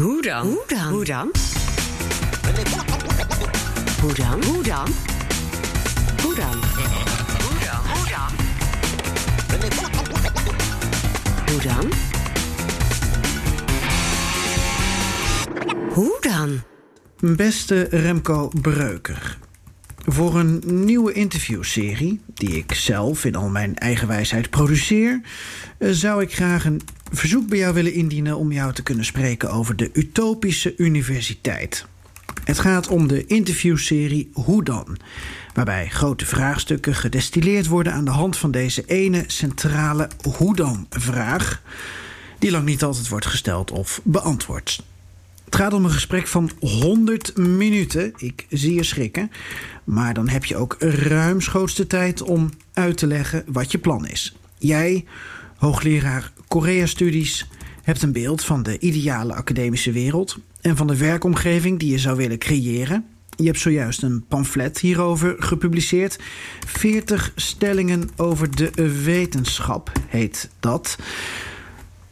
Hoe 0.00 0.22
dan? 0.22 0.46
Hoe 0.46 0.64
dan? 0.66 0.88
Hoe 0.92 1.04
dan? 1.04 1.30
Hoe 4.00 4.14
dan? 4.14 4.44
Hoe 4.44 4.62
dan? 4.62 4.62
Hoe 4.62 4.64
dan? 4.64 4.92
Hoe 6.22 6.34
dan? 6.34 6.62
Hoe 9.50 9.70
dan? 9.70 9.92
Hoe 11.48 11.60
dan? 11.62 11.90
Hoe 15.88 16.16
dan? 16.20 16.60
Beste 17.36 17.82
Remco 17.90 18.50
Breuker. 18.60 19.38
Voor 20.06 20.38
een 20.38 20.62
nieuwe 20.66 21.12
interviewserie, 21.12 22.20
die 22.34 22.56
ik 22.56 22.74
zelf 22.74 23.24
in 23.24 23.34
al 23.34 23.48
mijn 23.48 23.76
eigen 23.76 24.08
wijsheid 24.08 24.50
produceer, 24.50 25.20
eh, 25.78 25.90
zou 25.90 26.22
ik 26.22 26.34
graag 26.34 26.64
een 26.64 26.80
verzoek 27.12 27.48
bij 27.48 27.58
jou 27.58 27.74
willen 27.74 27.92
indienen 27.92 28.36
om 28.36 28.52
jou 28.52 28.72
te 28.72 28.82
kunnen 28.82 29.04
spreken 29.04 29.50
over 29.50 29.76
de 29.76 29.90
Utopische 29.92 30.74
Universiteit. 30.76 31.86
Het 32.44 32.58
gaat 32.58 32.88
om 32.88 33.06
de 33.06 33.26
interviewserie 33.26 34.30
Hoe 34.32 34.64
dan? 34.64 34.96
Waarbij 35.54 35.88
grote 35.88 36.26
vraagstukken 36.26 36.94
gedestilleerd 36.94 37.66
worden 37.66 37.92
aan 37.92 38.04
de 38.04 38.10
hand 38.10 38.36
van 38.36 38.50
deze 38.50 38.84
ene 38.86 39.24
centrale 39.26 40.08
hoe 40.36 40.56
dan 40.56 40.86
vraag, 40.90 41.62
die 42.38 42.50
lang 42.50 42.64
niet 42.64 42.82
altijd 42.82 43.08
wordt 43.08 43.26
gesteld 43.26 43.70
of 43.70 44.00
beantwoord. 44.04 44.82
Het 45.44 45.56
gaat 45.56 45.72
om 45.72 45.84
een 45.84 45.90
gesprek 45.90 46.26
van 46.26 46.50
100 46.60 47.36
minuten. 47.36 48.12
Ik 48.16 48.46
zie 48.48 48.74
je 48.74 48.82
schrikken. 48.82 49.30
Maar 49.84 50.14
dan 50.14 50.28
heb 50.28 50.44
je 50.44 50.56
ook 50.56 50.76
ruimschoots 50.78 51.74
de 51.74 51.86
tijd 51.86 52.22
om 52.22 52.50
uit 52.72 52.96
te 52.96 53.06
leggen 53.06 53.44
wat 53.46 53.72
je 53.72 53.78
plan 53.78 54.06
is. 54.06 54.36
Jij, 54.58 55.04
hoogleraar 55.56 56.32
Korea-studies, 56.48 57.48
hebt 57.82 58.02
een 58.02 58.12
beeld 58.12 58.44
van 58.44 58.62
de 58.62 58.78
ideale 58.78 59.34
academische 59.34 59.92
wereld 59.92 60.38
en 60.60 60.76
van 60.76 60.86
de 60.86 60.96
werkomgeving 60.96 61.78
die 61.78 61.90
je 61.90 61.98
zou 61.98 62.16
willen 62.16 62.38
creëren. 62.38 63.04
Je 63.36 63.46
hebt 63.46 63.60
zojuist 63.60 64.02
een 64.02 64.24
pamflet 64.28 64.78
hierover 64.78 65.34
gepubliceerd. 65.38 66.18
40 66.66 67.32
stellingen 67.36 68.10
over 68.16 68.56
de 68.56 69.02
wetenschap 69.04 69.92
heet 70.08 70.50
dat. 70.60 70.98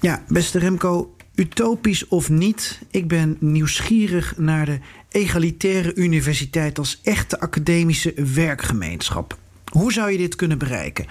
Ja, 0.00 0.24
beste 0.28 0.58
Remco, 0.58 1.14
utopisch 1.34 2.08
of 2.08 2.30
niet, 2.30 2.80
ik 2.90 3.08
ben 3.08 3.36
nieuwsgierig 3.40 4.36
naar 4.36 4.66
de 4.66 4.78
egalitaire 5.08 5.94
universiteit 5.94 6.78
als 6.78 7.00
echte 7.02 7.40
academische 7.40 8.14
werkgemeenschap. 8.34 9.38
Hoe 9.72 9.92
zou 9.92 10.10
je 10.10 10.18
dit 10.18 10.36
kunnen 10.36 10.58
bereiken? 10.58 11.06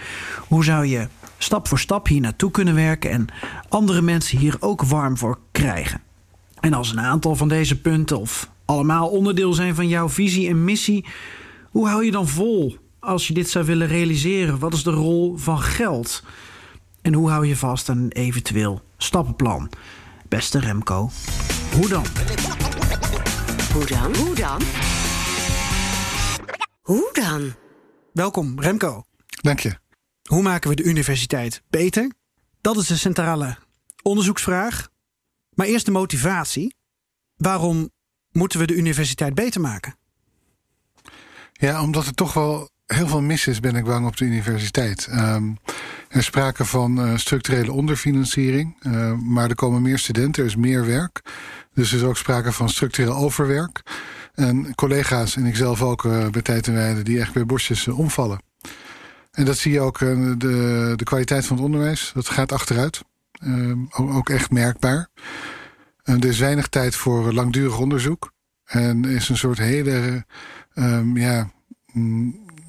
Hoe 0.47 0.63
zou 0.63 0.85
je 0.85 1.07
stap 1.43 1.67
voor 1.67 1.79
stap 1.79 2.07
hier 2.07 2.21
naartoe 2.21 2.51
kunnen 2.51 2.75
werken 2.75 3.11
en 3.11 3.27
andere 3.69 4.01
mensen 4.01 4.37
hier 4.37 4.55
ook 4.59 4.83
warm 4.83 5.17
voor 5.17 5.39
krijgen? 5.51 6.01
En 6.59 6.73
als 6.73 6.91
een 6.91 6.99
aantal 6.99 7.35
van 7.35 7.47
deze 7.47 7.81
punten 7.81 8.19
of 8.19 8.49
allemaal 8.65 9.09
onderdeel 9.09 9.53
zijn 9.53 9.75
van 9.75 9.87
jouw 9.87 10.09
visie 10.09 10.47
en 10.47 10.63
missie, 10.63 11.05
hoe 11.69 11.87
hou 11.87 12.05
je 12.05 12.11
dan 12.11 12.27
vol 12.27 12.77
als 12.99 13.27
je 13.27 13.33
dit 13.33 13.49
zou 13.49 13.65
willen 13.65 13.87
realiseren? 13.87 14.59
Wat 14.59 14.73
is 14.73 14.83
de 14.83 14.91
rol 14.91 15.37
van 15.37 15.59
geld? 15.61 16.23
En 17.01 17.13
hoe 17.13 17.29
hou 17.29 17.47
je 17.47 17.57
vast 17.57 17.89
aan 17.89 17.97
een 17.97 18.11
eventueel 18.11 18.81
stappenplan? 18.97 19.69
Beste 20.27 20.59
Remco, 20.59 21.09
hoe 21.75 21.87
dan? 21.87 22.05
Hoe 23.73 23.85
dan? 23.85 24.15
Hoe 24.15 24.35
dan? 24.35 24.61
Hoe 26.81 27.09
dan? 27.13 27.53
Welkom, 28.13 28.59
Remco. 28.59 29.03
Dank 29.41 29.59
je. 29.59 29.82
Hoe 30.29 30.41
maken 30.41 30.69
we 30.69 30.75
de 30.75 30.83
universiteit 30.83 31.61
beter? 31.69 32.11
Dat 32.61 32.77
is 32.77 32.87
de 32.87 32.97
centrale 32.97 33.57
onderzoeksvraag. 34.01 34.89
Maar 35.53 35.67
eerst 35.67 35.85
de 35.85 35.91
motivatie. 35.91 36.75
Waarom 37.35 37.89
moeten 38.31 38.59
we 38.59 38.65
de 38.65 38.75
universiteit 38.75 39.33
beter 39.33 39.61
maken? 39.61 39.95
Ja, 41.51 41.81
omdat 41.81 42.05
er 42.05 42.13
toch 42.13 42.33
wel 42.33 42.69
heel 42.85 43.07
veel 43.07 43.21
mis 43.21 43.47
is, 43.47 43.59
ben 43.59 43.75
ik 43.75 43.83
bang, 43.83 44.07
op 44.07 44.17
de 44.17 44.25
universiteit. 44.25 45.07
Um, 45.11 45.57
er 46.09 46.17
is 46.17 46.25
sprake 46.25 46.65
van 46.65 47.07
uh, 47.07 47.17
structurele 47.17 47.71
onderfinanciering. 47.71 48.75
Uh, 48.81 49.13
maar 49.13 49.49
er 49.49 49.55
komen 49.55 49.81
meer 49.81 49.99
studenten, 49.99 50.43
er 50.43 50.49
is 50.49 50.55
meer 50.55 50.85
werk. 50.85 51.21
Dus 51.73 51.91
er 51.91 51.97
is 51.97 52.03
ook 52.03 52.17
sprake 52.17 52.51
van 52.51 52.69
structureel 52.69 53.15
overwerk. 53.15 53.81
En 54.33 54.75
collega's 54.75 55.35
en 55.35 55.45
ikzelf 55.45 55.81
ook 55.81 56.03
uh, 56.03 56.29
bij 56.29 56.41
tijd 56.41 56.67
en 56.67 57.03
die 57.03 57.19
echt 57.19 57.33
bij 57.33 57.45
bosjes 57.45 57.87
omvallen. 57.87 58.39
En 59.33 59.45
dat 59.45 59.57
zie 59.57 59.71
je 59.71 59.79
ook, 59.79 59.99
de, 59.99 60.93
de 60.95 61.03
kwaliteit 61.03 61.45
van 61.45 61.55
het 61.55 61.65
onderwijs, 61.65 62.11
dat 62.13 62.29
gaat 62.29 62.51
achteruit. 62.51 63.01
Ook, 63.89 64.13
ook, 64.13 64.29
echt 64.29 64.51
merkbaar. 64.51 65.09
er 66.03 66.25
is 66.25 66.39
weinig 66.39 66.67
tijd 66.67 66.95
voor 66.95 67.33
langdurig 67.33 67.79
onderzoek. 67.79 68.31
En 68.63 69.05
is 69.05 69.29
een 69.29 69.37
soort 69.37 69.57
hele, 69.57 70.25
um, 70.73 71.17
ja, 71.17 71.51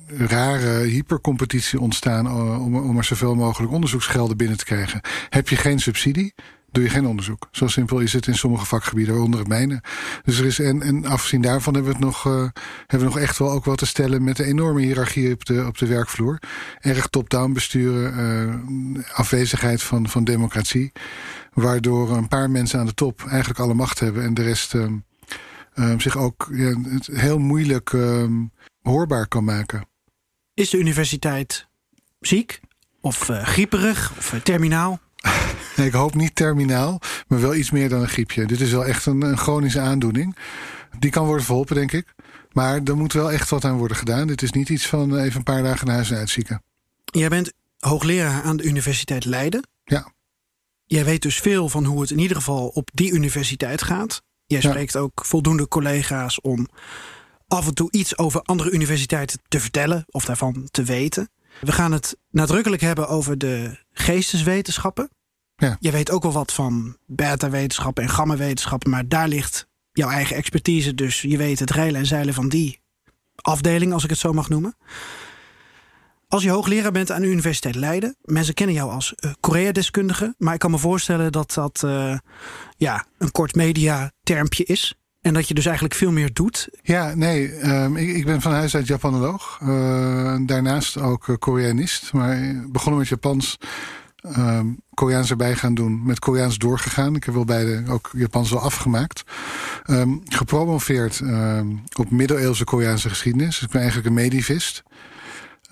rare 0.07 0.69
hypercompetitie 0.69 1.81
ontstaan 1.81 2.31
om, 2.61 2.77
om 2.77 2.97
er 2.99 3.05
zoveel 3.05 3.35
mogelijk 3.35 3.73
onderzoeksgelden 3.73 4.37
binnen 4.37 4.57
te 4.57 4.65
krijgen. 4.65 5.01
Heb 5.29 5.49
je 5.49 5.57
geen 5.57 5.79
subsidie, 5.79 6.35
doe 6.75 6.85
je 6.85 6.91
geen 6.91 7.07
onderzoek. 7.07 7.49
Zo 7.51 7.67
simpel 7.67 7.99
is 7.99 8.13
het 8.13 8.27
in 8.27 8.35
sommige 8.35 8.67
vakgebieden, 8.67 9.15
waaronder 9.15 9.41
het 9.41 9.49
mijne. 9.49 9.83
Dus 10.25 10.39
er 10.39 10.45
is, 10.45 10.59
en, 10.59 10.83
en 10.83 11.41
daarvan 11.41 11.75
hebben 11.75 11.93
we 11.93 11.99
het 11.99 12.07
nog, 12.07 12.27
uh, 12.27 12.49
hebben 12.87 13.09
we 13.09 13.15
nog 13.15 13.19
echt 13.19 13.39
wel 13.39 13.51
ook 13.51 13.65
wat 13.65 13.79
te 13.79 13.87
stellen 13.87 14.25
met 14.25 14.37
de 14.37 14.45
enorme 14.45 14.81
hiërarchie 14.81 15.33
op 15.33 15.45
de, 15.45 15.65
op 15.67 15.79
de 15.79 15.87
werkvloer. 15.87 16.39
Erg 16.81 17.07
top-down 17.07 17.53
besturen, 17.53 18.19
uh, 18.97 19.05
afwezigheid 19.15 19.83
van, 19.83 20.09
van 20.09 20.25
democratie. 20.25 20.93
Waardoor 21.53 22.11
een 22.11 22.29
paar 22.29 22.51
mensen 22.51 22.79
aan 22.79 22.87
de 22.87 22.95
top 22.95 23.25
eigenlijk 23.29 23.61
alle 23.61 23.75
macht 23.75 24.01
hebben 24.01 24.23
en 24.23 24.35
de 24.35 24.43
rest 24.43 24.75
uh, 24.75 25.95
zich 25.99 26.17
ook 26.17 26.51
het 26.89 27.07
heel 27.07 27.39
moeilijk 27.39 27.97
hoorbaar 28.83 29.29
kan 29.29 29.45
maken. 29.45 29.87
Is 30.55 30.71
de 30.71 30.79
universiteit 30.79 31.67
ziek? 32.21 32.61
Of 33.01 33.29
uh, 33.29 33.47
grieperig? 33.47 34.13
Of 34.19 34.41
terminaal? 34.43 35.01
ik 35.77 35.93
hoop 35.93 36.15
niet 36.15 36.35
terminaal, 36.35 37.01
maar 37.27 37.41
wel 37.41 37.55
iets 37.55 37.71
meer 37.71 37.89
dan 37.89 38.01
een 38.01 38.09
griepje. 38.09 38.47
Dit 38.47 38.61
is 38.61 38.71
wel 38.71 38.85
echt 38.85 39.07
een, 39.07 39.23
een 39.23 39.39
chronische 39.39 39.81
aandoening. 39.81 40.37
Die 40.99 41.11
kan 41.11 41.27
worden 41.27 41.45
verholpen, 41.45 41.75
denk 41.75 41.93
ik. 41.93 42.15
Maar 42.53 42.81
er 42.85 42.97
moet 42.97 43.13
wel 43.13 43.33
echt 43.33 43.51
wat 43.51 43.65
aan 43.65 43.77
worden 43.77 43.97
gedaan. 43.97 44.27
Dit 44.27 44.43
is 44.43 44.51
niet 44.51 44.69
iets 44.69 44.87
van 44.87 45.17
even 45.17 45.37
een 45.37 45.43
paar 45.43 45.63
dagen 45.63 45.87
naar 45.87 45.95
huis 45.95 46.11
en 46.11 46.17
uitzieken. 46.17 46.63
Jij 47.05 47.29
bent 47.29 47.53
hoogleraar 47.79 48.43
aan 48.43 48.57
de 48.57 48.63
Universiteit 48.63 49.25
Leiden. 49.25 49.69
Ja. 49.85 50.13
Jij 50.85 51.05
weet 51.05 51.23
dus 51.23 51.41
veel 51.41 51.69
van 51.69 51.85
hoe 51.85 52.01
het 52.01 52.11
in 52.11 52.19
ieder 52.19 52.37
geval 52.37 52.69
op 52.69 52.91
die 52.93 53.13
universiteit 53.13 53.83
gaat. 53.83 54.23
Jij 54.47 54.61
spreekt 54.61 54.93
ja. 54.93 55.01
ook 55.01 55.25
voldoende 55.25 55.69
collega's 55.69 56.41
om 56.41 56.69
af 57.49 57.67
en 57.67 57.75
toe 57.75 57.89
iets 57.91 58.19
over 58.19 58.43
andere 58.43 58.71
universiteiten 58.71 59.39
te 59.49 59.61
vertellen 59.61 60.05
of 60.07 60.25
daarvan 60.25 60.69
te 60.71 60.83
weten. 60.83 61.29
We 61.61 61.73
gaan 61.73 61.93
het 61.93 62.17
nadrukkelijk 62.31 62.83
hebben 62.83 63.09
over 63.09 63.39
de 63.39 63.79
geesteswetenschappen. 63.93 65.11
Ja. 65.57 65.77
Je 65.81 65.91
weet 65.91 66.11
ook 66.11 66.23
wel 66.23 66.33
wat 66.33 66.53
van 66.53 66.97
beta-wetenschappen 67.07 68.03
en 68.03 68.11
gamma-wetenschappen, 68.11 68.91
maar 68.91 69.09
daar 69.09 69.29
ligt 69.29 69.67
jouw 69.93 70.11
eigen 70.11 70.37
expertise. 70.37 70.95
Dus 70.95 71.21
je 71.21 71.37
weet 71.37 71.59
het 71.59 71.71
reilen 71.71 72.01
en 72.01 72.07
zeilen 72.07 72.35
van 72.35 72.49
die 72.49 72.81
afdeling, 73.37 73.93
als 73.93 74.05
ik 74.05 74.11
het 74.11 74.19
zo 74.19 74.33
mag 74.33 74.49
noemen. 74.49 74.77
Als 76.29 76.43
je 76.43 76.51
hoogleraar 76.51 76.93
bent 76.93 77.11
aan 77.11 77.21
de 77.21 77.27
Universiteit 77.29 77.75
Leiden, 77.75 78.17
mensen 78.23 78.55
kennen 78.55 78.75
jou 78.75 78.91
als 78.91 79.15
uh, 79.17 79.33
Korea-deskundige, 79.41 80.35
maar 80.39 80.55
ik 80.55 80.61
kan 80.61 80.71
me 80.71 80.79
voorstellen 80.79 81.33
dat 81.33 81.55
dat 81.55 81.83
uh, 81.85 82.19
ja, 82.77 83.07
een 83.19 83.31
kort 83.31 83.55
media-termpje 83.55 84.65
is. 84.65 84.95
En 85.25 85.35
dat 85.35 85.49
je 85.49 85.55
dus 85.55 85.65
eigenlijk 85.65 85.95
veel 85.95 86.13
meer 86.13 86.33
doet. 86.33 86.69
Ja, 86.83 87.15
nee. 87.15 87.67
Um, 87.67 87.97
ik, 87.97 88.09
ik, 88.09 88.25
ben 88.25 88.41
van 88.41 88.53
huis 88.53 88.75
uit 88.75 88.87
Japanoloog. 88.87 89.61
Uh, 89.63 90.37
daarnaast 90.41 90.99
ook 90.99 91.27
uh, 91.27 91.37
Koreanist. 91.37 92.13
Maar 92.13 92.65
begonnen 92.69 93.01
met 93.01 93.09
Japans. 93.09 93.59
Um, 94.37 94.81
Koreaans 94.95 95.31
erbij 95.31 95.55
gaan 95.55 95.75
doen. 95.75 96.07
Met 96.07 96.19
Koreaans 96.19 96.59
doorgegaan. 96.59 97.15
Ik 97.15 97.25
heb 97.25 97.35
wel 97.35 97.45
beide 97.45 97.83
ook 97.89 98.11
Japans 98.17 98.51
wel 98.51 98.61
afgemaakt. 98.61 99.25
Um, 99.87 100.21
gepromoveerd 100.25 101.23
op 101.99 102.11
middeleeuwse 102.11 102.65
Koreaanse 102.65 103.09
geschiedenis. 103.09 103.55
Dus 103.55 103.63
ik 103.63 103.71
ben 103.71 103.81
eigenlijk 103.81 104.09
een 104.09 104.23
medivist. 104.23 104.83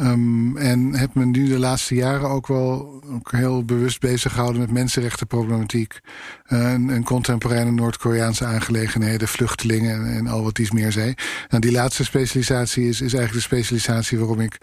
Um, 0.02 0.56
en 0.56 0.94
heb 0.94 1.14
me 1.14 1.24
nu 1.24 1.48
de 1.48 1.58
laatste 1.58 1.94
jaren 1.94 2.28
ook 2.28 2.46
wel 2.46 3.02
ook 3.12 3.32
heel 3.32 3.64
bewust 3.64 4.00
bezig 4.00 4.32
gehouden 4.32 4.60
met 4.60 4.70
mensenrechtenproblematiek. 4.70 6.00
Uh, 6.48 6.72
en, 6.72 6.90
en 6.90 7.04
contemporaine 7.04 7.70
Noord-Koreaanse 7.70 8.44
aangelegenheden, 8.44 9.28
vluchtelingen 9.28 10.14
en, 10.14 10.26
al 10.26 10.42
wat 10.42 10.58
iets 10.58 10.70
meer 10.70 10.92
zei. 10.92 11.14
Nou, 11.48 11.62
die 11.62 11.72
laatste 11.72 12.04
specialisatie 12.04 12.88
is, 12.88 13.00
is 13.00 13.14
eigenlijk 13.14 13.32
de 13.32 13.56
specialisatie 13.56 14.18
waarom 14.18 14.40
ik 14.40 14.58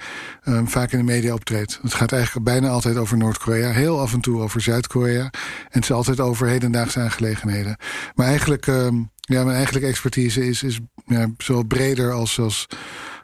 um, 0.46 0.68
vaak 0.68 0.92
in 0.92 0.98
de 0.98 1.04
media 1.04 1.34
optreed. 1.34 1.80
Het 1.82 1.94
gaat 1.94 2.12
eigenlijk 2.12 2.46
bijna 2.46 2.70
altijd 2.70 2.98
over 2.98 3.18
Noord-Korea, 3.18 3.72
heel 3.72 4.00
af 4.00 4.14
en 4.14 4.22
toe 4.22 4.42
over 4.42 4.62
Zuid-Korea. 4.62 5.24
En 5.24 5.32
het 5.70 5.84
is 5.84 5.92
altijd 5.92 6.20
over 6.20 6.48
hedendaagse 6.48 7.00
aangelegenheden. 7.00 7.78
Maar 8.16 8.28
eigenlijk, 8.28 8.68
um, 8.68 9.10
ja, 9.20 9.44
mijn 9.44 9.56
eigenlijke 9.58 9.90
expertise 9.90 10.48
is, 10.48 10.64
is 10.64 10.80
zowel 11.38 11.64
breder 11.64 12.12
als. 12.12 12.40
als 12.40 12.68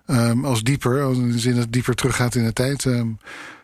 Um, 0.07 0.45
als 0.45 0.63
dieper, 0.63 1.13
in 1.13 1.31
de 1.31 1.39
zin 1.39 1.53
dat 1.53 1.63
het 1.63 1.73
dieper 1.73 1.95
teruggaat 1.95 2.35
in 2.35 2.43
de 2.43 2.53
tijd. 2.53 2.85
Um, 2.85 3.17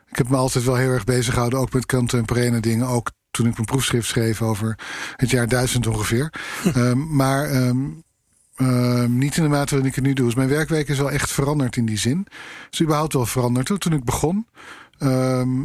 ik 0.10 0.18
heb 0.18 0.30
me 0.30 0.36
altijd 0.36 0.64
wel 0.64 0.76
heel 0.76 0.90
erg 0.90 1.04
bezig 1.04 1.34
gehouden, 1.34 1.60
ook 1.60 1.74
met 1.74 1.86
contemporaine 1.86 2.60
dingen. 2.60 2.88
Ook 2.88 3.12
toen 3.32 3.48
ik 3.48 3.54
mijn 3.54 3.66
proefschrift 3.66 4.08
schreef 4.08 4.42
over 4.42 4.80
het 5.16 5.30
jaar 5.30 5.48
1000 5.48 5.88
ongeveer. 5.88 6.34
Ehm, 6.74 7.16
maar 7.16 7.46
ehm, 7.50 7.86
ehm, 8.56 9.18
niet 9.18 9.38
in 9.38 9.44
de 9.44 9.50
mate 9.50 9.70
waarin 9.70 9.90
ik 9.90 9.96
het 9.96 10.04
nu 10.04 10.14
doe. 10.14 10.26
Dus 10.26 10.36
mijn 10.36 10.50
werkweek 10.50 10.88
is 10.88 10.98
wel 10.98 11.12
echt 11.12 11.32
veranderd 11.32 11.76
in 11.76 11.86
die 11.86 11.98
zin. 11.98 12.28
is 12.72 12.82
überhaupt 12.82 13.14
wel 13.14 13.26
veranderd. 13.26 13.82
Toen, 13.82 13.94
ik 13.94 14.04
begon. 14.04 14.48
ehm, 14.98 15.64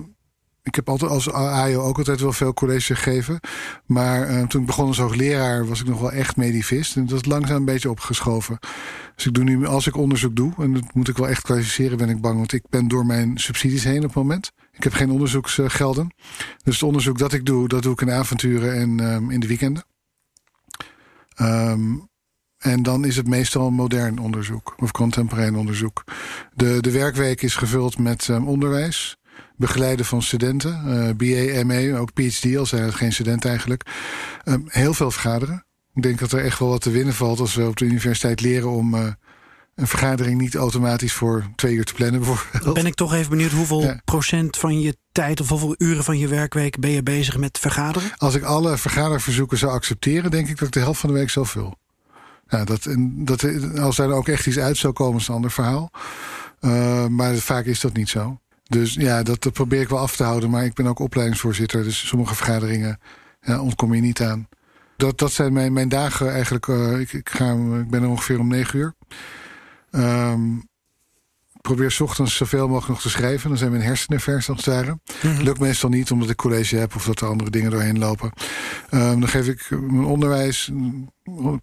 ik 0.67 0.75
heb 0.75 0.89
altijd 0.89 1.11
als 1.11 1.31
AIO 1.33 1.83
ook 1.83 1.99
altijd 1.99 2.21
wel 2.21 2.33
veel 2.33 2.55
college 2.55 2.95
gegeven. 2.95 3.41
Maar 3.87 4.29
eh, 4.29 4.47
toen 4.47 4.61
ik 4.61 4.67
begon 4.67 4.87
als 4.87 4.99
hoogleraar 4.99 5.67
was 5.67 5.81
ik 5.81 5.87
nog 5.87 6.01
wel 6.01 6.13
echt 6.13 6.37
medivist. 6.37 6.97
En 6.97 7.07
dat 7.07 7.21
is 7.21 7.25
langzaam 7.25 7.57
een 7.57 7.65
beetje 7.65 7.91
opgeschoven. 7.91 8.59
Dus 9.15 9.27
ik 9.27 9.35
doe 9.35 9.45
nu, 9.45 9.67
als 9.67 9.87
ik 9.87 9.97
onderzoek 9.97 10.37
doe, 10.37 10.53
en 10.59 10.75
dat 10.75 10.95
moet 10.95 11.09
ik 11.09 11.17
wel 11.17 11.29
echt 11.29 11.43
kwalificeren, 11.43 11.99
ben 11.99 12.09
ik 12.09 12.21
bang. 12.21 12.37
Want 12.37 12.53
ik 12.53 12.63
ben 12.69 12.89
door 12.89 13.07
mijn 13.07 13.39
subsidies 13.39 13.85
heen 13.85 13.99
op 13.99 14.05
het 14.05 14.15
moment. 14.15 14.53
Ik 14.73 14.83
heb 14.83 14.93
geen 14.93 15.11
onderzoeksgelden. 15.11 16.15
Dus 16.65 16.75
het 16.75 16.83
onderzoek 16.83 17.19
dat 17.19 17.33
ik 17.33 17.47
doe, 17.47 17.69
dat 17.69 17.83
doe 17.83 17.93
ik 17.93 18.01
in 18.01 18.11
avonturen 18.11 18.75
en 18.75 19.01
ehm, 19.01 19.31
in 19.31 19.41
de 19.41 19.47
weekenden. 19.47 19.85
Ehm, 21.35 21.95
en 22.59 22.83
dan 22.83 23.05
is 23.05 23.17
het 23.17 23.29
meestal 23.29 23.71
modern 23.71 24.19
onderzoek 24.19 24.75
of 24.77 24.91
contemporain 24.91 25.57
onderzoek. 25.57 26.05
De, 26.55 26.81
de 26.81 26.91
werkweek 26.91 27.43
is 27.43 27.55
gevuld 27.55 27.99
met 27.99 28.29
ehm, 28.29 28.45
onderwijs, 28.45 29.17
begeleiden 29.57 30.07
van 30.07 30.23
studenten, 30.23 30.73
eh 30.73 31.15
BA, 31.17 31.65
MA, 31.65 31.99
ook 31.99 32.13
PhD, 32.13 32.57
al 32.57 32.67
zijn 32.67 32.83
het 32.83 32.95
geen 32.95 33.13
student 33.13 33.45
eigenlijk. 33.45 33.83
Ehm, 34.45 34.61
heel 34.67 34.95
veel 34.95 35.11
vergaderen. 35.11 35.65
Ik 35.95 36.03
denk 36.03 36.19
dat 36.19 36.33
er 36.33 36.45
echt 36.45 36.59
wel 36.59 36.69
wat 36.69 36.81
te 36.81 36.91
winnen 36.91 37.15
valt 37.15 37.41
als 37.41 37.55
we 37.55 37.67
op 37.67 37.77
de 37.77 37.85
universiteit 37.85 38.41
leren 38.41 38.71
om 38.71 38.95
eh, 38.95 39.07
een 39.75 39.87
vergadering 39.87 40.41
niet 40.41 40.55
automatisch 40.55 41.13
voor 41.13 41.45
twee 41.57 41.75
uur 41.75 41.85
te 41.85 41.95
plannen 41.95 42.21
bijvoorbeeld. 42.25 42.75
Ben 42.75 42.87
ik 42.87 42.95
toch 42.95 43.15
even 43.15 43.31
benieuwd 43.31 43.51
hoeveel 43.53 43.81
Ja. 43.83 44.01
procent 44.05 44.57
van 44.57 44.81
je 44.81 44.97
tijd 45.13 45.41
of 45.41 45.49
hoeveel 45.49 45.75
uren 45.79 46.05
van 46.05 46.19
je 46.19 46.29
werkweek 46.29 46.79
ben 46.81 46.91
je 46.91 47.03
bezig 47.03 47.37
met 47.37 47.59
vergaderen? 47.59 48.11
Als 48.17 48.35
ik 48.35 48.43
alle 48.43 48.77
vergaderverzoeken 48.79 49.59
zou 49.59 49.73
accepteren, 49.73 50.31
denk 50.31 50.49
ik 50.49 50.59
dat 50.59 50.67
ik 50.69 50.75
de 50.75 50.81
helft 50.81 51.01
van 51.01 51.11
de 51.11 51.17
week 51.19 51.31
zou 51.31 51.47
vul. 51.47 51.77
Ja, 52.49 52.65
dat, 52.65 52.87
en 52.87 53.25
dat, 53.25 53.47
als 53.79 53.97
daar 53.97 54.11
ook 54.11 54.29
echt 54.29 54.47
iets 54.47 54.59
uit 54.59 54.77
zou 54.77 54.93
komen, 54.93 55.21
is 55.21 55.29
een 55.29 55.35
ander 55.35 55.51
verhaal. 55.51 55.91
Uh, 56.61 57.07
maar 57.07 57.35
vaak 57.35 57.65
is 57.65 57.81
dat 57.81 57.93
niet 57.93 58.09
zo. 58.09 58.41
Dus 58.69 58.95
ja, 58.95 59.23
dat, 59.23 59.43
dat, 59.43 59.53
probeer 59.53 59.81
ik 59.81 59.89
wel 59.89 59.99
af 59.99 60.17
te 60.17 60.25
houden. 60.25 60.51
Maar 60.51 60.65
ik 60.65 60.75
ben 60.75 60.87
ook 60.87 60.99
opleidingsvoorzitter. 60.99 61.83
Dus 61.83 62.07
sommige 62.07 62.35
vergaderingen 62.35 63.01
ja, 63.41 63.61
ontkom 63.61 63.95
je 63.95 64.01
niet 64.01 64.23
aan. 64.23 64.49
Dat, 64.97 65.19
dat 65.19 65.33
zijn 65.33 65.53
mijn, 65.53 65.73
mijn 65.73 65.89
dagen 65.89 66.33
eigenlijk. 66.33 66.67
Uh, 66.67 67.01
ik, 67.01 67.13
ik, 67.13 67.29
ga, 67.29 67.53
ik 67.53 67.91
ben 67.91 68.03
er 68.03 68.09
ongeveer 68.09 68.39
om 68.39 68.49
negen 68.49 68.79
uur. 68.79 68.95
Um, 69.91 70.57
ik 71.53 71.63
probeer 71.63 71.91
s 71.91 72.01
ochtends 72.01 72.37
zoveel 72.37 72.69
mogelijk 72.69 72.89
nog 72.89 73.01
te 73.01 73.11
schrijven. 73.11 73.49
Dan 73.49 73.59
zijn 73.59 73.71
mijn 73.71 73.83
hersenen 73.83 74.21
vers 74.21 74.49
als 74.49 74.57
het 74.57 74.75
ware. 74.75 74.99
Mm-hmm. 75.23 75.43
Lukt 75.43 75.61
meestal 75.61 75.89
niet 75.89 76.11
omdat 76.11 76.31
ik 76.31 76.37
college 76.37 76.77
heb 76.77 76.95
of 76.95 77.05
dat 77.05 77.21
er 77.21 77.29
andere 77.29 77.51
dingen 77.51 77.71
doorheen 77.71 77.99
lopen. 77.99 78.33
Um, 78.91 79.21
dan 79.21 79.29
geef 79.29 79.49
ik 79.49 79.71
mijn 79.71 80.05
onderwijs, 80.05 80.71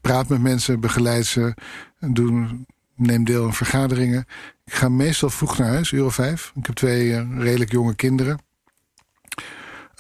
praat 0.01 0.27
met 0.27 0.41
mensen, 0.41 0.79
begeleid 0.79 1.25
ze, 1.25 1.53
doe, 1.99 2.47
neem 2.95 3.23
deel 3.23 3.45
aan 3.45 3.53
vergaderingen. 3.53 4.25
Ik 4.65 4.73
ga 4.73 4.89
meestal 4.89 5.29
vroeg 5.29 5.57
naar 5.57 5.67
huis, 5.67 5.91
uur 5.91 6.05
of 6.05 6.13
vijf. 6.13 6.51
Ik 6.55 6.65
heb 6.65 6.75
twee 6.75 7.07
uh, 7.07 7.37
redelijk 7.37 7.71
jonge 7.71 7.95
kinderen. 7.95 8.39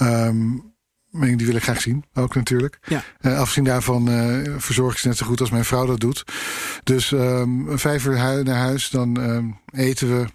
Um, 0.01 0.73
die 1.11 1.45
wil 1.45 1.55
ik 1.55 1.63
graag 1.63 1.81
zien, 1.81 2.05
ook 2.13 2.35
natuurlijk. 2.35 2.79
Ja. 2.85 3.03
Uh, 3.21 3.39
afgezien 3.39 3.63
daarvan 3.63 4.09
uh, 4.09 4.55
verzorg 4.57 4.93
ik 4.93 4.99
ze 4.99 5.07
net 5.07 5.17
zo 5.17 5.25
goed 5.25 5.39
als 5.39 5.49
mijn 5.49 5.65
vrouw 5.65 5.85
dat 5.85 5.99
doet. 5.99 6.23
Dus 6.83 7.11
um, 7.11 7.79
vijf 7.79 8.05
uur 8.05 8.43
naar 8.43 8.55
huis, 8.55 8.89
dan 8.89 9.29
um, 9.29 9.59
eten 9.73 10.17
we. 10.17 10.25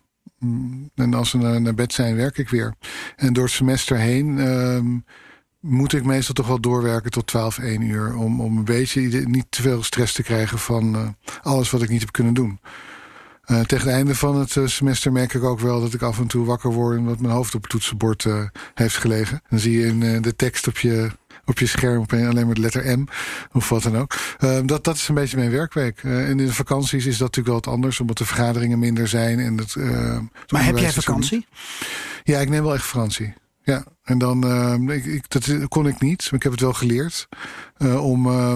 Um, 0.43 0.91
en 0.95 1.15
als 1.15 1.33
we 1.33 1.39
naar, 1.39 1.61
naar, 1.61 1.75
bed 1.75 1.93
zijn, 1.93 2.17
werk 2.17 2.39
ik 2.39 2.49
weer. 2.49 2.75
En 3.17 3.33
door 3.33 3.45
het 3.45 3.53
semester 3.53 3.97
heen 3.97 4.39
moet 5.61 5.93
ik 5.93 6.05
meestal 6.05 6.35
toch 6.35 6.47
wel 6.47 6.61
doorwerken 6.61 7.11
tot 7.11 7.27
12, 7.27 7.59
1 7.59 7.81
uur. 7.81 8.15
Om, 8.15 8.41
om 8.41 8.57
een 8.57 8.65
beetje 8.65 9.01
niet 9.27 9.47
te 9.49 9.63
veel 9.63 9.83
stress 9.83 10.13
te 10.13 10.23
krijgen 10.23 10.59
van 10.59 10.97
uh, 10.97 11.09
alles 11.43 11.71
wat 11.71 11.83
ik 11.83 11.89
niet 11.89 12.01
heb 12.01 12.13
kunnen 12.13 12.35
doen. 12.35 12.61
Uh, 13.47 13.61
tegen 13.61 13.87
het 13.87 13.95
einde 13.95 14.15
van 14.15 14.37
het 14.37 14.55
uh, 14.55 14.67
semester 14.67 15.13
merk 15.13 15.35
ik 15.35 15.43
ook 15.43 15.61
wel 15.61 15.81
dat 15.81 15.95
ik 15.95 16.03
af 16.03 16.19
en 16.19 16.27
toe 16.27 16.47
wakker 16.47 16.73
word 16.73 16.99
omdat 16.99 17.21
mijn 17.21 17.35
hoofd 17.35 17.55
op 17.55 17.63
het 17.63 17.71
toetsenbord 17.71 18.25
uh, 18.25 18.43
heeft 18.75 18.97
gelegen. 18.97 19.43
Dan 19.49 19.59
zie 19.59 19.79
je 19.79 19.87
in 19.87 20.23
de 20.23 20.37
tekst 20.37 20.67
op 20.67 20.79
je, 20.79 21.11
op 21.45 21.59
je 21.59 21.67
scherm 21.67 22.05
alleen 22.11 22.47
maar 22.47 22.55
de 22.55 22.61
letter 22.61 22.99
M 22.99 23.07
of 23.53 23.69
wat 23.69 23.83
dan 23.83 23.97
ook. 23.97 24.15
dat, 24.65 24.85
dat 24.85 24.95
is 24.95 25.09
een 25.09 25.15
beetje 25.15 25.37
mijn 25.37 25.51
werkweek. 25.51 26.03
en 26.03 26.29
in 26.29 26.37
de 26.37 26.53
vakanties 26.53 27.07
is 27.07 27.19
dat 27.19 27.37
natuurlijk 27.37 27.47
wel 27.47 27.55
wat 27.55 27.75
anders 27.75 28.01
omdat 28.01 28.19
de 28.19 28.25
vergaderingen 28.25 28.79
minder 28.79 29.09
zijn. 29.09 29.39
En 29.39 29.57
het, 29.57 29.77
maar 30.49 30.65
heb 30.65 30.79
jij 30.79 30.93
vakantie? 30.93 31.47
Ja, 32.25 32.39
ik 32.39 32.49
neem 32.49 32.63
wel 32.63 32.75
echt 32.75 32.87
vakantie. 32.87 33.35
Ja, 33.63 33.85
en 34.09 34.19
dan, 34.19 34.47
uh, 34.47 34.97
ik, 34.97 35.05
ik, 35.05 35.31
dat 35.31 35.69
kon 35.69 35.87
ik 35.87 36.01
niet, 36.01 36.23
maar 36.25 36.35
ik 36.35 36.43
heb 36.43 36.53
het 36.53 36.61
wel 36.61 36.73
geleerd. 36.73 37.29
Uh, 37.79 38.05
om 38.05 38.27
uh, 38.27 38.55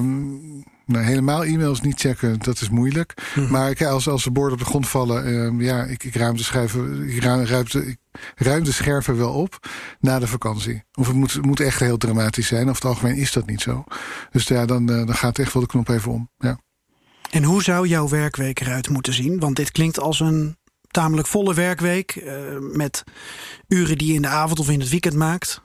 nou, 0.86 1.04
helemaal 1.04 1.44
e-mails 1.44 1.80
niet 1.80 2.00
checken, 2.00 2.38
dat 2.38 2.60
is 2.60 2.68
moeilijk. 2.68 3.14
Mhm. 3.34 3.50
Maar 3.50 3.70
ik, 3.70 3.82
als, 3.82 4.08
als 4.08 4.24
de 4.24 4.30
borden 4.30 4.52
op 4.52 4.58
de 4.58 4.64
grond 4.64 4.88
vallen, 4.88 5.28
uh, 5.58 5.66
ja, 5.66 5.84
ik, 5.84 6.04
ik 6.04 6.14
ruim 6.14 6.36
de 6.36 6.42
schuiven, 6.42 7.08
ik 7.08 7.22
ruim, 7.22 7.44
ruim, 7.44 7.64
de, 7.70 7.86
ik 7.86 7.98
ruim 8.36 8.64
de 8.64 8.72
scherven 8.72 9.16
wel 9.16 9.32
op 9.32 9.58
na 10.00 10.18
de 10.18 10.26
vakantie. 10.26 10.82
Of 10.94 11.06
het 11.06 11.16
moet, 11.16 11.32
het 11.32 11.44
moet 11.46 11.60
echt 11.60 11.80
heel 11.80 11.96
dramatisch 11.96 12.46
zijn. 12.46 12.68
Over 12.68 12.74
het 12.74 12.84
algemeen 12.84 13.16
is 13.16 13.32
dat 13.32 13.46
niet 13.46 13.60
zo. 13.60 13.84
Dus 14.30 14.48
ja, 14.48 14.66
dan, 14.66 14.86
dan 14.86 15.14
gaat 15.14 15.38
echt 15.38 15.52
wel 15.52 15.62
de 15.62 15.68
knop 15.68 15.88
even 15.88 16.12
om. 16.12 16.30
Ja. 16.38 16.58
En 17.30 17.44
hoe 17.44 17.62
zou 17.62 17.88
jouw 17.88 18.08
werkweek 18.08 18.60
eruit 18.60 18.88
moeten 18.88 19.12
zien? 19.12 19.38
Want 19.38 19.56
dit 19.56 19.72
klinkt 19.72 20.00
als 20.00 20.20
een 20.20 20.56
tamelijk 20.92 21.28
volle 21.28 21.54
werkweek. 21.54 22.14
Uh, 22.14 22.32
met 22.72 23.04
uren 23.68 23.98
die 23.98 24.08
je 24.08 24.14
in 24.14 24.22
de 24.22 24.28
avond 24.28 24.58
of 24.58 24.70
in 24.70 24.80
het 24.80 24.88
weekend 24.88 25.14
maakt. 25.14 25.62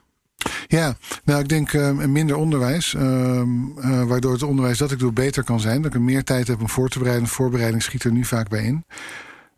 Ja, 0.66 0.96
nou 1.24 1.40
ik 1.40 1.48
denk 1.48 1.72
uh, 1.72 1.90
minder 1.90 2.36
onderwijs. 2.36 2.94
Uh, 2.94 3.02
uh, 3.02 4.04
waardoor 4.04 4.32
het 4.32 4.42
onderwijs 4.42 4.78
dat 4.78 4.90
ik 4.90 4.98
doe 4.98 5.12
beter 5.12 5.44
kan 5.44 5.60
zijn. 5.60 5.82
Dat 5.82 5.94
ik 5.94 6.00
meer 6.00 6.24
tijd 6.24 6.46
heb 6.48 6.60
om 6.60 6.68
voor 6.68 6.88
te 6.88 6.98
bereiden. 6.98 7.28
Voorbereiding 7.28 7.82
schiet 7.82 8.04
er 8.04 8.12
nu 8.12 8.24
vaak 8.24 8.48
bij 8.48 8.64
in. 8.64 8.84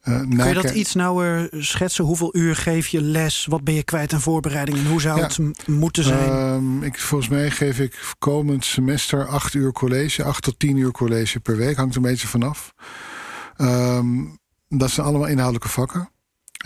Kun 0.02 0.48
je 0.48 0.54
dat 0.54 0.70
iets 0.70 0.94
nauwer 0.94 1.48
schetsen? 1.50 2.04
Hoeveel 2.04 2.36
uur 2.36 2.56
geef 2.56 2.88
je 2.88 3.02
les? 3.02 3.46
Wat 3.46 3.64
ben 3.64 3.74
je 3.74 3.82
kwijt 3.82 4.12
aan 4.12 4.20
voorbereiding? 4.20 4.78
En 4.78 4.86
hoe 4.86 5.00
zou 5.00 5.18
ja. 5.18 5.22
het 5.26 5.66
moeten 5.66 6.04
zijn? 6.04 6.80
Uh, 6.80 6.86
ik, 6.86 6.98
volgens 6.98 7.30
mij 7.30 7.50
geef 7.50 7.78
ik 7.78 8.14
komend 8.18 8.64
semester 8.64 9.26
acht 9.26 9.54
uur 9.54 9.72
college. 9.72 10.24
Acht 10.24 10.42
tot 10.42 10.58
tien 10.58 10.76
uur 10.76 10.90
college 10.90 11.40
per 11.40 11.56
week. 11.56 11.76
Hangt 11.76 11.96
een 11.96 12.02
beetje 12.02 12.28
vanaf. 12.28 12.74
Um, 13.58 14.39
dat 14.78 14.90
zijn 14.90 15.06
allemaal 15.06 15.28
inhoudelijke 15.28 15.68
vakken. 15.68 16.10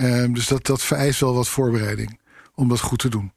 Uh, 0.00 0.34
dus 0.34 0.46
dat, 0.46 0.66
dat 0.66 0.82
vereist 0.82 1.20
wel 1.20 1.34
wat 1.34 1.48
voorbereiding. 1.48 2.20
Om 2.54 2.68
dat 2.68 2.80
goed 2.80 2.98
te 2.98 3.08
doen. 3.08 3.32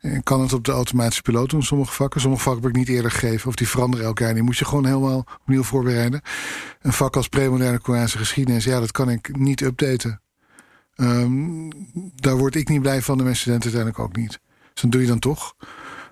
Ik 0.00 0.24
kan 0.24 0.40
het 0.40 0.52
op 0.52 0.64
de 0.64 0.72
automatische 0.72 1.22
piloot 1.22 1.50
doen, 1.50 1.62
sommige 1.62 1.92
vakken. 1.92 2.20
Sommige 2.20 2.42
vakken 2.42 2.62
heb 2.62 2.70
ik 2.70 2.76
niet 2.76 2.88
eerder 2.88 3.10
gegeven. 3.10 3.48
Of 3.48 3.54
die 3.54 3.68
veranderen 3.68 4.06
elk 4.06 4.18
jaar. 4.18 4.34
Die 4.34 4.42
moet 4.42 4.58
je 4.58 4.64
gewoon 4.64 4.86
helemaal 4.86 5.26
opnieuw 5.40 5.62
voorbereiden. 5.62 6.20
Een 6.80 6.92
vak 6.92 7.16
als 7.16 7.28
premoderne 7.28 7.78
Koreaanse 7.78 8.18
geschiedenis, 8.18 8.64
ja, 8.64 8.80
dat 8.80 8.92
kan 8.92 9.10
ik 9.10 9.36
niet 9.36 9.60
updaten. 9.60 10.20
Um, 10.96 11.70
daar 12.14 12.36
word 12.36 12.54
ik 12.54 12.68
niet 12.68 12.82
blij 12.82 13.02
van, 13.02 13.18
de 13.18 13.24
mijn 13.24 13.36
studenten 13.36 13.72
uiteindelijk 13.72 14.10
ook 14.10 14.16
niet. 14.16 14.40
Dus 14.72 14.82
dat 14.82 14.92
doe 14.92 15.00
je 15.00 15.06
dan 15.06 15.18
toch. 15.18 15.54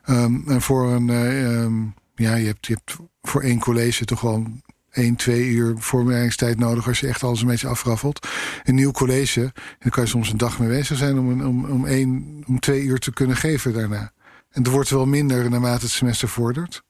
Um, 0.06 0.44
en 0.48 0.62
voor 0.62 0.90
een, 0.90 1.08
um, 1.08 1.94
ja, 2.14 2.34
je 2.34 2.46
hebt, 2.46 2.66
je 2.66 2.72
hebt 2.72 2.96
voor 3.22 3.42
één 3.42 3.58
college 3.58 4.04
toch 4.04 4.20
wel 4.20 4.46
1, 4.94 5.16
2 5.16 5.46
uur 5.46 5.74
voorbereidingstijd 5.78 6.58
nodig 6.58 6.86
als 6.86 7.00
je 7.00 7.06
echt 7.06 7.22
alles 7.22 7.40
een 7.40 7.46
beetje 7.46 7.68
afraffelt. 7.68 8.28
Een 8.64 8.74
nieuw 8.74 8.90
college, 8.90 9.52
dan 9.78 9.90
kan 9.90 10.02
je 10.02 10.08
soms 10.08 10.30
een 10.30 10.36
dag 10.36 10.58
mee 10.58 10.68
bezig 10.68 10.98
zijn 10.98 11.18
om, 11.18 11.30
een, 11.30 11.46
om, 11.46 11.64
om, 11.64 11.86
één, 11.86 12.42
om 12.46 12.60
twee 12.60 12.82
uur 12.82 12.98
te 12.98 13.12
kunnen 13.12 13.36
geven 13.36 13.72
daarna. 13.72 14.12
En 14.50 14.64
er 14.64 14.70
wordt 14.70 14.90
wel 14.90 15.06
minder 15.06 15.50
naarmate 15.50 15.84
het 15.84 15.90
semester 15.90 16.28
vordert. 16.28 16.82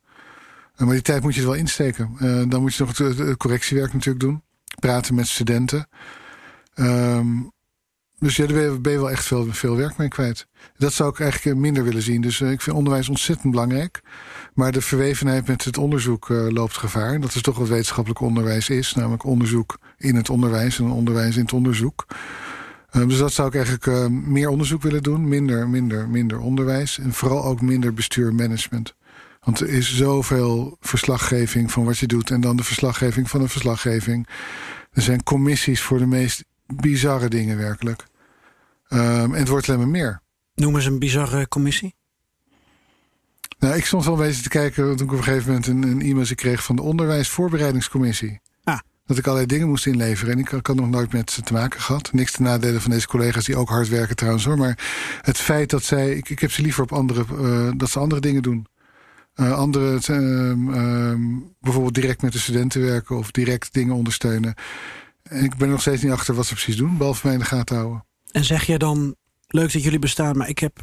Maar 0.76 0.88
die 0.88 1.02
tijd 1.02 1.22
moet 1.22 1.34
je 1.34 1.40
er 1.40 1.46
wel 1.46 1.56
insteken. 1.56 2.10
Uh, 2.20 2.42
dan 2.48 2.60
moet 2.60 2.74
je 2.74 2.84
nog 2.84 2.98
het, 2.98 3.18
het, 3.18 3.36
correctiewerk 3.36 3.92
natuurlijk 3.92 4.24
doen. 4.24 4.42
Praten 4.78 5.14
met 5.14 5.26
studenten. 5.26 5.88
Um, 6.74 7.52
dus 8.24 8.36
ja, 8.36 8.46
daar 8.46 8.80
ben 8.80 8.92
je, 8.92 8.98
wel 8.98 9.10
echt 9.10 9.24
veel, 9.24 9.46
veel 9.50 9.76
werk 9.76 9.96
mee 9.96 10.08
kwijt. 10.08 10.46
Dat 10.76 10.92
zou 10.92 11.10
ik 11.10 11.20
eigenlijk 11.20 11.58
minder 11.58 11.84
willen 11.84 12.02
zien. 12.02 12.20
Dus 12.20 12.40
uh, 12.40 12.50
ik 12.50 12.60
vind 12.60 12.76
onderwijs 12.76 13.08
ontzettend 13.08 13.50
belangrijk. 13.50 14.02
Maar 14.54 14.72
de 14.72 14.80
verwevenheid 14.80 15.46
met 15.46 15.64
het 15.64 15.78
onderzoek 15.78 16.28
uh, 16.28 16.48
loopt 16.48 16.76
gevaar. 16.76 17.20
Dat 17.20 17.34
is 17.34 17.42
toch 17.42 17.58
wat 17.58 17.68
wetenschappelijk 17.68 18.20
onderwijs 18.20 18.68
is. 18.68 18.94
Namelijk 18.94 19.24
onderzoek 19.24 19.78
in 19.98 20.16
het 20.16 20.30
onderwijs 20.30 20.78
en 20.78 20.90
onderwijs 20.90 21.36
in 21.36 21.42
het 21.42 21.52
onderzoek. 21.52 22.06
Uh, 22.92 23.08
dus 23.08 23.18
dat 23.18 23.32
zou 23.32 23.48
ik 23.48 23.54
eigenlijk 23.54 24.10
meer 24.10 24.48
onderzoek 24.48 24.82
willen 24.82 25.02
doen. 25.02 25.28
Minder, 25.28 25.68
minder, 25.68 26.08
minder 26.08 26.38
onderwijs. 26.38 26.98
En 26.98 27.12
vooral 27.12 27.44
ook 27.44 27.60
minder 27.60 27.94
bestuur 27.94 28.28
en 28.28 28.34
management. 28.34 28.94
Want 29.40 29.60
er 29.60 29.68
is 29.68 29.96
zoveel 29.96 30.76
verslaggeving 30.80 31.72
van 31.72 31.84
wat 31.84 31.98
je 31.98 32.06
doet. 32.06 32.30
En 32.30 32.40
dan 32.40 32.56
de 32.56 32.64
verslaggeving 32.64 33.30
van 33.30 33.40
een 33.40 33.48
verslaggeving. 33.48 34.28
Er 34.92 35.02
zijn 35.02 35.22
commissies 35.22 35.80
voor 35.80 35.98
de 35.98 36.06
meest 36.06 36.44
bizarre 36.66 37.28
dingen 37.28 37.56
werkelijk. 37.56 38.04
Um, 38.94 39.00
en 39.34 39.38
het 39.38 39.48
wordt 39.48 39.68
alleen 39.68 39.80
maar 39.80 39.88
meer. 39.88 40.20
Noem 40.54 40.74
eens 40.74 40.86
een 40.86 40.98
bizarre 40.98 41.48
commissie. 41.48 41.94
Nou, 43.58 43.76
ik 43.76 43.86
stond 43.86 44.04
wel 44.04 44.14
een 44.14 44.26
beetje 44.26 44.42
te 44.42 44.48
kijken 44.48 44.96
toen 44.96 45.06
ik 45.06 45.12
op 45.12 45.18
een 45.18 45.24
gegeven 45.24 45.46
moment 45.46 45.66
een, 45.66 45.82
een 45.82 46.02
e-mail 46.02 46.34
kreeg 46.34 46.64
van 46.64 46.76
de 46.76 46.82
onderwijsvoorbereidingscommissie. 46.82 48.40
Ah. 48.64 48.78
Dat 49.06 49.18
ik 49.18 49.24
allerlei 49.24 49.48
dingen 49.48 49.68
moest 49.68 49.86
inleveren. 49.86 50.32
En 50.32 50.38
ik 50.38 50.48
had 50.48 50.74
nog 50.74 50.90
nooit 50.90 51.12
met 51.12 51.30
ze 51.30 51.42
te 51.42 51.52
maken 51.52 51.80
gehad. 51.80 52.12
Niks 52.12 52.32
te 52.32 52.42
nadelen 52.42 52.80
van 52.80 52.90
deze 52.90 53.06
collega's 53.06 53.44
die 53.44 53.56
ook 53.56 53.68
hard 53.68 53.88
werken 53.88 54.16
trouwens 54.16 54.44
hoor. 54.44 54.58
Maar 54.58 54.78
het 55.20 55.38
feit 55.38 55.70
dat 55.70 55.82
zij. 55.82 56.10
Ik, 56.10 56.28
ik 56.28 56.38
heb 56.38 56.50
ze 56.50 56.62
liever 56.62 56.82
op 56.82 56.92
andere. 56.92 57.24
Uh, 57.32 57.72
dat 57.76 57.90
ze 57.90 57.98
andere 57.98 58.20
dingen 58.20 58.42
doen. 58.42 58.66
Uh, 59.36 59.52
andere, 59.52 60.00
uh, 60.10 61.14
bijvoorbeeld 61.60 61.94
direct 61.94 62.22
met 62.22 62.32
de 62.32 62.38
studenten 62.38 62.80
werken 62.80 63.16
of 63.16 63.30
direct 63.30 63.72
dingen 63.72 63.94
ondersteunen. 63.94 64.54
En 65.22 65.44
ik 65.44 65.56
ben 65.56 65.68
nog 65.68 65.80
steeds 65.80 66.02
niet 66.02 66.12
achter 66.12 66.34
wat 66.34 66.46
ze 66.46 66.54
precies 66.54 66.76
doen, 66.76 66.96
behalve 66.96 67.26
mij 67.26 67.34
in 67.34 67.40
de 67.40 67.46
gaten 67.46 67.76
houden. 67.76 68.04
En 68.34 68.44
zeg 68.44 68.66
je 68.66 68.78
dan, 68.78 69.16
leuk 69.46 69.72
dat 69.72 69.82
jullie 69.82 69.98
bestaan, 69.98 70.36
maar 70.36 70.48
ik 70.48 70.58
heb 70.58 70.82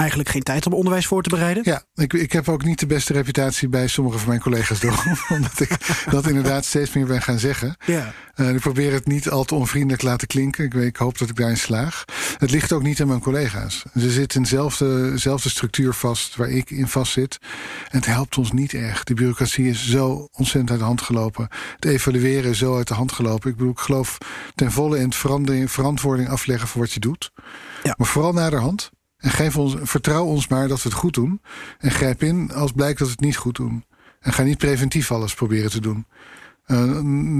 eigenlijk 0.00 0.28
geen 0.28 0.42
tijd 0.42 0.66
om 0.66 0.72
onderwijs 0.72 1.06
voor 1.06 1.22
te 1.22 1.28
bereiden? 1.28 1.62
Ja, 1.66 1.82
ik, 1.94 2.12
ik 2.12 2.32
heb 2.32 2.48
ook 2.48 2.64
niet 2.64 2.78
de 2.78 2.86
beste 2.86 3.12
reputatie 3.12 3.68
bij 3.68 3.86
sommige 3.86 4.18
van 4.18 4.28
mijn 4.28 4.40
collega's 4.40 4.80
door. 4.86 5.26
omdat 5.28 5.60
ik 5.60 5.76
dat 6.10 6.28
inderdaad 6.28 6.64
steeds 6.64 6.92
meer 6.92 7.06
ben 7.06 7.22
gaan 7.22 7.38
zeggen. 7.38 7.76
Ja. 7.86 8.12
Uh, 8.36 8.54
ik 8.54 8.60
probeer 8.60 8.92
het 8.92 9.06
niet 9.06 9.30
al 9.30 9.44
te 9.44 9.54
onvriendelijk 9.54 10.02
laten 10.02 10.26
klinken. 10.26 10.64
Ik, 10.64 10.74
ik 10.74 10.96
hoop 10.96 11.18
dat 11.18 11.28
ik 11.28 11.36
daarin 11.36 11.56
slaag. 11.56 12.04
Het 12.38 12.50
ligt 12.50 12.72
ook 12.72 12.82
niet 12.82 13.00
aan 13.00 13.06
mijn 13.06 13.20
collega's. 13.20 13.82
Ze 13.94 14.10
zitten 14.10 14.36
in 14.36 14.42
dezelfde, 14.42 15.10
dezelfde 15.10 15.48
structuur 15.48 15.92
vast 15.94 16.36
waar 16.36 16.48
ik 16.48 16.70
in 16.70 16.88
vast 16.88 17.12
zit. 17.12 17.38
En 17.90 17.98
het 17.98 18.06
helpt 18.06 18.38
ons 18.38 18.52
niet 18.52 18.74
echt. 18.74 19.06
De 19.06 19.14
bureaucratie 19.14 19.68
is 19.68 19.88
zo 19.88 20.28
ontzettend 20.32 20.70
uit 20.70 20.78
de 20.78 20.84
hand 20.84 21.02
gelopen. 21.02 21.48
Het 21.74 21.84
evalueren 21.84 22.50
is 22.50 22.58
zo 22.58 22.76
uit 22.76 22.88
de 22.88 22.94
hand 22.94 23.12
gelopen. 23.12 23.50
Ik 23.50 23.56
bedoel, 23.56 23.72
ik 23.72 23.78
geloof 23.78 24.18
ten 24.54 24.72
volle 24.72 24.98
in 24.98 25.04
het 25.04 25.70
verantwoording 25.70 26.28
afleggen 26.28 26.68
voor 26.68 26.80
wat 26.80 26.92
je 26.92 27.00
doet. 27.00 27.30
Ja. 27.82 27.94
Maar 27.96 28.06
vooral 28.06 28.32
naar 28.32 28.50
de 28.50 28.56
hand. 28.56 28.90
En 29.20 29.30
geef 29.30 29.56
ons, 29.56 29.74
vertrouw 29.82 30.24
ons 30.24 30.48
maar 30.48 30.68
dat 30.68 30.82
we 30.82 30.88
het 30.88 30.98
goed 30.98 31.14
doen. 31.14 31.40
En 31.78 31.90
grijp 31.90 32.22
in 32.22 32.52
als 32.52 32.72
blijkt 32.72 32.98
dat 32.98 33.06
we 33.06 33.12
het 33.12 33.22
niet 33.22 33.36
goed 33.36 33.56
doen. 33.56 33.84
En 34.20 34.32
ga 34.32 34.42
niet 34.42 34.58
preventief 34.58 35.12
alles 35.12 35.34
proberen 35.34 35.70
te 35.70 35.80
doen. 35.80 36.06
Uh, 36.66 36.76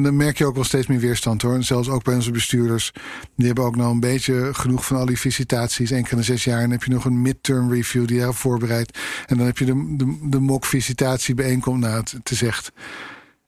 dan 0.03 0.17
merk 0.17 0.39
je 0.39 0.47
ook 0.47 0.55
wel 0.55 0.65
steeds 0.65 0.87
meer 0.87 0.99
weerstand 0.99 1.43
hoor. 1.43 1.55
En 1.55 1.65
zelfs 1.65 1.89
ook 1.89 2.05
bij 2.05 2.15
onze 2.15 2.31
bestuurders. 2.31 2.93
Die 3.37 3.47
hebben 3.47 3.65
ook 3.65 3.77
nou 3.77 3.93
een 3.93 4.01
beetje 4.01 4.49
genoeg 4.53 4.87
van 4.87 4.97
al 4.97 5.07
die 5.07 5.19
visitaties. 5.19 5.91
Eén 5.91 6.05
keer 6.05 6.23
zes 6.23 6.45
jaar. 6.45 6.57
En 6.57 6.63
dan 6.63 6.71
heb 6.71 6.83
je 6.83 6.91
nog 6.91 7.05
een 7.05 7.23
midterm 7.23 7.73
review 7.73 8.07
die 8.07 8.17
daarop 8.17 8.37
voorbereidt. 8.37 8.99
En 9.27 9.37
dan 9.37 9.47
heb 9.47 9.59
je 9.59 9.65
de, 9.65 9.95
de, 9.97 10.19
de 10.23 10.39
mock-visitatie 10.39 11.35
bijeenkomt. 11.35 11.81
Nou, 11.81 11.97
het, 11.97 12.11
het 12.11 12.31
is. 12.31 12.71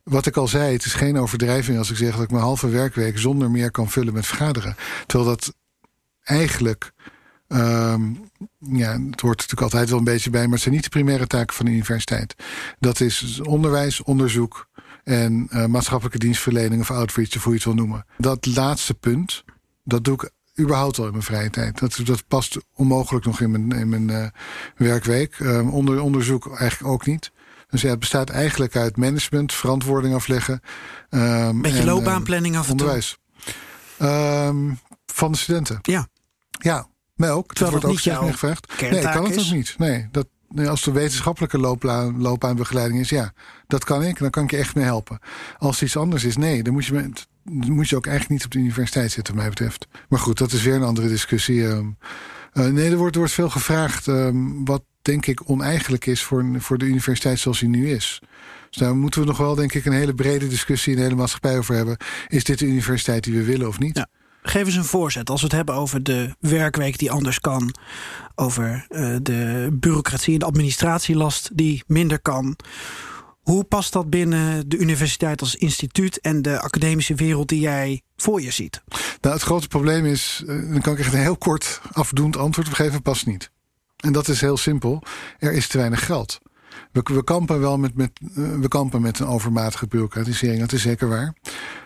Wat 0.02 0.26
ik 0.26 0.36
al 0.36 0.48
zei, 0.48 0.72
het 0.72 0.84
is 0.84 0.94
geen 0.94 1.18
overdrijving 1.18 1.78
als 1.78 1.90
ik 1.90 1.96
zeg 1.96 2.14
dat 2.14 2.22
ik 2.22 2.30
mijn 2.30 2.42
halve 2.42 2.68
werkweek 2.68 3.18
zonder 3.18 3.50
meer 3.50 3.70
kan 3.70 3.90
vullen 3.90 4.12
met 4.12 4.26
vergaderen. 4.26 4.76
Terwijl 5.06 5.30
dat 5.30 5.54
eigenlijk 6.22 6.92
Um, 7.54 8.30
ja, 8.58 8.90
het 9.10 9.20
hoort 9.20 9.36
natuurlijk 9.36 9.62
altijd 9.62 9.88
wel 9.88 9.98
een 9.98 10.04
beetje 10.04 10.30
bij, 10.30 10.42
maar 10.42 10.52
het 10.52 10.60
zijn 10.60 10.74
niet 10.74 10.84
de 10.84 10.88
primaire 10.88 11.26
taken 11.26 11.56
van 11.56 11.64
de 11.64 11.72
universiteit. 11.72 12.34
Dat 12.78 13.00
is 13.00 13.40
onderwijs, 13.40 14.02
onderzoek 14.02 14.68
en 15.04 15.48
uh, 15.50 15.66
maatschappelijke 15.66 16.18
dienstverlening 16.18 16.80
of 16.80 16.90
outreach, 16.90 17.36
of 17.36 17.42
hoe 17.42 17.52
je 17.52 17.58
het 17.58 17.66
wil 17.66 17.74
noemen. 17.74 18.06
Dat 18.18 18.46
laatste 18.46 18.94
punt, 18.94 19.44
dat 19.84 20.04
doe 20.04 20.14
ik 20.14 20.30
überhaupt 20.60 20.98
al 20.98 21.04
in 21.04 21.10
mijn 21.10 21.22
vrije 21.22 21.50
tijd. 21.50 21.78
Dat, 21.78 22.00
dat 22.04 22.26
past 22.28 22.58
onmogelijk 22.74 23.24
nog 23.24 23.40
in 23.40 23.50
mijn, 23.50 23.80
in 23.80 23.88
mijn 23.88 24.08
uh, 24.08 24.26
werkweek. 24.76 25.38
Um, 25.38 25.68
onder, 25.70 26.00
onderzoek 26.00 26.58
eigenlijk 26.58 26.92
ook 26.92 27.06
niet. 27.06 27.32
Dus 27.68 27.80
ja, 27.80 27.90
het 27.90 27.98
bestaat 27.98 28.30
eigenlijk 28.30 28.76
uit 28.76 28.96
management, 28.96 29.52
verantwoording 29.52 30.14
afleggen. 30.14 30.60
Um, 31.10 31.62
Beetje 31.62 31.78
en, 31.78 31.84
loopbaanplanning 31.84 32.56
af 32.56 32.68
en 32.68 32.76
toe. 32.76 32.86
Onderwijs. 32.86 33.18
Um, 34.48 34.78
van 35.06 35.32
de 35.32 35.38
studenten. 35.38 35.78
Ja. 35.82 36.08
Ja, 36.50 36.86
mij 37.14 37.30
ook. 37.30 37.54
Terwijl 37.54 37.80
dat 37.80 37.82
wordt 37.82 37.96
ook 37.96 38.02
steeds 38.02 38.20
meer 38.20 38.32
gevraagd. 38.32 38.80
Nee, 38.80 39.02
kan 39.02 39.24
het 39.24 39.38
ook 39.38 39.50
niet. 39.50 39.74
Nee, 39.78 40.08
dat, 40.10 40.26
als 40.66 40.86
er 40.86 40.92
wetenschappelijke 40.92 41.58
loopbaan, 41.58 42.20
loopbaanbegeleiding 42.20 43.00
is, 43.00 43.08
ja, 43.08 43.32
dat 43.66 43.84
kan 43.84 44.02
ik. 44.02 44.18
Dan 44.18 44.30
kan 44.30 44.44
ik 44.44 44.50
je 44.50 44.56
echt 44.56 44.74
mee 44.74 44.84
helpen. 44.84 45.18
Als 45.58 45.74
het 45.74 45.84
iets 45.84 45.96
anders 45.96 46.24
is, 46.24 46.36
nee, 46.36 46.62
dan 46.62 46.72
moet 46.72 46.86
je, 46.86 46.92
met, 46.92 47.26
dan 47.44 47.72
moet 47.72 47.88
je 47.88 47.96
ook 47.96 48.06
eigenlijk 48.06 48.34
niet 48.34 48.44
op 48.44 48.52
de 48.52 48.58
universiteit 48.58 49.10
zitten, 49.10 49.34
wat 49.34 49.42
mij 49.42 49.52
betreft. 49.52 49.86
Maar 50.08 50.18
goed, 50.18 50.38
dat 50.38 50.52
is 50.52 50.62
weer 50.62 50.74
een 50.74 50.82
andere 50.82 51.08
discussie. 51.08 51.56
Uh, 51.56 51.78
nee, 52.52 52.90
er 52.90 52.96
wordt, 52.96 53.14
er 53.14 53.20
wordt 53.20 53.34
veel 53.34 53.50
gevraagd, 53.50 54.06
um, 54.06 54.64
wat 54.64 54.82
denk 55.02 55.26
ik 55.26 55.50
oneigenlijk 55.50 56.06
is 56.06 56.22
voor, 56.22 56.46
voor 56.58 56.78
de 56.78 56.84
universiteit 56.84 57.38
zoals 57.38 57.58
die 57.58 57.68
nu 57.68 57.90
is. 57.90 58.22
Dus 58.70 58.80
daar 58.80 58.96
moeten 58.96 59.20
we 59.20 59.26
nog 59.26 59.36
wel, 59.36 59.54
denk 59.54 59.74
ik, 59.74 59.84
een 59.84 59.92
hele 59.92 60.14
brede 60.14 60.48
discussie 60.48 60.92
in 60.92 60.98
de 60.98 61.04
hele 61.04 61.14
maatschappij 61.14 61.58
over 61.58 61.74
hebben. 61.74 61.96
Is 62.28 62.44
dit 62.44 62.58
de 62.58 62.66
universiteit 62.66 63.24
die 63.24 63.34
we 63.34 63.44
willen 63.44 63.68
of 63.68 63.78
niet? 63.78 63.96
Ja. 63.96 64.08
Geef 64.42 64.66
eens 64.66 64.74
een 64.74 64.84
voorzet. 64.84 65.30
Als 65.30 65.40
we 65.40 65.46
het 65.46 65.56
hebben 65.56 65.74
over 65.74 66.02
de 66.02 66.34
werkweek 66.40 66.98
die 66.98 67.10
anders 67.10 67.40
kan. 67.40 67.74
Over 68.34 68.86
uh, 68.90 69.16
de 69.22 69.68
bureaucratie 69.72 70.32
en 70.32 70.38
de 70.38 70.44
administratielast 70.44 71.50
die 71.52 71.82
minder 71.86 72.20
kan. 72.20 72.56
Hoe 73.42 73.64
past 73.64 73.92
dat 73.92 74.10
binnen 74.10 74.68
de 74.68 74.76
universiteit 74.76 75.40
als 75.40 75.54
instituut 75.54 76.20
en 76.20 76.42
de 76.42 76.60
academische 76.60 77.14
wereld 77.14 77.48
die 77.48 77.60
jij 77.60 78.02
voor 78.16 78.42
je 78.42 78.50
ziet? 78.50 78.82
Nou, 79.20 79.34
het 79.34 79.44
grote 79.44 79.68
probleem 79.68 80.06
is, 80.06 80.42
uh, 80.46 80.72
dan 80.72 80.80
kan 80.80 80.92
ik 80.92 80.98
echt 80.98 81.12
een 81.12 81.20
heel 81.20 81.36
kort 81.36 81.80
afdoend 81.92 82.36
antwoord 82.36 82.68
op 82.68 82.74
geven, 82.74 83.02
past 83.02 83.26
niet. 83.26 83.50
En 83.96 84.12
dat 84.12 84.28
is 84.28 84.40
heel 84.40 84.56
simpel. 84.56 85.02
Er 85.38 85.52
is 85.52 85.68
te 85.68 85.78
weinig 85.78 86.06
geld. 86.06 86.40
We, 86.92 87.00
we 87.02 87.24
kampen 87.24 87.60
wel 87.60 87.78
met, 87.78 87.94
met, 87.94 88.10
uh, 88.36 88.54
we 88.58 88.68
kampen 88.68 89.00
met 89.02 89.18
een 89.18 89.26
overmatige 89.26 89.86
bureaucratisering, 89.86 90.60
dat 90.60 90.72
is 90.72 90.82
zeker 90.82 91.08
waar. 91.08 91.34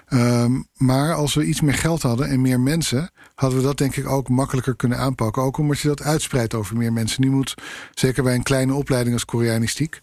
Um, 0.09 0.69
maar 0.77 1.15
als 1.15 1.35
we 1.35 1.45
iets 1.45 1.61
meer 1.61 1.75
geld 1.75 2.03
hadden 2.03 2.29
en 2.29 2.41
meer 2.41 2.61
mensen, 2.61 3.11
hadden 3.35 3.59
we 3.59 3.65
dat 3.65 3.79
denk 3.79 3.97
ik 3.97 4.09
ook 4.09 4.29
makkelijker 4.29 4.77
kunnen 4.77 4.99
aanpakken. 4.99 5.43
Ook 5.43 5.59
omdat 5.59 5.79
je 5.79 5.89
dat 5.89 6.03
uitspreidt 6.03 6.55
over 6.55 6.77
meer 6.77 6.93
mensen. 6.93 7.21
Nu 7.21 7.31
moet, 7.31 7.55
zeker 7.95 8.23
bij 8.23 8.35
een 8.35 8.43
kleine 8.43 8.75
opleiding 8.75 9.15
als 9.15 9.25
Koreanistiek, 9.25 10.01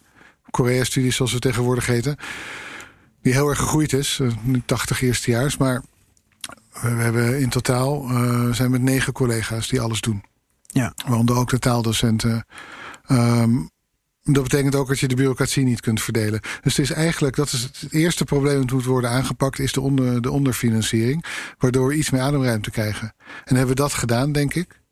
Korea-studies 0.50 1.16
zoals 1.16 1.32
we 1.32 1.38
tegenwoordig 1.38 1.86
heten, 1.86 2.16
die 3.22 3.32
heel 3.32 3.48
erg 3.48 3.58
gegroeid 3.58 3.92
is, 3.92 4.18
uh, 4.22 4.32
nu 4.42 4.62
80 4.66 5.02
eerstejaars, 5.02 5.56
maar 5.56 5.82
we 6.72 6.88
hebben 6.88 7.40
in 7.40 7.48
totaal 7.48 8.10
uh, 8.10 8.52
zijn 8.52 8.70
met 8.70 8.82
negen 8.82 9.12
collega's 9.12 9.68
die 9.68 9.80
alles 9.80 10.00
doen. 10.00 10.22
Ja. 10.66 10.92
Waaronder 11.06 11.36
ook 11.36 11.50
de 11.50 11.58
taaldocenten. 11.58 12.46
Um, 13.08 13.70
dat 14.32 14.42
betekent 14.42 14.74
ook 14.74 14.88
dat 14.88 14.98
je 14.98 15.08
de 15.08 15.14
bureaucratie 15.14 15.64
niet 15.64 15.80
kunt 15.80 16.02
verdelen. 16.02 16.40
Dus 16.62 16.76
het 16.76 16.90
is 16.90 16.90
eigenlijk, 16.90 17.36
dat 17.36 17.52
is 17.52 17.62
het 17.62 17.92
eerste 17.92 18.24
probleem 18.24 18.60
dat 18.60 18.70
moet 18.70 18.84
worden 18.84 19.10
aangepakt, 19.10 19.58
is 19.58 19.72
de, 19.72 19.80
onder, 19.80 20.22
de 20.22 20.30
onderfinanciering. 20.30 21.24
Waardoor 21.58 21.88
we 21.88 21.94
iets 21.94 22.10
meer 22.10 22.20
ademruimte 22.20 22.70
krijgen. 22.70 23.14
En 23.44 23.56
hebben 23.56 23.74
we 23.74 23.82
dat 23.82 23.92
gedaan, 23.92 24.32
denk 24.32 24.54
ik. 24.54 24.82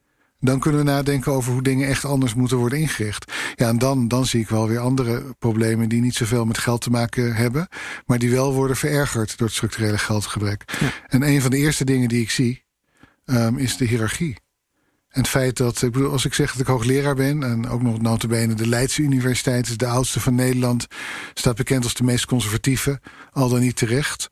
Dan 0.41 0.61
kunnen 0.61 0.81
we 0.81 0.91
nadenken 0.91 1.33
over 1.33 1.53
hoe 1.53 1.63
dingen 1.63 1.89
echt 1.89 2.05
anders 2.05 2.35
moeten 2.35 2.57
worden 2.57 2.79
ingericht. 2.79 3.33
Ja, 3.55 3.69
en 3.69 3.79
dan, 3.79 4.09
dan 4.09 4.27
zie 4.27 4.41
ik 4.41 4.49
wel 4.49 4.69
weer 4.69 4.79
andere 4.79 5.23
problemen 5.39 5.89
die 5.89 6.01
niet 6.01 6.15
zoveel 6.15 6.45
met 6.45 6.59
geld 6.59 6.81
te 6.81 6.91
maken 6.91 7.35
hebben. 7.35 7.69
Maar 8.07 8.19
die 8.19 8.31
wel 8.31 8.55
worden 8.55 8.77
verergerd 8.77 9.39
door 9.39 9.47
het 9.47 9.57
structurele 9.57 9.99
geldgebrek. 9.99 10.77
Ja. 10.81 10.93
En 11.09 11.23
een 11.23 11.41
van 11.41 11.51
de 11.51 11.57
eerste 11.57 11.85
dingen 11.85 12.09
die 12.09 12.23
ik 12.23 12.31
zie, 12.31 12.65
um, 13.25 13.59
is 13.59 13.77
de 13.77 13.85
hiërarchie. 13.85 14.37
En 15.13 15.21
het 15.21 15.29
feit 15.29 15.57
dat, 15.57 15.83
ik 15.83 15.93
bedoel, 15.93 16.11
als 16.11 16.25
ik 16.25 16.35
zeg 16.35 16.53
dat 16.53 16.61
ik 16.61 16.67
hoogleraar 16.67 17.15
ben... 17.15 17.43
en 17.43 17.69
ook 17.69 17.83
nog 17.83 18.01
notabene 18.01 18.55
de 18.55 18.69
Leidse 18.69 19.03
Universiteit 19.03 19.69
is 19.69 19.77
de 19.77 19.87
oudste 19.87 20.21
van 20.21 20.35
Nederland... 20.35 20.87
staat 21.35 21.57
bekend 21.57 21.85
als 21.85 21.95
de 21.95 22.05
meest 22.05 22.27
conservatieve, 22.27 23.01
al 23.33 23.49
dan 23.49 23.61
niet 23.61 23.77
terecht... 23.77 24.31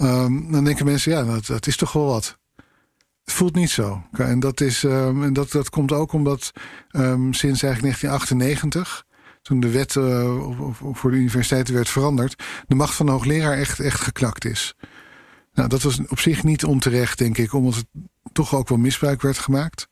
Um, 0.00 0.52
dan 0.52 0.64
denken 0.64 0.84
mensen, 0.84 1.12
ja, 1.12 1.40
dat, 1.46 1.66
is 1.66 1.76
toch 1.76 1.92
wel 1.92 2.04
wat. 2.04 2.38
Het 3.24 3.32
voelt 3.32 3.54
niet 3.54 3.70
zo. 3.70 4.02
En 4.12 4.40
dat, 4.40 4.60
is, 4.60 4.82
um, 4.82 5.24
en 5.24 5.32
dat, 5.32 5.50
dat 5.50 5.70
komt 5.70 5.92
ook 5.92 6.12
omdat 6.12 6.52
um, 6.90 7.32
sinds 7.32 7.62
eigenlijk 7.62 8.00
1998 8.00 9.04
toen 9.42 9.60
de 9.60 9.70
wet 9.70 9.94
uh, 9.94 10.40
voor 10.92 11.10
de 11.10 11.16
universiteiten 11.16 11.74
werd 11.74 11.88
veranderd, 11.88 12.42
de 12.66 12.74
macht 12.74 12.94
van 12.94 13.06
de 13.06 13.12
hoogleraar 13.12 13.58
echt, 13.58 13.80
echt 13.80 14.00
geknakt 14.00 14.44
is. 14.44 14.74
Nou, 15.52 15.68
dat 15.68 15.82
was 15.82 16.00
op 16.08 16.18
zich 16.18 16.44
niet 16.44 16.64
onterecht, 16.64 17.18
denk 17.18 17.38
ik, 17.38 17.52
omdat 17.52 17.74
het 17.74 17.86
toch 18.32 18.54
ook 18.54 18.68
wel 18.68 18.78
misbruik 18.78 19.22
werd 19.22 19.38
gemaakt. 19.38 19.87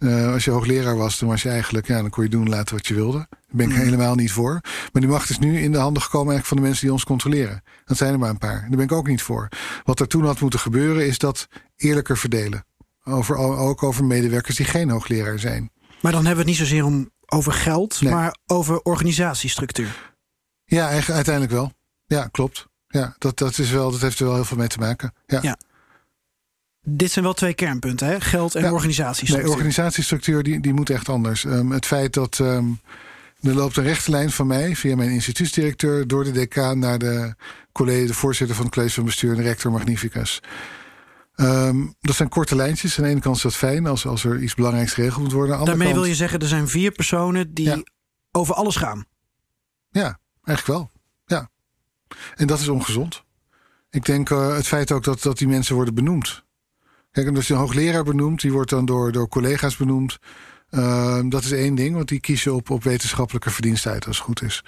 Uh, 0.00 0.32
als 0.32 0.44
je 0.44 0.50
hoogleraar 0.50 0.96
was, 0.96 1.18
dan 1.18 1.28
was 1.28 1.42
je 1.42 1.48
eigenlijk, 1.48 1.86
ja, 1.86 2.00
dan 2.00 2.10
kon 2.10 2.24
je 2.24 2.30
doen 2.30 2.48
laten 2.48 2.74
wat 2.74 2.86
je 2.86 2.94
wilde. 2.94 3.18
Daar 3.18 3.38
ben 3.50 3.70
ik 3.70 3.76
mm. 3.76 3.82
helemaal 3.82 4.14
niet 4.14 4.32
voor. 4.32 4.60
Maar 4.62 5.02
die 5.02 5.08
macht 5.08 5.30
is 5.30 5.38
nu 5.38 5.60
in 5.60 5.72
de 5.72 5.78
handen 5.78 6.02
gekomen 6.02 6.32
eigenlijk 6.32 6.46
van 6.46 6.56
de 6.56 6.62
mensen 6.62 6.84
die 6.84 6.92
ons 6.92 7.04
controleren. 7.04 7.62
Dat 7.84 7.96
zijn 7.96 8.12
er 8.12 8.18
maar 8.18 8.30
een 8.30 8.38
paar. 8.38 8.60
Daar 8.60 8.76
ben 8.76 8.80
ik 8.80 8.92
ook 8.92 9.06
niet 9.06 9.22
voor. 9.22 9.48
Wat 9.84 10.00
er 10.00 10.08
toen 10.08 10.24
had 10.24 10.40
moeten 10.40 10.60
gebeuren, 10.60 11.06
is 11.06 11.18
dat 11.18 11.48
eerlijker 11.76 12.18
verdelen. 12.18 12.64
Over, 13.04 13.36
ook 13.36 13.82
over 13.82 14.04
medewerkers 14.04 14.56
die 14.56 14.66
geen 14.66 14.90
hoogleraar 14.90 15.38
zijn. 15.38 15.70
Maar 16.00 16.12
dan 16.12 16.26
hebben 16.26 16.44
we 16.44 16.50
het 16.50 16.58
niet 16.58 16.68
zozeer 16.68 16.84
om 16.84 17.10
over 17.26 17.52
geld, 17.52 18.00
nee. 18.00 18.12
maar 18.12 18.36
over 18.46 18.82
organisatiestructuur. 18.82 20.14
Ja, 20.64 20.88
uiteindelijk 20.88 21.52
wel. 21.52 21.72
Ja, 22.06 22.26
klopt. 22.26 22.68
Ja, 22.86 23.14
dat, 23.18 23.38
dat, 23.38 23.58
is 23.58 23.70
wel, 23.70 23.90
dat 23.90 24.00
heeft 24.00 24.18
er 24.18 24.24
wel 24.24 24.34
heel 24.34 24.44
veel 24.44 24.56
mee 24.56 24.68
te 24.68 24.78
maken. 24.78 25.12
Ja. 25.26 25.38
ja. 25.42 25.58
Dit 26.82 27.10
zijn 27.10 27.24
wel 27.24 27.34
twee 27.34 27.54
kernpunten, 27.54 28.06
hè? 28.06 28.20
geld 28.20 28.54
en 28.54 28.62
ja, 28.62 28.72
organisatiestructuur. 28.72 29.48
Nee, 29.48 29.56
organisatiestructuur 29.56 30.42
die, 30.42 30.60
die 30.60 30.72
moet 30.72 30.90
echt 30.90 31.08
anders. 31.08 31.44
Um, 31.44 31.70
het 31.70 31.86
feit 31.86 32.12
dat 32.12 32.38
um, 32.38 32.80
er 33.40 33.54
loopt 33.54 33.76
een 33.76 33.84
rechte 33.84 34.10
lijn 34.10 34.30
van 34.30 34.46
mij 34.46 34.76
via 34.76 34.96
mijn 34.96 35.10
instituutsdirecteur 35.10 36.06
door 36.06 36.24
de 36.24 36.30
decaan 36.30 36.78
naar 36.78 36.98
de, 36.98 37.34
college, 37.72 38.06
de 38.06 38.14
voorzitter 38.14 38.56
van 38.56 38.64
het 38.64 38.74
college 38.74 38.94
van 38.94 39.04
bestuur 39.04 39.30
en 39.30 39.36
de 39.36 39.42
rector 39.42 39.72
magnificus. 39.72 40.40
Um, 41.36 41.94
dat 42.00 42.14
zijn 42.16 42.28
korte 42.28 42.56
lijntjes. 42.56 42.98
Aan 42.98 43.04
de 43.04 43.10
ene 43.10 43.20
kant 43.20 43.36
is 43.36 43.42
dat 43.42 43.56
fijn 43.56 43.86
als, 43.86 44.06
als 44.06 44.24
er 44.24 44.42
iets 44.42 44.54
belangrijks 44.54 44.92
geregeld 44.92 45.22
moet 45.22 45.32
worden. 45.32 45.64
Daarmee 45.64 45.86
kant, 45.86 46.00
wil 46.00 46.08
je 46.08 46.14
zeggen, 46.14 46.38
er 46.38 46.48
zijn 46.48 46.68
vier 46.68 46.90
personen 46.90 47.54
die 47.54 47.66
ja. 47.66 47.82
over 48.32 48.54
alles 48.54 48.76
gaan. 48.76 49.04
Ja, 49.90 50.18
eigenlijk 50.44 50.78
wel. 50.78 50.90
Ja. 51.26 51.50
En 52.34 52.46
dat 52.46 52.60
is 52.60 52.68
ongezond. 52.68 53.24
Ik 53.90 54.04
denk 54.04 54.30
uh, 54.30 54.54
het 54.54 54.66
feit 54.66 54.92
ook 54.92 55.04
dat, 55.04 55.22
dat 55.22 55.38
die 55.38 55.48
mensen 55.48 55.74
worden 55.74 55.94
benoemd. 55.94 56.44
Kijk, 57.12 57.36
als 57.36 57.46
je 57.46 57.54
een 57.54 57.60
hoogleraar 57.60 58.04
benoemt, 58.04 58.40
die 58.40 58.52
wordt 58.52 58.70
dan 58.70 58.84
door, 58.84 59.12
door 59.12 59.28
collega's 59.28 59.76
benoemd. 59.76 60.18
Uh, 60.70 61.20
dat 61.28 61.44
is 61.44 61.52
één 61.52 61.74
ding, 61.74 61.94
want 61.94 62.08
die 62.08 62.20
kiezen 62.20 62.54
op, 62.54 62.70
op 62.70 62.82
wetenschappelijke 62.82 63.50
verdienstheid 63.50 64.06
als 64.06 64.16
het 64.16 64.26
goed 64.26 64.42
is. 64.42 64.64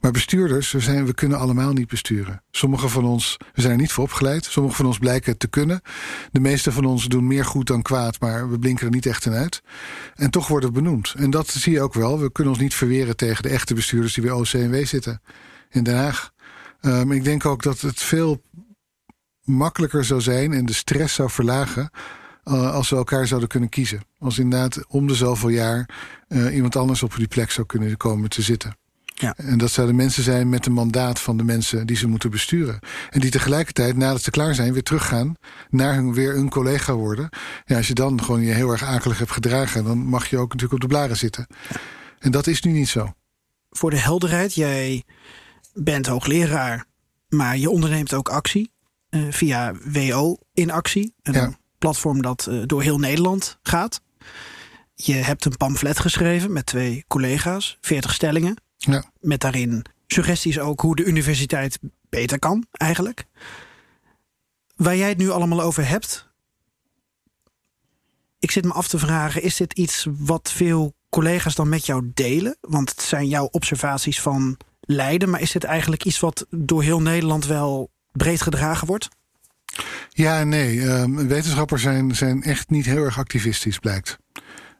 Maar 0.00 0.10
bestuurders, 0.10 0.72
we, 0.72 0.80
zijn, 0.80 1.06
we 1.06 1.14
kunnen 1.14 1.38
allemaal 1.38 1.72
niet 1.72 1.88
besturen. 1.88 2.42
Sommigen 2.50 2.90
van 2.90 3.04
ons, 3.04 3.36
we 3.54 3.60
zijn 3.60 3.72
er 3.72 3.78
niet 3.78 3.92
voor 3.92 4.04
opgeleid. 4.04 4.44
Sommigen 4.44 4.76
van 4.76 4.86
ons 4.86 4.98
blijken 4.98 5.38
te 5.38 5.48
kunnen. 5.48 5.80
De 6.32 6.40
meeste 6.40 6.72
van 6.72 6.84
ons 6.84 7.06
doen 7.06 7.26
meer 7.26 7.44
goed 7.44 7.66
dan 7.66 7.82
kwaad, 7.82 8.20
maar 8.20 8.50
we 8.50 8.58
blinken 8.58 8.86
er 8.86 8.92
niet 8.92 9.06
echt 9.06 9.26
in 9.26 9.32
uit. 9.32 9.62
En 10.14 10.30
toch 10.30 10.48
worden 10.48 10.68
we 10.68 10.74
benoemd. 10.74 11.14
En 11.16 11.30
dat 11.30 11.48
zie 11.48 11.72
je 11.72 11.80
ook 11.80 11.94
wel. 11.94 12.20
We 12.20 12.32
kunnen 12.32 12.52
ons 12.52 12.62
niet 12.62 12.74
verweren 12.74 13.16
tegen 13.16 13.42
de 13.42 13.48
echte 13.48 13.74
bestuurders 13.74 14.14
die 14.14 14.24
bij 14.24 14.32
OCMW 14.32 14.86
zitten 14.86 15.22
in 15.70 15.82
Den 15.82 15.96
Haag. 15.96 16.32
Um, 16.80 17.12
ik 17.12 17.24
denk 17.24 17.46
ook 17.46 17.62
dat 17.62 17.80
het 17.80 18.02
veel 18.02 18.42
makkelijker 19.50 20.04
zou 20.04 20.20
zijn 20.20 20.52
en 20.52 20.66
de 20.66 20.72
stress 20.72 21.14
zou 21.14 21.30
verlagen 21.30 21.90
uh, 22.44 22.72
als 22.74 22.90
we 22.90 22.96
elkaar 22.96 23.26
zouden 23.26 23.48
kunnen 23.48 23.68
kiezen. 23.68 24.02
Als 24.18 24.38
inderdaad 24.38 24.86
om 24.88 25.06
de 25.06 25.14
zoveel 25.14 25.48
jaar 25.48 25.88
uh, 26.28 26.54
iemand 26.54 26.76
anders 26.76 27.02
op 27.02 27.14
die 27.16 27.28
plek 27.28 27.50
zou 27.50 27.66
kunnen 27.66 27.96
komen 27.96 28.28
te 28.28 28.42
zitten. 28.42 28.78
Ja. 29.14 29.34
En 29.36 29.58
dat 29.58 29.70
zouden 29.70 29.96
mensen 29.96 30.22
zijn 30.22 30.48
met 30.48 30.66
een 30.66 30.72
mandaat 30.72 31.20
van 31.20 31.36
de 31.36 31.44
mensen 31.44 31.86
die 31.86 31.96
ze 31.96 32.06
moeten 32.06 32.30
besturen. 32.30 32.78
En 33.10 33.20
die 33.20 33.30
tegelijkertijd, 33.30 33.96
nadat 33.96 34.22
ze 34.22 34.30
klaar 34.30 34.54
zijn, 34.54 34.72
weer 34.72 34.82
teruggaan 34.82 35.34
naar 35.70 35.94
hun, 35.94 36.14
weer 36.14 36.36
een 36.36 36.48
collega 36.48 36.94
worden. 36.94 37.28
Ja, 37.64 37.76
als 37.76 37.88
je 37.88 37.94
dan 37.94 38.22
gewoon 38.22 38.40
je 38.40 38.52
heel 38.52 38.70
erg 38.70 38.82
akelig 38.82 39.18
hebt 39.18 39.30
gedragen, 39.30 39.84
dan 39.84 39.98
mag 39.98 40.26
je 40.26 40.36
ook 40.36 40.52
natuurlijk 40.52 40.82
op 40.82 40.88
de 40.88 40.94
blaren 40.94 41.16
zitten. 41.16 41.46
Ja. 41.68 41.76
En 42.18 42.30
dat 42.30 42.46
is 42.46 42.62
nu 42.62 42.72
niet 42.72 42.88
zo. 42.88 43.12
Voor 43.70 43.90
de 43.90 43.98
helderheid, 43.98 44.54
jij 44.54 45.04
bent 45.74 46.06
hoogleraar, 46.06 46.84
maar 47.28 47.58
je 47.58 47.70
onderneemt 47.70 48.14
ook 48.14 48.28
actie 48.28 48.70
via 49.10 49.74
WO 49.84 50.36
in 50.52 50.70
actie. 50.70 51.14
Een 51.22 51.32
ja. 51.32 51.58
platform 51.78 52.22
dat 52.22 52.46
uh, 52.50 52.62
door 52.66 52.82
heel 52.82 52.98
Nederland 52.98 53.58
gaat. 53.62 54.00
Je 54.94 55.14
hebt 55.14 55.44
een 55.44 55.56
pamflet 55.56 55.98
geschreven 55.98 56.52
met 56.52 56.66
twee 56.66 57.04
collega's, 57.08 57.78
40 57.80 58.14
stellingen. 58.14 58.56
Ja. 58.76 59.04
Met 59.20 59.40
daarin 59.40 59.84
suggesties 60.06 60.58
ook 60.58 60.80
hoe 60.80 60.96
de 60.96 61.04
universiteit 61.04 61.78
beter 62.08 62.38
kan, 62.38 62.66
eigenlijk. 62.72 63.24
Waar 64.76 64.96
jij 64.96 65.08
het 65.08 65.18
nu 65.18 65.30
allemaal 65.30 65.60
over 65.60 65.88
hebt. 65.88 66.28
Ik 68.38 68.50
zit 68.50 68.64
me 68.64 68.72
af 68.72 68.88
te 68.88 68.98
vragen: 68.98 69.42
is 69.42 69.56
dit 69.56 69.72
iets 69.72 70.06
wat 70.10 70.52
veel 70.52 70.94
collega's 71.08 71.54
dan 71.54 71.68
met 71.68 71.86
jou 71.86 72.10
delen? 72.14 72.56
Want 72.60 72.90
het 72.90 73.02
zijn 73.02 73.28
jouw 73.28 73.48
observaties 73.50 74.20
van 74.20 74.56
Leiden. 74.80 75.30
Maar 75.30 75.40
is 75.40 75.52
dit 75.52 75.64
eigenlijk 75.64 76.04
iets 76.04 76.20
wat 76.20 76.46
door 76.50 76.82
heel 76.82 77.00
Nederland 77.00 77.46
wel 77.46 77.90
breed 78.22 78.42
gedragen 78.42 78.86
wordt? 78.86 79.08
Ja, 80.08 80.44
nee. 80.44 80.80
Um, 80.80 81.28
wetenschappers 81.28 81.82
zijn, 81.82 82.14
zijn 82.14 82.42
echt 82.42 82.70
niet 82.70 82.86
heel 82.86 83.04
erg 83.04 83.18
activistisch, 83.18 83.78
blijkt. 83.78 84.18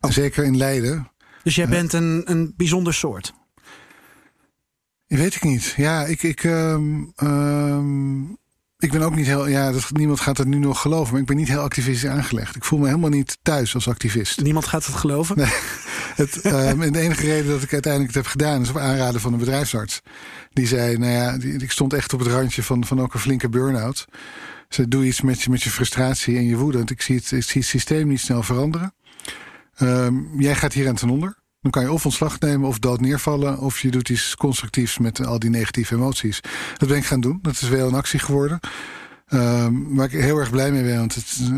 Oh. 0.00 0.10
Zeker 0.10 0.44
in 0.44 0.56
Leiden. 0.56 1.10
Dus 1.42 1.54
jij 1.54 1.64
uh, 1.64 1.70
bent 1.70 1.92
een, 1.92 2.22
een 2.24 2.54
bijzonder 2.56 2.94
soort? 2.94 3.32
Weet 5.06 5.34
ik 5.34 5.42
niet. 5.42 5.74
Ja, 5.76 6.04
ik, 6.04 6.22
ik, 6.22 6.44
um, 6.44 7.12
um, 7.22 8.38
ik 8.80 8.92
ben 8.92 9.02
ook 9.02 9.14
niet 9.14 9.26
heel. 9.26 9.48
Ja, 9.48 9.72
dat, 9.72 9.90
niemand 9.92 10.20
gaat 10.20 10.38
het 10.38 10.48
nu 10.48 10.58
nog 10.58 10.80
geloven. 10.80 11.12
Maar 11.12 11.20
ik 11.20 11.26
ben 11.26 11.36
niet 11.36 11.48
heel 11.48 11.60
activistisch 11.60 12.10
aangelegd. 12.10 12.56
Ik 12.56 12.64
voel 12.64 12.78
me 12.78 12.86
helemaal 12.86 13.10
niet 13.10 13.38
thuis 13.42 13.74
als 13.74 13.88
activist. 13.88 14.40
Niemand 14.40 14.66
gaat 14.66 14.86
het 14.86 14.94
geloven? 14.94 15.36
Nee. 15.36 15.52
Het, 16.10 16.44
um, 16.44 16.82
en 16.82 16.92
de 16.92 16.98
enige 16.98 17.26
reden 17.26 17.50
dat 17.50 17.62
ik 17.62 17.72
uiteindelijk 17.72 18.14
het 18.14 18.22
heb 18.24 18.32
gedaan 18.32 18.60
is 18.60 18.68
op 18.68 18.76
aanraden 18.76 19.20
van 19.20 19.32
een 19.32 19.38
bedrijfsarts. 19.38 20.00
Die 20.52 20.66
zei: 20.66 20.98
Nou 20.98 21.12
ja, 21.12 21.38
die, 21.38 21.52
ik 21.52 21.70
stond 21.70 21.92
echt 21.92 22.12
op 22.12 22.18
het 22.18 22.28
randje 22.28 22.62
van, 22.62 22.84
van 22.84 23.00
ook 23.00 23.14
een 23.14 23.20
flinke 23.20 23.48
burn-out. 23.48 24.04
Ze 24.68 24.88
doe 24.88 25.04
iets 25.04 25.20
met 25.20 25.42
je, 25.42 25.50
met 25.50 25.62
je 25.62 25.70
frustratie 25.70 26.36
en 26.36 26.46
je 26.46 26.56
woede. 26.56 26.78
Want 26.78 26.90
ik 26.90 27.02
zie 27.02 27.16
het, 27.16 27.32
ik 27.32 27.42
zie 27.42 27.60
het 27.60 27.70
systeem 27.70 28.08
niet 28.08 28.20
snel 28.20 28.42
veranderen. 28.42 28.94
Um, 29.78 30.40
jij 30.40 30.54
gaat 30.54 30.72
hier 30.72 30.88
aan 30.88 30.94
ten 30.94 31.10
onder. 31.10 31.39
Dan 31.60 31.70
kan 31.70 31.82
je 31.82 31.92
of 31.92 32.04
ontslag 32.04 32.40
nemen 32.40 32.68
of 32.68 32.78
dood 32.78 33.00
neervallen. 33.00 33.58
Of 33.58 33.80
je 33.80 33.90
doet 33.90 34.08
iets 34.08 34.36
constructiefs 34.36 34.98
met 34.98 35.26
al 35.26 35.38
die 35.38 35.50
negatieve 35.50 35.94
emoties. 35.94 36.40
Dat 36.76 36.88
ben 36.88 36.98
ik 36.98 37.04
gaan 37.04 37.20
doen. 37.20 37.38
Dat 37.42 37.52
is 37.52 37.68
wel 37.68 37.88
een 37.88 37.94
actie 37.94 38.18
geworden. 38.18 38.60
Um, 39.32 39.94
waar 39.94 40.12
ik 40.12 40.20
heel 40.20 40.38
erg 40.38 40.50
blij 40.50 40.72
mee 40.72 40.82
ben. 40.82 40.98
Want 40.98 41.14
het 41.14 41.24
is 41.24 41.50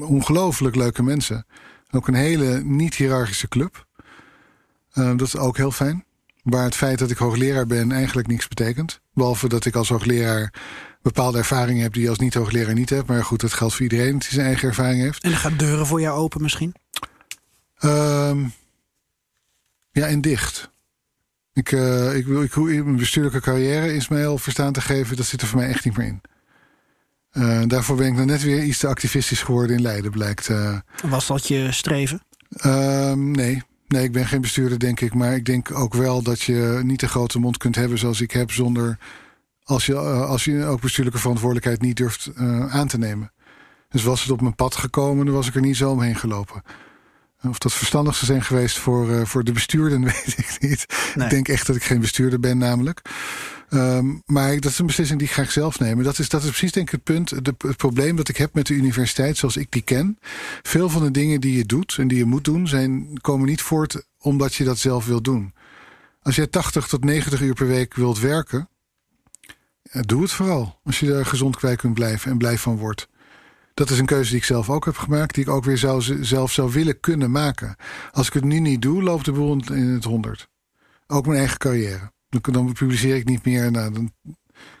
ongelooflijk 0.00 0.76
leuke 0.76 1.02
mensen. 1.02 1.46
Ook 1.90 2.08
een 2.08 2.14
hele 2.14 2.62
niet-hierarchische 2.64 3.48
club. 3.48 3.86
Um, 4.94 5.16
dat 5.16 5.26
is 5.26 5.36
ook 5.36 5.56
heel 5.56 5.70
fijn. 5.70 6.04
Waar 6.42 6.64
het 6.64 6.76
feit 6.76 6.98
dat 6.98 7.10
ik 7.10 7.16
hoogleraar 7.16 7.66
ben 7.66 7.92
eigenlijk 7.92 8.28
niks 8.28 8.48
betekent. 8.48 9.00
Behalve 9.14 9.48
dat 9.48 9.64
ik 9.64 9.74
als 9.74 9.88
hoogleraar 9.88 10.52
bepaalde 11.02 11.38
ervaringen 11.38 11.82
heb 11.82 11.92
die 11.92 12.02
je 12.02 12.08
als 12.08 12.18
niet-hoogleraar 12.18 12.74
niet 12.74 12.90
hebt. 12.90 13.08
Maar 13.08 13.24
goed, 13.24 13.40
dat 13.40 13.52
geldt 13.52 13.74
voor 13.74 13.82
iedereen 13.82 14.18
die 14.18 14.28
zijn 14.28 14.46
eigen 14.46 14.68
ervaring 14.68 15.02
heeft. 15.02 15.22
En 15.22 15.30
er 15.30 15.36
gaan 15.36 15.56
deuren 15.56 15.86
voor 15.86 16.00
jou 16.00 16.18
open 16.18 16.42
misschien? 16.42 16.74
Um, 17.80 18.52
ja, 19.98 20.06
en 20.06 20.20
dicht. 20.20 20.70
Ik, 21.52 21.72
uh, 21.72 22.16
ik 22.16 22.26
wil, 22.26 22.42
ik, 22.42 22.56
mijn 22.56 22.96
bestuurlijke 22.96 23.40
carrière 23.40 23.94
is 23.94 24.08
mij 24.08 24.26
al 24.26 24.38
verstaan 24.38 24.72
te 24.72 24.80
geven. 24.80 25.16
Dat 25.16 25.26
zit 25.26 25.42
er 25.42 25.46
voor 25.46 25.58
mij 25.58 25.68
echt 25.68 25.84
niet 25.84 25.96
meer 25.96 26.06
in. 26.06 26.20
Uh, 27.32 27.62
daarvoor 27.66 27.96
ben 27.96 28.06
ik 28.06 28.16
dan 28.16 28.26
net 28.26 28.42
weer 28.42 28.62
iets 28.62 28.78
te 28.78 28.86
activistisch 28.86 29.42
geworden 29.42 29.76
in 29.76 29.82
Leiden, 29.82 30.10
blijkt. 30.10 30.48
Uh, 30.48 30.78
Was 31.02 31.26
dat 31.26 31.48
je 31.48 31.72
streven? 31.72 32.22
Ehm, 32.50 33.30
nee. 33.30 33.62
Nee, 33.88 34.04
ik 34.04 34.12
ben 34.12 34.26
geen 34.26 34.40
bestuurder, 34.40 34.78
denk 34.78 35.00
ik. 35.00 35.14
Maar 35.14 35.34
ik 35.34 35.44
denk 35.44 35.70
ook 35.78 35.94
wel 35.94 36.22
dat 36.22 36.40
je 36.40 36.80
niet 36.82 37.00
de 37.00 37.08
grote 37.08 37.38
mond 37.38 37.56
kunt 37.56 37.74
hebben 37.74 37.98
zoals 37.98 38.20
ik 38.20 38.30
heb... 38.30 38.50
zonder 38.50 38.98
als 39.62 39.86
je, 39.86 39.96
als 39.96 40.44
je 40.44 40.64
ook 40.64 40.80
bestuurlijke 40.80 41.20
verantwoordelijkheid 41.20 41.80
niet 41.80 41.96
durft 41.96 42.30
aan 42.68 42.88
te 42.88 42.98
nemen. 42.98 43.32
Dus 43.88 44.02
was 44.02 44.22
het 44.22 44.30
op 44.30 44.40
mijn 44.40 44.54
pad 44.54 44.76
gekomen, 44.76 45.26
dan 45.26 45.34
was 45.34 45.48
ik 45.48 45.54
er 45.54 45.60
niet 45.60 45.76
zo 45.76 45.90
omheen 45.90 46.16
gelopen. 46.16 46.62
Of 47.42 47.58
dat 47.58 47.72
verstandig 47.72 48.14
zou 48.14 48.26
zijn 48.26 48.42
geweest 48.42 48.78
voor, 48.78 49.10
uh, 49.10 49.24
voor 49.24 49.44
de 49.44 49.52
bestuurder, 49.52 50.00
weet 50.24 50.34
ik 50.36 50.56
niet. 50.60 50.86
Nee. 51.14 51.24
Ik 51.24 51.30
denk 51.30 51.48
echt 51.48 51.66
dat 51.66 51.76
ik 51.76 51.84
geen 51.84 52.00
bestuurder 52.00 52.40
ben, 52.40 52.58
namelijk. 52.58 53.02
Um, 53.70 54.22
maar 54.26 54.60
dat 54.60 54.70
is 54.70 54.78
een 54.78 54.86
beslissing 54.86 55.18
die 55.18 55.28
ik 55.28 55.34
graag 55.34 55.50
zelf 55.50 55.78
neem. 55.78 56.02
Dat 56.02 56.18
is, 56.18 56.28
dat 56.28 56.42
is 56.42 56.48
precies 56.48 56.72
denk 56.72 56.86
ik 56.86 56.92
het 56.92 57.02
punt, 57.02 57.44
de, 57.44 57.54
het 57.58 57.76
probleem 57.76 58.16
dat 58.16 58.28
ik 58.28 58.36
heb 58.36 58.54
met 58.54 58.66
de 58.66 58.74
universiteit 58.74 59.36
zoals 59.36 59.56
ik 59.56 59.70
die 59.70 59.82
ken. 59.82 60.18
Veel 60.62 60.88
van 60.88 61.02
de 61.02 61.10
dingen 61.10 61.40
die 61.40 61.56
je 61.56 61.64
doet 61.64 61.96
en 61.98 62.08
die 62.08 62.18
je 62.18 62.24
moet 62.24 62.44
doen, 62.44 62.68
zijn, 62.68 63.20
komen 63.20 63.46
niet 63.46 63.62
voort 63.62 64.06
omdat 64.18 64.54
je 64.54 64.64
dat 64.64 64.78
zelf 64.78 65.06
wilt 65.06 65.24
doen. 65.24 65.54
Als 66.22 66.36
jij 66.36 66.46
80 66.46 66.86
tot 66.86 67.04
90 67.04 67.40
uur 67.40 67.54
per 67.54 67.66
week 67.66 67.94
wilt 67.94 68.18
werken, 68.18 68.68
doe 69.90 70.22
het 70.22 70.32
vooral. 70.32 70.80
Als 70.84 71.00
je 71.00 71.06
daar 71.06 71.26
gezond 71.26 71.56
kwijt 71.56 71.78
kunt 71.80 71.94
blijven 71.94 72.30
en 72.30 72.38
blij 72.38 72.58
van 72.58 72.76
wordt. 72.76 73.08
Dat 73.78 73.90
is 73.90 73.98
een 73.98 74.06
keuze 74.06 74.30
die 74.30 74.38
ik 74.38 74.44
zelf 74.44 74.70
ook 74.70 74.84
heb 74.84 74.96
gemaakt. 74.96 75.34
Die 75.34 75.44
ik 75.44 75.50
ook 75.50 75.64
weer 75.64 75.78
zelf 76.20 76.52
zou 76.52 76.72
willen 76.72 77.00
kunnen 77.00 77.30
maken. 77.30 77.76
Als 78.10 78.26
ik 78.26 78.32
het 78.32 78.44
nu 78.44 78.58
niet 78.60 78.82
doe, 78.82 79.02
loopt 79.02 79.24
de 79.24 79.32
boel 79.32 79.60
in 79.72 79.88
het 79.88 80.04
honderd. 80.04 80.48
Ook 81.06 81.26
mijn 81.26 81.38
eigen 81.38 81.58
carrière. 81.58 82.12
Dan, 82.28 82.52
dan 82.52 82.72
publiceer 82.72 83.16
ik 83.16 83.24
niet 83.24 83.44
meer. 83.44 83.70
Nou, 83.70 83.92
dan 83.92 84.12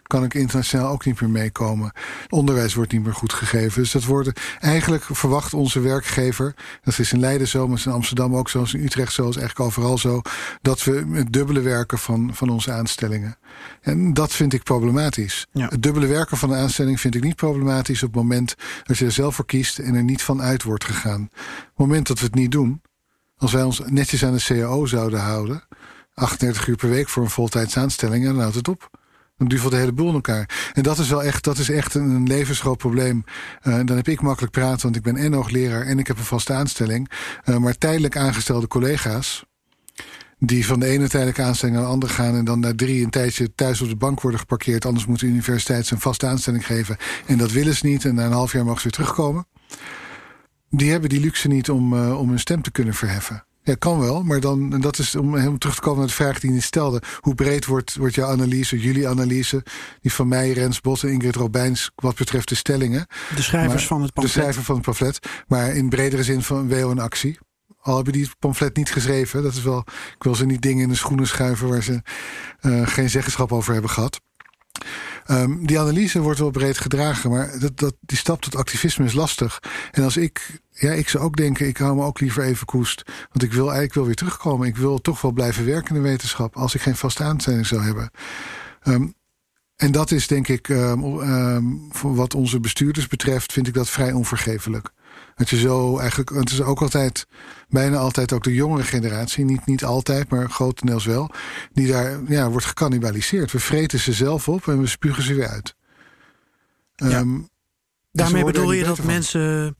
kan 0.08 0.24
ik 0.24 0.34
internationaal 0.34 0.90
ook 0.92 1.04
niet 1.04 1.20
meer 1.20 1.30
meekomen. 1.30 1.92
Onderwijs 2.28 2.74
wordt 2.74 2.92
niet 2.92 3.04
meer 3.04 3.14
goed 3.14 3.32
gegeven. 3.32 3.82
Dus 3.82 3.90
dat 3.90 4.04
worden 4.04 4.32
eigenlijk 4.60 5.04
verwacht 5.04 5.54
onze 5.54 5.80
werkgever. 5.80 6.54
Dat 6.82 6.98
is 6.98 7.12
in 7.12 7.20
Leiden 7.20 7.48
zo, 7.48 7.68
maar 7.68 7.76
is 7.76 7.86
in 7.86 7.92
Amsterdam 7.92 8.36
ook 8.36 8.48
zo, 8.48 8.62
is 8.62 8.74
in 8.74 8.84
Utrecht 8.84 9.12
zo, 9.12 9.28
is 9.28 9.36
eigenlijk 9.36 9.68
overal 9.68 9.98
zo. 9.98 10.20
Dat 10.62 10.84
we 10.84 11.06
het 11.12 11.32
dubbele 11.32 11.60
werken 11.60 11.98
van, 11.98 12.30
van 12.34 12.48
onze 12.48 12.72
aanstellingen. 12.72 13.36
En 13.80 14.14
dat 14.14 14.32
vind 14.32 14.52
ik 14.52 14.62
problematisch. 14.62 15.46
Ja. 15.52 15.68
Het 15.68 15.82
dubbele 15.82 16.06
werken 16.06 16.36
van 16.36 16.48
de 16.48 16.56
aanstelling 16.56 17.00
vind 17.00 17.14
ik 17.14 17.22
niet 17.22 17.36
problematisch 17.36 18.02
op 18.02 18.08
het 18.08 18.22
moment 18.22 18.54
dat 18.82 18.98
je 18.98 19.04
er 19.04 19.12
zelf 19.12 19.34
voor 19.34 19.46
kiest 19.46 19.78
en 19.78 19.94
er 19.94 20.02
niet 20.02 20.22
van 20.22 20.42
uit 20.42 20.62
wordt 20.62 20.84
gegaan. 20.84 21.22
Op 21.22 21.66
het 21.66 21.76
moment 21.76 22.06
dat 22.06 22.18
we 22.18 22.24
het 22.24 22.34
niet 22.34 22.52
doen, 22.52 22.82
als 23.36 23.52
wij 23.52 23.62
ons 23.62 23.82
netjes 23.86 24.24
aan 24.24 24.36
de 24.36 24.44
CAO 24.44 24.86
zouden 24.86 25.20
houden, 25.20 25.62
38 26.14 26.66
uur 26.66 26.76
per 26.76 26.88
week 26.88 27.08
voor 27.08 27.22
een 27.22 27.30
voltijds 27.30 27.76
aanstelling, 27.76 28.24
dan 28.24 28.40
houdt 28.40 28.54
het 28.54 28.68
op. 28.68 28.97
Dan 29.38 29.48
duvelt 29.48 29.72
de 29.72 29.78
hele 29.78 29.92
boel 29.92 30.08
in 30.08 30.14
elkaar. 30.14 30.70
En 30.72 30.82
dat 30.82 30.98
is 30.98 31.08
wel 31.08 31.22
echt, 31.22 31.44
dat 31.44 31.58
is 31.58 31.70
echt 31.70 31.94
een 31.94 32.26
levensgroot 32.26 32.78
probleem. 32.78 33.24
Uh, 33.62 33.74
dan 33.84 33.96
heb 33.96 34.08
ik 34.08 34.20
makkelijk 34.20 34.52
praten, 34.52 34.82
want 34.82 34.96
ik 34.96 35.02
ben 35.02 35.16
en 35.16 35.32
hoogleraar 35.32 35.86
en 35.86 35.98
ik 35.98 36.06
heb 36.06 36.18
een 36.18 36.24
vaste 36.24 36.52
aanstelling. 36.52 37.10
Uh, 37.44 37.56
maar 37.56 37.78
tijdelijk 37.78 38.16
aangestelde 38.16 38.68
collega's, 38.68 39.44
die 40.38 40.66
van 40.66 40.80
de 40.80 40.86
ene 40.86 41.08
tijdelijke 41.08 41.42
aanstelling 41.42 41.76
naar 41.76 41.86
de 41.86 41.92
andere 41.92 42.12
gaan... 42.12 42.34
en 42.34 42.44
dan 42.44 42.60
na 42.60 42.72
drie 42.74 43.04
een 43.04 43.10
tijdje 43.10 43.54
thuis 43.54 43.80
op 43.80 43.88
de 43.88 43.96
bank 43.96 44.20
worden 44.20 44.40
geparkeerd... 44.40 44.84
anders 44.84 45.06
moet 45.06 45.20
de 45.20 45.26
universiteit 45.26 45.86
zijn 45.86 46.00
vaste 46.00 46.26
aanstelling 46.26 46.66
geven. 46.66 46.96
En 47.26 47.38
dat 47.38 47.52
willen 47.52 47.74
ze 47.74 47.86
niet 47.86 48.04
en 48.04 48.14
na 48.14 48.24
een 48.24 48.32
half 48.32 48.52
jaar 48.52 48.64
mogen 48.64 48.80
ze 48.80 48.88
weer 48.88 48.92
terugkomen. 48.92 49.46
Die 50.70 50.90
hebben 50.90 51.08
die 51.08 51.20
luxe 51.20 51.48
niet 51.48 51.70
om, 51.70 51.92
uh, 51.92 52.18
om 52.18 52.28
hun 52.28 52.38
stem 52.38 52.62
te 52.62 52.70
kunnen 52.70 52.94
verheffen. 52.94 53.44
Ja, 53.68 53.74
kan 53.74 53.98
wel, 53.98 54.22
maar 54.22 54.40
dan, 54.40 54.72
en 54.72 54.80
dat 54.80 54.98
is 54.98 55.14
om 55.14 55.36
helemaal 55.36 55.58
terug 55.58 55.74
te 55.74 55.80
komen 55.80 55.98
naar 55.98 56.08
de 56.08 56.14
vraag 56.14 56.40
die 56.40 56.52
je 56.52 56.60
stelde. 56.60 57.02
Hoe 57.20 57.34
breed 57.34 57.66
wordt, 57.66 57.96
wordt 57.96 58.14
jouw 58.14 58.30
analyse, 58.30 58.78
jullie 58.78 59.08
analyse, 59.08 59.64
die 60.00 60.12
van 60.12 60.28
mij, 60.28 60.52
Rens 60.52 60.80
Bos 60.80 61.02
en 61.02 61.12
Ingrid 61.12 61.36
Robijns, 61.36 61.90
wat 61.94 62.16
betreft 62.16 62.48
de 62.48 62.54
stellingen. 62.54 63.06
De 63.34 63.42
schrijvers 63.42 63.74
maar, 63.74 63.82
van 63.82 64.02
het 64.02 64.12
pamflet. 64.12 64.34
De 64.34 64.40
schrijver 64.40 64.62
van 64.62 64.74
het 64.74 64.84
pamflet, 64.84 65.18
maar 65.46 65.74
in 65.74 65.88
bredere 65.88 66.22
zin 66.22 66.42
van 66.42 66.68
WO 66.68 66.90
en 66.90 66.98
actie. 66.98 67.38
Al 67.80 67.94
hebben 67.94 68.12
die 68.12 68.24
het 68.24 68.38
pamflet 68.38 68.76
niet 68.76 68.92
geschreven, 68.92 69.42
dat 69.42 69.54
is 69.54 69.62
wel, 69.62 69.84
ik 70.14 70.22
wil 70.22 70.34
ze 70.34 70.46
niet 70.46 70.62
dingen 70.62 70.82
in 70.82 70.88
de 70.88 70.94
schoenen 70.94 71.26
schuiven 71.26 71.68
waar 71.68 71.82
ze 71.82 72.02
uh, 72.60 72.86
geen 72.86 73.10
zeggenschap 73.10 73.52
over 73.52 73.72
hebben 73.72 73.90
gehad. 73.90 74.20
Um, 75.30 75.66
die 75.66 75.78
analyse 75.80 76.20
wordt 76.20 76.38
wel 76.38 76.50
breed 76.50 76.78
gedragen, 76.78 77.30
maar 77.30 77.58
dat, 77.58 77.78
dat, 77.78 77.94
die 78.00 78.18
stap 78.18 78.40
tot 78.40 78.56
activisme 78.56 79.04
is 79.04 79.12
lastig. 79.12 79.62
En 79.90 80.02
als 80.02 80.16
ik, 80.16 80.60
ja, 80.78 80.92
ik 80.92 81.08
zou 81.08 81.24
ook 81.24 81.36
denken, 81.36 81.66
ik 81.66 81.76
hou 81.76 81.96
me 81.96 82.04
ook 82.04 82.20
liever 82.20 82.42
even 82.42 82.66
koest. 82.66 83.02
Want 83.06 83.42
ik 83.42 83.52
wil 83.52 83.64
eigenlijk 83.64 83.94
wel 83.94 84.06
weer 84.06 84.14
terugkomen. 84.14 84.66
Ik 84.66 84.76
wil 84.76 85.00
toch 85.00 85.20
wel 85.20 85.32
blijven 85.32 85.66
werken 85.66 85.96
in 85.96 86.02
de 86.02 86.08
wetenschap 86.08 86.56
als 86.56 86.74
ik 86.74 86.80
geen 86.80 86.96
vaste 86.96 87.22
aanstelling 87.22 87.66
zou 87.66 87.82
hebben. 87.82 88.10
Um, 88.84 89.14
en 89.76 89.92
dat 89.92 90.10
is 90.10 90.26
denk 90.26 90.48
ik, 90.48 90.68
um, 90.68 91.88
voor 91.90 92.14
wat 92.14 92.34
onze 92.34 92.60
bestuurders 92.60 93.06
betreft, 93.06 93.52
vind 93.52 93.66
ik 93.66 93.74
dat 93.74 93.88
vrij 93.88 94.12
onvergevelijk. 94.12 94.90
Dat 95.34 95.50
je 95.50 95.58
zo 95.58 95.98
eigenlijk, 95.98 96.30
het 96.30 96.50
is 96.50 96.62
ook 96.62 96.82
altijd, 96.82 97.26
bijna 97.68 97.96
altijd 97.96 98.32
ook 98.32 98.42
de 98.42 98.54
jongere 98.54 98.82
generatie, 98.82 99.44
niet, 99.44 99.66
niet 99.66 99.84
altijd, 99.84 100.30
maar 100.30 100.50
grotendeels 100.50 101.04
wel, 101.04 101.30
die 101.72 101.86
daar 101.86 102.20
ja, 102.26 102.50
wordt 102.50 102.66
gecannibaliseerd. 102.66 103.52
We 103.52 103.60
vreten 103.60 103.98
ze 103.98 104.12
zelf 104.12 104.48
op 104.48 104.68
en 104.68 104.80
we 104.80 104.86
spugen 104.86 105.22
ze 105.22 105.34
weer 105.34 105.48
uit. 105.48 105.74
Ja. 106.94 107.18
Um, 107.18 107.48
Daarmee 108.12 108.44
bedoel 108.44 108.72
je 108.72 108.84
dat 108.84 109.02
mensen, 109.02 109.76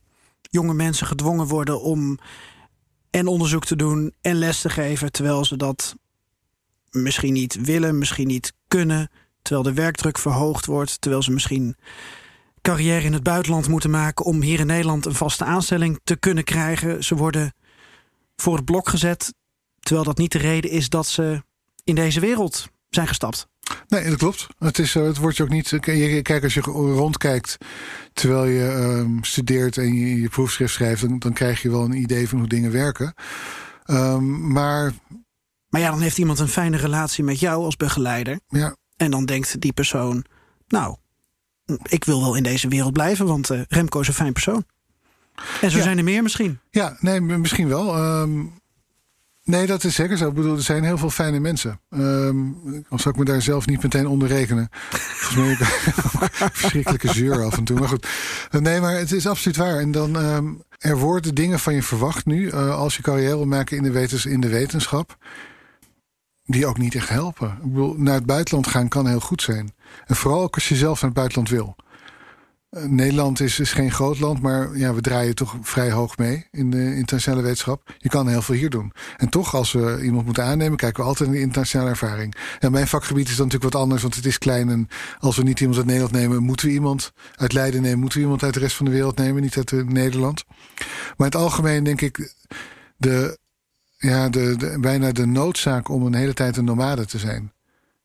jonge 0.49 0.73
mensen 0.73 1.07
gedwongen 1.07 1.47
worden 1.47 1.81
om 1.81 2.17
en 3.09 3.27
onderzoek 3.27 3.65
te 3.65 3.75
doen 3.75 4.13
en 4.21 4.35
les 4.35 4.61
te 4.61 4.69
geven, 4.69 5.11
terwijl 5.11 5.45
ze 5.45 5.57
dat 5.57 5.95
misschien 6.89 7.33
niet 7.33 7.61
willen, 7.61 7.97
misschien 7.97 8.27
niet 8.27 8.53
kunnen, 8.67 9.09
terwijl 9.41 9.63
de 9.63 9.73
werkdruk 9.73 10.17
verhoogd 10.17 10.65
wordt, 10.65 11.01
terwijl 11.01 11.23
ze 11.23 11.31
misschien 11.31 11.75
carrière 12.61 13.05
in 13.05 13.13
het 13.13 13.23
buitenland 13.23 13.67
moeten 13.67 13.89
maken 13.89 14.25
om 14.25 14.41
hier 14.41 14.59
in 14.59 14.65
Nederland 14.65 15.05
een 15.05 15.13
vaste 15.13 15.43
aanstelling 15.43 15.99
te 16.03 16.15
kunnen 16.15 16.43
krijgen. 16.43 17.03
Ze 17.03 17.15
worden 17.15 17.53
voor 18.35 18.55
het 18.55 18.65
blok 18.65 18.89
gezet, 18.89 19.33
terwijl 19.79 20.05
dat 20.05 20.17
niet 20.17 20.31
de 20.31 20.37
reden 20.37 20.71
is 20.71 20.89
dat 20.89 21.07
ze 21.07 21.43
in 21.83 21.95
deze 21.95 22.19
wereld 22.19 22.67
zijn 22.89 23.07
gestapt. 23.07 23.47
Nee, 23.87 24.09
dat 24.09 24.17
klopt. 24.17 24.47
Het, 24.59 24.79
is, 24.79 24.93
het 24.93 25.17
wordt 25.17 25.37
je 25.37 25.43
ook 25.43 25.49
niet. 25.49 25.77
Kijk, 25.79 26.43
als 26.43 26.53
je 26.53 26.61
rondkijkt 26.61 27.57
terwijl 28.13 28.45
je 28.45 28.71
um, 28.71 29.23
studeert 29.23 29.77
en 29.77 29.93
je, 29.93 30.21
je 30.21 30.29
proefschrift 30.29 30.73
schrijft, 30.73 31.01
dan, 31.01 31.19
dan, 31.19 31.33
krijg 31.33 31.61
je 31.61 31.69
wel 31.69 31.83
een 31.83 32.01
idee 32.01 32.29
van 32.29 32.39
hoe 32.39 32.47
dingen 32.47 32.71
werken. 32.71 33.13
Um, 33.85 34.51
maar. 34.51 34.93
Maar 35.69 35.81
ja, 35.81 35.89
dan 35.89 36.01
heeft 36.01 36.17
iemand 36.17 36.39
een 36.39 36.47
fijne 36.47 36.77
relatie 36.77 37.23
met 37.23 37.39
jou 37.39 37.63
als 37.63 37.75
begeleider. 37.75 38.39
Ja. 38.47 38.75
En 38.97 39.11
dan 39.11 39.25
denkt 39.25 39.61
die 39.61 39.73
persoon, 39.73 40.25
nou, 40.67 40.95
ik 41.83 42.03
wil 42.03 42.21
wel 42.21 42.35
in 42.35 42.43
deze 42.43 42.67
wereld 42.67 42.93
blijven, 42.93 43.25
want 43.25 43.51
uh, 43.51 43.61
Remco 43.67 43.99
is 43.99 44.07
een 44.07 44.13
fijn 44.13 44.33
persoon. 44.33 44.65
En 45.61 45.71
zo 45.71 45.81
zijn 45.81 45.97
er 45.97 46.03
meer 46.03 46.23
misschien. 46.23 46.59
Ja, 46.69 46.97
nee, 46.99 47.21
misschien 47.21 47.67
wel. 47.67 48.19
Um, 48.21 48.58
nee, 49.49 49.65
dat 49.65 49.83
is 49.83 49.95
zeker 49.95 50.17
zo. 50.17 50.27
Ik 50.27 50.33
bedoel, 50.33 50.55
er 50.55 50.61
zijn 50.61 50.83
heel 50.83 50.97
veel 50.97 51.09
fijne 51.09 51.39
mensen. 51.39 51.79
Um, 51.89 52.57
al 52.89 52.99
zou 52.99 53.13
ik 53.13 53.19
me 53.19 53.25
daar 53.25 53.41
zelf 53.41 53.65
niet 53.65 53.83
meteen 53.83 54.07
onder 54.07 54.27
rekenen. 54.27 54.67
Volgens 54.71 55.59
mij 55.59 55.67
verschrikkelijke 56.61 57.13
zeur 57.13 57.43
af 57.43 57.57
en 57.57 57.63
toe. 57.63 57.79
Maar 57.79 57.87
goed. 57.87 58.07
Nee, 58.51 58.79
maar 58.79 58.97
het 58.97 59.11
is 59.11 59.27
absoluut 59.27 59.57
waar. 59.57 59.79
En 59.79 59.91
dan, 59.91 60.15
um, 60.15 60.63
er 60.77 60.97
worden 60.97 61.35
dingen 61.35 61.59
van 61.59 61.73
je 61.73 61.83
verwacht 61.83 62.25
nu, 62.25 62.45
uh, 62.45 62.75
als 62.77 62.95
je 62.95 63.01
carrière 63.01 63.35
wil 63.35 63.45
maken 63.45 63.77
in 63.77 63.83
de, 63.83 63.91
wetens, 63.91 64.25
in 64.25 64.41
de 64.41 64.49
wetenschap 64.49 65.17
die 66.45 66.65
ook 66.65 66.77
niet 66.77 66.95
echt 66.95 67.09
helpen. 67.09 67.47
Ik 67.47 67.73
bedoel, 67.73 67.95
naar 67.97 68.13
het 68.13 68.25
buitenland 68.25 68.67
gaan 68.67 68.87
kan 68.87 69.07
heel 69.07 69.19
goed 69.19 69.41
zijn. 69.41 69.73
En 70.05 70.15
vooral 70.15 70.41
ook 70.41 70.55
als 70.55 70.69
je 70.69 70.75
zelf 70.75 71.01
naar 71.01 71.09
het 71.09 71.19
buitenland 71.19 71.49
wil. 71.49 71.75
Uh, 72.71 72.83
Nederland 72.83 73.39
is, 73.39 73.59
is 73.59 73.71
geen 73.71 73.91
groot 73.91 74.19
land, 74.19 74.41
maar 74.41 74.77
ja, 74.77 74.93
we 74.93 75.01
draaien 75.01 75.35
toch 75.35 75.57
vrij 75.61 75.91
hoog 75.91 76.17
mee 76.17 76.47
in 76.51 76.69
de 76.69 76.95
internationale 76.95 77.41
wetenschap. 77.41 77.95
Je 77.97 78.09
kan 78.09 78.27
heel 78.27 78.41
veel 78.41 78.55
hier 78.55 78.69
doen. 78.69 78.93
En 79.17 79.29
toch, 79.29 79.55
als 79.55 79.71
we 79.71 79.99
iemand 80.03 80.25
moeten 80.25 80.43
aannemen, 80.43 80.77
kijken 80.77 81.03
we 81.03 81.09
altijd 81.09 81.29
naar 81.29 81.37
de 81.37 81.43
internationale 81.43 81.89
ervaring. 81.89 82.35
En 82.59 82.71
mijn 82.71 82.87
vakgebied 82.87 83.29
is 83.29 83.35
dan 83.35 83.45
natuurlijk 83.45 83.73
wat 83.73 83.81
anders, 83.81 84.01
want 84.01 84.15
het 84.15 84.25
is 84.25 84.37
klein. 84.37 84.69
En 84.69 84.87
als 85.19 85.37
we 85.37 85.43
niet 85.43 85.59
iemand 85.59 85.77
uit 85.77 85.87
Nederland 85.87 86.13
nemen, 86.13 86.43
moeten 86.43 86.67
we 86.67 86.73
iemand 86.73 87.11
uit 87.35 87.53
Leiden 87.53 87.81
nemen, 87.81 87.99
moeten 87.99 88.17
we 88.17 88.23
iemand 88.23 88.43
uit 88.43 88.53
de 88.53 88.59
rest 88.59 88.75
van 88.75 88.85
de 88.85 88.91
wereld 88.91 89.17
nemen, 89.17 89.41
niet 89.41 89.57
uit 89.57 89.89
Nederland. 89.89 90.43
Maar 90.77 90.87
in 91.17 91.25
het 91.25 91.35
algemeen 91.35 91.83
denk 91.83 92.01
ik, 92.01 92.33
de 92.97 93.37
ja, 93.97 94.29
de, 94.29 94.77
bijna 94.79 95.11
de 95.11 95.25
noodzaak 95.25 95.89
om 95.89 96.05
een 96.05 96.13
hele 96.13 96.33
tijd 96.33 96.57
een 96.57 96.65
nomade 96.65 97.05
te 97.05 97.19
zijn. 97.19 97.53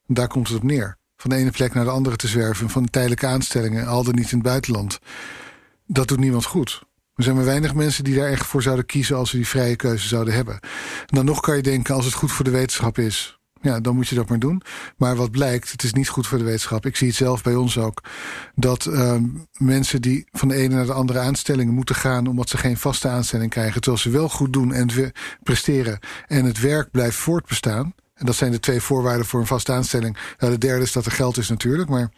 Daar 0.06 0.28
komt 0.28 0.48
het 0.48 0.56
op 0.56 0.62
neer. 0.62 0.98
Van 1.24 1.32
de 1.32 1.38
ene 1.38 1.50
plek 1.50 1.74
naar 1.74 1.84
de 1.84 1.90
andere 1.90 2.16
te 2.16 2.28
zwerven, 2.28 2.70
van 2.70 2.90
tijdelijke 2.90 3.26
aanstellingen, 3.26 3.86
al 3.86 4.04
dan 4.04 4.14
niet 4.14 4.30
in 4.30 4.38
het 4.38 4.46
buitenland. 4.46 4.98
Dat 5.86 6.08
doet 6.08 6.18
niemand 6.18 6.44
goed. 6.44 6.82
Er 7.14 7.22
zijn 7.22 7.36
maar 7.36 7.44
weinig 7.44 7.74
mensen 7.74 8.04
die 8.04 8.14
daar 8.14 8.28
echt 8.28 8.46
voor 8.46 8.62
zouden 8.62 8.86
kiezen 8.86 9.16
als 9.16 9.30
ze 9.30 9.36
die 9.36 9.48
vrije 9.48 9.76
keuze 9.76 10.08
zouden 10.08 10.34
hebben. 10.34 10.54
En 10.54 11.16
dan 11.16 11.24
nog 11.24 11.40
kan 11.40 11.56
je 11.56 11.62
denken, 11.62 11.94
als 11.94 12.04
het 12.04 12.14
goed 12.14 12.32
voor 12.32 12.44
de 12.44 12.50
wetenschap 12.50 12.98
is, 12.98 13.38
ja, 13.60 13.80
dan 13.80 13.94
moet 13.94 14.08
je 14.08 14.14
dat 14.14 14.28
maar 14.28 14.38
doen. 14.38 14.62
Maar 14.96 15.16
wat 15.16 15.30
blijkt, 15.30 15.72
het 15.72 15.82
is 15.82 15.92
niet 15.92 16.08
goed 16.08 16.26
voor 16.26 16.38
de 16.38 16.44
wetenschap. 16.44 16.86
Ik 16.86 16.96
zie 16.96 17.08
het 17.08 17.16
zelf 17.16 17.42
bij 17.42 17.54
ons 17.54 17.78
ook. 17.78 18.02
Dat 18.54 18.84
um, 18.84 19.46
mensen 19.58 20.02
die 20.02 20.28
van 20.32 20.48
de 20.48 20.54
ene 20.54 20.74
naar 20.74 20.86
de 20.86 20.92
andere 20.92 21.18
aanstelling 21.18 21.70
moeten 21.70 21.94
gaan... 21.94 22.26
omdat 22.26 22.48
ze 22.48 22.56
geen 22.56 22.76
vaste 22.76 23.08
aanstelling 23.08 23.50
krijgen... 23.50 23.80
terwijl 23.80 24.02
ze 24.02 24.10
wel 24.10 24.28
goed 24.28 24.52
doen 24.52 24.72
en 24.72 25.12
presteren... 25.42 25.98
en 26.26 26.44
het 26.44 26.60
werk 26.60 26.90
blijft 26.90 27.16
voortbestaan... 27.16 27.94
En 28.14 28.26
dat 28.26 28.34
zijn 28.34 28.50
de 28.50 28.60
twee 28.60 28.80
voorwaarden 28.80 29.26
voor 29.26 29.40
een 29.40 29.46
vaste 29.46 29.72
aanstelling. 29.72 30.16
Nou, 30.38 30.52
de 30.52 30.58
derde 30.58 30.82
is 30.82 30.92
dat 30.92 31.06
er 31.06 31.12
geld 31.12 31.36
is 31.36 31.48
natuurlijk. 31.48 31.88
Maar 31.88 32.08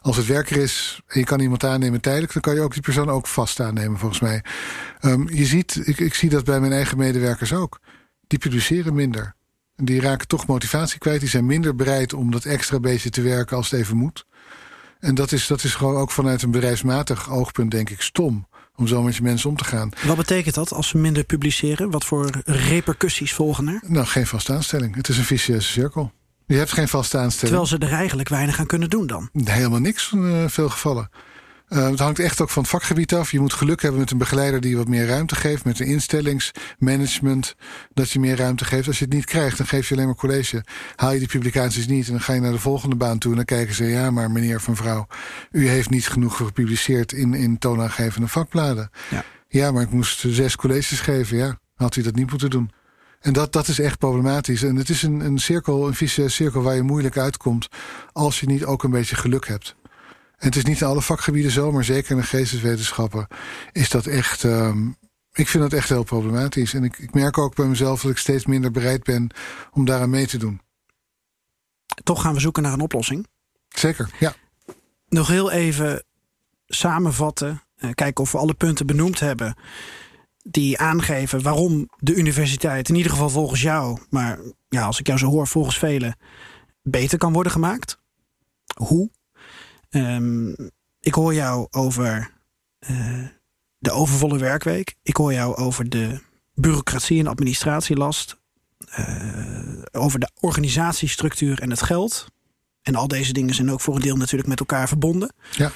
als 0.00 0.16
het 0.16 0.26
werker 0.26 0.56
is 0.56 1.00
en 1.06 1.18
je 1.18 1.26
kan 1.26 1.40
iemand 1.40 1.64
aannemen 1.64 2.00
tijdelijk... 2.00 2.32
dan 2.32 2.42
kan 2.42 2.54
je 2.54 2.60
ook 2.60 2.72
die 2.72 2.82
persoon 2.82 3.08
ook 3.08 3.26
vast 3.26 3.60
aannemen, 3.60 3.98
volgens 3.98 4.20
mij. 4.20 4.44
Um, 5.00 5.28
je 5.28 5.44
ziet, 5.44 5.80
ik, 5.84 5.98
ik 5.98 6.14
zie 6.14 6.30
dat 6.30 6.44
bij 6.44 6.60
mijn 6.60 6.72
eigen 6.72 6.98
medewerkers 6.98 7.52
ook. 7.52 7.80
Die 8.26 8.38
produceren 8.38 8.94
minder. 8.94 9.34
Die 9.76 10.00
raken 10.00 10.26
toch 10.26 10.46
motivatie 10.46 10.98
kwijt. 10.98 11.20
Die 11.20 11.28
zijn 11.28 11.46
minder 11.46 11.74
bereid 11.74 12.12
om 12.12 12.30
dat 12.30 12.44
extra 12.44 12.80
beetje 12.80 13.10
te 13.10 13.22
werken 13.22 13.56
als 13.56 13.70
het 13.70 13.80
even 13.80 13.96
moet. 13.96 14.26
En 14.98 15.14
dat 15.14 15.32
is, 15.32 15.46
dat 15.46 15.64
is 15.64 15.74
gewoon 15.74 15.96
ook 15.96 16.10
vanuit 16.10 16.42
een 16.42 16.50
bedrijfsmatig 16.50 17.30
oogpunt, 17.30 17.70
denk 17.70 17.90
ik, 17.90 18.00
stom. 18.00 18.46
Om 18.76 18.86
zo 18.86 19.02
met 19.02 19.16
je 19.16 19.22
mensen 19.22 19.50
om 19.50 19.56
te 19.56 19.64
gaan. 19.64 19.90
Wat 20.06 20.16
betekent 20.16 20.54
dat 20.54 20.72
als 20.72 20.88
ze 20.88 20.98
minder 20.98 21.24
publiceren? 21.24 21.90
Wat 21.90 22.04
voor 22.04 22.30
repercussies 22.44 23.32
volgen 23.32 23.68
er? 23.68 23.80
Nou, 23.86 24.06
geen 24.06 24.26
vaste 24.26 24.52
aanstelling. 24.52 24.94
Het 24.94 25.08
is 25.08 25.18
een 25.18 25.24
vicieuze 25.24 25.68
cirkel. 25.68 26.12
Je 26.46 26.56
hebt 26.56 26.72
geen 26.72 26.88
vaste 26.88 27.18
aanstelling. 27.18 27.56
Terwijl 27.56 27.66
ze 27.66 27.86
er 27.86 27.98
eigenlijk 27.98 28.28
weinig 28.28 28.58
aan 28.58 28.66
kunnen 28.66 28.90
doen 28.90 29.06
dan? 29.06 29.28
Helemaal 29.44 29.80
niks 29.80 30.12
in 30.12 30.22
uh, 30.22 30.48
veel 30.48 30.68
gevallen. 30.68 31.10
Uh, 31.68 31.90
het 31.90 31.98
hangt 31.98 32.18
echt 32.18 32.40
ook 32.40 32.50
van 32.50 32.62
het 32.62 32.70
vakgebied 32.70 33.14
af. 33.14 33.30
Je 33.30 33.40
moet 33.40 33.52
geluk 33.52 33.82
hebben 33.82 34.00
met 34.00 34.10
een 34.10 34.18
begeleider 34.18 34.60
die 34.60 34.76
wat 34.76 34.88
meer 34.88 35.06
ruimte 35.06 35.34
geeft. 35.34 35.64
Met 35.64 35.80
een 35.80 35.86
instellingsmanagement 35.86 37.54
dat 37.94 38.10
je 38.10 38.20
meer 38.20 38.36
ruimte 38.36 38.64
geeft. 38.64 38.86
Als 38.86 38.98
je 38.98 39.04
het 39.04 39.14
niet 39.14 39.24
krijgt, 39.24 39.56
dan 39.56 39.66
geef 39.66 39.88
je 39.88 39.94
alleen 39.94 40.06
maar 40.06 40.14
college. 40.14 40.64
Haal 40.96 41.12
je 41.12 41.18
die 41.18 41.28
publicaties 41.28 41.86
niet 41.86 42.06
en 42.06 42.12
dan 42.12 42.20
ga 42.20 42.32
je 42.32 42.40
naar 42.40 42.52
de 42.52 42.58
volgende 42.58 42.96
baan 42.96 43.18
toe. 43.18 43.30
En 43.30 43.36
dan 43.36 43.46
kijken 43.46 43.74
ze, 43.74 43.84
ja 43.84 44.10
maar 44.10 44.30
meneer 44.30 44.60
van 44.60 44.76
vrouw, 44.76 45.06
u 45.50 45.68
heeft 45.68 45.90
niet 45.90 46.08
genoeg 46.08 46.36
gepubliceerd 46.36 47.12
in, 47.12 47.34
in 47.34 47.58
toonaangevende 47.58 48.28
vakbladen. 48.28 48.90
Ja. 49.10 49.24
ja, 49.48 49.70
maar 49.70 49.82
ik 49.82 49.90
moest 49.90 50.24
zes 50.26 50.56
colleges 50.56 51.00
geven. 51.00 51.36
Ja, 51.36 51.58
had 51.74 51.96
u 51.96 52.02
dat 52.02 52.14
niet 52.14 52.30
moeten 52.30 52.50
doen. 52.50 52.70
En 53.20 53.32
dat, 53.32 53.52
dat 53.52 53.68
is 53.68 53.78
echt 53.78 53.98
problematisch. 53.98 54.62
En 54.62 54.76
het 54.76 54.88
is 54.88 55.02
een, 55.02 55.20
een 55.20 55.38
cirkel, 55.38 55.86
een 55.86 55.94
vicieuze 55.94 56.34
cirkel 56.34 56.62
waar 56.62 56.74
je 56.74 56.82
moeilijk 56.82 57.16
uitkomt 57.16 57.68
als 58.12 58.40
je 58.40 58.46
niet 58.46 58.64
ook 58.64 58.82
een 58.82 58.90
beetje 58.90 59.16
geluk 59.16 59.46
hebt. 59.46 59.76
En 60.36 60.46
het 60.46 60.56
is 60.56 60.64
niet 60.64 60.80
in 60.80 60.86
alle 60.86 61.02
vakgebieden 61.02 61.50
zo, 61.50 61.72
maar 61.72 61.84
zeker 61.84 62.10
in 62.10 62.16
de 62.16 62.22
geesteswetenschappen 62.22 63.26
is 63.72 63.90
dat 63.90 64.06
echt. 64.06 64.42
Um, 64.42 64.96
ik 65.32 65.48
vind 65.48 65.62
dat 65.62 65.72
echt 65.72 65.88
heel 65.88 66.02
problematisch. 66.02 66.74
En 66.74 66.84
ik, 66.84 66.98
ik 66.98 67.14
merk 67.14 67.38
ook 67.38 67.54
bij 67.54 67.66
mezelf 67.66 68.02
dat 68.02 68.10
ik 68.10 68.18
steeds 68.18 68.46
minder 68.46 68.70
bereid 68.70 69.02
ben 69.04 69.30
om 69.72 69.84
daaraan 69.84 70.10
mee 70.10 70.26
te 70.26 70.38
doen. 70.38 70.60
Toch 72.02 72.22
gaan 72.22 72.34
we 72.34 72.40
zoeken 72.40 72.62
naar 72.62 72.72
een 72.72 72.80
oplossing. 72.80 73.26
Zeker, 73.68 74.10
ja. 74.18 74.34
Nog 75.08 75.28
heel 75.28 75.50
even 75.50 76.04
samenvatten. 76.66 77.62
Eh, 77.76 77.90
kijken 77.94 78.24
of 78.24 78.32
we 78.32 78.38
alle 78.38 78.54
punten 78.54 78.86
benoemd 78.86 79.20
hebben. 79.20 79.56
Die 80.42 80.78
aangeven 80.78 81.42
waarom 81.42 81.88
de 81.98 82.14
universiteit, 82.14 82.88
in 82.88 82.94
ieder 82.94 83.12
geval 83.12 83.30
volgens 83.30 83.62
jou, 83.62 84.00
maar 84.10 84.38
ja, 84.68 84.84
als 84.84 85.00
ik 85.00 85.06
jou 85.06 85.18
zo 85.18 85.26
hoor, 85.26 85.46
volgens 85.46 85.78
velen, 85.78 86.16
beter 86.82 87.18
kan 87.18 87.32
worden 87.32 87.52
gemaakt. 87.52 87.98
Hoe? 88.74 89.10
Um, 89.94 90.54
ik 91.00 91.14
hoor 91.14 91.34
jou 91.34 91.66
over 91.70 92.30
uh, 92.90 93.24
de 93.78 93.90
overvolle 93.90 94.38
werkweek. 94.38 94.96
Ik 95.02 95.16
hoor 95.16 95.32
jou 95.32 95.56
over 95.56 95.88
de 95.88 96.20
bureaucratie 96.54 97.18
en 97.18 97.26
administratielast. 97.26 98.42
Uh, 98.98 99.82
over 99.92 100.20
de 100.20 100.30
organisatiestructuur 100.40 101.60
en 101.60 101.70
het 101.70 101.82
geld. 101.82 102.26
En 102.82 102.94
al 102.94 103.08
deze 103.08 103.32
dingen 103.32 103.54
zijn 103.54 103.70
ook 103.70 103.80
voor 103.80 103.94
een 103.94 104.00
deel 104.00 104.16
natuurlijk 104.16 104.48
met 104.48 104.60
elkaar 104.60 104.88
verbonden. 104.88 105.32
Ja. 105.50 105.72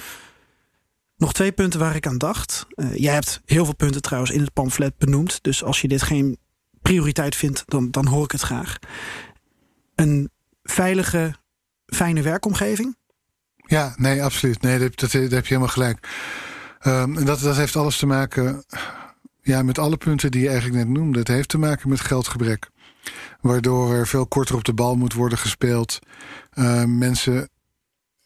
Nog 1.16 1.32
twee 1.32 1.52
punten 1.52 1.80
waar 1.80 1.96
ik 1.96 2.06
aan 2.06 2.18
dacht. 2.18 2.66
Uh, 2.74 2.94
jij 2.94 3.14
hebt 3.14 3.42
heel 3.44 3.64
veel 3.64 3.74
punten 3.74 4.02
trouwens 4.02 4.32
in 4.32 4.40
het 4.40 4.52
pamflet 4.52 4.98
benoemd. 4.98 5.38
Dus 5.42 5.64
als 5.64 5.80
je 5.80 5.88
dit 5.88 6.02
geen 6.02 6.38
prioriteit 6.82 7.36
vindt, 7.36 7.62
dan, 7.66 7.90
dan 7.90 8.06
hoor 8.06 8.24
ik 8.24 8.30
het 8.30 8.40
graag. 8.40 8.78
Een 9.94 10.30
veilige, 10.62 11.34
fijne 11.86 12.22
werkomgeving. 12.22 12.96
Ja, 13.68 13.94
nee, 13.96 14.22
absoluut. 14.22 14.62
Nee, 14.62 14.78
dat, 14.78 14.98
dat, 14.98 15.12
heb 15.12 15.30
je 15.30 15.54
helemaal 15.54 15.68
gelijk. 15.68 16.08
Um, 16.86 17.16
en 17.16 17.24
dat, 17.24 17.40
dat 17.40 17.56
heeft 17.56 17.76
alles 17.76 17.98
te 17.98 18.06
maken 18.06 18.64
ja, 19.42 19.62
met 19.62 19.78
alle 19.78 19.96
punten 19.96 20.30
die 20.30 20.42
je 20.42 20.48
eigenlijk 20.48 20.84
net 20.84 20.96
noemde. 20.96 21.18
Het 21.18 21.28
heeft 21.28 21.48
te 21.48 21.58
maken 21.58 21.88
met 21.88 22.00
geldgebrek. 22.00 22.70
Waardoor 23.40 23.94
er 23.94 24.06
veel 24.06 24.26
korter 24.26 24.54
op 24.54 24.64
de 24.64 24.72
bal 24.72 24.96
moet 24.96 25.12
worden 25.12 25.38
gespeeld. 25.38 25.98
Uh, 26.54 26.84
mensen 26.84 27.48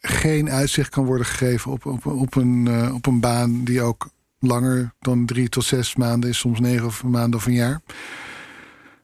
geen 0.01 0.51
uitzicht 0.51 0.89
kan 0.89 1.05
worden 1.05 1.27
gegeven 1.27 1.71
op, 1.71 1.87
op, 1.87 2.07
op, 2.07 2.35
een, 2.35 2.67
uh, 2.69 2.95
op 2.95 3.07
een 3.07 3.21
baan 3.21 3.65
die 3.65 3.83
ook 3.83 4.11
langer 4.39 4.95
dan 5.01 5.27
drie 5.27 5.49
tot 5.49 5.65
zes 5.65 5.97
maanden 5.97 6.31
is, 6.31 6.39
soms 6.39 6.61
negen 6.61 6.87
of 6.87 7.03
maanden 7.05 7.39
of 7.39 7.47
een 7.47 7.53
jaar. 7.53 7.81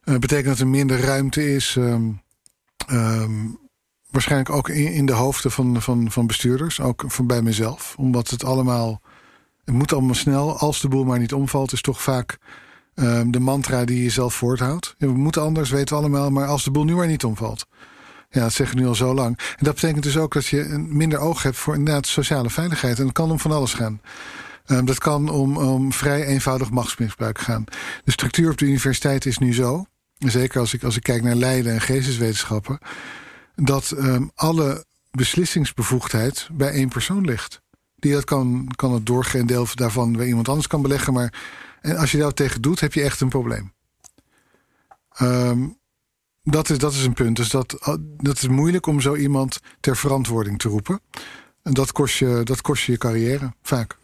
Uh, 0.05 0.19
betekent 0.19 0.47
dat 0.47 0.59
er 0.59 0.69
minder 0.69 1.01
ruimte 1.01 1.55
is. 1.55 1.77
Um, 1.79 2.21
waarschijnlijk 4.11 4.51
ook 4.51 4.69
in, 4.69 4.93
in, 4.93 5.07
de 5.07 5.13
hoofden 5.13 5.51
van, 5.51 5.83
van, 5.83 6.11
van 6.11 6.27
bestuurders, 6.27 6.81
ook 6.81 7.05
van 7.07 7.27
bij 7.27 7.43
mezelf. 7.43 7.95
Omdat 7.97 8.31
het 8.31 8.45
allemaal. 8.45 9.01
Het 9.65 9.75
moet 9.75 9.93
allemaal 9.93 10.15
snel. 10.15 10.59
Als 10.59 10.81
de 10.81 10.89
boel 10.89 11.05
maar 11.05 11.19
niet 11.19 11.33
omvalt, 11.33 11.73
is 11.73 11.81
toch 11.81 12.03
vaak 12.03 12.39
um, 12.95 13.31
de 13.31 13.41
mantra 13.41 13.85
die 13.85 14.03
je 14.03 14.11
zelf 14.11 14.35
voorthoudt. 14.35 14.95
We 14.99 15.07
moeten 15.07 15.43
anders, 15.43 15.71
weten 15.71 15.97
we 15.97 16.01
allemaal, 16.01 16.31
maar 16.31 16.47
als 16.47 16.65
de 16.65 16.71
boel 16.71 16.85
nu 16.85 16.95
maar 16.95 17.07
niet 17.07 17.25
omvalt. 17.25 17.67
Ja, 18.31 18.41
dat 18.41 18.53
zeggen 18.53 18.77
nu 18.77 18.87
al 18.87 18.95
zo 18.95 19.15
lang. 19.15 19.39
En 19.39 19.65
dat 19.65 19.75
betekent 19.75 20.03
dus 20.03 20.17
ook 20.17 20.33
dat 20.33 20.47
je 20.47 20.87
minder 20.89 21.19
oog 21.19 21.43
hebt 21.43 21.57
voor 21.57 21.75
inderdaad 21.75 22.07
sociale 22.07 22.51
veiligheid. 22.51 22.99
En 22.99 23.05
dat 23.05 23.13
kan 23.13 23.31
om 23.31 23.39
van 23.39 23.53
alles 23.53 23.75
gaan. 23.75 24.01
Um, 24.67 24.85
dat 24.85 24.99
kan 24.99 25.29
om, 25.29 25.57
om 25.57 25.93
vrij 25.93 26.25
eenvoudig 26.25 26.71
machtsmisbruik 26.71 27.39
gaan. 27.39 27.65
De 28.05 28.11
structuur 28.11 28.51
op 28.51 28.59
de 28.59 28.67
universiteit 28.67 29.27
is 29.27 29.39
nu 29.39 29.55
zo. 29.55 29.85
Zeker 30.19 30.61
als 30.61 30.75
ik, 30.75 30.83
als 30.83 30.97
ik 30.97 31.03
kijk 31.03 31.23
naar 31.23 31.35
Leiden 31.35 31.73
en 31.73 31.81
geesteswetenschappen. 31.81 32.79
Dat 33.63 33.91
um, 33.91 34.31
alle 34.35 34.85
beslissingsbevoegdheid 35.11 36.49
bij 36.53 36.71
één 36.71 36.89
persoon 36.89 37.25
ligt. 37.25 37.61
Die 37.95 38.13
dat 38.13 38.25
kan, 38.25 38.73
kan 38.77 38.93
het 38.93 39.07
doorgaan 39.07 39.47
deel 39.47 39.67
daarvan 39.75 40.13
bij 40.13 40.27
iemand 40.27 40.49
anders 40.49 40.67
kan 40.67 40.83
beleggen. 40.83 41.13
Maar 41.13 41.33
en 41.81 41.97
als 41.97 42.13
je 42.13 42.19
daar 42.19 42.33
tegen 42.33 42.63
doet, 42.63 42.81
heb 42.81 42.93
je 42.93 43.03
echt 43.03 43.21
een 43.21 43.29
probleem. 43.29 43.73
Um, 45.23 45.79
dat, 46.43 46.71
is, 46.71 46.79
dat 46.79 46.93
is 46.93 47.05
een 47.05 47.13
punt. 47.13 47.37
Dus 47.37 47.49
dat, 47.49 47.99
dat 48.17 48.37
is 48.37 48.49
moeilijk 48.49 48.87
om 48.87 49.01
zo 49.01 49.17
iemand 49.17 49.59
ter 49.81 49.97
verantwoording 49.97 50.59
te 50.59 50.69
roepen. 50.69 51.01
En 51.63 51.73
dat 51.73 51.93
kost 51.93 52.19
je 52.19 52.41
dat 52.45 52.61
kost 52.61 52.85
je, 52.85 52.93
je 52.93 52.99
carrière, 52.99 53.55
vaak. 53.63 53.97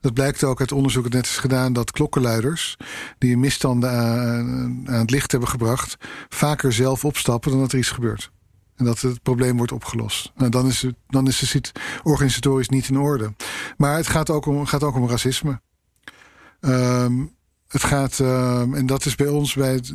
Dat 0.00 0.14
blijkt 0.14 0.44
ook 0.44 0.60
uit 0.60 0.72
onderzoek 0.72 1.02
dat 1.02 1.12
net 1.12 1.26
is 1.26 1.38
gedaan 1.38 1.72
dat 1.72 1.90
klokkenluiders 1.90 2.76
die 3.18 3.36
misstanden 3.36 3.90
aan, 3.90 4.88
aan 4.88 5.00
het 5.00 5.10
licht 5.10 5.30
hebben 5.30 5.48
gebracht, 5.48 5.96
vaker 6.28 6.72
zelf 6.72 7.04
opstappen 7.04 7.50
dan 7.50 7.60
dat 7.60 7.72
er 7.72 7.78
iets 7.78 7.90
gebeurt. 7.90 8.30
En 8.76 8.84
dat 8.84 9.00
het 9.00 9.22
probleem 9.22 9.56
wordt 9.56 9.72
opgelost. 9.72 10.32
Nou, 10.34 10.50
dan 10.50 10.66
is 10.66 10.82
het, 10.82 10.94
dan 11.06 11.26
is 11.26 11.52
het 11.52 11.72
organisatorisch 12.02 12.68
niet 12.68 12.88
in 12.88 12.98
orde. 12.98 13.34
Maar 13.76 13.96
het 13.96 14.08
gaat 14.08 14.30
ook 14.30 14.46
om, 14.46 14.66
gaat 14.66 14.82
ook 14.82 14.94
om 14.94 15.08
racisme. 15.08 15.60
Um, 16.60 17.36
het 17.68 17.84
gaat, 17.84 18.18
um, 18.18 18.74
en 18.74 18.86
dat 18.86 19.04
is 19.04 19.14
bij 19.14 19.28
ons 19.28 19.54
bij 19.54 19.72
het 19.72 19.94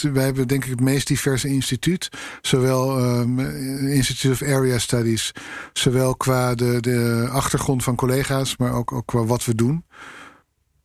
wij 0.00 0.24
hebben 0.24 0.48
denk 0.48 0.64
ik 0.64 0.70
het 0.70 0.80
meest 0.80 1.06
diverse 1.06 1.48
instituut. 1.48 2.08
Zowel 2.42 2.98
um, 2.98 3.40
Institute 3.88 4.30
of 4.32 4.42
Area 4.42 4.78
Studies. 4.78 5.32
Zowel 5.72 6.16
qua 6.16 6.54
de, 6.54 6.80
de 6.80 7.28
achtergrond 7.30 7.82
van 7.82 7.96
collega's, 7.96 8.56
maar 8.56 8.72
ook, 8.72 8.92
ook 8.92 9.06
qua 9.06 9.24
wat 9.24 9.44
we 9.44 9.54
doen. 9.54 9.84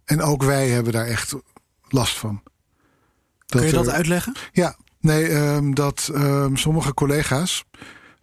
En 0.05 0.21
ook 0.21 0.43
wij 0.43 0.69
hebben 0.69 0.93
daar 0.93 1.05
echt 1.05 1.35
last 1.87 2.17
van. 2.17 2.41
Dat 3.45 3.61
Kun 3.61 3.69
je 3.69 3.75
dat 3.75 3.89
uitleggen? 3.89 4.35
Ja, 4.51 4.77
nee, 5.03 5.33
um, 5.35 5.75
dat 5.75 6.11
um, 6.15 6.57
sommige 6.57 6.93
collega's 6.93 7.63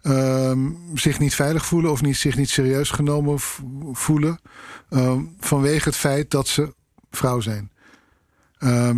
um, 0.03 0.77
zich 0.93 1.19
niet 1.19 1.35
veilig 1.35 1.65
voelen 1.65 1.91
of 1.91 2.01
niet, 2.01 2.17
zich 2.17 2.37
niet 2.37 2.49
serieus 2.49 2.89
genomen 2.89 3.39
voelen. 3.91 4.39
vanwege 5.39 5.89
het 5.89 5.97
feit 5.97 6.31
dat 6.31 6.47
ze 6.47 6.73
vrouw 7.11 7.39
zijn. 7.39 7.71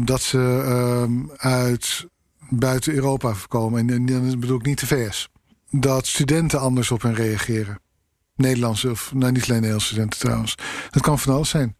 Dat 0.05 0.21
ze 0.21 1.29
uit 1.37 2.07
buiten 2.49 2.93
Europa 2.93 3.33
komen. 3.47 3.89
En, 3.89 4.05
dan 4.05 4.39
bedoel 4.39 4.57
ik 4.57 4.65
niet 4.65 4.79
de 4.79 4.87
VS. 4.87 5.29
Dat 5.69 6.07
studenten 6.07 6.59
anders 6.59 6.91
op 6.91 7.01
hen 7.01 7.15
reageren. 7.15 7.79
Nederlandse, 8.35 8.89
of 8.89 9.11
nou, 9.13 9.31
niet 9.31 9.41
alleen 9.41 9.55
Nederlandse 9.55 9.87
studenten 9.87 10.19
trouwens. 10.19 10.55
Dat 10.89 11.01
kan 11.01 11.19
van 11.19 11.33
alles 11.33 11.49
zijn. 11.49 11.77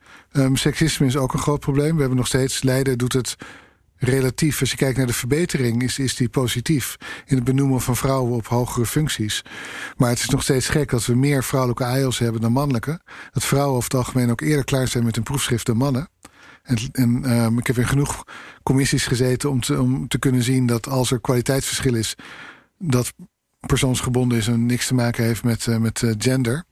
Seksisme 0.54 1.06
is 1.06 1.18
ook 1.18 1.34
een 1.34 1.39
groot 1.39 1.60
probleem. 1.60 1.94
We 1.94 2.00
hebben 2.00 2.18
nog 2.18 2.28
steeds, 2.28 2.63
Leiden 2.63 2.98
doet 2.98 3.13
het 3.13 3.36
relatief. 4.04 4.60
Als 4.60 4.72
je 4.72 4.78
kijkt 4.78 4.98
naar 4.98 5.08
de 5.08 5.13
verbetering, 5.13 5.84
is, 5.84 6.00
is 6.00 6.16
die 6.16 6.30
positief. 6.30 6.96
In 7.26 7.36
het 7.36 7.46
benoemen 7.46 7.82
van 7.82 7.96
vrouwen 7.96 8.34
op 8.34 8.48
hogere 8.48 8.86
functies. 8.86 9.44
Maar 9.98 10.10
het 10.10 10.20
is 10.20 10.30
nog 10.30 10.44
steeds 10.44 10.70
gek 10.70 10.89
dat 10.89 11.06
we 11.06 11.16
meer 11.16 11.44
vrouwelijke 11.44 12.00
IELTS 12.00 12.20
hebben 12.20 12.42
dan 12.42 12.52
mannelijke. 12.52 13.02
Dat 13.32 13.46
vrouwen 13.46 13.76
over 13.76 13.89
het 13.89 13.98
algemeen 13.98 14.32
ook 14.32 14.42
eerder 14.42 14.66
klaar 14.66 14.88
zijn 14.88 15.04
met 15.04 15.18
een 15.18 15.24
proefschrift 15.24 15.66
dan 15.66 15.78
mannen. 15.78 16.10
En, 16.63 16.78
en 16.92 17.32
um, 17.32 17.58
ik 17.58 17.68
heb 17.68 17.78
in 17.78 17.88
genoeg 17.88 18.24
commissies 18.63 19.06
gezeten 19.06 19.50
om 19.50 19.60
te, 19.60 19.82
om 19.82 20.08
te 20.08 20.20
kunnen 20.20 20.44
zien 20.44 20.66
dat 20.66 20.88
als 20.88 21.12
er 21.12 21.22
kwaliteitsverschil 21.22 21.96
is, 21.96 22.16
dat 22.78 23.13
persoonsgebonden 23.60 24.38
is 24.38 24.48
en 24.48 24.66
niks 24.66 24.88
te 24.88 24.94
maken 24.94 25.24
heeft 25.24 25.44
met, 25.44 25.66
uh, 25.66 25.78
met 25.78 26.02
uh, 26.02 26.13
gender. 26.18 26.63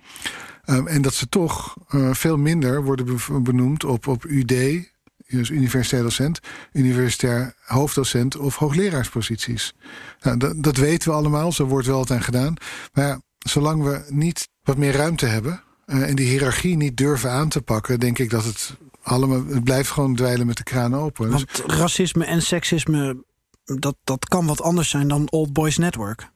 Um, 0.66 0.88
en 0.88 1.02
dat 1.02 1.14
ze 1.14 1.30
toch 1.30 1.78
uh, 1.96 2.14
veel 2.14 2.38
minder 2.38 2.84
worden 2.84 3.20
benoemd 3.44 3.84
op, 3.84 4.08
op 4.08 4.26
UD, 4.26 4.91
dus 5.38 5.50
universitair 5.50 6.04
docent, 6.04 6.40
universitair 6.74 7.56
hoofddocent 7.66 8.38
of 8.38 8.56
hoogleraarsposities. 8.56 9.74
Nou, 10.22 10.38
dat, 10.38 10.64
dat 10.64 10.78
weten 10.78 11.10
we 11.10 11.16
allemaal, 11.16 11.52
zo 11.52 11.66
wordt 11.66 11.88
wel 11.88 11.98
altijd 11.98 12.24
gedaan. 12.24 12.54
Maar 12.94 13.08
ja, 13.08 13.22
zolang 13.38 13.84
we 13.84 14.06
niet 14.10 14.50
wat 14.64 14.78
meer 14.78 14.96
ruimte 14.96 15.26
hebben 15.26 15.64
en 15.86 16.16
die 16.16 16.28
hiërarchie 16.28 16.78
niet 16.78 16.98
durven 16.98 17.32
aan 17.32 17.50
te 17.50 17.62
pakken, 17.62 18.00
denk 18.00 18.20
ik 18.20 18.30
dat 18.30 18.44
het 18.44 18.76
allemaal, 19.04 19.46
het 19.48 19.64
blijft 19.64 19.90
gewoon 19.90 20.16
dweilen 20.16 20.48
met 20.48 20.58
de 20.58 20.64
kraan 20.64 20.96
open. 20.96 21.30
Want 21.30 21.64
racisme 21.66 22.26
en 22.26 22.42
seksisme, 22.42 23.24
dat, 23.64 23.96
dat 24.04 24.26
kan 24.26 24.46
wat 24.46 24.62
anders 24.62 24.90
zijn 24.90 25.08
dan 25.08 25.32
Old 25.32 25.54
Boys 25.54 25.78
Network. 25.78 26.30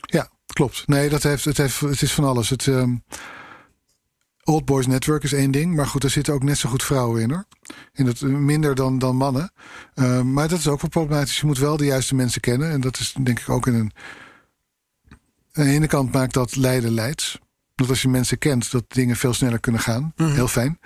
Ja, 0.00 0.28
klopt. 0.46 0.86
Nee, 0.86 1.08
dat 1.08 1.22
heeft, 1.22 1.44
het, 1.44 1.56
heeft, 1.56 1.80
het 1.80 2.02
is 2.02 2.12
van 2.12 2.24
alles. 2.24 2.50
Het 2.50 2.66
um, 2.66 3.04
Old 4.46 4.64
Boys 4.64 4.86
Network 4.86 5.22
is 5.22 5.32
één 5.32 5.50
ding. 5.50 5.74
Maar 5.74 5.86
goed, 5.86 6.04
er 6.04 6.10
zitten 6.10 6.34
ook 6.34 6.42
net 6.42 6.58
zo 6.58 6.68
goed 6.68 6.82
vrouwen 6.82 7.22
in 7.22 7.30
hoor. 7.30 7.44
In 7.92 8.06
het, 8.06 8.20
minder 8.20 8.74
dan, 8.74 8.98
dan 8.98 9.16
mannen. 9.16 9.52
Uh, 9.94 10.22
maar 10.22 10.48
dat 10.48 10.58
is 10.58 10.68
ook 10.68 10.80
wel 10.80 10.90
problematisch. 10.90 11.40
Je 11.40 11.46
moet 11.46 11.58
wel 11.58 11.76
de 11.76 11.84
juiste 11.84 12.14
mensen 12.14 12.40
kennen. 12.40 12.70
En 12.70 12.80
dat 12.80 12.98
is 12.98 13.14
denk 13.22 13.40
ik 13.40 13.48
ook 13.48 13.66
in 13.66 13.74
een... 13.74 13.92
Aan 15.52 15.64
de 15.64 15.70
ene 15.70 15.86
kant 15.86 16.12
maakt 16.12 16.34
dat 16.34 16.56
Leiden 16.56 16.92
leids. 16.92 17.38
Dat 17.74 17.88
als 17.88 18.02
je 18.02 18.08
mensen 18.08 18.38
kent, 18.38 18.70
dat 18.70 18.84
dingen 18.88 19.16
veel 19.16 19.34
sneller 19.34 19.60
kunnen 19.60 19.80
gaan. 19.80 20.02
Mm 20.02 20.12
-hmm. 20.26 20.34
Heel 20.34 20.48
fijn. 20.48 20.78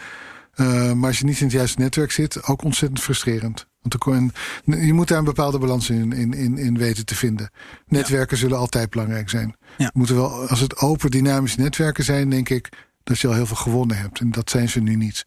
Uh, 0.56 0.92
maar 0.92 1.08
als 1.08 1.18
je 1.18 1.24
niet 1.24 1.38
in 1.38 1.44
het 1.44 1.54
juiste 1.54 1.80
netwerk 1.80 2.10
zit, 2.10 2.42
ook 2.42 2.62
ontzettend 2.64 3.00
frustrerend. 3.00 3.66
Want 3.82 4.24
je 4.64 4.92
moet 4.92 5.08
daar 5.08 5.18
een 5.18 5.24
bepaalde 5.24 5.58
balans 5.58 5.90
in, 5.90 6.12
in, 6.12 6.32
in, 6.32 6.58
in 6.58 6.78
weten 6.78 7.04
te 7.04 7.14
vinden. 7.14 7.50
Netwerken 7.86 8.36
zullen 8.36 8.58
altijd 8.58 8.90
belangrijk 8.90 9.28
zijn. 9.28 9.56
Ja. 9.78 9.90
Moeten 9.94 10.14
wel, 10.14 10.48
als 10.48 10.60
het 10.60 10.76
open, 10.76 11.10
dynamische 11.10 11.60
netwerken 11.60 12.04
zijn, 12.04 12.30
denk 12.30 12.48
ik 12.48 12.68
dat 13.10 13.18
je 13.18 13.28
al 13.28 13.34
heel 13.34 13.46
veel 13.46 13.56
gewonnen 13.56 13.96
hebt. 13.96 14.20
En 14.20 14.30
dat 14.30 14.50
zijn 14.50 14.68
ze 14.68 14.80
nu 14.80 14.96
niet. 14.96 15.26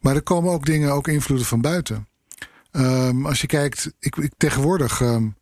Maar 0.00 0.14
er 0.14 0.22
komen 0.22 0.52
ook 0.52 0.66
dingen, 0.66 0.92
ook 0.92 1.08
invloeden 1.08 1.46
van 1.46 1.60
buiten. 1.60 2.08
Um, 2.72 3.26
als 3.26 3.40
je 3.40 3.46
kijkt, 3.46 3.92
ik, 3.98 4.16
ik 4.16 4.32
tegenwoordig. 4.36 5.00
Um, 5.00 5.36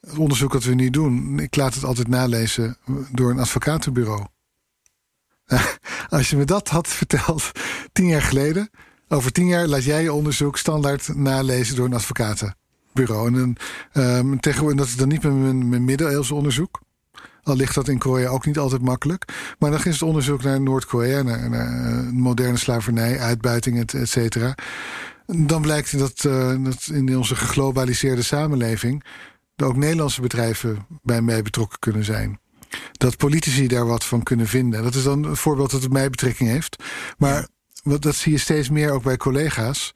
het 0.00 0.18
onderzoek 0.18 0.52
dat 0.52 0.64
we 0.64 0.74
nu 0.74 0.90
doen, 0.90 1.38
ik 1.38 1.56
laat 1.56 1.74
het 1.74 1.84
altijd 1.84 2.08
nalezen 2.08 2.76
door 3.12 3.30
een 3.30 3.38
advocatenbureau. 3.38 4.26
Als 6.08 6.30
je 6.30 6.36
me 6.36 6.44
dat 6.44 6.68
had 6.68 6.88
verteld 6.88 7.50
tien 7.92 8.06
jaar 8.06 8.22
geleden. 8.22 8.70
Over 9.08 9.32
tien 9.32 9.46
jaar 9.46 9.66
laat 9.66 9.84
jij 9.84 10.02
je 10.02 10.12
onderzoek 10.12 10.58
standaard 10.58 11.14
nalezen 11.14 11.76
door 11.76 11.86
een 11.86 11.94
advocatenbureau. 11.94 13.34
En 13.34 13.56
um, 13.92 14.40
tegenwoordig, 14.40 14.78
dat 14.78 14.88
is 14.88 14.96
dan 14.96 15.08
niet 15.08 15.22
mijn, 15.22 15.68
mijn 15.68 15.84
middeleeuwse 15.84 16.34
onderzoek. 16.34 16.80
Al 17.42 17.56
ligt 17.56 17.74
dat 17.74 17.88
in 17.88 17.98
Korea 17.98 18.28
ook 18.28 18.46
niet 18.46 18.58
altijd 18.58 18.82
makkelijk. 18.82 19.54
Maar 19.58 19.70
dan 19.70 19.78
is 19.78 19.92
het 19.92 20.02
onderzoek 20.02 20.42
naar 20.42 20.60
Noord-Korea, 20.60 21.22
naar, 21.22 21.50
naar 21.50 21.92
uh, 21.92 22.10
moderne 22.10 22.56
slavernij, 22.56 23.18
uitbuiting, 23.18 23.92
et, 23.92 24.08
cetera. 24.08 24.54
Dan 25.26 25.62
blijkt 25.62 25.98
dat, 25.98 26.24
uh, 26.24 26.64
dat 26.64 26.88
in 26.92 27.16
onze 27.16 27.36
geglobaliseerde 27.36 28.22
samenleving 28.22 29.04
ook 29.56 29.76
Nederlandse 29.76 30.20
bedrijven 30.20 30.86
bij 31.02 31.22
mij 31.22 31.42
betrokken 31.42 31.78
kunnen 31.78 32.04
zijn 32.04 32.40
dat 32.92 33.16
politici 33.16 33.66
daar 33.66 33.86
wat 33.86 34.04
van 34.04 34.22
kunnen 34.22 34.46
vinden. 34.46 34.82
Dat 34.82 34.94
is 34.94 35.02
dan 35.02 35.24
een 35.24 35.36
voorbeeld 35.36 35.70
dat 35.70 35.82
het 35.82 35.92
mij 35.92 36.10
betrekking 36.10 36.48
heeft. 36.48 36.84
Maar 37.18 37.48
wat, 37.82 38.02
dat 38.02 38.14
zie 38.14 38.32
je 38.32 38.38
steeds 38.38 38.70
meer 38.70 38.90
ook 38.90 39.02
bij 39.02 39.16
collega's. 39.16 39.92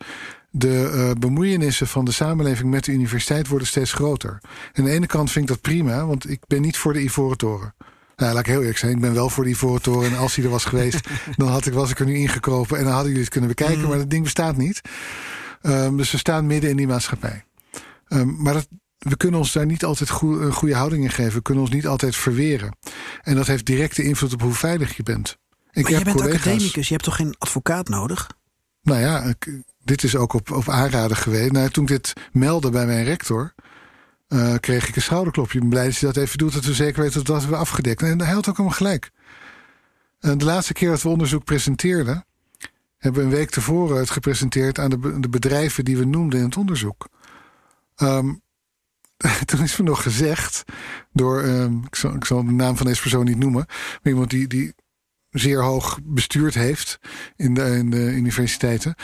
De 0.58 0.92
uh, 0.94 1.10
bemoeienissen 1.20 1.86
van 1.86 2.04
de 2.04 2.12
samenleving 2.12 2.70
met 2.70 2.84
de 2.84 2.92
universiteit 2.92 3.48
worden 3.48 3.66
steeds 3.66 3.92
groter. 3.92 4.38
En 4.72 4.82
aan 4.82 4.84
de 4.84 4.90
ene 4.90 5.06
kant 5.06 5.30
vind 5.30 5.44
ik 5.44 5.50
dat 5.50 5.60
prima, 5.60 6.06
want 6.06 6.30
ik 6.30 6.40
ben 6.46 6.60
niet 6.60 6.76
voor 6.76 6.92
de 6.92 7.02
Ivoren 7.02 7.36
Toren. 7.36 7.74
Nou, 8.16 8.32
laat 8.32 8.40
ik 8.40 8.46
heel 8.46 8.60
eerlijk 8.60 8.78
zijn. 8.78 8.92
Ik 8.92 9.00
ben 9.00 9.14
wel 9.14 9.30
voor 9.30 9.44
die 9.44 9.52
Ivoren 9.52 9.82
Toren. 9.82 10.10
En 10.10 10.16
als 10.16 10.34
die 10.34 10.44
er 10.44 10.50
was 10.50 10.64
geweest, 10.64 11.08
dan 11.36 11.48
had 11.48 11.66
ik, 11.66 11.72
was 11.72 11.90
ik 11.90 11.98
er 11.98 12.06
nu 12.06 12.14
ingekropen. 12.14 12.76
En 12.78 12.82
dan 12.82 12.92
hadden 12.92 13.08
jullie 13.08 13.24
het 13.24 13.32
kunnen 13.32 13.50
bekijken. 13.50 13.80
Mm. 13.80 13.88
Maar 13.88 13.98
dat 13.98 14.10
ding 14.10 14.22
bestaat 14.22 14.56
niet. 14.56 14.80
Um, 15.62 15.96
dus 15.96 16.10
we 16.10 16.18
staan 16.18 16.46
midden 16.46 16.70
in 16.70 16.76
die 16.76 16.86
maatschappij. 16.86 17.44
Um, 18.08 18.42
maar 18.42 18.52
dat, 18.52 18.68
we 18.98 19.16
kunnen 19.16 19.40
ons 19.40 19.52
daar 19.52 19.66
niet 19.66 19.84
altijd 19.84 20.10
een 20.10 20.52
goede 20.52 20.74
houding 20.74 21.04
in 21.04 21.10
geven. 21.10 21.32
We 21.32 21.42
kunnen 21.42 21.64
ons 21.64 21.72
niet 21.72 21.86
altijd 21.86 22.16
verweren. 22.16 22.76
En 23.22 23.34
dat 23.34 23.46
heeft 23.46 23.66
directe 23.66 24.02
invloed 24.02 24.32
op 24.32 24.42
hoe 24.42 24.52
veilig 24.52 24.96
je 24.96 25.02
bent. 25.02 25.36
Ik 25.70 25.82
maar 25.82 25.98
je 25.98 26.04
bent 26.04 26.20
academicus, 26.20 26.86
je 26.86 26.92
hebt 26.92 27.04
toch 27.04 27.16
geen 27.16 27.34
advocaat 27.38 27.88
nodig? 27.88 28.30
Nou 28.82 29.00
ja, 29.00 29.22
ik, 29.22 29.62
dit 29.86 30.02
is 30.02 30.16
ook 30.16 30.32
op, 30.32 30.50
op 30.50 30.68
aanraden 30.68 31.16
geweest. 31.16 31.52
Nou, 31.52 31.70
toen 31.70 31.82
ik 31.82 31.88
dit 31.88 32.12
meldde 32.32 32.70
bij 32.70 32.86
mijn 32.86 33.04
rector... 33.04 33.54
Uh, 34.28 34.54
kreeg 34.60 34.88
ik 34.88 34.96
een 34.96 35.02
schouderklopje. 35.02 35.54
Ik 35.54 35.60
ben 35.60 35.70
blij 35.70 35.84
dat 35.84 35.96
je 35.96 36.06
dat 36.06 36.16
even 36.16 36.38
doet, 36.38 36.52
dat 36.52 36.64
we 36.64 36.74
zeker 36.74 37.02
weten 37.02 37.24
dat 37.24 37.46
we 37.46 37.56
afgedekt. 37.56 38.02
En 38.02 38.20
hij 38.20 38.34
had 38.34 38.48
ook 38.48 38.56
helemaal 38.56 38.78
gelijk. 38.78 39.10
de 40.18 40.44
laatste 40.44 40.72
keer 40.72 40.90
dat 40.90 41.02
we 41.02 41.08
onderzoek 41.08 41.44
presenteerden, 41.44 42.24
hebben 42.98 43.20
we 43.20 43.28
een 43.28 43.36
week 43.36 43.50
tevoren 43.50 43.98
het 43.98 44.10
gepresenteerd 44.10 44.78
aan 44.78 44.90
de, 44.90 45.20
de 45.20 45.28
bedrijven 45.28 45.84
die 45.84 45.96
we 45.96 46.04
noemden 46.04 46.38
in 46.38 46.44
het 46.44 46.56
onderzoek. 46.56 47.08
Ehm, 47.96 48.34
toen 49.44 49.62
is 49.62 49.76
me 49.76 49.84
nog 49.84 50.02
gezegd 50.02 50.64
door, 51.12 51.42
ehm, 51.42 51.78
ik, 52.16 52.24
zal, 52.24 52.44
de 52.44 52.52
naam 52.52 52.76
van 52.76 52.86
deze 52.86 53.00
persoon 53.00 53.24
niet 53.24 53.38
noemen, 53.38 53.64
maar 53.66 54.12
iemand 54.12 54.30
die, 54.30 54.46
die 54.46 54.74
zeer 55.30 55.62
hoog 55.62 55.98
bestuurd 56.02 56.54
heeft 56.54 56.98
in 57.36 57.54
de 57.54 58.12
universiteiten. 58.12 58.94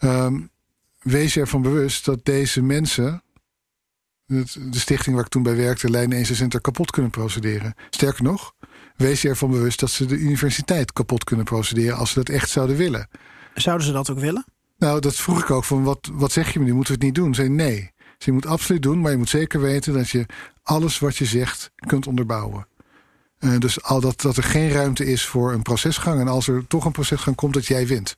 Um, 0.00 0.50
wees 0.98 1.34
je 1.34 1.40
ervan 1.40 1.62
bewust 1.62 2.04
dat 2.04 2.24
deze 2.24 2.62
mensen, 2.62 3.22
de 4.26 4.68
stichting 4.70 5.14
waar 5.14 5.24
ik 5.24 5.30
toen 5.30 5.42
bij 5.42 5.56
werkte, 5.56 5.90
Lijn 5.90 6.12
1 6.12 6.26
Center, 6.26 6.60
kapot 6.60 6.90
kunnen 6.90 7.10
procederen. 7.10 7.74
Sterker 7.90 8.22
nog, 8.22 8.54
wees 8.96 9.22
je 9.22 9.28
ervan 9.28 9.50
bewust 9.50 9.80
dat 9.80 9.90
ze 9.90 10.06
de 10.06 10.16
universiteit 10.16 10.92
kapot 10.92 11.24
kunnen 11.24 11.44
procederen 11.44 11.96
als 11.96 12.10
ze 12.10 12.18
dat 12.18 12.28
echt 12.28 12.50
zouden 12.50 12.76
willen. 12.76 13.08
Zouden 13.54 13.86
ze 13.86 13.92
dat 13.92 14.10
ook 14.10 14.18
willen? 14.18 14.44
Nou, 14.78 15.00
dat 15.00 15.16
vroeg 15.16 15.40
ik 15.40 15.50
ook 15.50 15.64
van 15.64 15.82
wat, 15.82 16.10
wat 16.12 16.32
zeg 16.32 16.52
je 16.52 16.58
me 16.58 16.64
nu? 16.64 16.72
Moeten 16.72 16.92
we 16.92 16.98
het 16.98 17.06
niet 17.06 17.24
doen? 17.24 17.34
Zei 17.34 17.48
nee. 17.48 17.92
Dus 18.16 18.26
je 18.26 18.32
moet 18.32 18.46
absoluut 18.46 18.82
doen, 18.82 19.00
maar 19.00 19.10
je 19.10 19.16
moet 19.16 19.28
zeker 19.28 19.60
weten 19.60 19.92
dat 19.92 20.08
je 20.08 20.26
alles 20.62 20.98
wat 20.98 21.16
je 21.16 21.24
zegt 21.24 21.70
kunt 21.86 22.06
onderbouwen. 22.06 22.66
Uh, 23.40 23.58
dus 23.58 23.82
al 23.82 24.00
dat, 24.00 24.20
dat 24.20 24.36
er 24.36 24.42
geen 24.42 24.70
ruimte 24.70 25.06
is 25.06 25.26
voor 25.26 25.52
een 25.52 25.62
procesgang. 25.62 26.20
En 26.20 26.28
als 26.28 26.48
er 26.48 26.66
toch 26.66 26.84
een 26.84 26.92
procesgang 26.92 27.36
komt, 27.36 27.54
dat 27.54 27.66
jij 27.66 27.86
wint. 27.86 28.16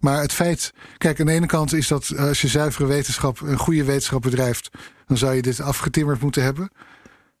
Maar 0.00 0.20
het 0.20 0.32
feit, 0.32 0.72
kijk, 0.98 1.20
aan 1.20 1.26
de 1.26 1.32
ene 1.32 1.46
kant 1.46 1.72
is 1.72 1.88
dat 1.88 2.08
eh, 2.08 2.24
als 2.24 2.40
je 2.40 2.48
zuivere 2.48 2.86
wetenschap, 2.86 3.40
een 3.40 3.58
goede 3.58 3.84
wetenschap 3.84 4.22
bedrijft, 4.22 4.70
dan 5.06 5.16
zou 5.16 5.34
je 5.34 5.42
dit 5.42 5.60
afgetimmerd 5.60 6.20
moeten 6.20 6.42
hebben. 6.42 6.70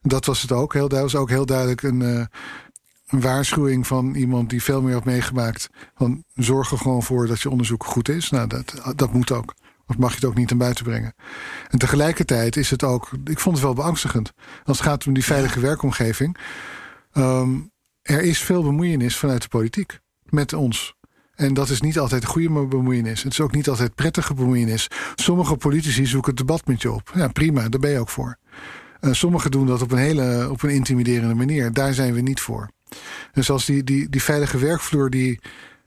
Dat 0.02 0.24
was 0.24 0.42
het 0.42 0.52
ook. 0.52 0.72
Heel, 0.72 0.88
dat 0.88 1.00
was 1.00 1.16
ook 1.16 1.28
heel 1.28 1.46
duidelijk 1.46 1.82
een, 1.82 2.00
uh, 2.00 2.24
een 3.06 3.20
waarschuwing 3.20 3.86
van 3.86 4.14
iemand 4.14 4.50
die 4.50 4.62
veel 4.62 4.82
meer 4.82 4.94
had 4.94 5.04
meegemaakt. 5.04 5.68
Van 5.94 6.24
zorg 6.34 6.70
er 6.70 6.78
gewoon 6.78 7.02
voor 7.02 7.26
dat 7.26 7.40
je 7.40 7.50
onderzoek 7.50 7.84
goed 7.84 8.08
is. 8.08 8.30
Nou, 8.30 8.46
dat, 8.46 8.74
dat 8.96 9.12
moet 9.12 9.32
ook. 9.32 9.54
Of 9.86 9.98
mag 9.98 10.10
je 10.10 10.16
het 10.16 10.24
ook 10.24 10.34
niet 10.34 10.52
aan 10.52 10.58
buiten 10.58 10.84
brengen. 10.84 11.14
En 11.68 11.78
tegelijkertijd 11.78 12.56
is 12.56 12.70
het 12.70 12.82
ook, 12.82 13.10
ik 13.24 13.38
vond 13.38 13.56
het 13.56 13.64
wel 13.64 13.74
beangstigend. 13.74 14.32
Als 14.64 14.78
het 14.78 14.86
gaat 14.86 15.06
om 15.06 15.12
die 15.12 15.24
veilige 15.24 15.60
werkomgeving. 15.60 16.36
Um, 17.14 17.72
er 18.02 18.22
is 18.22 18.42
veel 18.42 18.62
bemoeienis 18.62 19.16
vanuit 19.16 19.42
de 19.42 19.48
politiek 19.48 19.98
met 20.24 20.52
ons. 20.52 20.94
En 21.40 21.54
dat 21.54 21.68
is 21.68 21.80
niet 21.80 21.98
altijd 21.98 22.24
goede 22.24 22.66
bemoeienis. 22.66 23.22
Het 23.22 23.32
is 23.32 23.40
ook 23.40 23.52
niet 23.52 23.68
altijd 23.68 23.94
prettige 23.94 24.34
bemoeienis. 24.34 24.88
Sommige 25.14 25.56
politici 25.56 26.06
zoeken 26.06 26.30
het 26.30 26.38
debat 26.38 26.66
met 26.66 26.82
je 26.82 26.92
op. 26.92 27.12
Ja, 27.14 27.28
prima, 27.28 27.68
daar 27.68 27.80
ben 27.80 27.90
je 27.90 27.98
ook 27.98 28.08
voor. 28.08 28.36
Uh, 29.00 29.12
sommigen 29.12 29.50
doen 29.50 29.66
dat 29.66 29.82
op 29.82 29.92
een 29.92 29.98
hele 29.98 30.48
op 30.50 30.62
een 30.62 30.70
intimiderende 30.70 31.34
manier. 31.34 31.72
Daar 31.72 31.94
zijn 31.94 32.14
we 32.14 32.20
niet 32.20 32.40
voor. 32.40 32.68
Dus 33.32 33.50
als 33.50 33.64
die, 33.64 33.84
die, 33.84 34.08
die 34.08 34.22
veilige 34.22 34.58
werkvloer 34.58 35.10
die, 35.10 35.40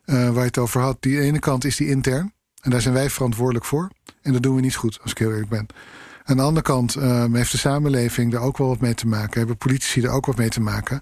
uh, 0.05 0.15
waar 0.15 0.33
je 0.33 0.39
het 0.39 0.57
over 0.57 0.81
had, 0.81 0.97
die 0.99 1.19
ene 1.19 1.39
kant 1.39 1.65
is 1.65 1.75
die 1.75 1.87
intern. 1.87 2.33
En 2.61 2.71
daar 2.71 2.81
zijn 2.81 2.93
wij 2.93 3.09
verantwoordelijk 3.09 3.65
voor. 3.65 3.89
En 4.21 4.33
dat 4.33 4.43
doen 4.43 4.55
we 4.55 4.61
niet 4.61 4.75
goed, 4.75 4.99
als 5.01 5.11
ik 5.11 5.17
heel 5.17 5.31
eerlijk 5.31 5.49
ben. 5.49 5.65
Aan 6.23 6.37
de 6.37 6.43
andere 6.43 6.65
kant 6.65 6.95
uh, 6.95 7.25
heeft 7.31 7.51
de 7.51 7.57
samenleving 7.57 8.33
er 8.33 8.39
ook 8.39 8.57
wel 8.57 8.67
wat 8.67 8.81
mee 8.81 8.93
te 8.93 9.07
maken. 9.07 9.37
Hebben 9.37 9.57
politici 9.57 10.01
er 10.01 10.09
ook 10.09 10.25
wat 10.25 10.37
mee 10.37 10.49
te 10.49 10.61
maken. 10.61 11.01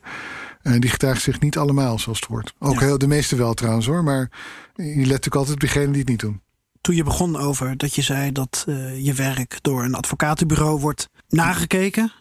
Uh, 0.63 0.79
die 0.79 0.89
gedragen 0.89 1.21
zich 1.21 1.39
niet 1.39 1.57
allemaal 1.57 1.99
zoals 1.99 2.19
het 2.19 2.29
wordt. 2.29 2.53
Ook 2.59 2.79
heel, 2.79 2.97
de 2.97 3.07
meeste 3.07 3.35
wel 3.35 3.53
trouwens 3.53 3.85
hoor. 3.85 4.03
Maar 4.03 4.31
je 4.75 4.83
let 4.83 4.97
natuurlijk 4.97 5.35
altijd 5.35 5.55
op 5.55 5.59
diegenen 5.59 5.91
die 5.91 6.01
het 6.01 6.09
niet 6.09 6.19
doen. 6.19 6.41
Toen 6.81 6.95
je 6.95 7.03
begon 7.03 7.37
over 7.37 7.77
dat 7.77 7.95
je 7.95 8.01
zei 8.01 8.31
dat 8.31 8.65
uh, 8.67 9.05
je 9.05 9.13
werk 9.13 9.59
door 9.61 9.83
een 9.83 9.95
advocatenbureau 9.95 10.79
wordt 10.79 11.09
nagekeken. 11.29 12.11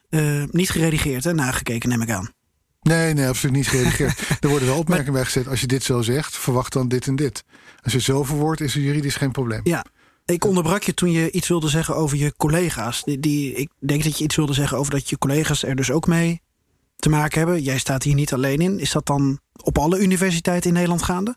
niet 0.51 0.71
geredigeerd 0.71 1.25
hè, 1.25 1.35
nagekeken 1.35 1.89
neem 1.89 2.03
ik 2.03 2.11
aan. 2.11 2.33
Nee, 2.83 3.15
nee, 3.15 3.29
absoluut 3.29 3.57
niet 3.57 3.69
geredigeerd. 3.69 4.19
er 4.41 4.49
worden 4.49 4.69
wel 4.69 4.79
opmerkingen 4.79 5.13
bij 5.13 5.25
gezet. 5.25 5.49
Als 5.49 5.61
je 5.61 5.67
dit 5.67 5.83
zo 5.83 6.03
zegt, 6.03 6.37
verwacht 6.37 6.73
dan 6.73 6.89
dit 6.89 7.07
en 7.07 7.17
dit. 7.17 7.45
Als 7.83 7.93
je 7.93 7.99
het 7.99 8.07
zo 8.07 8.25
verwoordt, 8.25 8.61
is 8.61 8.75
er 8.75 8.81
juridisch 8.81 9.17
geen 9.17 9.31
probleem. 9.31 9.61
Ja, 9.65 9.85
ik 10.25 10.45
onderbrak 10.45 10.83
je 10.83 10.95
toen 10.95 11.11
je 11.11 11.31
iets 11.31 11.49
wilde 11.49 11.69
zeggen 11.69 11.97
over 11.97 12.17
je 12.17 12.35
collega's. 12.37 13.03
Die, 13.05 13.21
die, 13.21 13.55
ik 13.55 13.71
denk 13.79 14.05
dat 14.05 14.19
je 14.19 14.25
iets 14.25 14.37
wilde 14.37 14.53
zeggen 14.53 14.79
over 14.79 14.93
dat 14.93 15.09
je 15.09 15.19
collega's 15.19 15.63
er 15.63 15.77
dus 15.77 15.91
ook 15.91 16.07
mee 16.07 16.43
te 17.01 17.09
maken 17.09 17.39
hebben. 17.39 17.63
Jij 17.63 17.79
staat 17.79 18.03
hier 18.03 18.15
niet 18.15 18.33
alleen 18.33 18.61
in. 18.61 18.79
Is 18.79 18.93
dat 18.93 19.07
dan 19.07 19.41
op 19.63 19.79
alle 19.79 19.99
universiteiten 19.99 20.69
in 20.69 20.75
Nederland 20.75 21.03
gaande? 21.03 21.37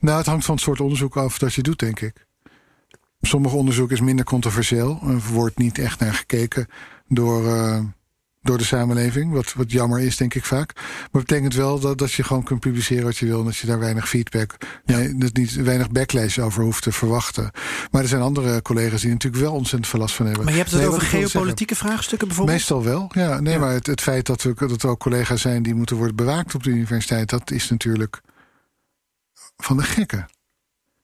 Nou, 0.00 0.18
het 0.18 0.26
hangt 0.26 0.44
van 0.44 0.54
het 0.54 0.64
soort 0.64 0.80
onderzoek 0.80 1.16
af 1.16 1.38
dat 1.38 1.54
je 1.54 1.62
doet, 1.62 1.78
denk 1.78 2.00
ik. 2.00 2.26
Sommige 3.20 3.56
onderzoek 3.56 3.90
is 3.90 4.00
minder 4.00 4.24
controversieel. 4.24 5.00
Er 5.06 5.20
wordt 5.32 5.58
niet 5.58 5.78
echt 5.78 6.00
naar 6.00 6.14
gekeken 6.14 6.66
door, 7.08 7.44
uh, 7.44 7.84
door 8.42 8.58
de 8.58 8.64
samenleving. 8.64 9.32
Wat, 9.32 9.52
wat 9.52 9.72
jammer 9.72 10.00
is, 10.00 10.16
denk 10.16 10.34
ik 10.34 10.44
vaak. 10.44 10.74
Maar 10.74 11.08
het 11.10 11.26
betekent 11.26 11.54
wel 11.54 11.80
dat, 11.80 11.98
dat 11.98 12.12
je 12.12 12.22
gewoon 12.22 12.42
kunt 12.42 12.60
publiceren 12.60 13.04
wat 13.04 13.16
je 13.16 13.26
wil. 13.26 13.38
En 13.38 13.44
dat 13.44 13.56
je 13.56 13.66
daar 13.66 13.78
weinig 13.78 14.08
feedback, 14.08 14.56
ja. 14.84 14.96
nee, 14.96 15.18
dat 15.18 15.36
niet 15.36 15.54
weinig 15.54 15.90
backlash 15.90 16.38
over 16.38 16.62
hoeft 16.62 16.82
te 16.82 16.92
verwachten. 16.92 17.50
Maar 17.90 18.02
er 18.02 18.08
zijn 18.08 18.22
andere 18.22 18.62
collega's 18.62 19.00
die 19.00 19.10
natuurlijk 19.10 19.42
wel 19.42 19.52
ontzettend 19.52 19.86
veel 19.86 20.00
last 20.00 20.14
van 20.14 20.26
hebben. 20.26 20.44
Maar 20.44 20.52
je 20.52 20.58
hebt 20.58 20.70
het 20.70 20.86
over 20.86 21.00
geopolitieke 21.00 21.76
vraagstukken 21.76 22.28
bijvoorbeeld? 22.28 22.58
Meestal 22.58 22.84
wel, 22.84 23.10
ja. 23.12 23.40
Nee, 23.40 23.54
ja. 23.54 23.60
maar 23.60 23.72
het, 23.72 23.86
het, 23.86 24.00
feit 24.00 24.26
dat, 24.26 24.42
we, 24.42 24.54
dat 24.54 24.82
er 24.82 24.88
ook 24.88 25.00
collega's 25.00 25.40
zijn 25.40 25.62
die 25.62 25.74
moeten 25.74 25.96
worden 25.96 26.16
bewaakt 26.16 26.54
op 26.54 26.62
de 26.62 26.70
universiteit, 26.70 27.30
dat 27.30 27.50
is 27.50 27.70
natuurlijk 27.70 28.20
van 29.56 29.76
de 29.76 29.82
gekken. 29.82 30.26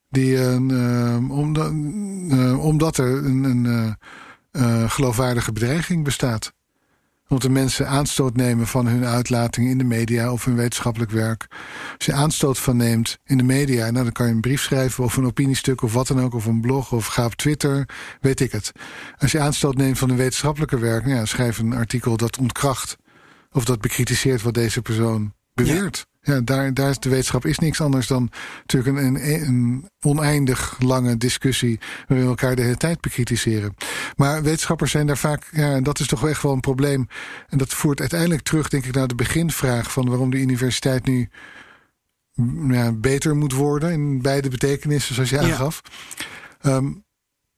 Die, 0.09 0.31
uh, 0.31 1.31
omdat, 1.31 1.71
uh, 1.71 2.65
omdat 2.65 2.97
er 2.97 3.25
een, 3.25 3.43
een 3.43 3.97
uh, 4.51 4.89
geloofwaardige 4.89 5.51
bedreiging 5.51 6.03
bestaat 6.03 6.53
omdat 7.29 7.41
de 7.41 7.49
mensen 7.53 7.87
aanstoot 7.87 8.35
nemen 8.35 8.67
van 8.67 8.87
hun 8.87 9.05
uitlatingen 9.05 9.71
in 9.71 9.77
de 9.77 9.83
media 9.83 10.31
of 10.31 10.45
hun 10.45 10.55
wetenschappelijk 10.55 11.11
werk. 11.11 11.47
Als 11.97 12.05
je 12.05 12.13
aanstoot 12.13 12.59
van 12.59 12.77
neemt 12.77 13.17
in 13.25 13.37
de 13.37 13.43
media, 13.43 13.91
nou, 13.91 14.03
dan 14.03 14.11
kan 14.11 14.27
je 14.27 14.33
een 14.33 14.41
brief 14.41 14.61
schrijven 14.61 15.03
of 15.03 15.17
een 15.17 15.25
opiniestuk 15.25 15.81
of 15.81 15.93
wat 15.93 16.07
dan 16.07 16.21
ook, 16.21 16.33
of 16.33 16.45
een 16.45 16.61
blog 16.61 16.91
of 16.91 17.05
ga 17.05 17.25
op 17.25 17.35
Twitter, 17.35 17.89
weet 18.21 18.39
ik 18.39 18.51
het. 18.51 18.71
Als 19.17 19.31
je 19.31 19.39
aanstoot 19.39 19.75
neemt 19.75 19.97
van 19.97 20.09
een 20.09 20.17
wetenschappelijke 20.17 20.79
werk, 20.79 21.05
nou 21.05 21.15
ja, 21.17 21.25
schrijf 21.25 21.57
een 21.57 21.73
artikel 21.73 22.17
dat 22.17 22.37
ontkracht 22.37 22.97
of 23.51 23.65
dat 23.65 23.81
bekritiseert 23.81 24.41
wat 24.41 24.53
deze 24.53 24.81
persoon 24.81 25.33
beweert. 25.53 26.05
Ja, 26.27 26.41
daar, 26.41 26.73
daar 26.73 26.89
is 26.89 26.99
de 26.99 27.09
wetenschap 27.09 27.45
is 27.45 27.59
niks 27.59 27.81
anders 27.81 28.07
dan 28.07 28.31
natuurlijk 28.65 28.97
een, 28.97 29.15
een, 29.15 29.47
een 29.47 29.89
oneindig 30.05 30.75
lange 30.79 31.17
discussie 31.17 31.79
waarin 32.07 32.25
we 32.25 32.31
elkaar 32.31 32.55
de 32.55 32.61
hele 32.61 32.77
tijd 32.77 33.01
bekritiseren. 33.01 33.75
Maar 34.15 34.43
wetenschappers 34.43 34.91
zijn 34.91 35.07
daar 35.07 35.17
vaak, 35.17 35.49
ja, 35.51 35.73
en 35.73 35.83
dat 35.83 35.99
is 35.99 36.07
toch 36.07 36.27
echt 36.27 36.41
wel 36.41 36.51
een 36.51 36.59
probleem. 36.59 37.07
En 37.49 37.57
dat 37.57 37.73
voert 37.73 37.99
uiteindelijk 37.99 38.41
terug, 38.41 38.69
denk 38.69 38.85
ik, 38.85 38.95
naar 38.95 39.07
de 39.07 39.15
beginvraag 39.15 39.91
van 39.91 40.09
waarom 40.09 40.29
de 40.29 40.39
universiteit 40.39 41.05
nu 41.05 41.29
ja, 42.69 42.91
beter 42.91 43.35
moet 43.35 43.53
worden 43.53 43.91
in 43.91 44.21
beide 44.21 44.49
betekenissen, 44.49 45.15
zoals 45.15 45.29
je 45.29 45.39
aangaf. 45.39 45.81
Ja. 46.61 46.75
Um, 46.75 47.05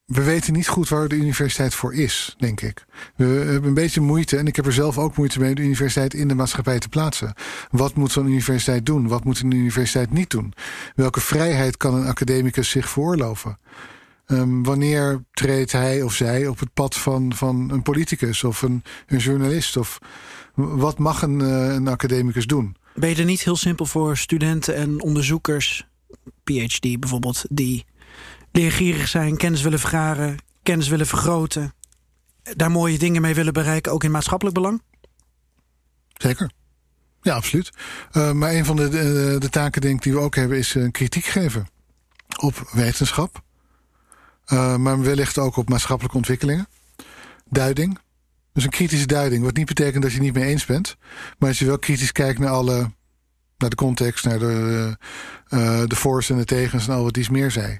we 0.10 0.24
weten 0.24 0.54
niet 0.54 0.67
goed 0.67 0.89
waar 0.89 1.08
de 1.08 1.15
universiteit 1.15 1.74
voor 1.74 1.93
is, 1.93 2.36
denk 2.38 2.62
ik. 2.62 2.86
We 3.15 3.26
hebben 3.26 3.63
een 3.63 3.74
beetje 3.74 4.02
moeite, 4.02 4.38
en 4.38 4.48
ik 4.48 4.56
heb 4.56 4.65
er 4.65 4.74
zelf 4.74 4.98
ook 4.98 5.17
moeite 5.17 5.39
mee, 5.39 5.56
de 5.56 5.62
universiteit 5.62 6.13
in 6.13 6.28
de 6.28 6.36
maatschappij 6.36 6.80
te 6.80 6.89
plaatsen. 6.89 7.34
Wat 7.72 7.95
moet 7.95 8.12
zo'n 8.12 8.28
universiteit 8.28 8.86
doen? 8.86 9.08
Wat 9.08 9.24
moet 9.24 9.39
een 9.39 9.52
universiteit 9.52 10.12
niet 10.12 10.30
doen? 10.30 10.54
Welke 10.95 11.19
vrijheid 11.19 11.78
kan 11.78 11.93
een 11.93 12.08
academicus 12.08 12.69
zich 12.69 12.89
veroorloven? 12.89 13.60
Um, 14.28 14.63
wanneer 14.63 15.24
treedt 15.32 15.72
hij 15.72 16.02
of 16.02 16.13
zij 16.13 16.48
op 16.48 16.60
het 16.60 16.74
pad 16.74 16.95
van, 16.95 17.34
van 17.36 17.72
een 17.72 17.82
politicus 17.82 18.43
of 18.43 18.62
een, 18.62 18.84
een 19.08 19.17
journalist? 19.17 19.78
Of 19.78 20.00
wat 20.54 20.98
mag 20.98 21.22
een, 21.22 21.39
uh, 21.39 21.74
een 21.74 21.88
academicus 21.88 22.45
doen? 22.45 22.76
Ben 22.95 23.10
je 23.10 23.15
er 23.15 23.26
niet 23.26 23.43
heel 23.43 23.56
simpel 23.56 23.86
voor 23.86 24.17
studenten 24.17 24.76
en 24.76 25.02
onderzoekers, 25.02 25.88
PhD 26.43 27.00
bijvoorbeeld, 27.00 27.45
die 27.50 27.86
leergierig 28.51 29.07
zijn, 29.07 29.38
kennis 29.38 29.62
willen 29.62 29.79
vergaren, 29.79 30.38
kennis 30.63 30.88
willen 30.88 31.07
vergroten, 31.07 31.73
daar 32.55 32.71
mooie 32.71 32.97
dingen 32.97 33.21
mee 33.21 33.35
willen 33.35 33.53
bereiken, 33.53 33.91
ook 33.91 34.03
in 34.03 34.12
maatschappelijk 34.12 34.55
belang? 34.55 34.81
Zeker. 36.13 36.51
Ja, 37.21 37.35
absoluut. 37.35 37.71
Uh, 38.12 38.31
maar 38.31 38.53
een 38.53 38.65
van 38.65 38.75
de, 38.75 38.89
de, 39.39 39.49
taken 39.49 39.81
denk 39.81 39.95
ik, 39.95 40.01
die 40.01 40.13
we 40.13 40.19
ook 40.19 40.35
hebben 40.35 40.57
is 40.57 40.75
uh, 40.75 40.91
kritiek 40.91 41.25
geven 41.25 41.67
op 42.41 42.69
wetenschap. 42.71 43.41
Uh, 44.53 44.75
maar 44.75 45.01
wellicht 45.01 45.38
ook 45.38 45.57
op 45.57 45.69
maatschappelijke 45.69 46.17
ontwikkelingen. 46.17 46.67
Duiding. 47.45 48.00
Dus 48.54 48.63
een 48.63 48.69
kritische 48.69 49.06
duiding. 49.06 49.43
Wat 49.43 49.56
niet 49.56 49.65
betekent 49.65 50.02
dat 50.02 50.12
je 50.12 50.17
het 50.17 50.25
niet 50.25 50.35
mee 50.35 50.50
eens 50.50 50.65
bent. 50.65 50.97
Maar 51.37 51.50
als 51.50 51.60
je 51.60 51.65
wel 51.65 51.79
kritisch 51.79 52.12
kijkt 52.12 52.39
naar 52.39 52.50
alle. 52.50 52.91
naar 53.58 53.69
de 53.69 53.75
context, 53.75 54.25
naar 54.25 54.39
de, 54.39 54.97
de 55.87 55.95
voor's 55.95 56.29
en 56.29 56.37
de 56.37 56.45
tegens 56.45 56.87
en 56.87 56.93
al 56.93 57.04
wat 57.04 57.17
iets 57.17 57.29
meer 57.29 57.52
zei. 57.52 57.79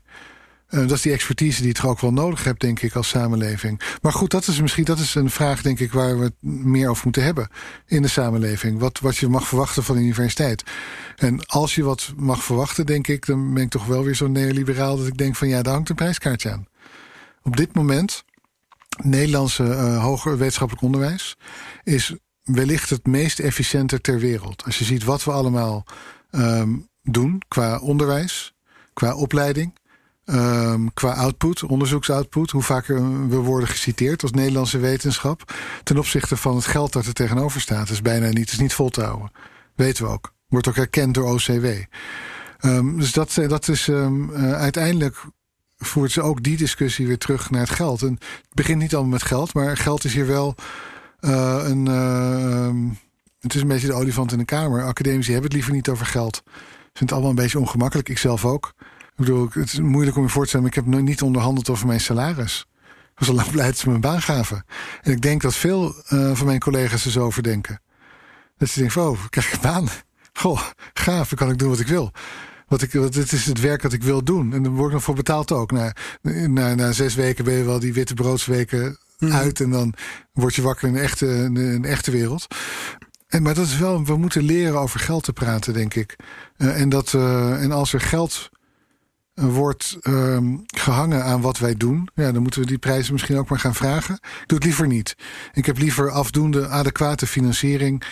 Uh, 0.70 0.80
dat 0.80 0.92
is 0.92 1.02
die 1.02 1.14
expertise 1.14 1.58
die 1.58 1.68
je 1.68 1.74
toch 1.74 1.88
ook 1.88 2.00
wel 2.00 2.14
nodig 2.14 2.44
hebt, 2.44 2.62
denk 2.62 2.82
ik, 2.82 2.96
als 2.96 3.08
samenleving. 3.08 3.82
Maar 4.02 4.14
goed, 4.14 4.32
dat 4.32 4.48
is 4.48 4.62
misschien 4.62 4.84
dat 4.84 5.00
is 5.00 5.16
een 5.16 5.30
vraag, 5.30 5.62
denk 5.62 5.80
ik, 5.80 5.92
waar 5.92 6.18
we 6.18 6.24
het 6.24 6.36
meer 6.42 6.90
over 6.90 7.04
moeten 7.04 7.24
hebben 7.24 7.50
in 7.86 8.02
de 8.02 8.08
samenleving. 8.08 8.80
Wat, 8.80 9.00
wat 9.00 9.18
je 9.18 9.28
mag 9.28 9.48
verwachten 9.48 9.84
van 9.84 9.96
de 9.96 10.02
universiteit. 10.02 10.64
En 11.16 11.46
als 11.46 11.76
je 11.76 11.84
wat 11.84 12.14
mag 12.18 12.44
verwachten, 12.44 12.86
denk 12.86 13.08
ik, 13.08 13.26
dan 13.26 13.54
ben 13.54 13.64
ik 13.64 13.70
toch 13.70 13.86
wel 13.86 14.04
weer 14.04 14.16
zo'n 14.16 14.32
neoliberaal 14.32 14.98
dat 14.98 15.08
ik 15.08 15.18
denk 15.18 15.36
van 15.36 15.48
ja, 15.48 15.62
daar 15.62 15.74
hangt 15.74 15.90
een 15.90 15.96
prijskaartje 15.96 16.52
aan. 16.52 16.68
Op 17.44 17.58
dit 17.58 17.76
moment, 17.76 18.24
Nederlandse 19.04 19.64
uh, 19.64 20.04
hoger 20.04 20.38
wetenschappelijk 20.38 20.86
onderwijs 20.86 21.38
is 21.84 22.16
wellicht 22.44 22.90
het 22.90 23.06
meest 23.06 23.40
efficiënte 23.40 24.02
ter 24.02 24.20
wereld. 24.20 24.66
Als 24.66 24.78
je 24.80 24.86
ziet 24.86 25.04
wat 25.04 25.24
we 25.24 25.32
allemaal 25.32 25.86
ehm, 26.32 26.76
doen 27.04 27.42
qua 27.48 27.80
onderwijs, 27.80 28.54
qua 28.94 29.16
opleiding, 29.16 29.79
ehm, 30.30 30.88
qua 30.94 31.14
output, 31.14 31.64
onderzoeksoutput, 31.64 32.52
hoe 32.52 32.62
vaker 32.62 33.28
we 33.30 33.36
worden 33.36 33.70
geciteerd 33.70 34.22
als 34.22 34.32
Nederlandse 34.32 34.78
wetenschap, 34.78 35.54
ten 35.84 35.98
opzichte 35.98 36.38
van 36.38 36.56
het 36.56 36.66
geld 36.66 36.94
dat 36.94 37.06
er 37.06 37.14
tegenover 37.14 37.62
staat, 37.62 37.90
is 37.90 38.02
bijna 38.02 38.30
niet, 38.30 38.52
is 38.52 38.60
niet 38.60 38.74
vol 38.74 38.90
te 38.90 39.02
houden. 39.02 39.32
Weten 39.76 40.06
we 40.06 40.12
ook. 40.12 40.34
Wordt 40.48 40.68
ook 40.68 40.76
erkend 40.76 41.14
door 41.14 41.34
OCW. 41.34 41.66
Ehm, 42.60 42.98
dus 42.98 43.12
dat, 43.12 43.34
dat 43.48 43.68
is 43.68 43.88
um, 43.88 44.30
uh, 44.30 44.54
uiteindelijk 44.54 45.24
voert 45.78 46.12
ze 46.12 46.22
ook 46.22 46.44
die 46.44 46.58
discussie 46.58 47.08
weer 47.08 47.18
terug 47.18 47.50
naar 47.50 47.62
het 47.62 47.70
geld. 47.70 48.02
En 48.02 48.12
het 48.20 48.54
begint 48.54 48.82
niet 48.82 48.94
allemaal 48.94 49.12
met 49.12 49.24
geld, 49.24 49.54
maar 49.54 49.78
geld 49.78 50.04
is 50.04 50.14
hier 50.14 50.28
wel 50.28 50.56
een. 51.20 51.88
Het 53.40 53.56
is 53.56 53.62
een 53.62 53.68
beetje 53.68 53.88
de 53.88 53.94
olifant 53.94 54.32
in 54.32 54.38
de 54.38 54.46
kamer. 54.46 54.84
Academici 54.84 55.32
hebben 55.32 55.50
het 55.50 55.54
liever 55.54 55.74
niet 55.74 55.90
over 55.90 56.06
geld. 56.06 56.36
Ze 56.36 56.52
vinden 56.82 56.92
het 56.94 57.12
allemaal 57.12 57.30
een 57.30 57.36
beetje 57.36 57.60
ongemakkelijk. 57.60 58.10
Ik 58.10 58.18
zelf 58.18 58.46
ook. 58.46 58.74
Ik 59.20 59.26
bedoel, 59.26 59.48
het 59.52 59.74
is 59.74 59.80
moeilijk 59.80 60.18
om 60.18 60.24
je 60.24 60.30
voor 60.30 60.42
te 60.42 60.48
stellen, 60.48 60.66
maar 60.66 60.78
ik 60.78 60.84
heb 60.84 60.94
nog 60.94 61.02
niet 61.02 61.22
onderhandeld 61.22 61.70
over 61.70 61.88
mijn 61.88 62.00
salaris. 62.00 62.68
Ik 62.86 63.20
was 63.20 63.28
al 63.28 63.34
lang 63.34 63.52
blij 63.52 63.66
dat 63.66 63.78
ze 63.78 63.90
een 63.90 64.02
baan 64.02 64.22
gaven. 64.22 64.66
En 65.02 65.12
ik 65.12 65.22
denk 65.22 65.42
dat 65.42 65.56
veel 65.56 66.04
uh, 66.10 66.36
van 66.36 66.46
mijn 66.46 66.60
collega's 66.60 67.06
er 67.06 67.12
zo 67.12 67.26
over 67.26 67.44
denken. 67.44 67.82
Dat 68.58 68.70
ze 68.70 68.80
denken: 68.80 69.02
oh, 69.02 69.20
krijg 69.30 69.48
ik 69.48 69.54
een 69.54 69.62
baan? 69.62 69.88
Goh, 70.34 70.62
gaaf, 70.94 71.30
dan 71.30 71.38
kan 71.38 71.50
ik 71.50 71.58
doen 71.58 71.70
wat 71.70 71.80
ik 71.80 71.88
wil. 71.88 72.12
Wat 72.68 72.82
ik, 72.82 72.94
wat, 72.94 73.14
dit 73.14 73.32
is 73.32 73.46
het 73.46 73.60
werk 73.60 73.82
dat 73.82 73.94
ik 73.94 74.04
wil 74.04 74.24
doen. 74.24 74.54
En 74.54 74.64
dan 74.64 74.76
word 74.76 74.88
ik 74.88 74.94
nog 74.94 75.04
voor 75.04 75.16
betaald 75.16 75.52
ook. 75.52 75.72
Na, 75.72 75.94
na, 76.48 76.76
na 76.76 76.92
zes 76.92 77.16
weken 77.16 77.44
ben 77.44 77.54
je 77.54 77.64
wel 77.64 77.80
die 77.80 77.94
witte 77.94 78.14
broodsweken 78.14 78.98
mm. 79.18 79.32
uit. 79.32 79.60
En 79.60 79.70
dan 79.70 79.94
word 80.34 80.56
je 80.56 80.62
wakker 80.62 80.88
in 80.88 80.96
een 80.96 81.02
echte, 81.02 81.26
in 81.26 81.56
een 81.56 81.86
echte 81.86 82.12
wereld. 82.12 82.48
En, 83.28 83.42
maar 83.44 83.54
dat 83.54 83.66
is 83.66 83.78
wel, 83.78 84.06
we 84.06 84.18
moeten 84.18 84.44
leren 84.44 84.80
over 84.80 85.00
geld 85.00 85.24
te 85.24 85.34
praten, 85.34 85.74
denk 85.74 85.94
ik. 85.94 86.16
Uh, 86.58 86.82
en, 86.82 86.90
dat, 86.90 87.14
uh, 87.14 87.64
en 87.64 87.72
als 87.72 87.94
er 87.94 88.02
geld 88.02 88.50
wordt 89.40 89.98
um, 90.04 90.64
gehangen 90.66 91.24
aan 91.24 91.42
wat 91.42 91.58
wij 91.58 91.76
doen, 91.76 92.10
ja, 92.14 92.32
dan 92.32 92.42
moeten 92.42 92.62
we 92.62 92.68
die 92.68 92.78
prijzen 92.78 93.14
misschien 93.14 93.38
ook 93.38 93.50
maar 93.50 93.60
gaan 93.60 93.76
vragen. 93.76 94.16
Ik 94.16 94.44
doe 94.46 94.58
het 94.58 94.64
liever 94.64 94.88
niet. 94.88 95.16
Ik 95.54 95.66
heb 95.66 95.78
liever 95.78 96.12
afdoende, 96.12 96.68
adequate 96.68 97.28
financiering 97.28 98.04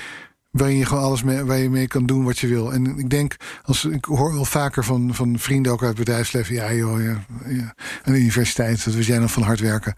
waarin 0.51 0.77
je 0.77 0.85
gewoon 0.85 1.03
alles 1.03 1.23
mee, 1.23 1.43
waar 1.43 1.57
je 1.57 1.69
mee 1.69 1.87
kan 1.87 2.05
doen 2.05 2.23
wat 2.23 2.39
je 2.39 2.47
wil. 2.47 2.73
En 2.73 2.97
ik 2.97 3.09
denk, 3.09 3.35
als 3.63 3.85
ik 3.85 4.05
hoor 4.05 4.33
wel 4.33 4.45
vaker 4.45 4.83
van, 4.83 5.15
van 5.15 5.39
vrienden 5.39 5.71
ook 5.71 5.83
uit 5.83 5.95
bedrijfsleven, 5.95 6.55
ja 6.55 6.73
joh, 6.73 7.03
ja, 7.03 7.25
ja. 7.47 7.75
aan 8.03 8.13
de 8.13 8.19
universiteit, 8.19 8.85
dat 8.85 8.95
was 8.95 9.07
jij 9.07 9.19
nog 9.19 9.31
van 9.31 9.43
hard 9.43 9.59
werken. 9.59 9.93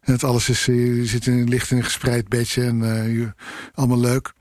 En 0.00 0.12
het 0.12 0.24
alles 0.24 0.48
is, 0.48 0.64
je 0.64 1.06
zit 1.06 1.26
in, 1.26 1.48
ligt 1.48 1.70
in 1.70 1.76
een 1.76 1.84
gespreid 1.84 2.28
bedje 2.28 2.62
en 2.64 2.78
je, 3.12 3.32
allemaal 3.74 4.00
leuk. 4.00 4.32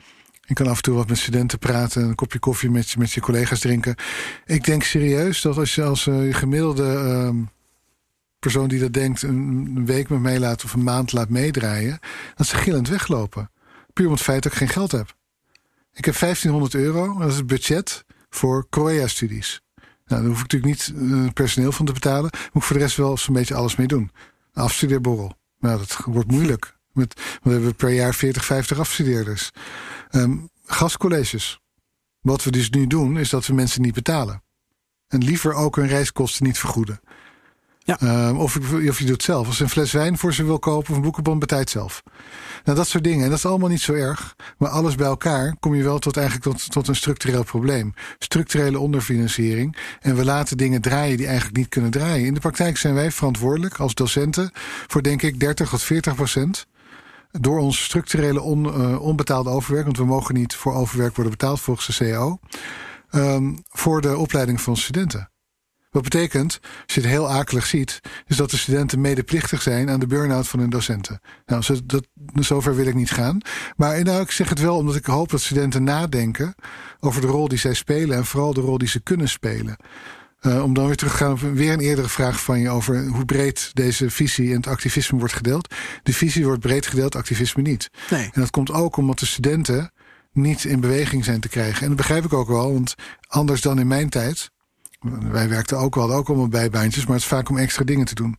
Je 0.46 0.54
kan 0.54 0.68
af 0.68 0.76
en 0.76 0.82
toe 0.82 0.96
wat 0.96 1.08
met 1.08 1.18
studenten 1.18 1.60
praten, 1.60 2.04
een 2.04 2.16
kopje 2.16 2.39
koffie 2.39 2.70
met 2.70 2.89
je, 2.89 3.00
met 3.00 3.12
je 3.12 3.22
collega's 3.22 3.60
drinken. 3.60 3.96
Ik 4.46 4.64
denk 4.64 4.84
serieus 4.84 5.41
dat 5.41 5.58
als 5.58 5.76
je 5.76 5.84
als 5.84 6.06
uh, 6.06 6.36
gemiddelde 6.36 6.84
uh, 6.84 7.46
persoon 8.39 8.68
die 8.68 8.80
dat 8.80 8.94
denkt, 8.94 9.22
een, 9.22 9.86
week 9.86 10.10
met 10.10 10.20
mij 10.20 10.39
laat 10.39 10.64
of 10.64 10.74
een 10.74 10.84
maand 10.84 11.12
laat 11.12 11.30
meedraaien, 11.30 12.00
dat 12.36 12.48
ze 12.48 12.56
gillend 12.56 12.89
weglopen. 12.89 13.52
Puur 13.94 14.06
om 14.06 14.12
het 14.12 14.22
feit 14.22 14.44
dat 14.44 14.52
ik 14.52 14.58
geen 14.58 14.70
geld 14.70 14.91
heb. 14.91 15.16
Ik 15.94 16.06
heb 16.06 16.16
1500 16.20 16.74
euro, 16.74 17.18
dat 17.20 17.30
is 17.32 17.38
het 17.38 17.48
budget 17.48 18.06
voor 18.30 18.66
Korea-studies. 18.70 19.62
Nou, 20.06 20.22
daar 20.22 20.32
hoef 20.32 20.41
ik 20.44 20.52
natuurlijk 20.52 20.74
niet 20.74 20.94
uh, 20.96 21.30
personeel 21.34 21.72
van 21.72 21.86
te 21.86 21.94
betalen. 21.94 22.30
Moet 22.32 22.62
ik 22.62 22.64
voor 22.64 22.78
de 22.78 22.82
rest 22.82 22.98
wel 22.98 23.18
zo'n 23.18 23.34
beetje 23.34 23.56
alles 23.56 23.76
mee 23.76 23.88
doen. 23.88 24.12
Afstudeerborrel. 24.54 25.38
Nou, 25.60 25.78
dat 25.78 25.98
wordt 26.06 26.32
moeilijk. 26.32 26.78
Met, 26.94 27.22
we 27.41 27.52
hebben 27.52 27.76
per 27.76 27.89
jaar 27.89 28.14
40, 28.14 28.46
50 28.46 28.80
afstudeerders. 28.80 29.52
Um, 30.12 30.50
gastcolleges. 30.66 31.60
Wat 32.22 32.44
we 32.44 32.52
dus 32.52 32.70
nu 32.70 32.88
doen, 32.88 33.18
is 33.18 33.30
dat 33.30 33.46
we 33.46 33.54
mensen 33.54 33.82
niet 33.82 33.94
betalen. 33.94 34.44
En 35.08 35.24
liever 35.24 35.54
ook 35.54 35.76
hun 35.76 35.88
reiskosten 35.88 36.46
niet 36.46 36.60
vergoeden. 36.60 37.00
Ja. 37.86 38.28
Um, 38.28 38.38
of, 38.38 38.58
of 38.74 39.00
je 39.00 39.06
doet 39.06 39.10
het 39.10 39.24
zelf. 39.24 39.48
Als 39.48 39.58
ze 39.58 39.64
een 39.64 39.70
fles 39.70 39.91
wijn 39.91 40.18
voor 40.18 40.34
ze 40.34 40.44
wil 40.44 40.60
kopen 40.60 40.89
of 40.89 40.96
een 40.96 41.02
boekenbon, 41.02 41.39
betaalt 41.39 41.70
zelf. 41.70 42.04
Nou, 42.64 42.78
dat 42.78 42.88
soort 42.88 43.04
dingen. 43.04 43.24
En 43.24 43.30
dat 43.30 43.38
is 43.38 43.46
allemaal 43.46 43.70
niet 43.70 43.82
zo 43.82 43.94
erg. 43.94 44.36
Maar 44.58 44.70
alles 44.70 44.96
bij 44.96 45.08
elkaar 45.08 45.56
kom 45.60 45.76
je 45.76 45.84
wel 45.84 46.00
tot 46.00 46.18
eigenlijk 46.18 46.46
tot, 46.48 46.72
tot 46.72 46.88
een 46.88 46.96
structureel 46.96 47.44
probleem. 47.44 47.94
Structurele 48.20 48.80
onderfinanciering. 48.80 49.78
En 50.00 50.16
we 50.16 50.26
laten 50.26 50.58
dingen 50.58 50.82
draaien 50.82 51.18
die 51.18 51.26
eigenlijk 51.26 51.58
niet 51.58 51.70
kunnen 51.70 51.91
draaien. 51.91 52.26
In 52.26 52.34
de 52.34 52.39
praktijk 52.39 52.78
zijn 52.78 52.94
wij 52.94 53.12
verantwoordelijk 53.12 53.80
als 53.80 53.94
docenten 53.94 54.52
voor 54.88 55.02
denk 55.02 55.22
ik 55.22 55.39
30 55.39 55.70
tot 55.70 55.82
40 55.82 56.16
procent 56.16 56.68
door 57.40 57.60
ons 57.60 57.84
structurele 57.84 58.42
on, 58.42 58.66
uh, 58.66 59.02
onbetaalde 59.02 59.50
overwerk, 59.50 59.86
want 59.86 59.98
we 59.98 60.06
mogen 60.06 60.36
niet 60.36 60.56
voor 60.56 60.74
overwerk 60.74 61.16
worden 61.16 61.38
betaald 61.38 61.60
volgens 61.60 61.88
de 61.88 61.94
CAO, 61.94 62.40
um, 63.12 63.64
voor 63.70 64.02
de 64.02 64.18
opleiding 64.18 64.62
van 64.62 64.78
studenten. 64.78 65.32
Wat 65.94 66.04
betekent, 66.04 66.60
als 66.62 66.96
je 66.96 67.02
het 67.02 67.10
heel 67.10 67.30
akelig 67.30 67.66
ziet, 67.66 68.00
is 68.28 68.36
dat 68.36 68.50
de 68.50 68.58
studenten 68.58 69.02
medeplichtig 69.02 69.62
zijn 69.62 69.90
aan 69.90 70.00
de 70.00 70.08
burn-out 70.08 70.48
van 70.48 70.60
hun 70.60 70.70
docenten. 70.70 71.20
Nou, 71.46 71.62
zo, 71.62 71.76
dat, 71.86 72.08
zover 72.34 72.76
wil 72.76 72.88
ik 72.88 72.96
niet 72.96 73.12
gaan. 73.12 73.38
Maar 73.76 74.04
nou, 74.04 74.22
ik 74.22 74.32
zeg 74.32 74.50
het 74.50 74.60
wel 74.60 74.78
omdat 74.78 74.96
ik 74.96 75.06
hoop 75.06 75.30
dat 75.30 75.42
studenten 75.42 75.84
nadenken 75.84 76.56
over 77.00 77.22
de 77.22 77.28
rol 77.28 77.48
die 77.48 77.58
zij 77.58 77.74
spelen 77.74 78.18
en 78.18 78.26
vooral 78.26 78.54
de 78.54 78.62
rol 78.62 78.78
die 78.78 78.88
ze 78.88 79.02
kunnen 79.02 79.30
spelen. 79.30 79.76
Uh, 80.46 80.64
om 80.64 80.74
dan 80.74 80.86
weer 80.86 80.96
terug 80.96 81.12
te 81.12 81.18
gaan 81.18 81.32
op 81.32 81.39
weer 81.39 81.74
een 81.74 81.80
eerdere 81.80 82.10
vraag 82.10 82.44
van 82.44 82.60
je 82.60 82.70
over 82.70 83.08
hoe 83.08 83.26
breed 83.26 83.72
deze 83.74 84.10
visie 84.10 84.50
en 84.50 84.56
het 84.56 84.68
activisme 84.68 85.18
wordt 85.20 85.34
gedeeld. 85.34 85.74
De 86.04 86.14
visie 86.14 86.46
wordt 86.46 86.60
breed 86.60 86.88
gedeeld, 86.88 87.16
activisme 87.16 87.62
niet. 87.62 87.89
Nee. 88.10 88.30
En 88.34 88.41
dat 88.41 88.50
komt 88.50 88.72
ook 88.72 88.98
omdat 88.98 89.20
de 89.20 89.26
studenten 89.26 89.91
niet 90.32 90.64
in 90.64 90.80
beweging 90.80 91.26
zijn 91.26 91.39
te 91.39 91.50
krijgen. 91.50 91.82
En 91.82 91.88
dat 91.88 91.98
begrijp 91.98 92.26
ik 92.26 92.34
ook 92.34 92.48
wel, 92.48 92.74
want 92.74 92.96
anders 93.28 93.62
dan 93.62 93.80
in 93.80 93.88
mijn 93.88 94.10
tijd 94.10 94.52
wij 95.32 95.50
werkten 95.50 95.78
ook 95.78 95.96
wel 95.96 96.14
ook 96.14 96.28
allemaal 96.28 96.48
bijbaantjes, 96.48 97.04
maar 97.06 97.14
het 97.14 97.24
is 97.24 97.30
vaak 97.30 97.50
om 97.50 97.58
extra 97.58 97.84
dingen 97.84 98.06
te 98.06 98.16
doen. 98.16 98.38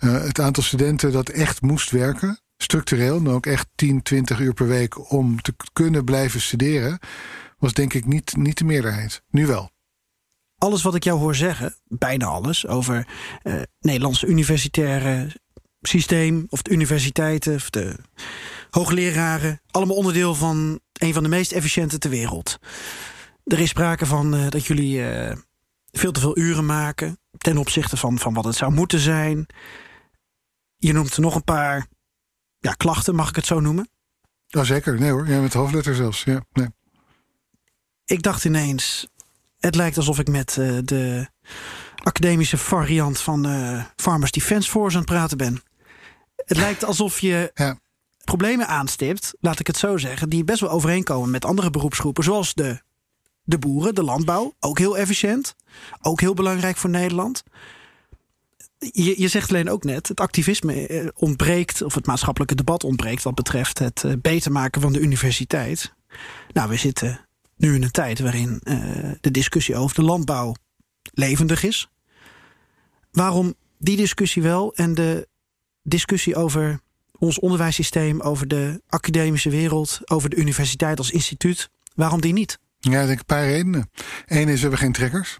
Uh, 0.00 0.20
het 0.20 0.40
aantal 0.40 0.62
studenten 0.62 1.12
dat 1.12 1.28
echt 1.28 1.62
moest 1.62 1.90
werken, 1.90 2.40
structureel, 2.56 3.16
en 3.16 3.28
ook 3.28 3.46
echt 3.46 3.66
10, 3.74 4.02
20 4.02 4.40
uur 4.40 4.54
per 4.54 4.66
week 4.66 5.10
om 5.12 5.42
te 5.42 5.54
kunnen 5.72 6.04
blijven 6.04 6.40
studeren, 6.40 6.98
was 7.58 7.72
denk 7.72 7.94
ik 7.94 8.06
niet, 8.06 8.36
niet 8.36 8.58
de 8.58 8.64
meerderheid. 8.64 9.22
Nu 9.30 9.46
wel. 9.46 9.70
Alles 10.58 10.82
wat 10.82 10.94
ik 10.94 11.04
jou 11.04 11.18
hoor 11.18 11.34
zeggen, 11.34 11.74
bijna 11.84 12.26
alles, 12.26 12.66
over 12.66 13.06
uh, 13.42 13.62
Nederlandse 13.80 14.26
universitaire 14.26 15.36
systeem, 15.80 16.46
of 16.48 16.62
de 16.62 16.70
universiteiten, 16.70 17.54
of 17.54 17.70
de 17.70 17.96
hoogleraren, 18.70 19.60
allemaal 19.70 19.96
onderdeel 19.96 20.34
van 20.34 20.80
een 20.92 21.12
van 21.12 21.22
de 21.22 21.28
meest 21.28 21.52
efficiënte 21.52 21.98
ter 21.98 22.10
wereld. 22.10 22.58
Er 23.44 23.60
is 23.60 23.68
sprake 23.68 24.06
van 24.06 24.34
uh, 24.34 24.48
dat 24.48 24.66
jullie 24.66 25.02
veel 25.90 26.12
te 26.12 26.20
veel 26.20 26.38
uren 26.38 26.66
maken 26.66 27.18
ten 27.38 27.56
opzichte 27.56 27.96
van, 27.96 28.18
van 28.18 28.34
wat 28.34 28.44
het 28.44 28.54
zou 28.56 28.72
moeten 28.72 28.98
zijn. 28.98 29.46
Je 30.76 30.92
noemt 30.92 31.14
er 31.14 31.20
nog 31.20 31.34
een 31.34 31.44
paar 31.44 31.86
ja, 32.58 32.72
klachten, 32.72 33.14
mag 33.14 33.28
ik 33.28 33.36
het 33.36 33.46
zo 33.46 33.60
noemen? 33.60 33.88
Zeker. 34.46 34.98
Nee 34.98 35.10
hoor, 35.10 35.28
ja, 35.28 35.40
met 35.40 35.52
hoofdletter 35.52 35.94
zelfs. 35.94 36.22
Ja, 36.24 36.44
nee. 36.52 36.68
Ik 38.04 38.22
dacht 38.22 38.44
ineens, 38.44 39.08
het 39.58 39.74
lijkt 39.74 39.96
alsof 39.96 40.18
ik 40.18 40.28
met 40.28 40.56
uh, 40.60 40.78
de 40.84 41.28
academische 42.02 42.56
variant 42.56 43.20
van 43.20 43.46
uh, 43.46 43.84
Farmers 43.96 44.30
Defence 44.30 44.70
Force 44.70 44.96
aan 44.96 45.02
het 45.02 45.10
praten 45.10 45.36
ben. 45.36 45.62
Het 46.36 46.56
lijkt 46.56 46.84
alsof 46.84 47.20
je 47.20 47.50
ja. 47.54 47.78
problemen 48.24 48.68
aanstipt, 48.68 49.34
laat 49.40 49.60
ik 49.60 49.66
het 49.66 49.76
zo 49.76 49.96
zeggen, 49.96 50.28
die 50.28 50.44
best 50.44 50.60
wel 50.60 50.70
overeenkomen 50.70 51.30
met 51.30 51.44
andere 51.44 51.70
beroepsgroepen, 51.70 52.24
zoals 52.24 52.54
de 52.54 52.80
de 53.48 53.58
boeren, 53.58 53.94
de 53.94 54.02
landbouw, 54.02 54.54
ook 54.60 54.78
heel 54.78 54.98
efficiënt. 54.98 55.54
Ook 56.00 56.20
heel 56.20 56.34
belangrijk 56.34 56.76
voor 56.76 56.90
Nederland. 56.90 57.42
Je, 58.78 59.20
je 59.20 59.28
zegt 59.28 59.48
alleen 59.48 59.70
ook 59.70 59.84
net, 59.84 60.08
het 60.08 60.20
activisme 60.20 60.86
eh, 60.86 61.08
ontbreekt, 61.14 61.82
of 61.82 61.94
het 61.94 62.06
maatschappelijke 62.06 62.54
debat 62.54 62.84
ontbreekt 62.84 63.22
wat 63.22 63.34
betreft 63.34 63.78
het 63.78 64.04
eh, 64.04 64.12
beter 64.22 64.52
maken 64.52 64.80
van 64.80 64.92
de 64.92 65.00
universiteit. 65.00 65.94
Nou, 66.52 66.68
we 66.68 66.76
zitten 66.76 67.27
nu 67.58 67.74
in 67.74 67.82
een 67.82 67.90
tijd 67.90 68.18
waarin 68.18 68.60
uh, 68.62 69.10
de 69.20 69.30
discussie 69.30 69.76
over 69.76 69.94
de 69.94 70.02
landbouw 70.02 70.54
levendig 71.12 71.62
is. 71.62 71.88
Waarom 73.12 73.54
die 73.78 73.96
discussie 73.96 74.42
wel 74.42 74.74
en 74.74 74.94
de 74.94 75.28
discussie 75.82 76.36
over 76.36 76.80
ons 77.18 77.38
onderwijssysteem, 77.38 78.20
over 78.20 78.48
de 78.48 78.82
academische 78.88 79.50
wereld, 79.50 80.00
over 80.04 80.30
de 80.30 80.36
universiteit 80.36 80.98
als 80.98 81.10
instituut, 81.10 81.70
waarom 81.94 82.20
die 82.20 82.32
niet? 82.32 82.58
Ja, 82.78 83.00
ik 83.00 83.06
denk 83.06 83.18
een 83.18 83.24
paar 83.24 83.46
redenen. 83.46 83.90
Eén 84.26 84.48
is, 84.48 84.54
we 84.54 84.60
hebben 84.60 84.78
geen 84.78 84.92
trekkers. 84.92 85.38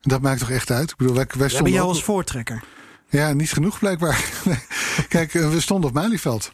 Dat 0.00 0.20
maakt 0.20 0.38
toch 0.38 0.50
echt 0.50 0.70
uit? 0.70 0.90
Ik 0.90 0.96
bedoel, 0.96 1.14
wij, 1.14 1.26
wij 1.38 1.48
stonden 1.48 1.72
jou 1.72 1.88
als 1.88 2.04
voortrekker? 2.04 2.64
Ja, 3.10 3.32
niet 3.32 3.52
genoeg 3.52 3.78
blijkbaar. 3.78 4.30
Kijk, 5.08 5.34
eh, 5.34 5.50
we 5.50 5.60
stonden 5.60 5.88
op 5.90 5.96
Malieveld. 5.96 6.52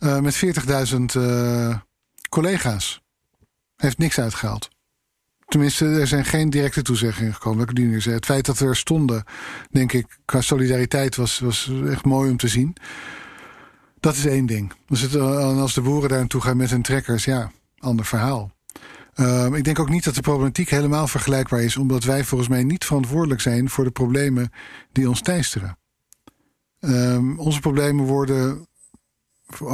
Uh, 0.00 0.18
met 0.18 0.44
40.000 0.44 1.00
uh, 1.16 1.76
collega's. 2.28 3.00
Heeft 3.76 3.98
niks 3.98 4.20
uitgehaald. 4.20 4.68
Tenminste, 5.46 5.86
er 5.86 6.06
zijn 6.06 6.24
geen 6.24 6.50
directe 6.50 6.82
toezeggingen 6.82 7.34
gekomen. 7.34 7.68
Het 8.12 8.24
feit 8.24 8.46
dat 8.46 8.58
we 8.58 8.66
er 8.66 8.76
stonden, 8.76 9.24
denk 9.70 9.92
ik, 9.92 10.18
qua 10.24 10.40
solidariteit 10.40 11.16
was, 11.16 11.38
was 11.38 11.72
echt 11.88 12.04
mooi 12.04 12.30
om 12.30 12.36
te 12.36 12.48
zien. 12.48 12.76
Dat 14.00 14.14
is 14.14 14.26
één 14.26 14.46
ding. 14.46 14.72
Dus 14.86 15.00
het, 15.00 15.14
uh, 15.14 15.60
als 15.60 15.74
de 15.74 15.80
boeren 15.80 16.08
daar 16.08 16.18
naartoe 16.18 16.40
gaan 16.40 16.56
met 16.56 16.70
hun 16.70 16.82
trekkers, 16.82 17.24
ja, 17.24 17.50
ander 17.78 18.04
verhaal. 18.04 18.50
Uh, 19.14 19.46
ik 19.52 19.64
denk 19.64 19.78
ook 19.78 19.88
niet 19.88 20.04
dat 20.04 20.14
de 20.14 20.20
problematiek 20.20 20.70
helemaal 20.70 21.08
vergelijkbaar 21.08 21.62
is, 21.62 21.76
omdat 21.76 22.04
wij 22.04 22.24
volgens 22.24 22.50
mij 22.50 22.64
niet 22.64 22.84
verantwoordelijk 22.84 23.40
zijn 23.40 23.70
voor 23.70 23.84
de 23.84 23.90
problemen 23.90 24.50
die 24.92 25.08
ons 25.08 25.20
teisteren. 25.20 25.78
Uh, 26.80 27.38
onze 27.38 27.60
problemen 27.60 28.04
worden 28.04 28.66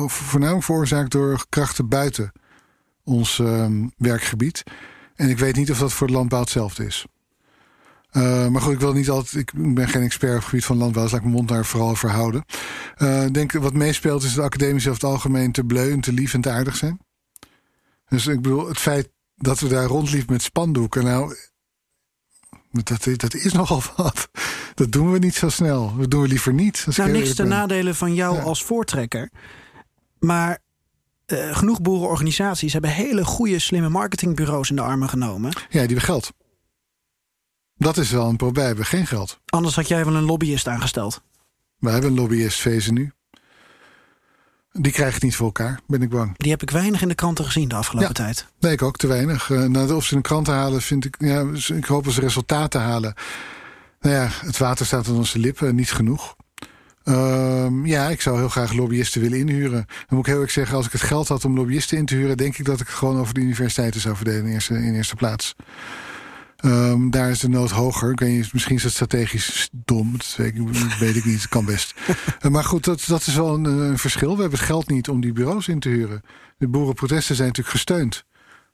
voornamelijk 0.07 0.65
veroorzaakt 0.65 1.11
door 1.11 1.47
krachten 1.49 1.89
buiten 1.89 2.33
ons 3.05 3.39
ehm, 3.39 3.87
werkgebied. 3.97 4.63
En 5.15 5.29
ik 5.29 5.39
weet 5.39 5.57
niet 5.57 5.71
of 5.71 5.79
dat 5.79 5.93
voor 5.93 6.07
de 6.07 6.13
landbouw 6.13 6.41
hetzelfde 6.41 6.87
is. 6.87 7.07
Uh, 8.13 8.49
maar 8.49 8.63
goed, 8.63 8.73
ik 8.73 8.81
wil 8.81 8.93
niet 8.93 9.11
altijd. 9.11 9.35
Ik 9.35 9.75
ben 9.75 9.89
geen 9.89 10.03
expert 10.03 10.33
op 10.33 10.39
het 10.39 10.49
gebied 10.49 10.65
van 10.65 10.77
landbouw, 10.77 11.03
dus 11.03 11.13
laat 11.13 11.21
ik 11.21 11.27
mijn 11.27 11.37
mond 11.37 11.49
daar 11.49 11.65
vooral 11.65 11.95
verhouden. 11.95 12.45
Uh, 12.99 13.27
denk 13.31 13.53
wat 13.53 13.73
meespeelt 13.73 14.23
is 14.23 14.35
dat 14.35 14.45
academici 14.45 14.91
over 14.91 15.03
het 15.03 15.11
algemeen 15.11 15.53
te 15.53 15.65
bleu 15.65 15.93
en 15.93 16.01
te 16.01 16.13
lief 16.13 16.35
en 16.35 16.41
te 16.41 16.51
aardig 16.51 16.77
zijn. 16.77 17.01
Dus 18.09 18.27
ik 18.27 18.43
bedoel, 18.43 18.69
het 18.69 18.79
feit 18.79 19.11
dat 19.37 19.61
we 19.61 19.69
daar 19.69 19.87
rondliepen 19.87 20.33
met 20.33 20.43
spandoeken, 20.43 21.05
nou, 21.05 21.37
dat, 22.71 23.09
dat 23.17 23.35
is 23.35 23.53
nogal 23.63 23.83
wat. 23.97 24.29
Dat 24.75 24.93
doen 24.93 25.13
we 25.13 25.19
niet 25.19 25.35
zo 25.35 25.49
snel. 25.49 25.97
Dat 25.97 26.11
doen 26.11 26.23
we 26.23 26.29
liever 26.29 26.53
niet. 26.53 26.87
Nou, 26.97 27.11
niks 27.11 27.35
ten 27.35 27.49
nadelen 27.49 27.95
van 27.95 28.15
jou 28.15 28.37
ja. 28.37 28.43
als 28.43 28.65
voortrekker. 28.65 29.31
Maar 30.19 30.59
uh, 31.33 31.57
genoeg 31.57 31.81
boerenorganisaties 31.81 32.73
hebben 32.73 32.91
hele 32.91 33.25
goede, 33.25 33.59
slimme 33.59 33.89
marketingbureaus 33.89 34.71
in 34.71 34.77
de 34.77 34.83
armen 34.83 35.09
genomen. 35.09 35.51
Ja, 35.51 35.67
die 35.69 35.81
hebben 35.81 36.01
geld. 36.01 36.33
Dat 37.77 37.97
is 37.97 38.11
wel 38.11 38.29
een 38.29 38.37
probleem. 38.37 38.63
We 38.63 38.69
hebben 38.69 38.87
geen 38.87 39.07
geld. 39.07 39.41
Anders 39.47 39.75
had 39.75 39.89
jij 39.89 40.05
wel 40.05 40.15
een 40.15 40.25
lobbyist 40.25 40.69
aangesteld. 40.69 41.23
We 41.79 41.91
hebben 41.91 42.11
een 42.11 42.17
lobbyist, 42.17 42.91
nu. 42.91 43.13
Die 44.73 44.93
krijgt 44.93 45.15
het 45.15 45.23
niet 45.23 45.37
voor 45.37 45.47
elkaar, 45.47 45.81
ben 45.87 46.03
ik 46.03 46.09
bang. 46.09 46.37
Die 46.37 46.51
heb 46.51 46.63
ik 46.63 46.71
weinig 46.71 47.03
in 47.03 47.09
de 47.09 47.15
kranten 47.15 47.45
gezien 47.45 47.69
de 47.69 47.75
afgelopen 47.75 48.09
ja, 48.09 48.15
tijd. 48.15 48.47
Nee, 48.61 48.73
ik 48.73 48.83
ook 48.83 48.97
te 48.97 49.07
weinig. 49.07 49.49
Uh, 49.49 49.65
nou, 49.65 49.93
of 49.93 50.05
ze 50.05 50.11
in 50.11 50.17
de 50.17 50.29
kranten 50.29 50.55
halen, 50.55 50.83
vind 50.83 51.05
ik. 51.05 51.17
Ja, 51.19 51.47
ik 51.75 51.85
hoop 51.85 52.05
dat 52.05 52.13
ze 52.13 52.21
resultaten 52.21 52.81
halen. 52.81 53.15
Nou 54.01 54.15
ja, 54.15 54.29
het 54.31 54.59
water 54.59 54.87
staat 54.87 55.09
aan 55.09 55.17
onze 55.17 55.39
lippen, 55.39 55.75
niet 55.75 55.93
genoeg. 55.93 56.37
Uh, 57.05 57.67
ja, 57.85 58.09
ik 58.09 58.21
zou 58.21 58.39
heel 58.39 58.49
graag 58.49 58.73
lobbyisten 58.73 59.21
willen 59.21 59.39
inhuren. 59.39 59.85
Dan 59.87 60.07
moet 60.09 60.27
ik 60.27 60.33
heel 60.33 60.41
erg 60.41 60.51
zeggen, 60.51 60.77
als 60.77 60.87
ik 60.87 60.93
het 60.93 61.01
geld 61.01 61.29
had 61.29 61.45
om 61.45 61.55
lobbyisten 61.55 61.99
in 61.99 62.07
te 62.07 62.15
huren, 62.15 62.37
denk 62.37 62.59
ik 62.59 62.65
dat 62.65 62.81
ik 62.81 62.87
het 62.87 62.97
gewoon 62.97 63.19
over 63.19 63.35
de 63.35 63.41
universiteiten 63.41 64.01
zou 64.01 64.17
verdelen 64.17 64.45
in 64.45 64.53
eerste, 64.53 64.75
in 64.75 64.95
eerste 64.95 65.15
plaats. 65.15 65.55
Um, 66.65 67.11
daar 67.11 67.31
is 67.31 67.41
de 67.41 67.49
nood 67.49 67.71
hoger. 67.71 68.11
Ik 68.11 68.21
weet 68.21 68.53
misschien 68.53 68.77
is 68.77 68.83
het 68.83 68.93
strategisch 68.93 69.69
dom. 69.73 70.13
Dat 70.13 70.35
weet 70.37 70.55
ik, 70.55 70.69
weet 70.99 71.17
ik 71.17 71.25
niet. 71.25 71.41
Het 71.41 71.49
kan 71.49 71.65
best. 71.65 71.95
uh, 72.43 72.51
maar 72.53 72.65
goed, 72.65 72.85
dat, 72.85 73.05
dat 73.07 73.27
is 73.27 73.35
wel 73.35 73.55
een, 73.55 73.65
een, 73.65 73.99
verschil. 73.99 74.35
We 74.35 74.41
hebben 74.41 74.59
het 74.59 74.69
geld 74.69 74.89
niet 74.89 75.09
om 75.09 75.21
die 75.21 75.33
bureaus 75.33 75.69
in 75.69 75.81
te 75.81 75.89
huren. 75.89 76.23
De 76.59 76.69
boerenprotesten 76.69 77.37
zijn 77.37 77.49
natuurlijk 77.49 77.77
gesteund. 77.77 78.25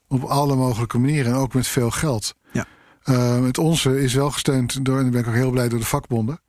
Op 0.09 0.23
alle 0.23 0.57
mogelijke 0.57 0.99
manieren. 0.99 1.33
En 1.33 1.39
ook 1.39 1.55
met 1.55 1.67
veel 1.67 1.91
geld. 1.91 2.35
Ja. 2.53 2.67
Uh, 3.05 3.45
het 3.45 3.59
onze 3.59 4.03
is 4.03 4.15
wel 4.15 4.31
gesteund 4.31 4.85
door, 4.85 4.97
en 4.97 5.03
daar 5.03 5.13
ben 5.13 5.21
ik 5.21 5.27
ook 5.27 5.35
heel 5.35 5.51
blij, 5.51 5.69
door 5.69 5.79
de 5.79 5.85
vakbonden. 5.85 6.41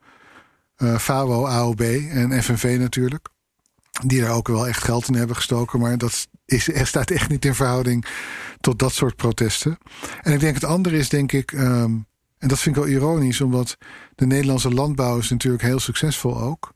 Uh, 0.80 0.98
FAWO, 0.98 1.46
AOB 1.46 1.82
en 1.82 2.44
FNV 2.44 2.78
natuurlijk. 2.80 3.28
Die 4.06 4.22
daar 4.22 4.32
ook 4.32 4.48
wel 4.48 4.68
echt 4.68 4.84
geld 4.84 5.08
in 5.08 5.14
hebben 5.14 5.36
gestoken. 5.36 5.80
Maar 5.80 5.98
dat 5.98 6.28
is, 6.46 6.70
staat 6.84 7.12
echt 7.12 7.30
niet 7.30 7.46
in 7.46 7.56
verhouding 7.56 8.06
tot 8.60 8.80
dat 8.80 8.94
soort 8.94 9.16
protesten. 9.16 9.78
En 10.22 10.34
ik 10.34 10.40
denk 10.40 10.56
het 10.56 10.64
andere 10.64 10.98
is, 10.98 11.10
denk 11.10 11.32
ik, 11.32 11.52
um, 11.52 12.08
en 12.38 12.48
dat 12.48 12.60
vind 12.60 12.76
ik 12.76 12.84
wel 12.84 12.92
ironisch, 12.92 13.42
omdat 13.42 13.78
de 14.16 14.26
Nederlandse 14.26 14.74
landbouw 14.74 15.18
is 15.18 15.30
natuurlijk 15.30 15.64
heel 15.64 15.80
succesvol 15.80 16.42
ook. 16.42 16.74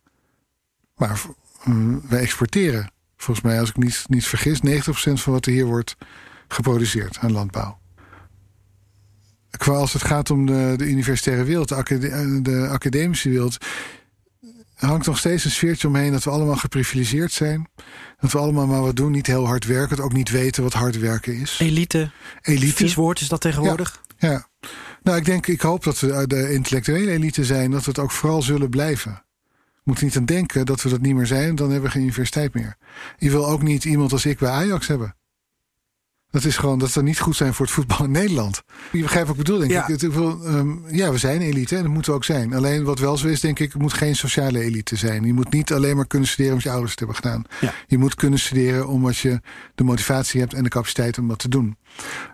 Maar 0.95 1.21
um, 1.67 2.01
wij 2.09 2.19
exporteren, 2.19 2.91
volgens 3.17 3.45
mij, 3.45 3.59
als 3.59 3.69
ik 3.69 3.77
niet, 3.77 4.03
niet 4.07 4.27
vergis, 4.27 4.59
90% 4.59 4.61
van 5.13 5.33
wat 5.33 5.45
er 5.45 5.51
hier 5.51 5.65
wordt 5.65 5.95
geproduceerd 6.47 7.17
aan 7.17 7.31
landbouw. 7.31 7.81
Qua 9.57 9.73
als 9.73 9.93
het 9.93 10.03
gaat 10.03 10.29
om 10.29 10.45
de, 10.45 10.73
de 10.77 10.85
universitaire 10.85 11.43
wereld, 11.43 11.67
de, 11.67 11.75
acad 11.75 12.01
de 12.45 12.67
academische 12.69 13.29
wereld, 13.29 13.57
hangt 14.75 15.05
nog 15.05 15.17
steeds 15.17 15.45
een 15.45 15.51
sfeertje 15.51 15.87
omheen 15.87 16.11
dat 16.11 16.23
we 16.23 16.29
allemaal 16.29 16.55
geprivilegeerd 16.55 17.31
zijn. 17.31 17.67
Dat 18.19 18.31
we 18.31 18.37
allemaal 18.37 18.67
maar 18.67 18.81
wat 18.81 18.95
doen, 18.95 19.11
niet 19.11 19.27
heel 19.27 19.45
hard 19.45 19.65
werken. 19.65 19.99
Ook 19.99 20.13
niet 20.13 20.29
weten 20.29 20.63
wat 20.63 20.73
hard 20.73 20.99
werken 20.99 21.35
is. 21.35 21.59
Elite. 21.59 22.11
Elite. 22.41 22.75
Vies 22.75 22.95
woord 22.95 23.21
is 23.21 23.27
dat 23.27 23.41
tegenwoordig. 23.41 24.01
Ja, 24.17 24.29
ja. 24.29 24.47
Nou, 25.03 25.17
ik 25.17 25.25
denk, 25.25 25.47
ik 25.47 25.61
hoop 25.61 25.83
dat 25.83 25.99
we 25.99 26.27
de 26.27 26.53
intellectuele 26.53 27.11
elite 27.11 27.45
zijn. 27.45 27.71
Dat 27.71 27.83
we 27.83 27.89
het 27.89 27.99
ook 27.99 28.11
vooral 28.11 28.41
zullen 28.41 28.69
blijven. 28.69 29.23
We 29.73 29.81
moeten 29.83 30.05
niet 30.05 30.17
aan 30.17 30.25
denken 30.25 30.65
dat 30.65 30.81
we 30.81 30.89
dat 30.89 31.01
niet 31.01 31.15
meer 31.15 31.25
zijn. 31.25 31.55
Dan 31.55 31.69
hebben 31.71 31.85
we 31.85 31.91
geen 31.91 32.01
universiteit 32.01 32.53
meer. 32.53 32.77
Je 33.17 33.29
wil 33.29 33.47
ook 33.47 33.61
niet 33.61 33.85
iemand 33.85 34.11
als 34.11 34.25
ik 34.25 34.37
bij 34.37 34.49
Ajax 34.49 34.87
hebben. 34.87 35.15
Dat 36.33 36.43
is 36.43 36.57
gewoon 36.57 36.79
dat 36.79 36.91
ze 36.91 37.03
niet 37.03 37.19
goed 37.19 37.35
zijn 37.35 37.53
voor 37.53 37.65
het 37.65 37.73
voetbal 37.73 38.03
in 38.03 38.11
Nederland. 38.11 38.63
Je 38.91 39.01
begrijpt 39.01 39.27
wat 39.27 39.37
ik 39.37 39.43
bedoel, 39.43 39.59
denk 39.59 39.71
ja. 39.71 39.87
ik. 39.87 40.01
Um, 40.01 40.83
ja, 40.91 41.11
we 41.11 41.17
zijn 41.17 41.41
elite 41.41 41.75
en 41.75 41.83
dat 41.83 41.91
moeten 41.91 42.11
we 42.11 42.17
ook 42.17 42.23
zijn. 42.23 42.53
Alleen 42.53 42.83
wat 42.83 42.99
wel 42.99 43.17
zo 43.17 43.27
is, 43.27 43.39
denk 43.39 43.59
ik, 43.59 43.73
het 43.73 43.81
moet 43.81 43.93
geen 43.93 44.15
sociale 44.15 44.59
elite 44.59 44.95
zijn. 44.95 45.25
Je 45.25 45.33
moet 45.33 45.51
niet 45.51 45.73
alleen 45.73 45.95
maar 45.95 46.07
kunnen 46.07 46.27
studeren 46.27 46.51
omdat 46.51 46.63
je 46.67 46.71
ouders 46.71 46.91
het 46.91 46.99
hebben 46.99 47.17
gedaan. 47.17 47.43
Ja. 47.59 47.73
Je 47.87 47.97
moet 47.97 48.15
kunnen 48.15 48.39
studeren 48.39 48.87
omdat 48.87 49.17
je 49.17 49.41
de 49.75 49.83
motivatie 49.83 50.39
hebt 50.39 50.53
en 50.53 50.63
de 50.63 50.69
capaciteit 50.69 51.17
om 51.17 51.27
dat 51.27 51.39
te 51.39 51.49
doen. 51.49 51.77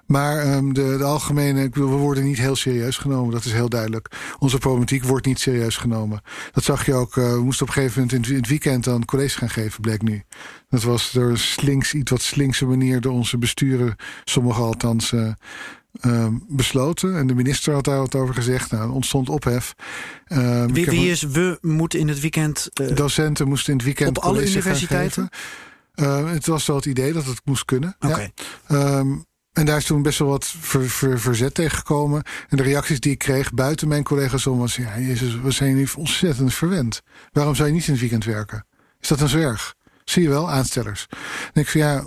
Maar 0.05 0.55
um, 0.55 0.73
de, 0.73 0.95
de, 0.97 1.03
algemene, 1.03 1.63
ik 1.63 1.71
bedoel, 1.71 1.89
we 1.89 1.95
worden 1.95 2.23
niet 2.23 2.37
heel 2.37 2.55
serieus 2.55 2.97
genomen. 2.97 3.33
Dat 3.33 3.45
is 3.45 3.53
heel 3.53 3.69
duidelijk. 3.69 4.07
Onze 4.39 4.57
problematiek 4.57 5.03
wordt 5.03 5.25
niet 5.25 5.39
serieus 5.39 5.77
genomen. 5.77 6.21
Dat 6.51 6.63
zag 6.63 6.85
je 6.85 6.93
ook. 6.93 7.15
Uh, 7.15 7.31
we 7.31 7.43
moesten 7.43 7.67
op 7.67 7.75
een 7.75 7.81
gegeven 7.81 8.01
moment 8.01 8.25
in, 8.25 8.31
in 8.31 8.39
het 8.39 8.47
weekend 8.47 8.83
dan 8.83 9.05
college 9.05 9.37
gaan 9.37 9.49
geven, 9.49 9.81
bleek 9.81 10.01
nu. 10.01 10.23
Dat 10.69 10.83
was 10.83 11.11
door 11.11 11.37
slinks, 11.37 11.93
iets 11.93 12.11
wat 12.11 12.21
slinkse 12.21 12.65
manier 12.65 13.01
door 13.01 13.13
onze 13.13 13.37
besturen, 13.37 13.95
sommigen 14.23 14.63
althans, 14.63 15.11
uh, 15.11 15.31
uh, 16.01 16.27
besloten. 16.47 17.17
En 17.17 17.27
de 17.27 17.35
minister 17.35 17.73
had 17.73 17.85
daar 17.85 17.97
wat 17.97 18.15
over 18.15 18.33
gezegd. 18.33 18.71
Nou, 18.71 18.91
ontstond 18.91 19.29
ophef. 19.29 19.75
Uh, 20.27 20.65
wie, 20.65 20.85
wie 20.85 21.09
is 21.09 21.21
we 21.21 21.57
moeten 21.61 21.99
in 21.99 22.07
het 22.07 22.19
weekend. 22.19 22.69
Uh, 22.81 22.95
docenten 22.95 23.47
moesten 23.47 23.71
in 23.71 23.77
het 23.77 23.85
weekend. 23.85 24.17
Op 24.17 24.23
alle 24.23 24.49
universiteiten? 24.49 25.29
Uh, 25.95 26.31
het 26.31 26.45
was 26.45 26.65
wel 26.65 26.75
het 26.75 26.85
idee 26.85 27.13
dat 27.13 27.25
het 27.25 27.41
moest 27.43 27.65
kunnen. 27.65 27.95
Okay. 27.99 28.31
Ja. 28.67 28.97
Um, 28.97 29.27
en 29.53 29.65
daar 29.65 29.77
is 29.77 29.85
toen 29.85 30.01
best 30.01 30.19
wel 30.19 30.27
wat 30.27 30.45
ver, 30.45 30.89
ver, 30.89 31.19
verzet 31.19 31.53
tegen 31.53 31.77
gekomen. 31.77 32.23
En 32.47 32.57
de 32.57 32.63
reacties 32.63 32.99
die 32.99 33.11
ik 33.11 33.17
kreeg 33.17 33.53
buiten 33.53 33.87
mijn 33.87 34.03
collega's 34.03 34.47
om 34.47 34.57
was... 34.57 34.75
ja, 34.75 34.99
jezus, 34.99 35.39
we 35.41 35.51
zijn 35.51 35.75
hier 35.75 35.93
ontzettend 35.97 36.53
verwend. 36.53 37.01
Waarom 37.31 37.55
zou 37.55 37.67
je 37.67 37.73
niet 37.73 37.85
in 37.85 37.91
het 37.91 38.01
weekend 38.01 38.25
werken? 38.25 38.65
Is 38.99 39.07
dat 39.07 39.19
dan 39.19 39.29
zo 39.29 39.37
erg? 39.37 39.75
Zie 40.03 40.23
je 40.23 40.29
wel, 40.29 40.49
aanstellers. 40.49 41.07
En 41.53 41.61
ik 41.61 41.67
van 41.67 41.81
ja, 41.81 42.05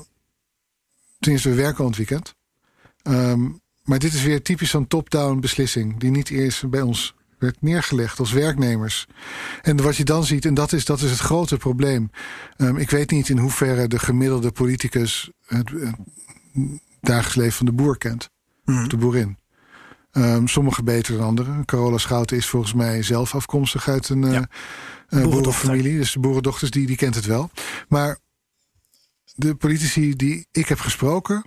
ten 1.18 1.32
eerste, 1.32 1.48
we 1.48 1.54
werken 1.54 1.78
al 1.78 1.86
het 1.86 1.96
weekend. 1.96 2.34
Um, 3.02 3.60
maar 3.82 3.98
dit 3.98 4.12
is 4.12 4.22
weer 4.22 4.42
typisch 4.42 4.70
zo'n 4.70 4.86
top-down 4.86 5.40
beslissing... 5.40 6.00
die 6.00 6.10
niet 6.10 6.30
eerst 6.30 6.70
bij 6.70 6.82
ons 6.82 7.14
werd 7.38 7.62
neergelegd 7.62 8.18
als 8.18 8.32
werknemers. 8.32 9.06
En 9.62 9.82
wat 9.82 9.96
je 9.96 10.04
dan 10.04 10.24
ziet, 10.24 10.44
en 10.44 10.54
dat 10.54 10.72
is, 10.72 10.84
dat 10.84 11.00
is 11.00 11.10
het 11.10 11.20
grote 11.20 11.56
probleem. 11.56 12.10
Um, 12.56 12.76
ik 12.76 12.90
weet 12.90 13.10
niet 13.10 13.28
in 13.28 13.38
hoeverre 13.38 13.88
de 13.88 13.98
gemiddelde 13.98 14.52
politicus... 14.52 15.30
het, 15.46 15.70
het 15.70 15.96
dagelijks 17.02 17.34
leven 17.34 17.56
van 17.56 17.66
de 17.66 17.72
boer 17.72 17.98
kent. 17.98 18.30
Mm. 18.64 18.88
De 18.88 18.96
boerin. 18.96 19.38
Um, 20.12 20.48
sommige 20.48 20.82
beter 20.82 21.16
dan 21.16 21.26
anderen. 21.26 21.64
Carola 21.64 21.98
Schouten 21.98 22.36
is 22.36 22.46
volgens 22.46 22.72
mij 22.72 23.02
zelf 23.02 23.34
afkomstig 23.34 23.88
uit 23.88 24.08
een 24.08 24.32
ja. 24.32 24.48
uh, 25.08 25.22
boerenfamilie. 25.22 25.98
Dus 25.98 26.12
de 26.12 26.20
boerendochters, 26.20 26.70
die, 26.70 26.86
die 26.86 26.96
kent 26.96 27.14
het 27.14 27.24
wel. 27.24 27.50
Maar 27.88 28.18
de 29.34 29.54
politici 29.54 30.16
die 30.16 30.46
ik 30.50 30.68
heb 30.68 30.80
gesproken... 30.80 31.44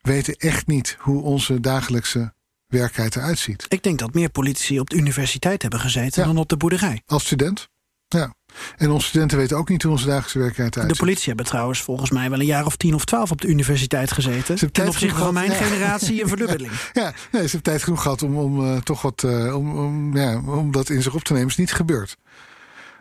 weten 0.00 0.34
echt 0.34 0.66
niet 0.66 0.96
hoe 0.98 1.22
onze 1.22 1.60
dagelijkse 1.60 2.32
werkelijkheid 2.66 3.16
eruit 3.16 3.38
ziet. 3.38 3.66
Ik 3.68 3.82
denk 3.82 3.98
dat 3.98 4.14
meer 4.14 4.30
politici 4.30 4.80
op 4.80 4.90
de 4.90 4.96
universiteit 4.96 5.62
hebben 5.62 5.80
gezeten... 5.80 6.22
Ja. 6.22 6.28
dan 6.28 6.38
op 6.38 6.48
de 6.48 6.56
boerderij. 6.56 7.02
Als 7.06 7.24
student, 7.24 7.68
ja. 8.08 8.34
En 8.76 8.90
onze 8.90 9.06
studenten 9.06 9.38
weten 9.38 9.56
ook 9.56 9.68
niet 9.68 9.82
hoe 9.82 9.92
onze 9.92 10.04
dagelijkse 10.04 10.38
werkelijkheid 10.38 10.76
eruit 10.76 10.92
De 10.92 11.04
politie 11.04 11.26
hebben 11.26 11.46
trouwens 11.46 11.82
volgens 11.82 12.10
mij 12.10 12.30
wel 12.30 12.40
een 12.40 12.46
jaar 12.46 12.66
of 12.66 12.76
tien 12.76 12.94
of 12.94 13.04
twaalf 13.04 13.30
op 13.30 13.40
de 13.40 13.48
universiteit 13.48 14.12
gezeten. 14.12 14.72
Ten 14.72 14.88
opzichte 14.88 15.18
van 15.18 15.34
mijn 15.34 15.50
ja. 15.50 15.56
generatie 15.56 16.22
een 16.22 16.28
verdubbeling. 16.28 16.72
Ja, 16.92 17.04
nee, 17.04 17.42
ze 17.42 17.50
hebben 17.50 17.62
tijd 17.62 17.82
genoeg 17.82 18.02
gehad 18.02 18.22
om, 18.22 18.36
om 18.36 18.60
uh, 18.60 18.76
toch 18.76 19.02
wat 19.02 19.22
uh, 19.22 19.56
om, 19.56 19.76
om, 19.76 20.16
ja, 20.16 20.42
om 20.46 20.72
dat 20.72 20.90
in 20.90 21.02
zich 21.02 21.14
op 21.14 21.22
te 21.22 21.32
nemen. 21.32 21.48
is 21.48 21.56
niet 21.56 21.72
gebeurd. 21.72 22.16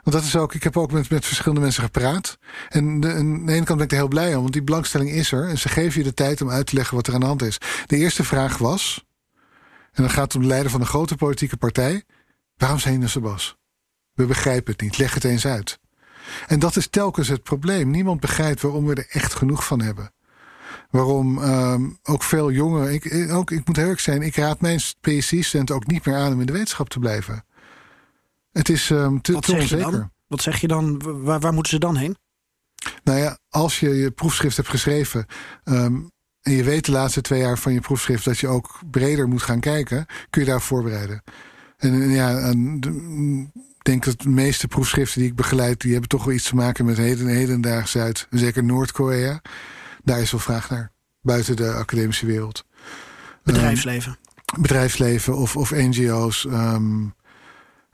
Want 0.03 0.15
dat 0.15 0.25
is 0.25 0.35
ook, 0.35 0.53
ik 0.53 0.63
heb 0.63 0.77
ook 0.77 0.91
met, 0.91 1.09
met 1.09 1.25
verschillende 1.25 1.61
mensen 1.61 1.83
gepraat. 1.83 2.37
En 2.69 2.99
de, 2.99 3.13
aan 3.13 3.45
de 3.45 3.53
ene 3.53 3.65
kant 3.65 3.77
ben 3.77 3.85
ik 3.85 3.91
er 3.91 3.97
heel 3.97 4.07
blij 4.07 4.35
om, 4.35 4.41
want 4.41 4.53
die 4.53 4.63
belangstelling 4.63 5.11
is 5.11 5.31
er. 5.31 5.49
En 5.49 5.57
ze 5.57 5.69
geven 5.69 5.99
je 5.99 6.07
de 6.07 6.13
tijd 6.13 6.41
om 6.41 6.49
uit 6.49 6.65
te 6.65 6.75
leggen 6.75 6.95
wat 6.95 7.07
er 7.07 7.13
aan 7.13 7.19
de 7.19 7.25
hand 7.25 7.41
is. 7.41 7.57
De 7.85 7.97
eerste 7.97 8.23
vraag 8.23 8.57
was, 8.57 9.05
en 9.91 10.03
dan 10.03 10.09
gaat 10.09 10.23
het 10.23 10.35
om 10.35 10.41
de 10.41 10.47
leider 10.47 10.71
van 10.71 10.81
een 10.81 10.87
grote 10.87 11.15
politieke 11.15 11.57
partij. 11.57 12.03
Waarom 12.57 12.79
zijn 12.79 13.01
je 13.01 13.09
zo 13.09 13.19
bas? 13.19 13.57
We 14.17 14.25
begrijpen 14.25 14.71
het 14.71 14.81
niet. 14.81 14.97
Leg 14.97 15.13
het 15.13 15.23
eens 15.23 15.45
uit. 15.45 15.79
En 16.47 16.59
dat 16.59 16.75
is 16.75 16.87
telkens 16.87 17.27
het 17.27 17.43
probleem. 17.43 17.89
Niemand 17.89 18.19
begrijpt 18.19 18.61
waarom 18.61 18.85
we 18.85 18.95
er 18.95 19.07
echt 19.09 19.33
genoeg 19.33 19.65
van 19.65 19.81
hebben. 19.81 20.11
Waarom 20.89 21.37
um, 21.37 21.97
ook 22.03 22.23
veel 22.23 22.51
jongeren. 22.51 22.93
Ik, 22.93 23.31
ook, 23.31 23.51
ik 23.51 23.67
moet 23.67 23.75
heel 23.75 23.87
erg 23.87 23.99
zijn, 23.99 24.21
ik 24.21 24.35
raad 24.35 24.61
mijn 24.61 24.79
PhD-studenten 25.01 25.75
ook 25.75 25.87
niet 25.87 26.05
meer 26.05 26.15
aan 26.15 26.33
om 26.33 26.39
in 26.39 26.45
de 26.45 26.51
wetenschap 26.51 26.89
te 26.89 26.99
blijven. 26.99 27.45
Het 28.51 28.69
is 28.69 28.89
um, 28.89 29.21
te, 29.21 29.39
te 29.39 29.55
onzeker. 29.55 30.09
Wat 30.27 30.41
zeg 30.41 30.61
je 30.61 30.67
dan? 30.67 31.01
Waar, 31.23 31.39
waar 31.39 31.53
moeten 31.53 31.71
ze 31.71 31.79
dan 31.79 31.95
heen? 31.95 32.17
Nou 33.03 33.19
ja, 33.19 33.37
als 33.49 33.79
je 33.79 33.89
je 33.89 34.11
proefschrift 34.11 34.55
hebt 34.55 34.69
geschreven. 34.69 35.25
Ehm, 35.63 35.95
en 36.41 36.51
je 36.51 36.63
weet 36.63 36.85
de 36.85 36.91
laatste 36.91 37.21
twee 37.21 37.39
jaar 37.39 37.57
van 37.57 37.73
je 37.73 37.79
proefschrift 37.79 38.25
dat 38.25 38.37
je 38.37 38.47
ook 38.47 38.79
breder 38.91 39.27
moet 39.27 39.41
gaan 39.41 39.59
kijken, 39.59 40.05
kun 40.29 40.41
je 40.41 40.47
daar 40.47 40.61
voorbereiden. 40.61 41.23
En, 41.77 42.09
ja, 42.09 42.53
denk 43.87 44.05
dat 44.05 44.21
de 44.21 44.29
meeste 44.29 44.67
proefschriften 44.67 45.19
die 45.19 45.29
ik 45.29 45.35
begeleid, 45.35 45.81
die 45.81 45.91
hebben 45.91 46.09
toch 46.09 46.23
wel 46.23 46.33
iets 46.33 46.47
te 46.47 46.55
maken 46.55 46.85
met 46.85 46.97
heden, 46.97 47.27
hedendaagse 47.27 47.99
uit, 47.99 48.27
zeker 48.29 48.63
Noord-Korea. 48.63 49.41
Daar 50.03 50.21
is 50.21 50.31
wel 50.31 50.39
vraag 50.39 50.69
naar, 50.69 50.91
buiten 51.21 51.55
de 51.55 51.71
academische 51.71 52.25
wereld. 52.25 52.65
Bedrijfsleven. 53.43 54.17
Um, 54.55 54.61
bedrijfsleven 54.61 55.35
of, 55.35 55.55
of 55.55 55.71
NGO's. 55.71 56.43
Um, 56.43 57.13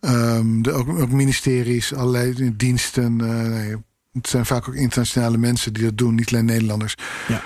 um, 0.02 0.62
de, 0.62 0.72
ook, 0.72 0.90
ook, 0.90 1.12
ministeries, 1.12 1.94
allerlei 1.94 2.56
diensten. 2.56 3.20
Uh, 3.20 3.42
nee, 3.42 3.76
het 4.12 4.28
zijn 4.28 4.46
vaak 4.46 4.68
ook 4.68 4.76
internationale 4.76 5.38
mensen 5.38 5.74
die 5.74 5.84
dat 5.84 5.98
doen, 5.98 6.16
niet 6.16 6.32
alleen 6.32 6.46
Nederlanders. 6.46 6.96
Ja. 7.28 7.42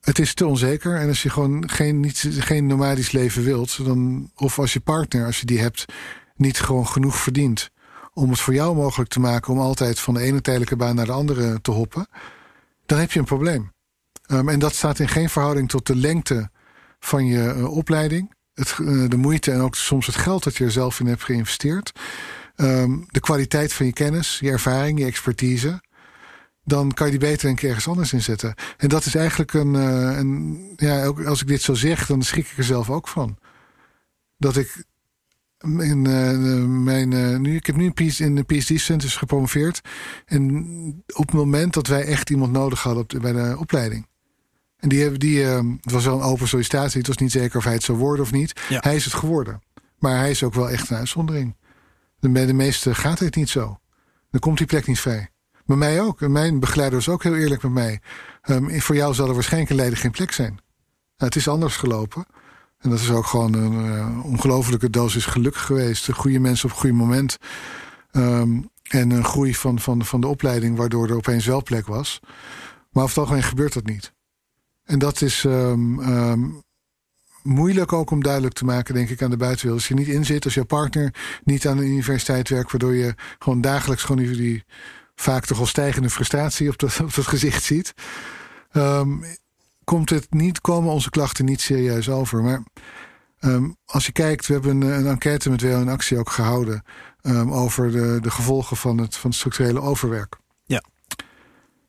Het 0.00 0.18
is 0.18 0.34
te 0.34 0.46
onzeker. 0.46 0.96
En 0.96 1.08
als 1.08 1.22
je 1.22 1.30
gewoon 1.30 1.70
geen, 1.70 2.00
niet, 2.00 2.28
geen 2.30 2.66
nomadisch 2.66 3.12
leven 3.12 3.42
wilt, 3.42 3.84
dan, 3.84 4.30
of 4.34 4.58
als 4.58 4.72
je 4.72 4.80
partner, 4.80 5.26
als 5.26 5.40
je 5.40 5.46
die 5.46 5.60
hebt, 5.60 5.84
niet 6.36 6.60
gewoon 6.60 6.86
genoeg 6.86 7.16
verdient 7.16 7.72
om 8.14 8.30
het 8.30 8.40
voor 8.40 8.54
jou 8.54 8.76
mogelijk 8.76 9.10
te 9.10 9.20
maken 9.20 9.52
om 9.52 9.58
altijd 9.58 10.00
van 10.00 10.14
de 10.14 10.20
ene 10.20 10.40
tijdelijke 10.40 10.76
baan 10.76 10.94
naar 10.94 11.06
de 11.06 11.12
andere 11.12 11.60
te 11.60 11.70
hoppen, 11.70 12.06
dan 12.86 12.98
heb 12.98 13.12
je 13.12 13.18
een 13.18 13.24
probleem. 13.24 13.72
Um, 14.26 14.48
en 14.48 14.58
dat 14.58 14.74
staat 14.74 14.98
in 14.98 15.08
geen 15.08 15.30
verhouding 15.30 15.68
tot 15.68 15.86
de 15.86 15.96
lengte 15.96 16.50
van 16.98 17.26
je 17.26 17.54
uh, 17.56 17.76
opleiding, 17.76 18.34
het, 18.54 18.78
uh, 18.80 19.08
de 19.08 19.16
moeite 19.16 19.52
en 19.52 19.60
ook 19.60 19.74
soms 19.74 20.06
het 20.06 20.16
geld 20.16 20.44
dat 20.44 20.56
je 20.56 20.64
er 20.64 20.70
zelf 20.70 21.00
in 21.00 21.06
hebt 21.06 21.24
geïnvesteerd, 21.24 21.92
um, 22.56 23.06
de 23.08 23.20
kwaliteit 23.20 23.72
van 23.72 23.86
je 23.86 23.92
kennis, 23.92 24.38
je 24.38 24.50
ervaring, 24.50 24.98
je 24.98 25.04
expertise 25.04 25.82
dan 26.64 26.92
kan 26.92 27.06
je 27.06 27.18
die 27.18 27.28
beter 27.28 27.48
een 27.48 27.54
keer 27.54 27.68
ergens 27.68 27.88
anders 27.88 28.12
inzetten. 28.12 28.54
En 28.76 28.88
dat 28.88 29.04
is 29.04 29.14
eigenlijk 29.14 29.52
een, 29.52 29.74
uh, 29.74 30.18
een. 30.18 30.72
Ja, 30.76 31.04
ook 31.04 31.24
als 31.24 31.40
ik 31.40 31.46
dit 31.46 31.62
zo 31.62 31.74
zeg, 31.74 32.06
dan 32.06 32.22
schrik 32.22 32.50
ik 32.50 32.58
er 32.58 32.64
zelf 32.64 32.90
ook 32.90 33.08
van. 33.08 33.38
Dat 34.36 34.56
ik. 34.56 34.84
In, 35.64 36.04
uh, 36.04 36.64
mijn, 36.64 37.10
uh, 37.10 37.38
nu, 37.38 37.56
ik 37.56 37.66
heb 37.66 37.76
nu 37.76 37.92
in 38.18 38.34
de 38.34 38.42
PhD-centers 38.42 39.16
gepromoveerd. 39.16 39.80
En 40.26 41.04
op 41.14 41.26
het 41.26 41.34
moment 41.34 41.74
dat 41.74 41.86
wij 41.86 42.04
echt 42.04 42.30
iemand 42.30 42.52
nodig 42.52 42.82
hadden 42.82 43.02
op 43.02 43.08
de, 43.08 43.20
bij 43.20 43.32
de 43.32 43.56
opleiding. 43.58 44.06
En 44.76 44.88
die, 44.88 45.00
hebben 45.00 45.20
die, 45.20 45.42
het 45.44 45.92
was 45.92 46.04
wel 46.04 46.14
een 46.14 46.22
open 46.22 46.48
sollicitatie. 46.48 46.98
Het 46.98 47.06
was 47.06 47.16
niet 47.16 47.32
zeker 47.32 47.58
of 47.58 47.64
hij 47.64 47.72
het 47.72 47.82
zou 47.82 47.98
worden 47.98 48.24
of 48.24 48.32
niet. 48.32 48.60
Ja. 48.68 48.78
Hij 48.80 48.94
is 48.94 49.04
het 49.04 49.14
geworden. 49.14 49.62
Maar 49.98 50.18
hij 50.18 50.30
is 50.30 50.42
ook 50.42 50.54
wel 50.54 50.70
echt 50.70 50.90
een 50.90 50.96
uitzondering. 50.96 51.56
Bij 52.20 52.46
de 52.46 52.52
meeste 52.52 52.94
gaat 52.94 53.18
het 53.18 53.36
niet 53.36 53.48
zo. 53.48 53.78
Dan 54.30 54.40
komt 54.40 54.58
die 54.58 54.66
plek 54.66 54.86
niet 54.86 55.00
vrij. 55.00 55.28
Bij 55.66 55.76
mij 55.76 56.00
ook. 56.00 56.22
En 56.22 56.32
mijn 56.32 56.60
begeleider 56.60 56.98
was 56.98 57.08
ook 57.08 57.22
heel 57.22 57.36
eerlijk 57.36 57.62
met 57.62 57.72
mij. 57.72 58.00
Um, 58.48 58.80
voor 58.80 58.94
jou 58.94 59.14
zal 59.14 59.28
er 59.28 59.34
waarschijnlijk 59.34 59.70
een 59.70 59.76
leider 59.76 59.98
geen 59.98 60.10
plek 60.10 60.32
zijn. 60.32 60.50
Nou, 60.50 60.60
het 61.16 61.36
is 61.36 61.48
anders 61.48 61.76
gelopen. 61.76 62.26
En 62.84 62.90
dat 62.90 63.00
is 63.00 63.10
ook 63.10 63.26
gewoon 63.26 63.54
een 63.54 63.86
uh, 63.86 64.24
ongelofelijke 64.24 64.90
dosis 64.90 65.26
geluk 65.26 65.56
geweest. 65.56 66.12
Goede 66.12 66.38
mensen 66.38 66.70
op 66.70 66.76
goede 66.76 66.94
moment. 66.94 67.36
Um, 68.12 68.70
en 68.82 69.10
een 69.10 69.24
groei 69.24 69.54
van, 69.54 69.78
van, 69.78 70.04
van 70.04 70.20
de 70.20 70.26
opleiding, 70.26 70.76
waardoor 70.76 71.08
er 71.08 71.16
opeens 71.16 71.46
wel 71.46 71.62
plek 71.62 71.86
was. 71.86 72.20
Maar 72.90 73.02
over 73.02 73.08
het 73.08 73.18
algemeen 73.18 73.42
gebeurt 73.42 73.72
dat 73.72 73.86
niet. 73.86 74.12
En 74.84 74.98
dat 74.98 75.20
is 75.20 75.44
um, 75.44 76.62
moeilijk 77.42 77.92
ook 77.92 78.10
om 78.10 78.22
duidelijk 78.22 78.54
te 78.54 78.64
maken, 78.64 78.94
denk 78.94 79.08
ik, 79.08 79.22
aan 79.22 79.30
de 79.30 79.36
buitenwereld. 79.36 79.80
Als 79.80 79.88
je 79.88 79.94
niet 79.94 80.14
inzit, 80.14 80.44
als 80.44 80.54
je 80.54 80.64
partner 80.64 81.14
niet 81.44 81.66
aan 81.66 81.76
de 81.76 81.84
universiteit 81.84 82.48
werkt, 82.48 82.70
waardoor 82.70 82.94
je 82.94 83.14
gewoon 83.38 83.60
dagelijks 83.60 84.02
gewoon 84.02 84.24
die, 84.24 84.36
die 84.36 84.64
vaak 85.14 85.44
toch 85.44 85.58
al 85.58 85.66
stijgende 85.66 86.10
frustratie 86.10 86.68
op 86.68 86.78
dat, 86.78 87.00
op 87.00 87.14
dat 87.14 87.26
gezicht 87.26 87.62
ziet. 87.62 87.94
Um, 88.72 89.24
komt 89.84 90.10
het 90.10 90.26
niet, 90.30 90.60
komen 90.60 90.92
onze 90.92 91.10
klachten 91.10 91.44
niet 91.44 91.60
serieus 91.60 92.08
over. 92.08 92.42
Maar 92.42 92.62
um, 93.40 93.76
als 93.84 94.06
je 94.06 94.12
kijkt, 94.12 94.46
we 94.46 94.52
hebben 94.52 94.80
een, 94.80 94.98
een 94.98 95.06
enquête 95.06 95.50
met 95.50 95.62
WO 95.62 95.80
in 95.80 95.88
actie 95.88 96.18
ook 96.18 96.30
gehouden 96.30 96.82
um, 97.22 97.52
over 97.52 97.90
de, 97.90 98.18
de 98.20 98.30
gevolgen 98.30 98.76
van 98.76 98.98
het, 98.98 99.16
van 99.16 99.30
het 99.30 99.38
structurele 99.38 99.80
overwerk. 99.80 100.36
Ja. 100.64 100.82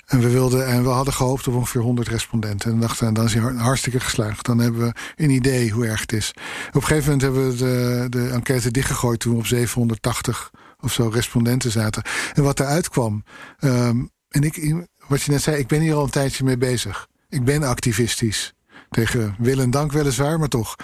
En 0.06 0.20
we, 0.20 0.30
wilden, 0.30 0.68
en 0.68 0.84
we 0.84 0.90
hadden 0.90 1.14
gehoopt 1.14 1.48
op 1.48 1.54
ongeveer 1.54 1.82
100 1.82 2.08
respondenten. 2.08 2.72
En 2.72 2.80
dachten, 2.80 3.14
dan 3.14 3.26
is 3.26 3.34
hij 3.34 3.42
hartstikke 3.42 4.00
geslaagd. 4.00 4.46
Dan 4.46 4.60
hebben 4.60 4.82
we 4.82 4.94
een 5.16 5.30
idee 5.30 5.72
hoe 5.72 5.86
erg 5.86 6.02
het 6.02 6.14
is. 6.14 6.34
Op 6.68 6.76
een 6.76 6.84
gegeven 6.84 7.04
moment 7.04 7.22
hebben 7.22 7.50
we 7.50 7.56
de, 7.56 8.06
de 8.10 8.30
enquête 8.30 8.72
dichtgegooid 8.72 9.20
toen 9.20 9.32
we 9.32 9.38
op 9.38 9.46
780 9.46 10.52
of 10.80 10.94
zo 10.94 11.08
respondenten 11.08 11.72
zaten. 11.72 12.04
En 12.34 12.44
wat 12.44 12.60
eruit 12.60 12.90
kwam. 12.90 13.24
Um, 13.60 14.10
en 14.30 14.42
ik, 14.42 14.86
wat 15.08 15.22
je 15.22 15.32
net 15.32 15.42
zei, 15.42 15.58
ik 15.58 15.68
ben 15.68 15.82
hier 15.82 15.96
al 15.96 16.04
een 16.04 16.10
tijdje 16.10 16.44
mee 16.44 16.58
bezig. 16.58 17.08
Ik 17.30 17.44
ben 17.44 17.64
activistisch. 17.64 18.54
Tegen 18.90 19.36
wil 19.40 19.60
en 19.60 19.72
dank 19.72 19.92
weliswaar, 19.92 20.40
maar 20.40 20.48
toch. 20.48 20.76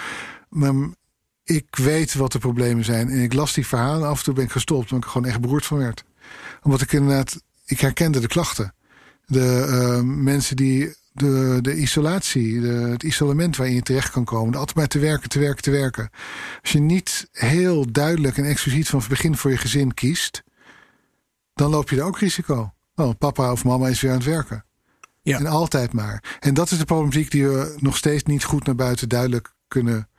Ik 1.43 1.75
weet 1.75 2.13
wat 2.13 2.31
de 2.31 2.39
problemen 2.39 2.85
zijn. 2.85 3.09
En 3.09 3.19
ik 3.19 3.33
las 3.33 3.53
die 3.53 3.67
verhalen. 3.67 4.07
Af 4.07 4.17
en 4.17 4.23
toe 4.23 4.33
ben 4.33 4.43
ik 4.43 4.51
gestopt, 4.51 4.91
omdat 4.91 5.07
ik 5.07 5.13
gewoon 5.13 5.27
echt 5.27 5.41
beroerd 5.41 5.65
van 5.65 5.77
werd. 5.77 6.03
Omdat 6.61 6.81
ik 6.81 6.91
inderdaad, 6.91 7.41
ik 7.65 7.79
herkende 7.79 8.19
de 8.19 8.27
klachten. 8.27 8.73
De 9.25 9.67
uh, 9.69 10.01
mensen 10.03 10.55
die 10.55 10.95
de, 11.11 11.59
de 11.61 11.75
isolatie, 11.75 12.61
het 12.61 13.03
isolement 13.03 13.57
waarin 13.57 13.75
je 13.75 13.81
terecht 13.81 14.11
kan 14.11 14.25
komen. 14.25 14.59
Altijd 14.59 14.77
maar 14.77 14.87
te 14.87 14.99
werken, 14.99 15.29
te 15.29 15.39
werken, 15.39 15.63
te 15.63 15.71
werken. 15.71 16.09
Als 16.61 16.71
je 16.71 16.79
niet 16.79 17.27
heel 17.31 17.91
duidelijk 17.91 18.37
en 18.37 18.45
expliciet 18.45 18.87
van 18.87 18.99
het 18.99 19.07
begin 19.07 19.37
voor 19.37 19.51
je 19.51 19.57
gezin 19.57 19.93
kiest, 19.93 20.43
dan 21.53 21.69
loop 21.69 21.89
je 21.89 21.97
er 21.97 22.03
ook 22.03 22.19
risico. 22.19 22.73
Oh, 22.95 23.09
papa 23.17 23.51
of 23.51 23.63
mama 23.63 23.87
is 23.87 24.01
weer 24.01 24.11
aan 24.11 24.17
het 24.17 24.25
werken. 24.25 24.65
Ja. 25.21 25.37
En 25.37 25.45
altijd 25.45 25.93
maar. 25.93 26.37
En 26.39 26.53
dat 26.53 26.71
is 26.71 26.77
de 26.77 26.85
problematiek 26.85 27.31
die 27.31 27.47
we 27.47 27.75
nog 27.79 27.97
steeds 27.97 28.23
niet 28.23 28.43
goed 28.43 28.65
naar 28.65 28.75
buiten 28.75 29.09
duidelijk 29.09 29.53
kunnen 29.67 30.09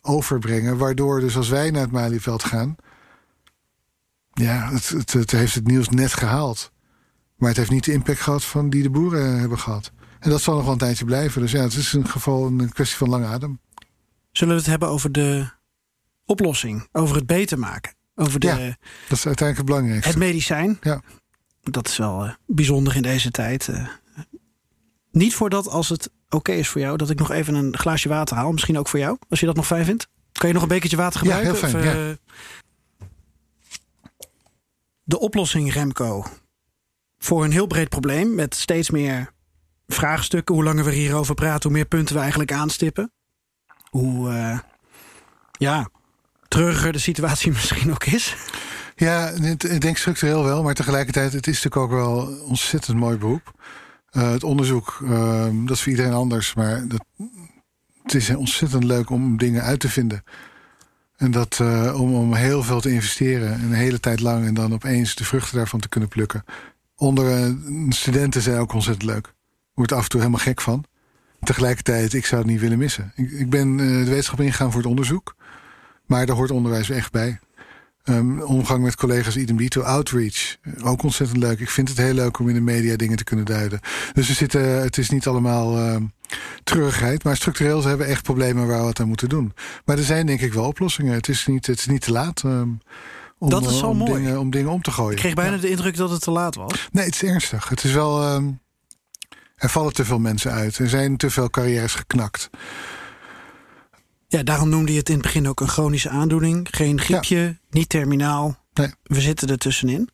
overbrengen. 0.00 0.76
Waardoor 0.76 1.20
dus 1.20 1.36
als 1.36 1.48
wij 1.48 1.70
naar 1.70 1.82
het 1.82 1.90
Malieveld 1.90 2.44
gaan, 2.44 2.76
ja, 4.32 4.70
het, 4.72 4.88
het, 4.88 5.12
het 5.12 5.30
heeft 5.30 5.54
het 5.54 5.66
nieuws 5.66 5.88
net 5.88 6.12
gehaald. 6.12 6.72
Maar 7.36 7.48
het 7.48 7.58
heeft 7.58 7.70
niet 7.70 7.84
de 7.84 7.92
impact 7.92 8.20
gehad 8.20 8.44
van 8.44 8.70
die 8.70 8.82
de 8.82 8.90
boeren 8.90 9.38
hebben 9.38 9.58
gehad. 9.58 9.92
En 10.18 10.30
dat 10.30 10.40
zal 10.40 10.54
nog 10.54 10.62
wel 10.62 10.72
een 10.72 10.78
tijdje 10.78 11.04
blijven. 11.04 11.40
Dus 11.40 11.52
ja, 11.52 11.62
het 11.62 11.72
is 11.72 11.94
in 11.94 12.08
geval 12.08 12.46
een 12.46 12.72
kwestie 12.72 12.98
van 12.98 13.08
lange 13.08 13.26
adem. 13.26 13.60
Zullen 14.32 14.54
we 14.54 14.60
het 14.60 14.70
hebben 14.70 14.88
over 14.88 15.12
de 15.12 15.50
oplossing? 16.24 16.88
Over 16.92 17.16
het 17.16 17.26
beter 17.26 17.58
maken? 17.58 17.94
Over 18.14 18.40
de, 18.40 18.46
ja, 18.46 18.56
dat 19.08 19.18
is 19.18 19.26
uiteindelijk 19.26 19.56
het 19.56 19.66
belangrijkste. 19.66 20.08
Het 20.08 20.18
medicijn? 20.18 20.78
Ja. 20.80 21.02
Dat 21.60 21.88
is 21.88 21.96
wel 21.96 22.24
uh, 22.24 22.32
bijzonder 22.46 22.96
in 22.96 23.02
deze 23.02 23.30
tijd. 23.30 23.68
Uh, 23.68 23.88
niet 25.10 25.34
voordat 25.34 25.68
als 25.68 25.88
het 25.88 26.06
oké 26.06 26.36
okay 26.36 26.58
is 26.58 26.68
voor 26.68 26.80
jou... 26.80 26.96
dat 26.96 27.10
ik 27.10 27.18
nog 27.18 27.30
even 27.30 27.54
een 27.54 27.76
glaasje 27.78 28.08
water 28.08 28.36
haal. 28.36 28.52
Misschien 28.52 28.78
ook 28.78 28.88
voor 28.88 28.98
jou, 28.98 29.18
als 29.28 29.40
je 29.40 29.46
dat 29.46 29.56
nog 29.56 29.66
fijn 29.66 29.84
vindt. 29.84 30.08
Kan 30.32 30.48
je 30.48 30.54
nog 30.54 30.62
een 30.62 30.68
bekertje 30.68 30.96
water 30.96 31.18
gebruiken? 31.18 31.54
Ja, 31.54 31.60
heel 31.60 31.68
fijn, 31.68 31.84
of, 31.84 31.94
uh, 31.94 32.08
ja. 32.08 32.16
De 35.02 35.18
oplossing, 35.18 35.72
Remco, 35.72 36.24
voor 37.18 37.44
een 37.44 37.52
heel 37.52 37.66
breed 37.66 37.88
probleem... 37.88 38.34
met 38.34 38.54
steeds 38.54 38.90
meer 38.90 39.32
vraagstukken. 39.86 40.54
Hoe 40.54 40.64
langer 40.64 40.84
we 40.84 40.92
hierover 40.92 41.34
praten, 41.34 41.62
hoe 41.62 41.78
meer 41.78 41.86
punten 41.86 42.14
we 42.14 42.20
eigenlijk 42.20 42.52
aanstippen. 42.52 43.12
Hoe, 43.90 44.30
uh, 44.30 44.58
ja, 45.52 45.88
treuriger 46.48 46.92
de 46.92 46.98
situatie 46.98 47.52
misschien 47.58 47.90
ook 47.90 48.04
is. 48.04 48.36
Ja, 48.96 49.28
ik 49.28 49.80
denk 49.80 49.96
structureel 49.96 50.44
wel, 50.44 50.62
maar 50.62 50.74
tegelijkertijd, 50.74 51.32
het 51.32 51.46
is 51.46 51.62
natuurlijk 51.62 51.92
ook 51.92 52.00
wel 52.00 52.28
een 52.28 52.40
ontzettend 52.40 52.96
mooi 52.96 53.16
beroep. 53.16 53.52
Uh, 54.12 54.30
het 54.30 54.44
onderzoek, 54.44 55.00
uh, 55.02 55.46
dat 55.64 55.76
is 55.76 55.82
voor 55.82 55.92
iedereen 55.92 56.12
anders, 56.12 56.54
maar 56.54 56.84
het 58.02 58.14
is 58.14 58.34
ontzettend 58.34 58.84
leuk 58.84 59.10
om 59.10 59.36
dingen 59.36 59.62
uit 59.62 59.80
te 59.80 59.88
vinden. 59.88 60.24
En 61.16 61.30
dat 61.30 61.58
uh, 61.62 62.00
om, 62.00 62.14
om 62.14 62.34
heel 62.34 62.62
veel 62.62 62.80
te 62.80 62.92
investeren, 62.92 63.52
een 63.52 63.72
hele 63.72 64.00
tijd 64.00 64.20
lang, 64.20 64.46
en 64.46 64.54
dan 64.54 64.72
opeens 64.72 65.14
de 65.14 65.24
vruchten 65.24 65.56
daarvan 65.56 65.80
te 65.80 65.88
kunnen 65.88 66.08
plukken. 66.08 66.44
Onder 66.96 67.56
studenten 67.88 68.42
zijn 68.42 68.58
ook 68.58 68.72
ontzettend 68.72 69.10
leuk 69.10 69.34
word 69.74 69.92
af 69.92 70.02
en 70.02 70.08
toe 70.08 70.20
helemaal 70.20 70.44
gek 70.44 70.60
van. 70.60 70.84
Tegelijkertijd, 71.40 72.12
ik 72.12 72.26
zou 72.26 72.40
het 72.42 72.50
niet 72.50 72.60
willen 72.60 72.78
missen. 72.78 73.12
Ik, 73.16 73.30
ik 73.30 73.50
ben 73.50 73.76
de 73.76 74.04
wetenschap 74.04 74.40
ingegaan 74.40 74.70
voor 74.70 74.80
het 74.80 74.90
onderzoek. 74.90 75.34
Maar 76.06 76.26
daar 76.26 76.36
hoort 76.36 76.50
onderwijs 76.50 76.90
echt 76.90 77.12
bij. 77.12 77.38
Um, 78.04 78.40
omgang 78.40 78.82
met 78.82 78.96
collega's 78.96 79.36
idem 79.36 79.56
dito. 79.56 79.80
Outreach, 79.80 80.56
ook 80.82 81.02
ontzettend 81.02 81.38
leuk. 81.38 81.60
Ik 81.60 81.70
vind 81.70 81.88
het 81.88 81.98
heel 81.98 82.14
leuk 82.14 82.38
om 82.38 82.48
in 82.48 82.54
de 82.54 82.60
media 82.60 82.96
dingen 82.96 83.16
te 83.16 83.24
kunnen 83.24 83.44
duiden. 83.44 83.80
Dus 84.12 84.28
er 84.28 84.34
zitten, 84.34 84.82
het 84.82 84.98
is 84.98 85.10
niet 85.10 85.26
allemaal 85.26 85.78
uh, 85.78 85.96
treurigheid. 86.64 87.24
Maar 87.24 87.36
structureel 87.36 87.82
hebben 87.82 88.06
we 88.06 88.12
echt 88.12 88.22
problemen 88.22 88.66
waar 88.66 88.78
we 88.78 88.84
wat 88.84 89.00
aan 89.00 89.08
moeten 89.08 89.28
doen. 89.28 89.52
Maar 89.84 89.98
er 89.98 90.04
zijn 90.04 90.26
denk 90.26 90.40
ik 90.40 90.52
wel 90.52 90.64
oplossingen. 90.64 91.14
Het 91.14 91.28
is 91.28 91.46
niet, 91.46 91.66
het 91.66 91.78
is 91.78 91.86
niet 91.86 92.00
te 92.00 92.12
laat. 92.12 92.42
Um, 92.42 92.80
om, 93.38 93.50
dat 93.50 93.70
is 93.70 93.78
zo 93.78 93.86
om 93.86 93.96
mooi. 93.96 94.12
Dingen, 94.12 94.38
om 94.38 94.50
dingen 94.50 94.70
om 94.70 94.82
te 94.82 94.90
gooien. 94.90 95.12
Ik 95.12 95.18
kreeg 95.18 95.34
bijna 95.34 95.54
ja. 95.54 95.60
de 95.60 95.70
indruk 95.70 95.96
dat 95.96 96.10
het 96.10 96.20
te 96.20 96.30
laat 96.30 96.54
was. 96.54 96.88
Nee, 96.92 97.04
het 97.04 97.14
is 97.14 97.22
ernstig. 97.22 97.68
Het 97.68 97.84
is 97.84 97.92
wel... 97.92 98.34
Um, 98.34 98.60
er 99.56 99.68
vallen 99.68 99.92
te 99.92 100.04
veel 100.04 100.18
mensen 100.18 100.52
uit. 100.52 100.78
Er 100.78 100.88
zijn 100.88 101.16
te 101.16 101.30
veel 101.30 101.50
carrières 101.50 101.94
geknakt. 101.94 102.50
Ja, 104.30 104.42
daarom 104.42 104.68
noemde 104.68 104.92
je 104.92 104.98
het 104.98 105.08
in 105.08 105.14
het 105.14 105.22
begin 105.22 105.48
ook 105.48 105.60
een 105.60 105.68
chronische 105.68 106.08
aandoening. 106.08 106.68
Geen 106.70 107.00
griepje, 107.00 107.36
ja. 107.36 107.58
niet 107.70 107.88
terminaal. 107.88 108.58
Nee. 108.74 108.92
We 109.02 109.20
zitten 109.20 109.48
er 109.48 109.58
tussenin. 109.58 110.08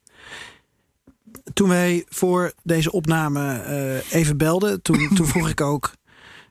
toen 1.52 1.68
wij 1.68 2.04
voor 2.08 2.52
deze 2.62 2.92
opname 2.92 3.64
uh, 3.68 4.12
even 4.20 4.36
belden, 4.36 4.82
toen, 4.82 5.08
toen 5.16 5.26
vroeg 5.26 5.48
ik 5.48 5.60
ook 5.60 5.92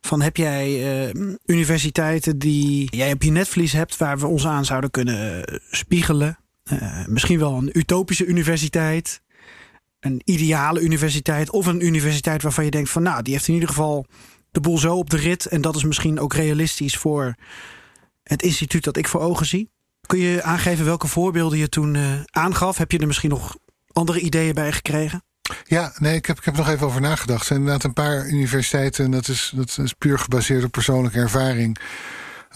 van 0.00 0.22
heb 0.22 0.36
jij 0.36 0.68
uh, 1.14 1.34
universiteiten 1.46 2.38
die 2.38 2.96
jij 2.96 3.12
op 3.12 3.22
je 3.22 3.30
netvlies 3.30 3.72
hebt 3.72 3.96
waar 3.96 4.18
we 4.18 4.26
ons 4.26 4.46
aan 4.46 4.64
zouden 4.64 4.90
kunnen 4.90 5.44
spiegelen? 5.70 6.38
Uh, 6.72 7.06
misschien 7.06 7.38
wel 7.38 7.56
een 7.56 7.78
utopische 7.78 8.26
universiteit, 8.26 9.20
een 10.00 10.20
ideale 10.24 10.80
universiteit 10.80 11.50
of 11.50 11.66
een 11.66 11.86
universiteit 11.86 12.42
waarvan 12.42 12.64
je 12.64 12.70
denkt 12.70 12.90
van 12.90 13.02
nou 13.02 13.22
die 13.22 13.32
heeft 13.32 13.48
in 13.48 13.54
ieder 13.54 13.68
geval 13.68 14.06
de 14.56 14.62
boel 14.62 14.78
zo 14.78 14.96
op 14.96 15.10
de 15.10 15.16
rit 15.16 15.46
en 15.46 15.60
dat 15.60 15.76
is 15.76 15.84
misschien 15.84 16.20
ook 16.20 16.34
realistisch 16.34 16.96
voor 16.96 17.34
het 18.22 18.42
instituut 18.42 18.84
dat 18.84 18.96
ik 18.96 19.08
voor 19.08 19.20
ogen 19.20 19.46
zie. 19.46 19.70
Kun 20.06 20.18
je 20.18 20.42
aangeven 20.42 20.84
welke 20.84 21.06
voorbeelden 21.06 21.58
je 21.58 21.68
toen 21.68 21.94
uh, 21.94 22.20
aangaf? 22.30 22.76
Heb 22.76 22.92
je 22.92 22.98
er 22.98 23.06
misschien 23.06 23.30
nog 23.30 23.56
andere 23.92 24.20
ideeën 24.20 24.54
bij 24.54 24.72
gekregen? 24.72 25.24
Ja, 25.64 25.92
nee, 25.98 26.14
ik 26.14 26.26
heb, 26.26 26.38
ik 26.38 26.44
heb 26.44 26.56
nog 26.56 26.68
even 26.68 26.86
over 26.86 27.00
nagedacht. 27.00 27.40
Er 27.40 27.46
zijn 27.46 27.58
inderdaad 27.58 27.84
een 27.84 27.92
paar 27.92 28.28
universiteiten, 28.28 29.04
en 29.04 29.10
dat 29.10 29.28
is, 29.28 29.52
dat 29.54 29.78
is 29.82 29.92
puur 29.92 30.18
gebaseerd 30.18 30.64
op 30.64 30.70
persoonlijke 30.70 31.18
ervaring, 31.18 31.78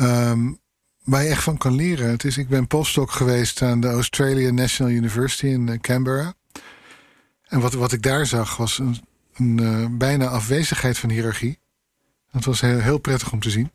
um, 0.00 0.60
waar 1.04 1.22
je 1.22 1.28
echt 1.28 1.42
van 1.42 1.58
kan 1.58 1.74
leren. 1.74 2.10
Het 2.10 2.24
is, 2.24 2.38
ik 2.38 2.48
ben 2.48 2.66
postdoc 2.66 3.10
geweest 3.10 3.62
aan 3.62 3.80
de 3.80 3.88
Australian 3.88 4.54
National 4.54 4.92
University 4.92 5.46
in 5.46 5.68
eh, 5.68 5.78
Canberra. 5.78 6.34
En 7.46 7.60
wat, 7.60 7.72
wat 7.72 7.92
ik 7.92 8.02
daar 8.02 8.26
zag 8.26 8.56
was 8.56 8.78
een, 8.78 8.96
een 9.34 9.60
uh, 9.62 9.86
bijna 9.90 10.26
afwezigheid 10.26 10.98
van 10.98 11.10
hiërarchie. 11.10 11.58
Dat 12.32 12.44
was 12.44 12.60
heel, 12.60 12.98
prettig 12.98 13.32
om 13.32 13.40
te 13.40 13.50
zien. 13.50 13.72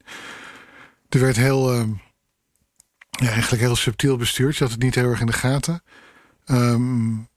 Er 1.10 1.20
werd 1.20 1.36
heel, 1.36 1.74
uh, 1.76 1.88
ja, 3.10 3.30
eigenlijk 3.30 3.62
heel 3.62 3.76
subtiel 3.76 4.18
bestuurd. 4.18 4.58
Je 4.58 4.64
had 4.64 4.74
het 4.74 4.82
niet 4.82 4.96
heel 4.96 5.10
erg 5.10 5.20
in 5.20 5.26
de 5.26 5.34
gaten. 5.34 5.84
Um, 6.46 7.28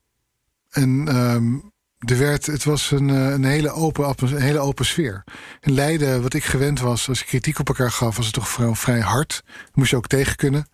en 0.71 1.17
um, 1.17 1.73
er 1.99 2.19
werd, 2.19 2.47
het 2.47 2.65
was 2.65 2.91
een, 2.91 3.11
eh, 3.11 3.31
een, 3.31 3.45
hele 3.45 3.71
open, 3.71 4.15
een 4.21 4.41
hele 4.41 4.59
open 4.59 4.87
sfeer. 4.87 5.25
In 5.61 5.73
Leiden, 5.73 6.23
wat 6.23 6.35
ik 6.35 6.45
gewend 6.45 6.81
was, 6.81 7.09
als 7.09 7.21
ik 7.21 7.27
kritiek 7.27 7.59
op 7.59 7.69
elkaar 7.69 7.91
gaf, 7.91 8.17
was 8.17 8.25
het 8.25 8.35
toch 8.35 8.49
vrij, 8.49 8.75
vrij 8.75 9.01
hard. 9.01 9.45
moest 9.75 9.91
je 9.91 9.97
ook 9.97 10.07
tegen 10.07 10.37
kunnen. 10.37 10.69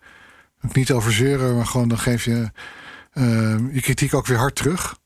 Niet 0.71 0.91
over 0.91 1.13
zeuren, 1.13 1.55
maar 1.55 1.65
gewoon 1.65 1.87
dan 1.87 1.99
geef 1.99 2.25
je 2.25 2.51
je 3.71 3.81
kritiek 3.81 4.13
ook 4.13 4.25
weer 4.25 4.37
hard 4.37 4.55
terug. 4.55 4.97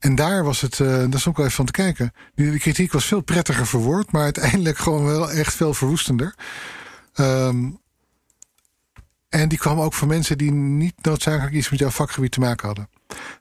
En 0.00 0.14
daar 0.14 0.44
was 0.44 0.60
het, 0.60 0.78
uh, 0.78 0.88
daar 0.88 1.14
is 1.14 1.28
ook 1.28 1.36
wel 1.36 1.46
even 1.46 1.56
van 1.56 1.66
te 1.66 1.72
kijken. 1.72 2.12
Die, 2.34 2.58
kritiek 2.58 2.92
was 2.92 3.04
veel 3.04 3.20
prettiger 3.20 3.66
verwoord, 3.66 4.12
maar 4.12 4.22
uiteindelijk 4.22 4.78
gewoon 4.86 5.04
wel 5.04 5.30
echt 5.30 5.54
veel 5.54 5.74
verwoestender. 5.74 6.34
Um, 7.14 7.80
en 9.28 9.48
die 9.48 9.58
kwam 9.58 9.80
ook 9.80 9.94
van 9.94 10.08
mensen 10.08 10.38
die 10.38 10.52
niet 10.52 10.94
noodzakelijk 11.02 11.54
iets 11.54 11.70
met 11.70 11.78
jouw 11.78 11.90
vakgebied 11.90 12.32
te 12.32 12.40
maken 12.40 12.66
hadden. 12.66 12.88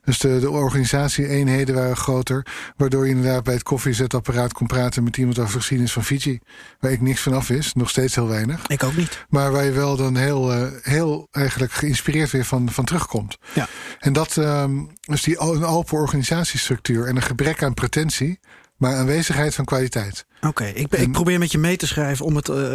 Dus 0.03 0.17
de, 0.17 0.39
de 0.39 0.49
organisatie-eenheden 0.49 1.75
waren 1.75 1.97
groter. 1.97 2.45
Waardoor 2.77 3.05
je 3.05 3.11
inderdaad 3.11 3.43
bij 3.43 3.53
het 3.53 3.63
koffiezetapparaat 3.63 4.53
kon 4.53 4.67
praten 4.67 5.03
met 5.03 5.17
iemand 5.17 5.39
over 5.39 5.51
de 5.51 5.57
geschiedenis 5.57 5.93
van 5.93 6.03
Fiji. 6.03 6.39
Waar 6.79 6.91
ik 6.91 7.01
niks 7.01 7.21
van 7.21 7.33
af 7.33 7.47
wist. 7.47 7.75
Nog 7.75 7.89
steeds 7.89 8.15
heel 8.15 8.27
weinig. 8.27 8.67
Ik 8.67 8.83
ook 8.83 8.95
niet. 8.95 9.25
Maar 9.29 9.51
waar 9.51 9.65
je 9.65 9.71
wel 9.71 9.95
dan 9.95 10.15
heel, 10.15 10.53
uh, 10.53 10.67
heel 10.81 11.27
eigenlijk 11.31 11.71
geïnspireerd 11.71 12.31
weer 12.31 12.45
van, 12.45 12.69
van 12.71 12.85
terugkomt. 12.85 13.37
Ja. 13.53 13.67
En 13.99 14.13
dat, 14.13 14.35
um, 14.35 14.89
dus 15.01 15.23
die 15.23 15.41
een 15.41 15.65
open 15.65 15.97
organisatiestructuur 15.97 17.07
en 17.07 17.15
een 17.15 17.21
gebrek 17.21 17.63
aan 17.63 17.73
pretentie 17.73 18.39
maar 18.79 18.95
aanwezigheid 18.95 19.55
van 19.55 19.65
kwaliteit. 19.65 20.25
Oké, 20.41 20.65
ik, 20.65 20.93
ik, 20.93 21.11
probeer 21.11 21.39
met 21.39 21.51
je 21.51 21.57
mee 21.57 21.77
te 21.77 21.87
schrijven 21.87 22.25
om 22.25 22.35
het 22.35 22.47
uh, 22.47 22.73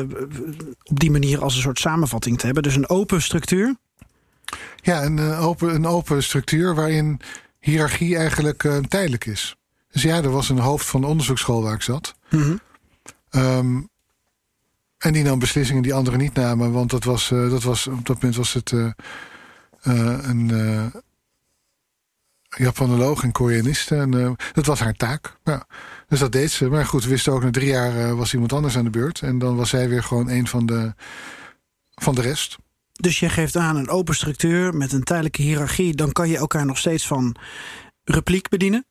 op 0.82 1.00
die 1.00 1.10
manier 1.10 1.42
als 1.42 1.54
een 1.54 1.62
soort 1.62 1.78
samenvatting 1.78 2.38
te 2.38 2.44
hebben. 2.44 2.62
Dus 2.62 2.76
een 2.76 2.88
open 2.88 3.22
structuur. 3.22 3.76
Ja, 4.76 5.02
een, 5.04 5.16
uh, 5.16 5.46
open, 5.46 5.74
een 5.74 5.86
open 5.86 6.22
structuur 6.22 6.74
waarin 6.74 7.20
hiërarchie 7.60 8.16
eigenlijk 8.16 8.62
uh, 8.62 8.76
tijdelijk 8.76 9.26
is. 9.26 9.56
Dus 9.90 10.02
ja, 10.02 10.16
er 10.16 10.30
was 10.30 10.48
een 10.48 10.58
hoofd 10.58 10.86
van 10.86 11.00
de 11.00 11.06
onderzoeksschool 11.06 11.62
waar 11.62 11.74
ik 11.74 11.82
zat. 11.82 12.14
Mm 12.30 12.42
-hmm. 12.42 12.60
um, 13.30 13.88
en 14.98 15.12
die 15.12 15.22
nam 15.22 15.38
beslissingen 15.38 15.82
die 15.82 15.94
anderen 15.94 16.20
niet 16.20 16.34
namen. 16.34 16.72
Want 16.72 16.90
dat 16.90 17.04
was, 17.04 17.28
dat 17.28 17.62
was, 17.62 17.86
op 17.86 18.06
dat 18.06 18.16
moment 18.16 18.36
was 18.36 18.52
het 18.52 18.72
een 19.82 20.92
Japanoloog 22.48 23.22
en 23.22 23.32
Koreaniste. 23.32 23.96
En 23.96 24.36
dat 24.52 24.66
was 24.66 24.80
haar 24.80 24.94
taak. 24.94 25.36
Ja. 25.44 25.66
Dus 26.08 26.18
dat 26.18 26.32
deed 26.32 26.50
ze. 26.50 26.68
Maar 26.68 26.86
goed, 26.86 27.04
we 27.04 27.10
wisten 27.10 27.32
ook 27.32 27.42
na 27.42 27.50
drie 27.50 27.68
jaar 27.68 28.16
was 28.16 28.32
iemand 28.32 28.52
anders 28.52 28.76
aan 28.76 28.84
de 28.84 28.90
beurt. 28.90 29.20
En 29.20 29.38
dan 29.38 29.56
was 29.56 29.68
zij 29.68 29.88
weer 29.88 30.02
gewoon 30.02 30.28
een 30.28 30.46
van 30.46 30.66
de, 30.66 30.94
van 31.94 32.14
de 32.14 32.20
rest. 32.20 32.56
Dus 33.00 33.20
je 33.20 33.28
geeft 33.28 33.56
aan 33.56 33.76
een 33.76 33.88
open 33.88 34.14
structuur 34.14 34.74
met 34.74 34.92
een 34.92 35.04
tijdelijke 35.04 35.42
hiërarchie. 35.42 35.94
Dan 35.94 36.12
kan 36.12 36.28
je 36.28 36.36
elkaar 36.36 36.66
nog 36.66 36.78
steeds 36.78 37.06
van 37.06 37.36
repliek 38.04 38.48
bedienen. 38.48 38.86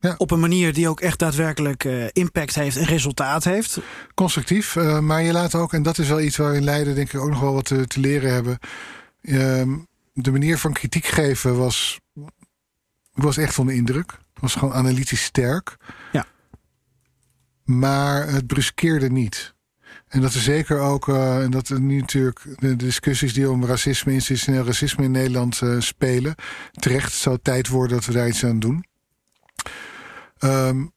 Ja. 0.00 0.14
Op 0.18 0.30
een 0.30 0.40
manier 0.40 0.72
die 0.72 0.88
ook 0.88 1.00
echt 1.00 1.18
daadwerkelijk 1.18 1.84
uh, 1.84 2.06
impact 2.12 2.54
heeft 2.54 2.76
en 2.76 2.84
resultaat 2.84 3.44
heeft. 3.44 3.78
Constructief. 4.14 4.74
Uh, 4.74 4.98
maar 4.98 5.22
je 5.22 5.32
laat 5.32 5.54
ook, 5.54 5.72
en 5.72 5.82
dat 5.82 5.98
is 5.98 6.08
wel 6.08 6.20
iets 6.20 6.36
waar 6.36 6.50
we 6.50 6.56
in 6.56 6.64
Leiden 6.64 6.94
denk 6.94 7.12
ik 7.12 7.20
ook 7.20 7.28
nog 7.28 7.40
wel 7.40 7.54
wat 7.54 7.64
te, 7.64 7.86
te 7.86 8.00
leren 8.00 8.32
hebben. 8.32 8.58
Uh, 9.22 9.76
de 10.12 10.30
manier 10.30 10.58
van 10.58 10.72
kritiek 10.72 11.06
geven 11.06 11.56
was 11.56 12.00
was 13.12 13.36
echt 13.36 13.58
onder 13.58 13.74
indruk. 13.74 14.10
Het 14.10 14.40
was 14.40 14.54
gewoon 14.54 14.74
analytisch 14.74 15.24
sterk. 15.24 15.76
Ja. 16.12 16.26
Maar 17.64 18.28
het 18.28 18.46
bruskeerde 18.46 19.10
niet. 19.10 19.54
En 20.08 20.20
dat 20.20 20.34
is 20.34 20.44
zeker 20.44 20.78
ook, 20.78 21.08
uh, 21.08 21.42
en 21.42 21.50
dat 21.50 21.68
nu 21.68 22.00
natuurlijk 22.00 22.40
de 22.56 22.76
discussies 22.76 23.34
die 23.34 23.50
om 23.50 23.64
racisme, 23.64 24.12
institutioneel 24.12 24.64
racisme 24.64 25.04
in 25.04 25.10
Nederland 25.10 25.60
uh, 25.64 25.80
spelen. 25.80 26.34
Terecht, 26.72 27.12
zou 27.12 27.38
tijd 27.42 27.68
worden 27.68 27.96
dat 27.96 28.06
we 28.06 28.12
daar 28.12 28.28
iets 28.28 28.44
aan 28.44 28.58
doen. 28.58 28.84
Um, 30.40 30.92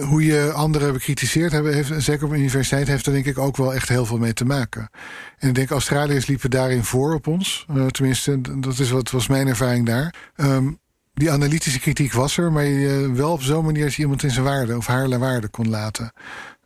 hoe 0.00 0.24
je 0.24 0.52
anderen 0.52 0.92
bekritiseerd 0.92 1.52
hebben, 1.52 1.74
heeft, 1.74 1.92
zeker 2.02 2.24
op 2.24 2.30
een 2.30 2.38
universiteit, 2.38 2.86
heeft 2.86 3.06
er 3.06 3.12
denk 3.12 3.26
ik 3.26 3.38
ook 3.38 3.56
wel 3.56 3.74
echt 3.74 3.88
heel 3.88 4.06
veel 4.06 4.18
mee 4.18 4.32
te 4.32 4.44
maken. 4.44 4.90
En 5.38 5.48
ik 5.48 5.54
denk, 5.54 5.70
Australiërs 5.70 6.26
liepen 6.26 6.50
daarin 6.50 6.84
voor 6.84 7.14
op 7.14 7.26
ons. 7.26 7.66
Tenminste, 7.90 8.60
dat 8.60 8.78
is 8.78 8.90
wat 8.90 9.10
was 9.10 9.26
mijn 9.26 9.46
ervaring 9.46 9.86
daar. 9.86 10.14
Um, 10.36 10.78
die 11.14 11.30
analytische 11.30 11.80
kritiek 11.80 12.12
was 12.12 12.36
er, 12.36 12.52
maar 12.52 12.64
je, 12.64 13.12
wel 13.12 13.32
op 13.32 13.42
zo'n 13.42 13.64
manier 13.64 13.84
dat 13.84 13.94
je 13.94 14.02
iemand 14.02 14.22
in 14.22 14.30
zijn 14.30 14.44
waarde 14.44 14.76
of 14.76 14.86
haar 14.86 15.18
waarde 15.18 15.48
kon 15.48 15.68
laten. 15.68 16.12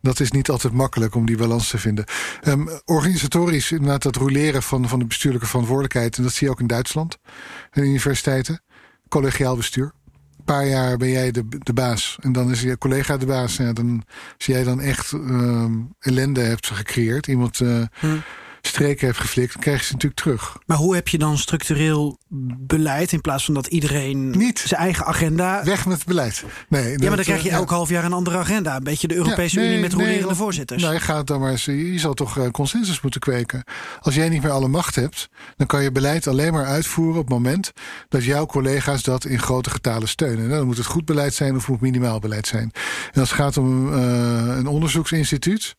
Dat 0.01 0.19
is 0.19 0.31
niet 0.31 0.49
altijd 0.49 0.73
makkelijk 0.73 1.15
om 1.15 1.25
die 1.25 1.37
balans 1.37 1.69
te 1.69 1.77
vinden. 1.77 2.05
Um, 2.47 2.69
organisatorisch, 2.85 3.71
inderdaad, 3.71 4.01
dat 4.03 4.15
roleren 4.15 4.63
van, 4.63 4.87
van 4.87 4.99
de 4.99 5.05
bestuurlijke 5.05 5.47
verantwoordelijkheid. 5.47 6.17
En 6.17 6.23
dat 6.23 6.33
zie 6.33 6.47
je 6.47 6.53
ook 6.53 6.59
in 6.59 6.67
Duitsland, 6.67 7.17
en 7.71 7.83
universiteiten. 7.83 8.61
Collegiaal 9.07 9.55
bestuur 9.55 9.93
paar 10.43 10.67
jaar 10.67 10.97
ben 10.97 11.09
jij 11.09 11.31
de, 11.31 11.43
de 11.49 11.73
baas. 11.73 12.17
En 12.21 12.31
dan 12.31 12.51
is 12.51 12.61
je 12.61 12.77
collega 12.77 13.17
de 13.17 13.25
baas. 13.25 13.57
Ja, 13.57 13.73
dan, 13.73 14.03
als 14.37 14.45
jij 14.45 14.63
dan 14.63 14.81
echt 14.81 15.11
uh, 15.11 15.65
ellende 15.99 16.41
hebt 16.41 16.67
gecreëerd. 16.67 17.27
Iemand 17.27 17.59
uh, 17.59 17.83
hm. 17.99 18.17
Streken 18.61 19.07
hebt 19.07 19.19
geflikt. 19.19 19.53
Dan 19.53 19.61
krijg 19.61 19.79
je 19.79 19.85
ze 19.85 19.93
natuurlijk 19.93 20.21
terug. 20.21 20.57
Maar 20.65 20.77
hoe 20.77 20.95
heb 20.95 21.07
je 21.07 21.17
dan 21.17 21.37
structureel 21.37 22.19
beleid. 22.57 23.11
In 23.11 23.21
plaats 23.21 23.45
van 23.45 23.53
dat 23.53 23.67
iedereen 23.67 24.29
Niet. 24.29 24.59
zijn 24.59 24.81
eigen 24.81 25.05
agenda... 25.05 25.63
Weg 25.63 25.85
met 25.85 25.97
het 25.97 26.07
beleid. 26.07 26.43
Nee, 26.69 26.91
ja, 26.91 27.07
maar 27.07 27.15
dan 27.15 27.25
krijg 27.25 27.43
je 27.43 27.49
elk 27.49 27.69
half 27.69 27.89
jaar 27.89 28.03
een 28.03 28.13
andere 28.13 28.37
agenda. 28.37 28.75
Een 28.75 28.83
beetje 28.83 29.07
de 29.07 29.15
Europese 29.15 29.55
ja, 29.55 29.61
nee, 29.61 29.69
Unie 29.69 29.81
met 29.81 29.93
rolerende 29.93 30.25
nee, 30.25 30.35
voorzitters. 30.35 30.83
Nou, 30.83 30.99
gaat 30.99 31.27
dan 31.27 31.39
maar 31.39 31.51
eens, 31.51 31.65
je 31.65 31.99
zal 31.99 32.13
toch 32.13 32.37
uh, 32.37 32.49
consensus 32.49 33.01
moeten 33.01 33.19
kweken. 33.19 33.63
Als 33.99 34.15
jij 34.15 34.29
niet 34.29 34.41
meer 34.41 34.51
alle 34.51 34.67
macht 34.67 34.95
hebt, 34.95 35.29
dan 35.57 35.67
kan 35.67 35.83
je 35.83 35.91
beleid 35.91 36.27
alleen 36.27 36.53
maar 36.53 36.65
uitvoeren 36.65 37.19
op 37.19 37.25
het 37.25 37.33
moment 37.33 37.71
dat 38.09 38.23
jouw 38.23 38.45
collega's 38.45 39.03
dat 39.03 39.25
in 39.25 39.39
grote 39.39 39.69
getalen 39.69 40.07
steunen. 40.07 40.45
Nou, 40.45 40.57
dan 40.57 40.65
moet 40.65 40.77
het 40.77 40.85
goed 40.85 41.05
beleid 41.05 41.33
zijn 41.33 41.55
of 41.55 41.67
moet 41.67 41.81
minimaal 41.81 42.19
beleid 42.19 42.47
zijn. 42.47 42.71
En 43.11 43.19
als 43.19 43.29
het 43.29 43.39
gaat 43.39 43.57
om 43.57 43.93
uh, 43.93 44.57
een 44.57 44.67
onderzoeksinstituut, 44.67 45.75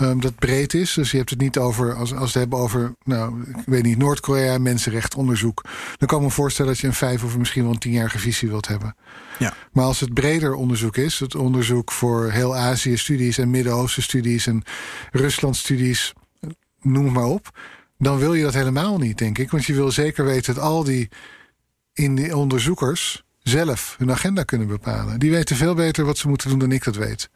Um, 0.00 0.20
dat 0.20 0.34
breed 0.34 0.74
is. 0.74 0.94
Dus 0.94 1.10
je 1.10 1.16
hebt 1.16 1.30
het 1.30 1.40
niet 1.40 1.58
over, 1.58 1.94
als, 1.94 2.10
als 2.10 2.18
we 2.18 2.24
het 2.24 2.34
hebben 2.34 2.58
over, 2.58 2.94
nou, 3.04 3.42
ik 3.42 3.62
weet 3.66 3.82
niet, 3.82 3.98
Noord-Korea, 3.98 4.58
mensenrechtonderzoek. 4.58 5.64
Dan 5.96 6.08
kan 6.08 6.18
ik 6.18 6.24
me 6.24 6.30
voorstellen 6.30 6.72
dat 6.72 6.80
je 6.80 6.86
een 6.86 6.94
vijf 6.94 7.24
of 7.24 7.38
misschien 7.38 7.62
wel 7.62 7.72
een 7.72 7.78
tienjarige 7.78 8.18
visie 8.18 8.48
wilt 8.48 8.68
hebben. 8.68 8.96
Ja. 9.38 9.54
Maar 9.72 9.84
als 9.84 10.00
het 10.00 10.14
breder 10.14 10.54
onderzoek 10.54 10.96
is, 10.96 11.18
het 11.18 11.34
onderzoek 11.34 11.92
voor 11.92 12.30
heel 12.30 12.56
Azië-studies 12.56 13.38
en 13.38 13.50
Midden-Oosten-studies 13.50 14.46
en 14.46 14.62
Rusland-studies, 15.10 16.12
noem 16.80 17.04
het 17.04 17.14
maar 17.14 17.24
op. 17.24 17.58
Dan 17.98 18.18
wil 18.18 18.34
je 18.34 18.42
dat 18.42 18.54
helemaal 18.54 18.98
niet, 18.98 19.18
denk 19.18 19.38
ik. 19.38 19.50
Want 19.50 19.64
je 19.64 19.74
wil 19.74 19.90
zeker 19.90 20.24
weten 20.24 20.54
dat 20.54 20.64
al 20.64 20.84
die, 20.84 21.08
in 21.92 22.14
die 22.14 22.36
onderzoekers 22.36 23.22
zelf 23.42 23.94
hun 23.98 24.10
agenda 24.10 24.42
kunnen 24.42 24.68
bepalen. 24.68 25.18
Die 25.18 25.30
weten 25.30 25.56
veel 25.56 25.74
beter 25.74 26.04
wat 26.04 26.18
ze 26.18 26.28
moeten 26.28 26.48
doen 26.48 26.58
dan 26.58 26.72
ik 26.72 26.84
dat 26.84 26.96
weet 26.96 27.30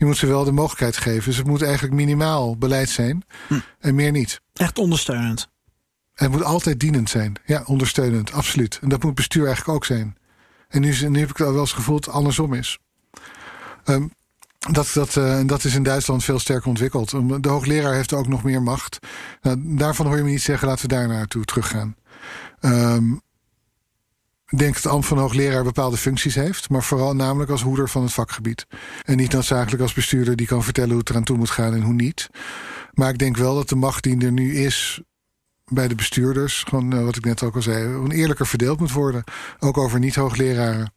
je 0.00 0.06
moet 0.06 0.16
ze 0.16 0.26
wel 0.26 0.44
de 0.44 0.52
mogelijkheid 0.52 0.96
geven. 0.96 1.24
Dus 1.24 1.36
het 1.36 1.46
moet 1.46 1.62
eigenlijk 1.62 1.94
minimaal 1.94 2.56
beleid 2.56 2.88
zijn 2.88 3.24
hm. 3.48 3.58
en 3.78 3.94
meer 3.94 4.10
niet. 4.10 4.40
Echt 4.52 4.78
ondersteunend. 4.78 5.48
Het 6.14 6.30
moet 6.30 6.42
altijd 6.42 6.80
dienend 6.80 7.10
zijn. 7.10 7.36
Ja, 7.44 7.62
ondersteunend, 7.66 8.32
absoluut. 8.32 8.78
En 8.82 8.88
dat 8.88 9.02
moet 9.02 9.14
bestuur 9.14 9.46
eigenlijk 9.46 9.76
ook 9.76 9.84
zijn. 9.84 10.16
En 10.68 10.80
nu, 10.80 11.08
nu 11.08 11.18
heb 11.18 11.30
ik 11.30 11.36
wel 11.36 11.58
eens 11.58 11.72
gevoeld 11.72 12.04
dat 12.04 12.06
het 12.06 12.14
andersom 12.14 12.54
is. 12.54 12.78
Um, 13.84 14.12
dat, 14.58 14.90
dat, 14.94 15.16
uh, 15.16 15.40
dat 15.46 15.64
is 15.64 15.74
in 15.74 15.82
Duitsland 15.82 16.24
veel 16.24 16.38
sterker 16.38 16.68
ontwikkeld. 16.68 17.10
De 17.42 17.48
hoogleraar 17.48 17.94
heeft 17.94 18.12
ook 18.12 18.28
nog 18.28 18.42
meer 18.42 18.62
macht. 18.62 18.98
Nou, 19.42 19.76
daarvan 19.76 20.06
hoor 20.06 20.16
je 20.16 20.22
me 20.22 20.30
niet 20.30 20.42
zeggen, 20.42 20.68
laten 20.68 20.88
we 20.88 20.94
daar 20.94 21.08
naartoe 21.08 21.44
teruggaan. 21.44 21.96
Um, 22.60 23.20
denk 24.58 24.74
dat 24.74 24.82
de 24.82 24.88
ambt 24.88 25.06
van 25.06 25.18
hoogleraar 25.18 25.64
bepaalde 25.64 25.96
functies 25.96 26.34
heeft, 26.34 26.70
maar 26.70 26.82
vooral 26.82 27.14
namelijk 27.14 27.50
als 27.50 27.62
hoeder 27.62 27.88
van 27.88 28.02
het 28.02 28.12
vakgebied. 28.12 28.66
En 29.04 29.16
niet 29.16 29.32
noodzakelijk 29.32 29.82
als 29.82 29.92
bestuurder 29.92 30.36
die 30.36 30.46
kan 30.46 30.64
vertellen 30.64 30.90
hoe 30.90 30.98
het 30.98 31.10
eraan 31.10 31.24
toe 31.24 31.36
moet 31.36 31.50
gaan 31.50 31.74
en 31.74 31.82
hoe 31.82 31.94
niet. 31.94 32.28
Maar 32.92 33.10
ik 33.10 33.18
denk 33.18 33.36
wel 33.36 33.54
dat 33.54 33.68
de 33.68 33.76
macht 33.76 34.02
die 34.02 34.24
er 34.24 34.32
nu 34.32 34.54
is 34.54 35.00
bij 35.64 35.88
de 35.88 35.94
bestuurders, 35.94 36.62
gewoon 36.68 36.92
eh, 36.92 37.04
wat 37.04 37.16
ik 37.16 37.24
net 37.24 37.42
ook 37.42 37.54
al 37.54 37.62
zei, 37.62 37.84
een 37.84 38.10
eerlijker 38.10 38.46
verdeeld 38.46 38.80
moet 38.80 38.92
worden. 38.92 39.24
Ook 39.58 39.78
over 39.78 39.98
niet-hoogleraren. 39.98 40.92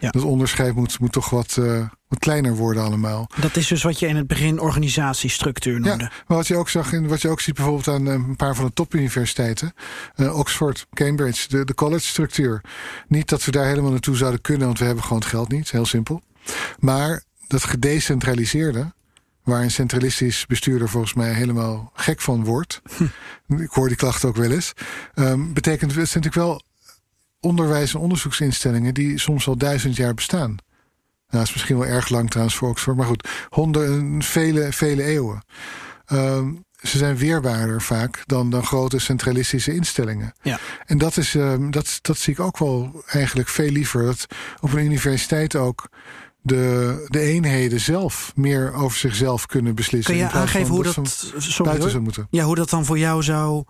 Ja. 0.00 0.10
Dat 0.10 0.22
onderscheid 0.22 0.74
moet, 0.74 1.00
moet 1.00 1.12
toch 1.12 1.30
wat, 1.30 1.56
uh, 1.58 1.88
wat 2.08 2.18
kleiner 2.18 2.54
worden 2.56 2.82
allemaal. 2.82 3.30
Dat 3.40 3.56
is 3.56 3.66
dus 3.66 3.82
wat 3.82 3.98
je 3.98 4.06
in 4.06 4.16
het 4.16 4.26
begin 4.26 4.60
organisatiestructuur 4.60 5.80
noemde. 5.80 6.04
Ja, 6.04 6.10
maar 6.26 6.36
wat 6.36 6.46
je 6.46 6.56
ook 6.56 6.68
zag 6.68 6.92
in 6.92 7.08
wat 7.08 7.22
je 7.22 7.28
ook 7.28 7.40
ziet 7.40 7.54
bijvoorbeeld 7.54 7.88
aan 7.88 8.06
eh, 8.06 8.12
een 8.12 8.36
paar 8.36 8.54
van 8.54 8.64
de 8.64 8.72
topuniversiteiten, 8.72 9.72
uh, 10.16 10.38
Oxford, 10.38 10.86
Cambridge, 10.94 11.48
de, 11.48 11.64
de 11.64 11.74
college 11.74 12.06
structuur. 12.06 12.60
Niet 13.08 13.28
dat 13.28 13.44
we 13.44 13.50
daar 13.50 13.66
helemaal 13.66 13.90
naartoe 13.90 14.16
zouden 14.16 14.40
kunnen, 14.40 14.66
want 14.66 14.78
we 14.78 14.84
hebben 14.84 15.02
gewoon 15.04 15.18
het 15.18 15.28
geld 15.28 15.48
niet, 15.48 15.70
heel 15.70 15.86
simpel. 15.86 16.22
Maar 16.78 17.22
dat 17.46 17.64
gedecentraliseerde, 17.64 18.92
waar 19.42 19.62
een 19.62 19.70
centralistisch 19.70 20.46
bestuurder 20.46 20.88
volgens 20.88 21.14
mij 21.14 21.32
helemaal 21.32 21.90
gek 21.94 22.20
van 22.20 22.44
wordt. 22.44 22.82
Hm. 22.96 23.04
Ik 23.62 23.70
hoor 23.70 23.88
die 23.88 23.96
klachten 23.96 24.28
ook 24.28 24.36
wel 24.36 24.50
eens. 24.50 24.72
Um, 25.14 25.52
betekent 25.52 25.90
het 25.90 26.00
natuurlijk 26.00 26.34
wel 26.34 26.62
onderwijs- 27.40 27.94
en 27.94 28.00
onderzoeksinstellingen 28.00 28.94
die 28.94 29.18
soms 29.18 29.48
al 29.48 29.56
duizend 29.56 29.96
jaar 29.96 30.14
bestaan. 30.14 30.56
Nou, 31.28 31.38
dat 31.38 31.42
is 31.42 31.52
misschien 31.52 31.78
wel 31.78 31.86
erg 31.86 32.08
lang 32.08 32.30
trouwens 32.30 32.56
voor 32.56 32.68
Oxford, 32.68 32.96
maar 32.96 33.06
goed, 33.06 33.28
honderden, 33.48 34.22
vele, 34.22 34.72
vele 34.72 35.02
eeuwen. 35.02 35.42
Um, 36.12 36.64
ze 36.80 36.98
zijn 36.98 37.16
weerbaarder 37.16 37.82
vaak 37.82 38.22
dan, 38.26 38.50
dan 38.50 38.64
grote 38.64 38.98
centralistische 38.98 39.74
instellingen. 39.74 40.34
Ja. 40.42 40.58
En 40.86 40.98
dat, 40.98 41.16
is, 41.16 41.34
um, 41.34 41.70
dat, 41.70 41.98
dat 42.02 42.18
zie 42.18 42.32
ik 42.32 42.40
ook 42.40 42.58
wel 42.58 43.02
eigenlijk 43.06 43.48
veel 43.48 43.70
liever. 43.70 44.04
Dat 44.04 44.26
op 44.60 44.72
een 44.72 44.84
universiteit 44.84 45.56
ook 45.56 45.88
de, 46.40 47.06
de 47.08 47.20
eenheden 47.20 47.80
zelf 47.80 48.32
meer 48.34 48.72
over 48.72 48.98
zichzelf 48.98 49.46
kunnen 49.46 49.74
beslissen. 49.74 50.14
Kun 50.14 50.22
je 50.22 50.30
aangeven 50.30 50.74
hoe 50.74 50.82
dat, 50.82 50.94
dat 50.94 51.26
sorry, 51.38 51.90
zou 51.90 52.02
moeten. 52.02 52.26
Ja, 52.30 52.44
hoe 52.44 52.54
dat 52.54 52.70
dan 52.70 52.84
voor 52.84 52.98
jou 52.98 53.22
zou, 53.22 53.64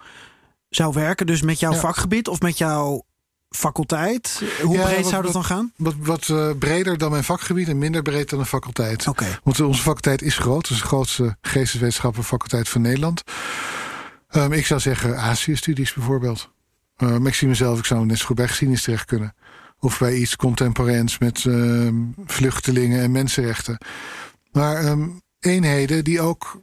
zou 0.68 0.92
werken? 0.92 1.26
Dus 1.26 1.42
met 1.42 1.61
jouw 1.61 1.72
ja. 1.72 1.78
vakgebied 1.78 2.28
of 2.28 2.40
met 2.40 2.59
jouw 2.59 3.04
faculteit? 3.49 4.42
Hoe 4.62 4.76
ja, 4.76 4.84
breed 4.84 5.01
wat, 5.01 5.11
zou 5.11 5.22
dat 5.22 5.32
dan 5.32 5.44
gaan? 5.44 5.72
Wat, 5.76 5.94
wat 5.99 6.28
uh, 6.28 6.51
breder 6.59 6.99
dan 6.99 7.11
mijn 7.11 7.24
vakgebied 7.24 7.68
en 7.68 7.78
minder 7.78 8.03
breed 8.03 8.30
dan 8.30 8.38
een 8.38 8.47
faculteit. 8.47 9.07
Okay. 9.09 9.38
Want 9.42 9.61
onze 9.61 9.82
faculteit 9.82 10.22
is 10.22 10.38
groot. 10.38 10.62
Het 10.68 10.76
is 10.76 10.82
de 10.82 10.86
grootste 10.86 11.36
geesteswetenschappen-faculteit 11.40 12.68
van 12.68 12.80
Nederland. 12.80 13.22
Um, 14.30 14.53
ik 14.53 14.66
zou 14.66 14.80
zeggen 14.80 15.18
Azië-studies 15.18 15.92
bijvoorbeeld. 15.92 16.51
Uh, 16.99 17.16
maar 17.16 17.26
ik 17.26 17.34
zie 17.34 17.49
mezelf, 17.49 17.78
ik 17.78 17.84
zou 17.84 18.07
net 18.07 18.18
zo 18.18 18.26
goed 18.26 18.36
bij 18.36 18.49
geschiedenis 18.49 18.82
terecht 18.82 19.05
kunnen. 19.05 19.34
Of 19.78 19.99
bij 19.99 20.16
iets 20.16 20.36
contemporains 20.36 21.18
met 21.18 21.44
uh, 21.44 21.92
vluchtelingen 22.26 23.01
en 23.01 23.11
mensenrechten. 23.11 23.78
Maar 24.53 24.84
um, 24.84 25.20
eenheden 25.40 26.05
die 26.05 26.20
ook 26.20 26.61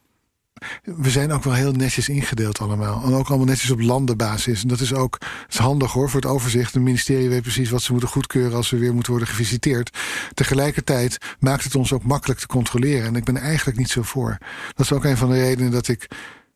we 0.83 1.09
zijn 1.09 1.31
ook 1.31 1.43
wel 1.43 1.53
heel 1.53 1.71
netjes 1.71 2.09
ingedeeld 2.09 2.59
allemaal. 2.59 3.03
En 3.03 3.13
ook 3.13 3.27
allemaal 3.27 3.47
netjes 3.47 3.71
op 3.71 3.81
landenbasis. 3.81 4.61
En 4.61 4.67
dat 4.67 4.79
is 4.79 4.93
ook 4.93 5.17
handig 5.47 5.91
hoor 5.91 6.09
voor 6.09 6.21
het 6.21 6.29
overzicht. 6.29 6.73
Het 6.73 6.83
ministerie 6.83 7.29
weet 7.29 7.41
precies 7.41 7.69
wat 7.69 7.81
ze 7.81 7.91
moeten 7.91 8.09
goedkeuren 8.09 8.57
als 8.57 8.67
ze 8.67 8.77
weer 8.77 8.93
moeten 8.93 9.11
worden 9.11 9.29
gevisiteerd. 9.29 9.97
Tegelijkertijd 10.33 11.17
maakt 11.39 11.63
het 11.63 11.75
ons 11.75 11.93
ook 11.93 12.03
makkelijk 12.03 12.39
te 12.39 12.47
controleren. 12.47 13.07
En 13.07 13.15
ik 13.15 13.23
ben 13.23 13.37
eigenlijk 13.37 13.77
niet 13.77 13.89
zo 13.89 14.01
voor. 14.01 14.37
Dat 14.73 14.85
is 14.85 14.91
ook 14.91 15.03
een 15.03 15.17
van 15.17 15.29
de 15.29 15.39
redenen 15.39 15.71
dat 15.71 15.87
ik 15.87 16.07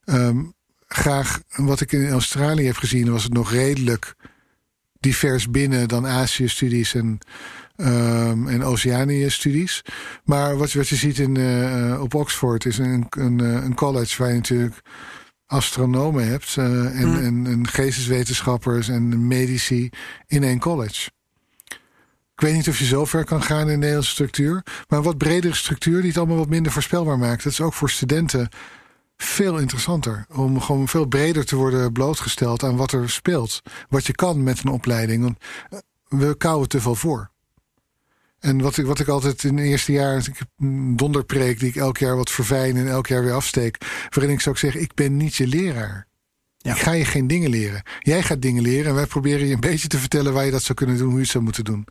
um, 0.05 0.53
graag. 0.87 1.39
Wat 1.47 1.81
ik 1.81 1.91
in 1.91 2.09
Australië 2.09 2.65
heb 2.65 2.77
gezien, 2.77 3.11
was 3.11 3.23
het 3.23 3.33
nog 3.33 3.51
redelijk 3.51 4.15
divers 4.99 5.49
binnen 5.49 5.87
dan 5.87 6.07
Azië-studies 6.07 6.93
en 6.93 7.19
um, 7.77 8.47
en 8.47 8.63
Oceanië-studies. 8.63 9.81
Maar 10.23 10.57
wat, 10.57 10.73
wat 10.73 10.87
je 10.87 10.95
ziet 10.95 11.19
in, 11.19 11.35
uh, 11.35 12.01
op 12.01 12.13
Oxford 12.13 12.65
is 12.65 12.77
een, 12.77 13.05
een, 13.09 13.39
een 13.39 13.75
college 13.75 14.15
waar 14.17 14.29
je 14.29 14.35
natuurlijk 14.35 14.81
astronomen 15.45 16.27
hebt 16.27 16.55
uh, 16.59 16.65
en, 16.65 17.07
hmm. 17.07 17.23
en, 17.23 17.47
en 17.47 17.67
geesteswetenschappers 17.67 18.89
en 18.89 19.27
medici 19.27 19.89
in 20.27 20.43
één 20.43 20.59
college. 20.59 21.09
Ik 22.33 22.43
weet 22.43 22.53
niet 22.55 22.67
of 22.67 22.79
je 22.79 22.85
zo 22.85 23.05
ver 23.05 23.25
kan 23.25 23.43
gaan 23.43 23.59
in 23.59 23.67
de 23.67 23.75
Nederlandse 23.75 24.11
structuur. 24.11 24.63
Maar 24.87 24.97
een 24.99 25.05
wat 25.05 25.17
bredere 25.17 25.55
structuur 25.55 25.99
die 25.99 26.09
het 26.09 26.17
allemaal 26.17 26.37
wat 26.37 26.49
minder 26.49 26.71
voorspelbaar 26.71 27.17
maakt. 27.17 27.43
Dat 27.43 27.51
is 27.51 27.61
ook 27.61 27.73
voor 27.73 27.89
studenten 27.89 28.49
veel 29.17 29.57
interessanter. 29.57 30.25
Om 30.33 30.61
gewoon 30.61 30.87
veel 30.87 31.05
breder 31.05 31.45
te 31.45 31.55
worden 31.55 31.91
blootgesteld 31.91 32.63
aan 32.63 32.75
wat 32.75 32.91
er 32.91 33.09
speelt. 33.09 33.61
Wat 33.89 34.05
je 34.05 34.13
kan 34.13 34.43
met 34.43 34.59
een 34.59 34.71
opleiding. 34.71 35.23
Want 35.23 35.37
we 36.07 36.37
kouwen 36.37 36.67
te 36.67 36.81
veel 36.81 36.95
voor. 36.95 37.31
En 38.39 38.61
wat 38.61 38.77
ik, 38.77 38.85
wat 38.85 38.99
ik 38.99 39.07
altijd 39.07 39.43
in 39.43 39.57
het 39.57 39.65
eerste 39.65 39.91
jaar, 39.91 40.17
ik 40.17 40.37
heb 40.37 40.47
een 40.57 40.95
donderpreek 40.95 41.59
die 41.59 41.69
ik 41.69 41.75
elk 41.75 41.97
jaar 41.97 42.15
wat 42.15 42.31
verfijn 42.31 42.77
en 42.77 42.87
elk 42.87 43.07
jaar 43.07 43.23
weer 43.23 43.33
afsteek. 43.33 43.77
Waarin 44.09 44.33
ik 44.33 44.41
zou 44.41 44.57
zeggen: 44.57 44.81
Ik 44.81 44.93
ben 44.93 45.17
niet 45.17 45.35
je 45.35 45.47
leraar. 45.47 46.07
Ja. 46.57 46.73
Ik 46.73 46.79
ga 46.79 46.91
je 46.91 47.05
geen 47.05 47.27
dingen 47.27 47.49
leren. 47.49 47.83
Jij 47.99 48.23
gaat 48.23 48.41
dingen 48.41 48.61
leren 48.61 48.85
en 48.85 48.95
wij 48.95 49.05
proberen 49.05 49.47
je 49.47 49.53
een 49.53 49.59
beetje 49.59 49.87
te 49.87 49.97
vertellen 49.97 50.33
waar 50.33 50.45
je 50.45 50.51
dat 50.51 50.63
zou 50.63 50.77
kunnen 50.77 50.97
doen, 50.97 51.07
hoe 51.07 51.15
je 51.15 51.21
het 51.21 51.31
zou 51.31 51.43
moeten 51.43 51.63
doen. 51.63 51.87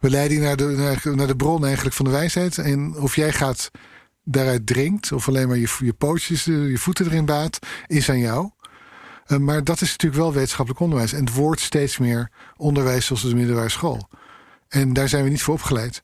We 0.00 0.10
leiden 0.10 0.36
je 0.36 0.42
naar 0.42 0.56
de, 0.56 0.64
naar, 0.64 1.16
naar 1.16 1.26
de 1.26 1.36
bron 1.36 1.64
eigenlijk 1.64 1.94
van 1.94 2.04
de 2.04 2.10
wijsheid. 2.10 2.58
En 2.58 2.96
of 2.96 3.16
jij 3.16 3.32
gaat 3.32 3.70
daaruit 4.24 4.66
drinkt, 4.66 5.12
of 5.12 5.28
alleen 5.28 5.48
maar 5.48 5.58
je, 5.58 5.76
je 5.78 5.92
pootjes, 5.92 6.44
je 6.44 6.78
voeten 6.78 7.06
erin 7.06 7.24
baat, 7.24 7.58
is 7.86 8.10
aan 8.10 8.18
jou. 8.18 8.50
Uh, 9.26 9.38
maar 9.38 9.64
dat 9.64 9.80
is 9.80 9.90
natuurlijk 9.90 10.22
wel 10.22 10.32
wetenschappelijk 10.32 10.82
onderwijs. 10.82 11.12
En 11.12 11.24
het 11.24 11.34
wordt 11.34 11.60
steeds 11.60 11.98
meer 11.98 12.30
onderwijs 12.56 13.06
zoals 13.06 13.22
de 13.22 13.34
middelbare 13.34 13.68
school. 13.68 14.08
En 14.72 14.92
daar 14.92 15.08
zijn 15.08 15.24
we 15.24 15.30
niet 15.30 15.42
voor 15.42 15.54
opgeleid. 15.54 16.02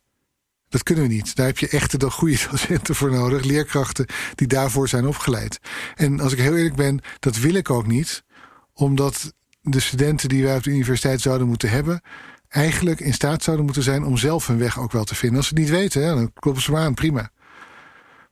Dat 0.69 0.83
kunnen 0.83 1.09
we 1.09 1.15
niet. 1.15 1.37
Daar 1.37 1.47
heb 1.47 1.59
je 1.59 1.69
echte 1.69 2.11
goede 2.11 2.39
docenten 2.51 2.95
voor 2.95 3.11
nodig. 3.11 3.45
Leerkrachten 3.45 4.07
die 4.35 4.47
daarvoor 4.47 4.89
zijn 4.89 5.07
opgeleid. 5.07 5.59
En 5.95 6.21
als 6.21 6.33
ik 6.33 6.39
heel 6.39 6.57
eerlijk 6.57 6.77
ben, 6.77 7.01
dat 7.19 7.37
wil 7.37 7.55
ik 7.55 7.71
ook 7.71 7.87
niet. 7.87 8.25
Omdat 8.73 9.33
de 9.61 9.81
studenten 9.81 10.29
die 10.29 10.45
wij 10.45 10.57
op 10.57 10.63
de 10.63 10.71
universiteit 10.71 11.21
zouden 11.21 11.47
moeten 11.47 11.71
hebben... 11.71 12.01
eigenlijk 12.49 13.01
in 13.01 13.15
staat 13.15 13.43
zouden 13.43 13.65
moeten 13.65 13.83
zijn 13.83 14.05
om 14.05 14.17
zelf 14.17 14.47
hun 14.47 14.59
weg 14.59 14.79
ook 14.79 14.93
wel 14.93 15.05
te 15.05 15.15
vinden. 15.15 15.39
Als 15.39 15.49
ze 15.49 15.55
het 15.55 15.63
niet 15.63 15.73
weten, 15.73 16.03
hè, 16.03 16.15
dan 16.15 16.33
kloppen 16.33 16.63
ze 16.63 16.71
maar 16.71 16.85
aan, 16.85 16.95
prima. 16.95 17.31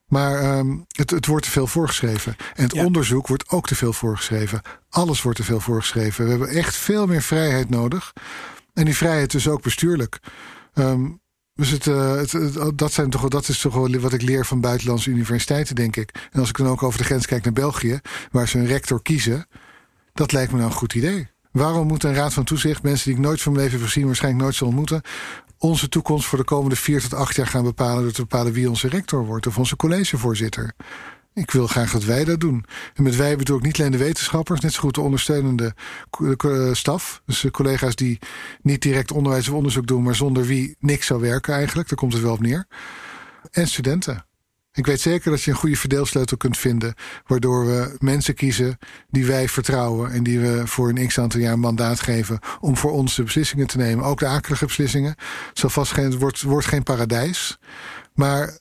Maar 0.07 0.59
um, 0.59 0.87
het, 0.89 1.11
het 1.11 1.27
wordt 1.27 1.45
te 1.45 1.51
veel 1.51 1.67
voorgeschreven. 1.67 2.37
En 2.55 2.63
het 2.63 2.75
ja. 2.75 2.85
onderzoek 2.85 3.27
wordt 3.27 3.49
ook 3.49 3.67
te 3.67 3.75
veel 3.75 3.93
voorgeschreven. 3.93 4.61
Alles 4.89 5.23
wordt 5.23 5.39
te 5.39 5.45
veel 5.45 5.61
voorgeschreven. 5.61 6.25
We 6.25 6.31
hebben 6.31 6.49
echt 6.49 6.77
veel 6.77 7.07
meer 7.07 7.23
vrijheid 7.23 7.71
nodig. 7.71 8.13
En 8.77 8.85
die 8.85 8.97
vrijheid 8.97 9.35
is 9.35 9.49
ook 9.49 9.63
bestuurlijk. 9.63 10.19
Um, 10.75 11.21
dus 11.55 11.71
het, 11.71 11.87
uh, 11.87 12.15
het, 12.15 12.33
het, 12.33 12.79
dat, 12.79 12.93
zijn 12.93 13.11
toch, 13.11 13.29
dat 13.29 13.49
is 13.49 13.61
toch 13.61 13.75
wel 13.75 14.01
wat 14.01 14.13
ik 14.13 14.23
leer 14.23 14.47
van 14.47 14.61
buitenlandse 14.61 15.11
universiteiten, 15.11 15.75
denk 15.75 15.97
ik. 15.97 16.29
En 16.33 16.41
als 16.41 16.49
ik 16.49 16.57
dan 16.57 16.67
ook 16.67 16.83
over 16.83 16.99
de 16.99 17.05
grens 17.05 17.27
kijk 17.27 17.45
naar 17.45 17.53
België, 17.53 18.01
waar 18.31 18.49
ze 18.49 18.59
een 18.59 18.67
rector 18.67 19.03
kiezen, 19.03 19.47
dat 20.13 20.33
lijkt 20.33 20.53
me 20.53 20.59
nou 20.59 20.71
een 20.71 20.77
goed 20.77 20.95
idee. 20.95 21.29
Waarom 21.53 21.87
moet 21.87 22.05
een 22.05 22.15
raad 22.15 22.33
van 22.33 22.45
toezicht, 22.45 22.83
mensen 22.83 23.05
die 23.05 23.15
ik 23.15 23.25
nooit 23.25 23.43
van 23.43 23.53
mijn 23.53 23.65
leven 23.65 23.79
heb 23.79 23.89
gezien, 23.89 24.07
waarschijnlijk 24.07 24.43
nooit 24.43 24.57
zal 24.57 24.67
ontmoeten, 24.67 25.03
onze 25.59 25.89
toekomst 25.89 26.27
voor 26.27 26.39
de 26.39 26.45
komende 26.45 26.77
vier 26.77 27.01
tot 27.01 27.15
acht 27.15 27.37
jaar 27.37 27.47
gaan 27.47 27.65
bepalen 27.65 28.03
door 28.03 28.13
te 28.13 28.21
bepalen 28.21 28.53
wie 28.53 28.69
onze 28.69 28.89
rector 28.89 29.25
wordt 29.27 29.47
of 29.47 29.59
onze 29.59 29.77
collegevoorzitter? 29.77 30.75
Ik 31.37 31.51
wil 31.51 31.67
graag 31.67 31.93
dat 31.93 32.05
wij 32.05 32.25
dat 32.25 32.41
doen. 32.41 32.65
En 32.95 33.03
met 33.03 33.17
wij 33.17 33.37
bedoel 33.37 33.57
ik 33.57 33.63
niet 33.63 33.79
alleen 33.79 33.91
de 33.91 33.99
wetenschappers, 33.99 34.61
net 34.61 34.73
zo 34.73 34.81
goed 34.81 34.95
de 34.95 35.01
ondersteunende 35.01 35.75
staf. 36.73 37.23
Dus 37.27 37.41
de 37.41 37.51
collega's 37.51 37.95
die 37.95 38.19
niet 38.63 38.83
direct 38.83 39.13
onderwijs 39.13 39.49
of 39.49 39.55
onderzoek 39.55 39.87
doen, 39.87 40.03
maar 40.03 40.15
zonder 40.15 40.45
wie 40.45 40.77
niks 40.79 41.07
zou 41.07 41.21
werken 41.21 41.55
eigenlijk. 41.55 41.89
Daar 41.89 41.99
komt 41.99 42.13
het 42.13 42.23
wel 42.23 42.33
op 42.33 42.41
neer. 42.41 42.67
En 43.51 43.69
studenten. 43.69 44.27
Ik 44.73 44.87
weet 44.87 45.01
zeker 45.01 45.31
dat 45.31 45.43
je 45.43 45.51
een 45.51 45.57
goede 45.57 45.77
verdeelsleutel 45.77 46.37
kunt 46.37 46.59
vinden. 46.59 46.95
Waardoor 47.27 47.67
we 47.67 47.97
mensen 47.99 48.35
kiezen 48.35 48.79
die 49.09 49.27
wij 49.27 49.49
vertrouwen. 49.49 50.13
En 50.13 50.23
die 50.23 50.41
we 50.41 50.67
voor 50.67 50.89
een 50.89 51.07
x 51.07 51.19
aantal 51.19 51.41
jaar 51.41 51.59
mandaat 51.59 52.01
geven. 52.01 52.39
om 52.61 52.77
voor 52.77 52.93
ons 52.93 53.15
de 53.15 53.23
beslissingen 53.23 53.67
te 53.67 53.77
nemen. 53.77 54.05
Ook 54.05 54.19
de 54.19 54.27
akelige 54.27 54.67
beslissingen. 54.67 55.15
Zal 55.53 55.71
vast 55.71 55.93
geen, 55.93 56.05
het 56.05 56.19
wordt, 56.19 56.43
wordt 56.43 56.67
geen 56.67 56.83
paradijs. 56.83 57.59
Maar 58.15 58.59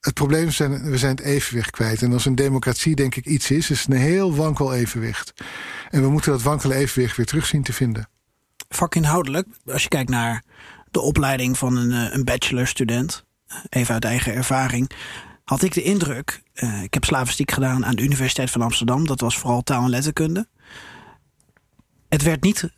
het 0.00 0.14
probleem 0.14 0.46
is, 0.46 0.58
we 0.58 0.98
zijn 0.98 1.16
het 1.16 1.24
evenwicht 1.24 1.70
kwijt. 1.70 2.02
En 2.02 2.12
als 2.12 2.24
een 2.24 2.34
democratie 2.34 2.94
denk 2.94 3.14
ik 3.14 3.26
iets 3.26 3.50
is, 3.50 3.70
is 3.70 3.80
het 3.80 3.90
een 3.90 4.00
heel 4.00 4.34
wankel 4.34 4.74
evenwicht. 4.74 5.32
En 5.90 6.02
we 6.02 6.08
moeten 6.08 6.32
dat 6.32 6.42
wankele 6.42 6.74
evenwicht 6.74 7.16
weer 7.16 7.26
terug 7.26 7.46
zien 7.46 7.62
te 7.62 7.72
vinden. 7.72 8.08
Vakinhoudelijk, 8.68 9.46
als 9.66 9.82
je 9.82 9.88
kijkt 9.88 10.10
naar 10.10 10.42
de 10.90 11.00
opleiding 11.00 11.58
van 11.58 11.76
een, 11.76 12.14
een 12.14 12.24
bachelorstudent, 12.24 13.24
even 13.68 13.94
uit 13.94 14.04
eigen 14.04 14.34
ervaring, 14.34 14.90
had 15.44 15.62
ik 15.62 15.74
de 15.74 15.82
indruk, 15.82 16.42
uh, 16.54 16.82
ik 16.82 16.94
heb 16.94 17.04
slavistiek 17.04 17.50
gedaan 17.50 17.86
aan 17.86 17.96
de 17.96 18.02
Universiteit 18.02 18.50
van 18.50 18.62
Amsterdam, 18.62 19.06
dat 19.06 19.20
was 19.20 19.38
vooral 19.38 19.62
taal 19.62 19.82
en 19.82 19.90
letterkunde. 19.90 20.48
Het 22.08 22.22
werd 22.22 22.42
niet 22.42 22.70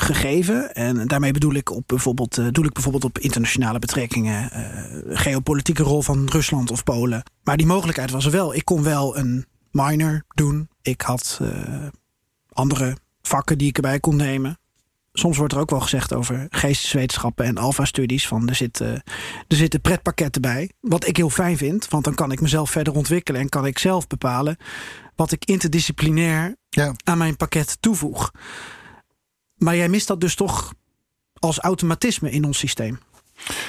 gegeven. 0.00 0.74
En 0.74 1.06
daarmee 1.06 1.32
bedoel 1.32 1.54
ik, 1.54 1.70
op 1.70 1.82
bijvoorbeeld, 1.86 2.38
uh, 2.38 2.46
doel 2.50 2.64
ik 2.64 2.72
bijvoorbeeld 2.72 3.04
op 3.04 3.18
internationale 3.18 3.78
betrekkingen, 3.78 4.50
uh, 4.52 5.16
geopolitieke 5.18 5.82
rol 5.82 6.02
van 6.02 6.28
Rusland 6.28 6.70
of 6.70 6.84
Polen. 6.84 7.22
Maar 7.42 7.56
die 7.56 7.66
mogelijkheid 7.66 8.10
was 8.10 8.24
er 8.24 8.30
wel. 8.30 8.54
Ik 8.54 8.64
kon 8.64 8.82
wel 8.82 9.16
een 9.16 9.46
minor 9.70 10.24
doen. 10.34 10.68
Ik 10.82 11.00
had 11.00 11.38
uh, 11.42 11.48
andere 12.52 12.96
vakken 13.22 13.58
die 13.58 13.68
ik 13.68 13.76
erbij 13.76 14.00
kon 14.00 14.16
nemen. 14.16 14.58
soms 15.12 15.36
wordt 15.36 15.52
er 15.52 15.58
ook 15.58 15.70
wel 15.70 15.80
gezegd 15.80 16.12
over 16.14 16.46
geesteswetenschappen 16.50 17.44
en 17.44 17.56
alfa-studies. 17.58 18.26
Van 18.28 18.48
er 18.48 18.54
zitten, 18.54 19.02
er 19.48 19.56
zitten 19.56 19.80
pretpakketten 19.80 20.42
bij. 20.42 20.70
Wat 20.80 21.06
ik 21.06 21.16
heel 21.16 21.30
fijn 21.30 21.56
vind, 21.56 21.88
want 21.88 22.04
dan 22.04 22.14
kan 22.14 22.32
ik 22.32 22.40
mezelf 22.40 22.70
verder 22.70 22.94
ontwikkelen 22.94 23.40
en 23.40 23.48
kan 23.48 23.66
ik 23.66 23.78
zelf 23.78 24.06
bepalen 24.06 24.56
wat 25.16 25.32
ik 25.32 25.44
interdisciplinair 25.44 26.56
Ja. 26.70 26.94
aan 27.04 27.18
mijn 27.18 27.36
pakket 27.36 27.76
toevoeg. 27.80 28.30
Maar 29.58 29.76
jij 29.76 29.88
mist 29.88 30.06
dat 30.06 30.20
dus 30.20 30.34
toch 30.34 30.72
als 31.38 31.58
automatisme 31.58 32.30
in 32.30 32.44
ons 32.44 32.58
systeem. 32.58 32.98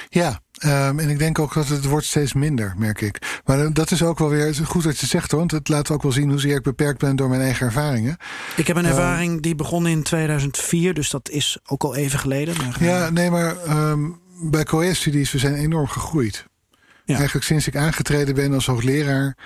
Ja, 0.09 0.39
ehm, 0.57 0.99
en 0.99 1.09
ik 1.09 1.19
denk 1.19 1.39
ook 1.39 1.53
dat 1.53 1.67
het 1.67 1.85
wordt 1.85 2.05
steeds 2.05 2.33
minder, 2.33 2.73
merk 2.77 3.01
ik. 3.01 3.41
Maar 3.45 3.59
eh, 3.59 3.69
dat 3.73 3.91
is 3.91 4.03
ook 4.03 4.19
wel 4.19 4.29
weer 4.29 4.55
goed 4.55 4.83
dat 4.83 4.97
je 4.99 5.05
zegt, 5.05 5.31
hoor, 5.31 5.39
want 5.39 5.51
het 5.51 5.67
laat 5.69 5.91
ook 5.91 6.01
wel 6.01 6.11
zien 6.11 6.29
hoezeer 6.29 6.55
ik 6.55 6.63
beperkt 6.63 6.99
ben 6.99 7.15
door 7.15 7.29
mijn 7.29 7.41
eigen 7.41 7.65
ervaringen. 7.65 8.17
Ik 8.55 8.67
heb 8.67 8.75
een 8.77 8.83
Eh. 8.85 8.89
ervaring 8.89 9.41
die 9.41 9.55
begon 9.55 9.87
in 9.87 10.03
2004, 10.03 10.93
dus 10.93 11.09
dat 11.09 11.29
is 11.29 11.57
ook 11.65 11.83
al 11.83 11.95
even 11.95 12.19
geleden. 12.19 12.57
Maar, 12.57 12.75
eh, 12.79 12.87
Ja, 12.87 13.09
nee, 13.09 13.29
maar 13.31 13.57
ehm, 13.57 14.09
bij 14.41 14.63
COE-studies, 14.63 15.31
we 15.31 15.37
zijn 15.37 15.53
enorm 15.55 15.87
gegroeid. 15.87 16.45
Ja. 17.05 17.15
Eigenlijk 17.15 17.45
sinds 17.45 17.67
ik 17.67 17.75
aangetreden 17.75 18.35
ben 18.35 18.53
als 18.53 18.65
hoogleraar. 18.65 19.37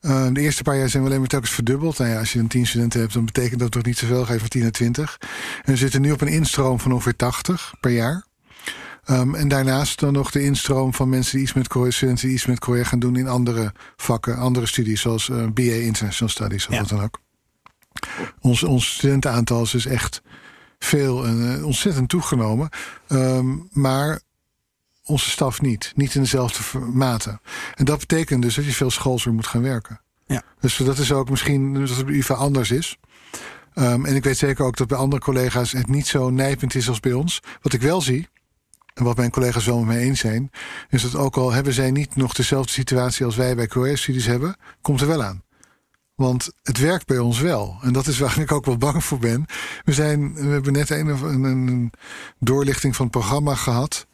Eh, 0.00 0.26
de 0.32 0.40
eerste 0.40 0.62
paar 0.62 0.76
jaar 0.78 0.88
zijn 0.88 1.02
we 1.02 1.08
alleen 1.08 1.20
maar 1.20 1.28
telkens 1.28 1.52
verdubbeld. 1.52 1.98
Nou 1.98 2.10
ja, 2.10 2.18
als 2.18 2.32
je 2.32 2.38
dan 2.38 2.48
10 2.48 2.66
studenten 2.66 3.00
hebt, 3.00 3.12
dan 3.12 3.24
betekent 3.24 3.60
dat 3.60 3.70
toch 3.70 3.82
niet 3.82 3.98
zoveel. 3.98 4.24
Ga 4.24 4.32
je 4.32 4.38
van 4.38 4.48
10 4.48 4.62
naar 4.62 4.70
20. 4.70 5.18
En 5.62 5.72
we 5.72 5.76
zitten 5.78 6.00
nu 6.00 6.12
op 6.12 6.20
een 6.20 6.28
instroom 6.28 6.80
van 6.80 6.92
ongeveer 6.92 7.16
80 7.16 7.74
per 7.80 7.90
jaar. 7.90 8.24
Ehm, 9.04 9.34
en 9.34 9.48
daarnaast 9.48 10.00
dan 10.00 10.12
nog 10.12 10.30
de 10.30 10.42
instroom 10.42 10.94
van 10.94 11.08
mensen 11.08 11.32
die 11.34 11.42
iets 11.42 11.52
met 11.52 11.68
studenten 11.90 12.26
die 12.26 12.36
iets 12.36 12.46
met 12.46 12.58
COE 12.58 12.84
gaan 12.84 12.98
doen 12.98 13.16
in 13.16 13.28
andere 13.28 13.72
vakken, 13.96 14.36
andere 14.36 14.66
studies, 14.66 15.00
zoals 15.00 15.28
eh, 15.28 15.46
BA 15.54 15.62
International 15.62 16.28
Studies 16.32 16.66
of 16.66 16.72
Ja. 16.74 16.80
wat 16.80 16.88
dan 16.88 17.02
ook. 17.02 17.18
Ons, 18.40 18.62
ons 18.62 18.94
studentenaantal 18.94 19.62
is 19.62 19.70
dus 19.70 19.86
echt 19.86 20.22
veel 20.78 21.26
en 21.26 21.56
eh, 21.58 21.64
ontzettend 21.66 22.08
toegenomen. 22.08 22.68
Ehm, 23.08 23.56
maar 23.70 24.20
onze 25.10 25.30
staf 25.30 25.60
niet. 25.60 25.92
Niet 25.94 26.14
in 26.14 26.20
dezelfde 26.20 26.78
mate. 26.78 27.40
En 27.74 27.84
dat 27.84 27.98
betekent 27.98 28.42
dus 28.42 28.54
dat 28.54 28.64
je 28.64 28.72
veel 28.72 28.90
schoolser 28.90 29.32
moet 29.32 29.46
gaan 29.46 29.62
werken. 29.62 30.00
Ja. 30.26 30.42
Dus 30.60 30.76
dat 30.76 30.98
is 30.98 31.12
ook 31.12 31.30
misschien 31.30 31.74
dat 31.74 31.96
het 31.96 32.06
bij 32.06 32.14
UvA 32.14 32.34
anders 32.34 32.70
is. 32.70 32.98
Ehm, 33.74 34.04
en 34.04 34.14
ik 34.14 34.24
weet 34.24 34.38
zeker 34.38 34.64
ook 34.64 34.76
dat 34.76 34.88
bij 34.88 34.98
andere 34.98 35.22
collega's 35.22 35.72
het 35.72 35.88
niet 35.88 36.06
zo 36.06 36.30
nijpend 36.30 36.74
is 36.74 36.88
als 36.88 37.00
bij 37.00 37.12
ons. 37.12 37.40
Wat 37.62 37.72
ik 37.72 37.80
wel 37.80 38.00
zie, 38.00 38.28
en 38.94 39.04
wat 39.04 39.16
mijn 39.16 39.30
collega's 39.30 39.64
wel 39.64 39.78
met 39.78 39.86
mij 39.86 39.98
eens 39.98 40.20
zijn, 40.20 40.50
is 40.88 41.02
dat 41.02 41.14
ook 41.14 41.36
al 41.36 41.52
hebben 41.52 41.72
zij 41.72 41.90
niet 41.90 42.16
nog 42.16 42.32
dezelfde 42.32 42.72
situatie 42.72 43.24
als 43.24 43.36
wij 43.36 43.54
bij 43.54 43.68
QS-studies 43.68 44.26
hebben, 44.26 44.56
komt 44.80 45.00
er 45.00 45.06
wel 45.06 45.22
aan. 45.22 45.42
Want 46.14 46.50
het 46.62 46.78
werkt 46.78 47.06
bij 47.06 47.18
ons 47.18 47.40
wel. 47.40 47.78
En 47.82 47.92
dat 47.92 48.06
is 48.06 48.18
waar 48.18 48.38
ik 48.38 48.52
ook 48.52 48.64
wel 48.64 48.76
bang 48.76 49.04
voor 49.04 49.18
ben. 49.18 49.46
We, 49.84 49.92
zijn, 49.92 50.34
we 50.34 50.46
hebben 50.46 50.72
net 50.72 50.90
een, 50.90 51.06
een, 51.06 51.44
een 51.44 51.92
doorlichting 52.38 52.96
van 52.96 53.06
het 53.06 53.14
programma 53.14 53.54
gehad. 53.54 54.06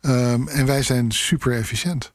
Ehm, 0.00 0.48
en 0.48 0.66
wij 0.66 0.82
zijn 0.82 1.10
super 1.12 1.52
efficiënt. 1.52 2.12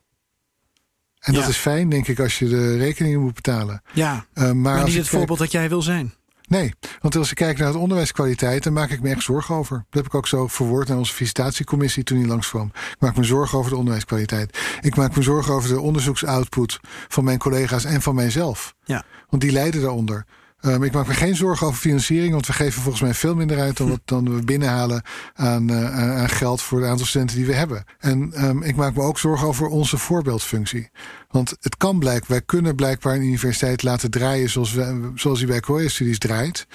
En 1.20 1.34
dat 1.34 1.48
is 1.48 1.58
fijn, 1.58 1.90
denk 1.90 2.08
ik, 2.08 2.20
als 2.20 2.40
je 2.40 2.48
de 2.48 2.78
rekeningen 2.78 3.20
moet 3.22 3.34
betalen. 3.34 3.82
ja, 3.94 4.26
Ehm, 4.34 4.46
maar 4.46 4.56
maar 4.76 4.76
niet 4.84 4.94
het 4.94 4.94
kijk- 4.96 5.08
voorbeeld 5.18 5.40
dat 5.40 5.52
jij 5.52 5.70
wil 5.70 5.82
zijn. 5.82 6.14
Nee, 6.48 6.74
want 7.02 7.16
als 7.16 7.30
ik 7.30 7.36
kijk 7.36 7.58
naar 7.58 7.68
het 7.68 7.76
onderwijskwaliteit, 7.78 8.64
dan 8.64 8.74
maak 8.74 8.90
ik 8.90 9.02
me 9.02 9.10
echt 9.10 9.24
zorgen 9.24 9.56
over. 9.56 9.76
Dat 9.78 9.86
heb 10.04 10.06
ik 10.06 10.14
ook 10.16 10.28
zo 10.28 10.48
verwoord 10.48 10.90
aan 10.90 10.98
onze 10.98 11.14
visitatiecommissie 11.14 12.04
toen 12.04 12.18
hij 12.18 12.28
langskwam. 12.28 12.72
Ik 12.74 12.96
maak 13.00 13.18
me 13.18 13.24
zorgen 13.24 13.58
over 13.58 13.72
de 13.72 13.78
onderwijskwaliteit. 13.78 14.58
Ik 14.82 14.96
maak 14.96 15.16
me 15.16 15.22
zorgen 15.22 15.54
over 15.54 15.70
de 15.70 15.80
onderzoeksoutput 15.80 16.80
van 17.08 17.24
mijn 17.24 17.38
collega's 17.38 17.84
en 17.86 18.02
van 18.02 18.16
mijzelf. 18.16 18.76
Ja. 18.86 19.04
Want 19.30 19.42
die 19.42 19.52
lijden 19.52 19.82
daaronder. 19.82 20.26
Ehm, 20.64 20.84
ik 20.84 20.92
maak 20.92 21.08
me 21.08 21.14
geen 21.14 21.36
zorgen 21.36 21.68
over 21.68 21.80
financiering, 21.80 22.32
want 22.32 22.48
we 22.48 22.54
geven 22.54 22.82
volgens 22.82 23.04
mij 23.04 23.14
veel 23.14 23.36
minder 23.36 23.60
uit 23.60 23.78
dan 23.78 23.90
wat 23.90 24.02
dan 24.06 24.36
we 24.36 24.44
binnenhalen 24.44 25.04
aan, 25.34 25.70
eh, 25.70 26.00
aan- 26.00 26.30
geld 26.30 26.62
voor 26.62 26.80
het 26.82 26.90
aantal 26.90 27.06
studenten 27.06 27.36
die 27.38 27.46
we 27.46 27.54
hebben. 27.54 27.84
En 28.00 28.34
ehm, 28.34 28.62
ik 28.62 28.76
maak 28.76 28.96
me 28.96 29.02
ook 29.02 29.20
zorgen 29.20 29.48
over 29.48 29.68
onze 29.68 29.98
voorbeeldfunctie. 29.98 30.90
Want 31.30 31.56
het 31.62 31.78
kan 31.78 32.00
blijkbaar, 32.00 32.30
wij 32.30 32.42
kunnen 32.42 32.76
blijkbaar 32.76 33.16
een 33.16 33.24
universiteit 33.24 33.84
laten 33.84 34.12
draaien 34.12 34.50
zoals, 34.50 34.72
we, 34.74 35.12
zoals 35.16 35.38
die 35.40 35.48
bij 35.48 35.60
Korea-studies 35.60 36.18
draait. 36.18 36.68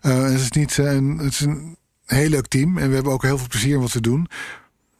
Eh, 0.00 0.22
het 0.22 0.40
is 0.40 0.50
niet 0.50 0.78
eh, 0.78 0.92
een, 0.92 1.18
het 1.18 1.32
is 1.32 1.40
een 1.40 1.76
heel 2.06 2.28
leuk 2.28 2.46
team 2.46 2.78
en 2.78 2.88
we 2.88 2.94
hebben 2.94 3.12
ook 3.12 3.22
heel 3.22 3.38
veel 3.38 3.48
plezier 3.48 3.74
in 3.74 3.80
wat 3.80 3.92
we 3.92 4.00
doen. 4.00 4.28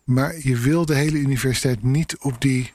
Maar 0.05 0.35
je 0.39 0.57
wil 0.59 0.87
de 0.87 0.95
hele 0.95 1.19
universiteit 1.19 1.83
niet 1.83 2.17
op 2.21 2.41
die, 2.41 2.73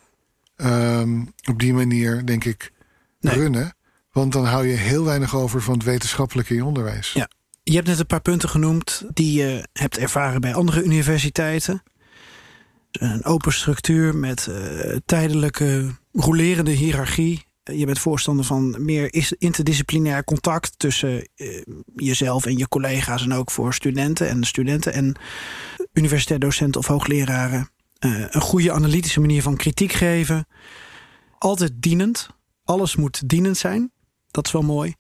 ehm, 0.56 1.20
op 1.50 1.60
die 1.60 1.74
manier, 1.74 2.26
denk 2.26 2.44
ik, 2.46 2.72
Nee. 3.20 3.36
runnen. 3.36 3.76
Want 4.16 4.32
dan 4.34 4.46
hou 4.46 4.68
je 4.68 4.76
heel 4.76 5.04
weinig 5.04 5.36
over 5.36 5.62
van 5.62 5.74
het 5.74 5.84
wetenschappelijke 5.84 6.56
in 6.56 6.64
onderwijs. 6.64 7.14
Ja. 7.14 7.30
Je 7.64 7.76
hebt 7.76 7.88
net 7.88 8.00
een 8.00 8.06
paar 8.06 8.22
punten 8.22 8.50
genoemd 8.50 9.04
die 9.14 9.42
je 9.42 9.68
hebt 9.74 9.98
ervaren 9.98 10.42
bij 10.42 10.54
andere 10.54 10.84
universiteiten. 10.84 11.84
Een 12.92 13.24
open 13.26 13.54
structuur 13.54 14.16
met 14.16 14.48
eh, 14.48 14.98
tijdelijke 15.06 15.96
rolerende 16.12 16.72
hiërarchie. 16.72 17.46
Je 17.64 17.86
bent 17.86 18.00
voorstander 18.00 18.46
van 18.46 18.76
meer 18.86 19.14
is- 19.14 19.34
interdisciplinair 19.34 20.24
contact 20.24 20.80
tussen 20.80 21.30
eh, 21.36 21.62
jezelf 21.96 22.46
en 22.46 22.58
je 22.58 22.68
collega's 22.68 23.24
en 23.24 23.34
ook 23.34 23.52
voor 23.52 23.74
studenten 23.74 24.28
en 24.30 24.44
studenten 24.44 24.94
en 24.94 25.16
universitair 25.94 26.40
docenten 26.40 26.82
of 26.82 26.88
hoogleraren. 26.88 27.70
Eh, 28.00 28.24
een 28.30 28.42
goede 28.42 28.72
analytische 28.72 29.20
manier 29.20 29.42
van 29.42 29.56
kritiek 29.56 29.92
geven. 29.92 30.48
Altijd 31.38 31.72
dienend. 31.76 32.30
Alles 32.64 32.96
moet 32.96 33.30
dienend 33.30 33.58
zijn. 33.58 33.92
Dat 34.36 34.46
is 34.46 34.52
wel 34.52 34.62
mooi. 34.62 34.96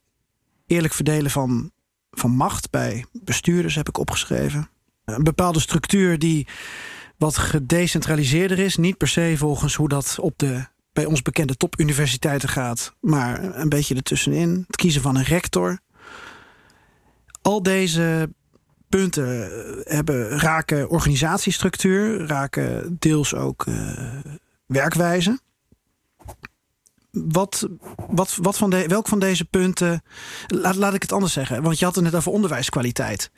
Eerlijk 0.67 0.93
verdelen 0.93 1.31
van 1.31 1.71
van 2.11 2.31
macht 2.31 2.69
bij 2.69 3.05
bestuurders 3.11 3.75
heb 3.75 3.87
ik 3.87 3.97
opgeschreven. 3.97 4.69
Een 5.05 5.23
bepaalde 5.23 5.59
structuur 5.59 6.19
die 6.19 6.47
wat 7.17 7.37
gedecentraliseerder 7.37 8.59
is. 8.59 8.77
Niet 8.77 8.97
per 8.97 9.07
se 9.07 9.33
volgens 9.37 9.75
hoe 9.75 9.89
dat 9.89 10.17
op 10.19 10.33
de 10.37 10.65
bij 10.93 11.05
ons 11.05 11.21
bekende 11.21 11.57
topuniversiteiten 11.57 12.49
gaat. 12.49 12.95
Maar 12.99 13.55
een 13.55 13.69
beetje 13.69 13.95
ertussenin. 13.95 14.63
Het 14.67 14.75
kiezen 14.75 15.01
van 15.01 15.15
een 15.15 15.23
rector. 15.23 15.79
Al 17.41 17.63
deze 17.63 18.33
punten 18.89 19.51
eh, 19.51 19.95
hebben, 19.95 20.29
raken 20.29 20.89
organisatiestructuur. 20.89 22.27
Raken 22.27 22.95
deels 22.99 23.33
ook 23.33 23.65
eh, 23.65 24.09
werkwijze. 24.65 25.39
Wat, 27.23 27.67
wat, 28.09 28.37
wat 28.41 28.57
van 28.57 28.69
de, 28.69 28.87
welk 28.87 29.07
van 29.07 29.19
deze 29.19 29.45
punten 29.45 30.03
Laat, 30.47 30.75
laat 30.75 30.93
ik 30.93 31.01
het 31.01 31.11
anders 31.11 31.33
zeggen, 31.33 31.61
want 31.61 31.79
je 31.79 31.85
had 31.85 31.95
het 31.95 32.03
net 32.03 32.15
over 32.15 32.31
onderwijskwaliteit. 32.31 33.31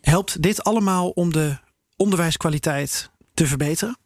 Helpt 0.00 0.42
dit 0.42 0.64
allemaal 0.64 1.08
om 1.08 1.32
de 1.32 1.58
onderwijskwaliteit 1.96 3.10
te 3.34 3.46
verbeteren? 3.46 3.98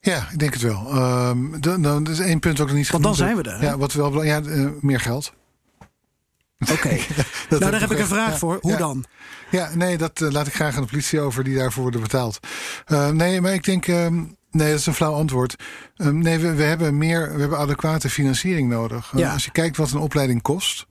Ja, 0.00 0.28
ik 0.30 0.38
denk 0.38 0.52
het 0.52 0.62
wel. 0.62 0.86
Ehm 0.90 1.60
dan, 1.60 2.06
is 2.06 2.18
één 2.18 2.38
punt 2.38 2.60
ook 2.60 2.66
nog 2.66 2.76
niet 2.76 2.90
Want 2.90 3.02
dan 3.02 3.14
genoemd 3.14 3.36
zijn 3.36 3.44
we 3.44 3.50
er, 3.50 3.58
hè? 3.58 3.66
Ja, 3.66 3.78
wat 3.78 3.92
wel 3.92 4.22
ja, 4.22 4.42
eh, 4.42 4.66
meer 4.80 5.00
geld. 5.00 5.32
Oké, 6.72 6.88
nou 7.48 7.60
daar 7.60 7.80
heb 7.80 7.90
ik 7.90 7.98
een 7.98 8.06
vraag 8.06 8.38
voor. 8.38 8.58
Hoe 8.60 8.70
ja. 8.70 8.78
dan? 8.78 9.04
Ja, 9.50 9.70
nee, 9.74 9.98
dat 9.98 10.20
eh, 10.20 10.30
laat 10.30 10.46
ik 10.46 10.54
graag 10.54 10.76
aan 10.76 10.82
de 10.82 10.88
politie 10.88 11.20
over 11.20 11.44
die 11.44 11.56
daarvoor 11.56 11.82
worden 11.82 12.00
betaald. 12.00 12.38
Eh, 12.84 13.10
nee, 13.10 13.40
maar 13.40 13.52
ik 13.52 13.64
denk, 13.64 13.86
ehm, 13.86 14.24
nee, 14.50 14.70
dat 14.70 14.78
is 14.78 14.86
een 14.86 14.94
flauw 14.94 15.12
antwoord. 15.14 15.56
Ehm, 15.96 16.18
nee, 16.18 16.38
we, 16.38 16.54
we 16.54 16.62
hebben 16.62 16.98
meer, 16.98 17.34
we 17.34 17.40
hebben 17.40 17.58
adequate 17.58 18.10
financiering 18.10 18.68
nodig. 18.68 19.10
Eh, 19.12 19.18
Ja. 19.18 19.32
Als 19.32 19.44
je 19.44 19.50
kijkt 19.50 19.76
wat 19.76 19.90
een 19.90 19.98
opleiding 19.98 20.42
kost 20.42 20.86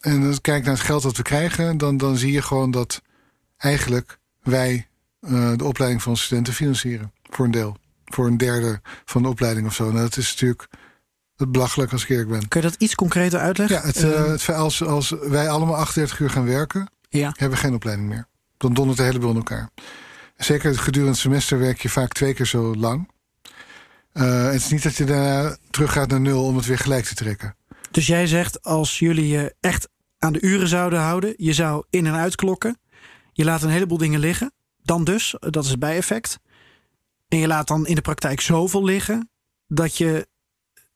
en 0.00 0.20
dan 0.22 0.40
kijkt 0.40 0.66
naar 0.66 0.74
het 0.74 0.84
geld 0.84 1.02
dat 1.02 1.16
we 1.16 1.22
krijgen, 1.22 1.78
dan, 1.78 1.96
dan 1.96 2.16
zie 2.16 2.32
je 2.32 2.42
gewoon 2.42 2.70
dat 2.70 3.02
eigenlijk 3.56 4.18
wij 4.42 4.88
eh, 5.20 5.52
de 5.56 5.64
opleiding 5.64 6.02
van 6.02 6.16
studenten 6.16 6.52
financieren 6.54 7.12
voor 7.30 7.44
een 7.44 7.50
deel, 7.50 7.76
voor 8.04 8.26
een 8.26 8.36
derde 8.36 8.80
van 9.04 9.22
de 9.22 9.28
opleiding 9.28 9.66
of 9.66 9.74
zo. 9.74 9.84
Nou, 9.84 9.98
dat 9.98 10.16
is 10.16 10.30
natuurlijk 10.30 10.68
het 11.36 11.52
belachelijk 11.52 11.92
als 11.92 12.02
ik 12.02 12.08
eerlijk 12.08 12.28
ben. 12.28 12.48
Kun 12.48 12.60
je 12.60 12.68
dat 12.68 12.80
iets 12.80 12.94
concreter 12.94 13.40
uitleggen? 13.40 13.76
Ja, 13.76 13.82
het, 13.82 14.02
eh, 14.02 14.24
het, 14.24 14.48
als, 14.48 14.84
als 14.84 15.14
wij 15.20 15.48
allemaal 15.48 15.76
38 15.76 16.18
uur 16.20 16.30
gaan 16.30 16.44
werken, 16.44 16.88
ja. 17.08 17.32
hebben 17.36 17.58
we 17.58 17.64
geen 17.64 17.74
opleiding 17.74 18.08
meer. 18.08 18.26
Dan 18.56 18.74
dondert 18.74 18.98
de 18.98 19.04
hele 19.04 19.18
boel 19.18 19.30
in 19.30 19.36
elkaar. 19.36 19.70
Zeker 20.36 20.78
gedurende 20.78 21.12
het 21.12 21.20
semester 21.20 21.58
werk 21.58 21.82
je 21.82 21.88
vaak 21.88 22.12
twee 22.12 22.34
keer 22.34 22.46
zo 22.46 22.74
lang. 22.74 23.10
Eh, 24.12 24.44
het 24.44 24.54
is 24.54 24.68
niet 24.68 24.82
dat 24.82 24.96
je 24.96 25.04
daarna 25.04 25.56
teruggaat 25.70 26.08
naar 26.08 26.20
nul 26.20 26.44
om 26.44 26.56
het 26.56 26.66
weer 26.66 26.78
gelijk 26.78 27.04
te 27.04 27.14
trekken. 27.14 27.56
Dus 27.90 28.06
jij 28.06 28.26
zegt, 28.26 28.62
als 28.62 28.98
jullie 28.98 29.28
je 29.28 29.54
echt 29.60 29.88
aan 30.18 30.32
de 30.32 30.40
uren 30.42 30.68
zouden 30.68 30.98
houden, 31.00 31.34
je 31.36 31.52
zou 31.52 31.84
in- 31.90 32.06
en 32.06 32.14
uitklokken, 32.14 32.78
je 33.32 33.44
laat 33.44 33.62
een 33.62 33.70
heleboel 33.70 33.98
dingen 33.98 34.20
liggen, 34.20 34.52
dan 34.82 35.04
dus, 35.04 35.34
dat 35.40 35.64
is 35.64 35.70
het 35.70 35.78
bijeffect. 35.78 36.38
En 37.28 37.38
je 37.38 37.46
laat 37.46 37.66
dan 37.68 37.86
in 37.86 37.94
de 37.94 38.00
praktijk 38.00 38.40
zoveel 38.40 38.84
liggen 38.84 39.30
dat 39.66 39.96
je 39.96 40.28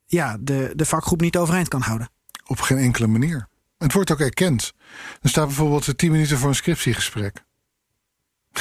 ja, 0.06 0.36
de, 0.40 0.72
de 0.76 0.84
vakgroep 0.84 1.20
niet 1.20 1.36
overeind 1.36 1.68
kan 1.68 1.80
houden. 1.80 2.10
Op 2.46 2.60
geen 2.60 2.78
enkele 2.78 3.06
manier. 3.06 3.48
Het 3.78 3.92
wordt 3.92 4.10
ook 4.12 4.20
erkend. 4.20 4.72
Er 5.20 5.28
staat 5.28 5.46
bijvoorbeeld 5.46 5.98
10 5.98 6.10
minuten 6.10 6.38
voor 6.38 6.48
een 6.48 6.54
scriptiegesprek. 6.54 7.44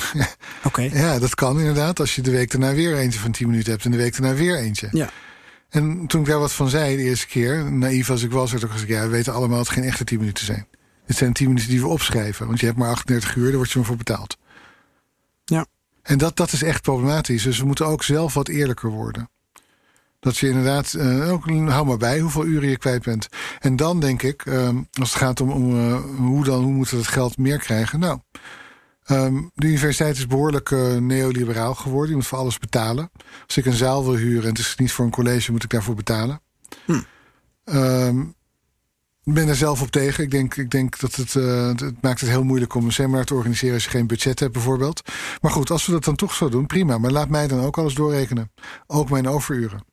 Oké. 0.63 0.81
Ja, 0.81 1.19
dat 1.19 1.35
kan 1.35 1.59
inderdaad. 1.59 1.99
Als 1.99 2.15
je 2.15 2.21
de 2.21 2.31
week 2.31 2.51
daarna 2.51 2.73
weer 2.73 2.97
eentje 2.97 3.19
van 3.19 3.31
10 3.31 3.49
minuten 3.49 3.71
hebt 3.71 3.85
en 3.85 3.91
de 3.91 3.97
week 3.97 4.17
daarna 4.17 4.37
weer 4.37 4.57
eentje. 4.57 4.87
Ja. 4.91 5.09
En 5.69 6.07
toen 6.07 6.21
ik 6.21 6.27
daar 6.27 6.39
wat 6.39 6.53
van 6.53 6.69
zei 6.69 6.95
de 6.95 7.03
eerste 7.03 7.27
keer, 7.27 7.71
naïef 7.71 8.09
als 8.09 8.23
ik 8.23 8.31
was, 8.31 8.51
werd 8.51 8.63
ook 8.63 8.71
gezegd: 8.71 8.89
ja, 8.89 9.01
we 9.01 9.07
weten 9.07 9.33
allemaal 9.33 9.57
dat 9.57 9.67
het 9.67 9.75
geen 9.75 9.85
echte 9.87 10.03
10 10.03 10.19
minuten 10.19 10.45
zijn. 10.45 10.67
Dit 11.05 11.17
zijn 11.17 11.33
10 11.33 11.47
minuten 11.47 11.69
die 11.69 11.81
we 11.81 11.87
opschrijven. 11.87 12.47
Want 12.47 12.59
je 12.59 12.65
hebt 12.65 12.77
maar 12.77 12.89
38 12.89 13.35
uur, 13.35 13.47
daar 13.47 13.55
word 13.55 13.71
je 13.71 13.77
maar 13.77 13.87
voor 13.87 13.97
betaald. 13.97 14.37
Ja. 15.45 15.65
En 16.01 16.17
dat, 16.17 16.35
dat 16.35 16.51
is 16.51 16.63
echt 16.63 16.81
problematisch. 16.81 17.43
Dus 17.43 17.59
we 17.59 17.65
moeten 17.65 17.85
ook 17.85 18.03
zelf 18.03 18.33
wat 18.33 18.47
eerlijker 18.47 18.89
worden. 18.89 19.29
Dat 20.19 20.37
je 20.37 20.47
inderdaad, 20.47 20.93
uh, 20.93 21.31
ook, 21.31 21.45
hou 21.45 21.85
maar 21.85 21.97
bij 21.97 22.19
hoeveel 22.19 22.45
uren 22.45 22.69
je 22.69 22.77
kwijt 22.77 23.03
bent. 23.03 23.27
En 23.59 23.75
dan 23.75 23.99
denk 23.99 24.21
ik, 24.21 24.45
um, 24.45 24.87
als 24.99 25.09
het 25.09 25.17
gaat 25.17 25.41
om, 25.41 25.51
om 25.51 25.75
uh, 25.75 25.99
hoe 26.17 26.43
dan, 26.43 26.63
hoe 26.63 26.73
moeten 26.73 26.95
we 26.95 27.01
het 27.01 27.11
geld 27.11 27.37
meer 27.37 27.57
krijgen? 27.57 27.99
Nou, 27.99 28.19
um, 29.11 29.51
de 29.55 29.67
universiteit 29.67 30.17
is 30.17 30.27
behoorlijk 30.27 30.69
uh, 30.69 30.95
neoliberaal 30.95 31.75
geworden. 31.75 32.09
Je 32.09 32.15
moet 32.15 32.27
voor 32.27 32.37
alles 32.37 32.59
betalen. 32.59 33.11
Als 33.45 33.57
ik 33.57 33.65
een 33.65 33.73
zaal 33.73 34.03
wil 34.03 34.15
huren 34.15 34.43
en 34.43 34.49
het 34.49 34.59
is 34.59 34.75
niet 34.75 34.91
voor 34.91 35.05
een 35.05 35.11
college, 35.11 35.51
moet 35.51 35.63
ik 35.63 35.69
daarvoor 35.69 35.95
betalen. 35.95 36.41
Hm. 36.85 37.01
Um, 37.65 38.35
ik 39.23 39.33
ben 39.33 39.47
er 39.47 39.55
zelf 39.55 39.81
op 39.81 39.91
tegen. 39.91 40.23
Ik 40.23 40.31
denk, 40.31 40.55
ik 40.55 40.71
denk 40.71 40.99
dat 40.99 41.15
het, 41.15 41.33
uh, 41.33 41.67
het 41.67 42.01
maakt 42.01 42.19
het 42.19 42.29
heel 42.29 42.43
moeilijk 42.43 42.75
om 42.75 42.85
een 42.85 42.91
seminar 42.91 43.25
te 43.25 43.33
organiseren 43.33 43.73
als 43.73 43.83
je 43.83 43.89
geen 43.89 44.07
budget 44.07 44.39
hebt, 44.39 44.53
bijvoorbeeld. 44.53 45.01
Maar 45.41 45.51
goed, 45.51 45.69
als 45.69 45.85
we 45.85 45.91
dat 45.91 46.03
dan 46.03 46.15
toch 46.15 46.33
zo 46.33 46.49
doen, 46.49 46.65
prima. 46.65 46.97
Maar 46.97 47.11
laat 47.11 47.29
mij 47.29 47.47
dan 47.47 47.59
ook 47.59 47.77
alles 47.77 47.93
doorrekenen. 47.93 48.51
Ook 48.87 49.09
mijn 49.09 49.27
overuren. 49.27 49.85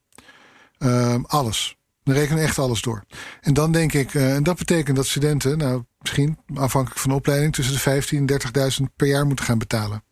Uh, 0.79 1.17
alles. 1.27 1.77
Dan 2.03 2.15
rekenen 2.15 2.43
echt 2.43 2.59
alles 2.59 2.83
door. 2.83 3.05
En 3.41 3.55
dan 3.55 3.73
denk 3.73 3.93
ik, 3.93 4.15
uh, 4.15 4.35
en 4.35 4.43
dat 4.43 4.59
betekent 4.59 4.97
dat 4.97 5.07
studenten, 5.07 5.59
nou 5.59 5.85
misschien 6.05 6.39
afhankelijk 6.55 7.01
van 7.01 7.11
de 7.11 7.17
opleiding, 7.17 7.55
tussen 7.55 7.75
de 7.75 7.81
15 7.81 8.27
en 8.27 8.41
30.000 8.81 8.95
per 8.97 9.07
jaar 9.07 9.27
moeten 9.27 9.45
gaan 9.45 9.59
betalen. 9.59 10.05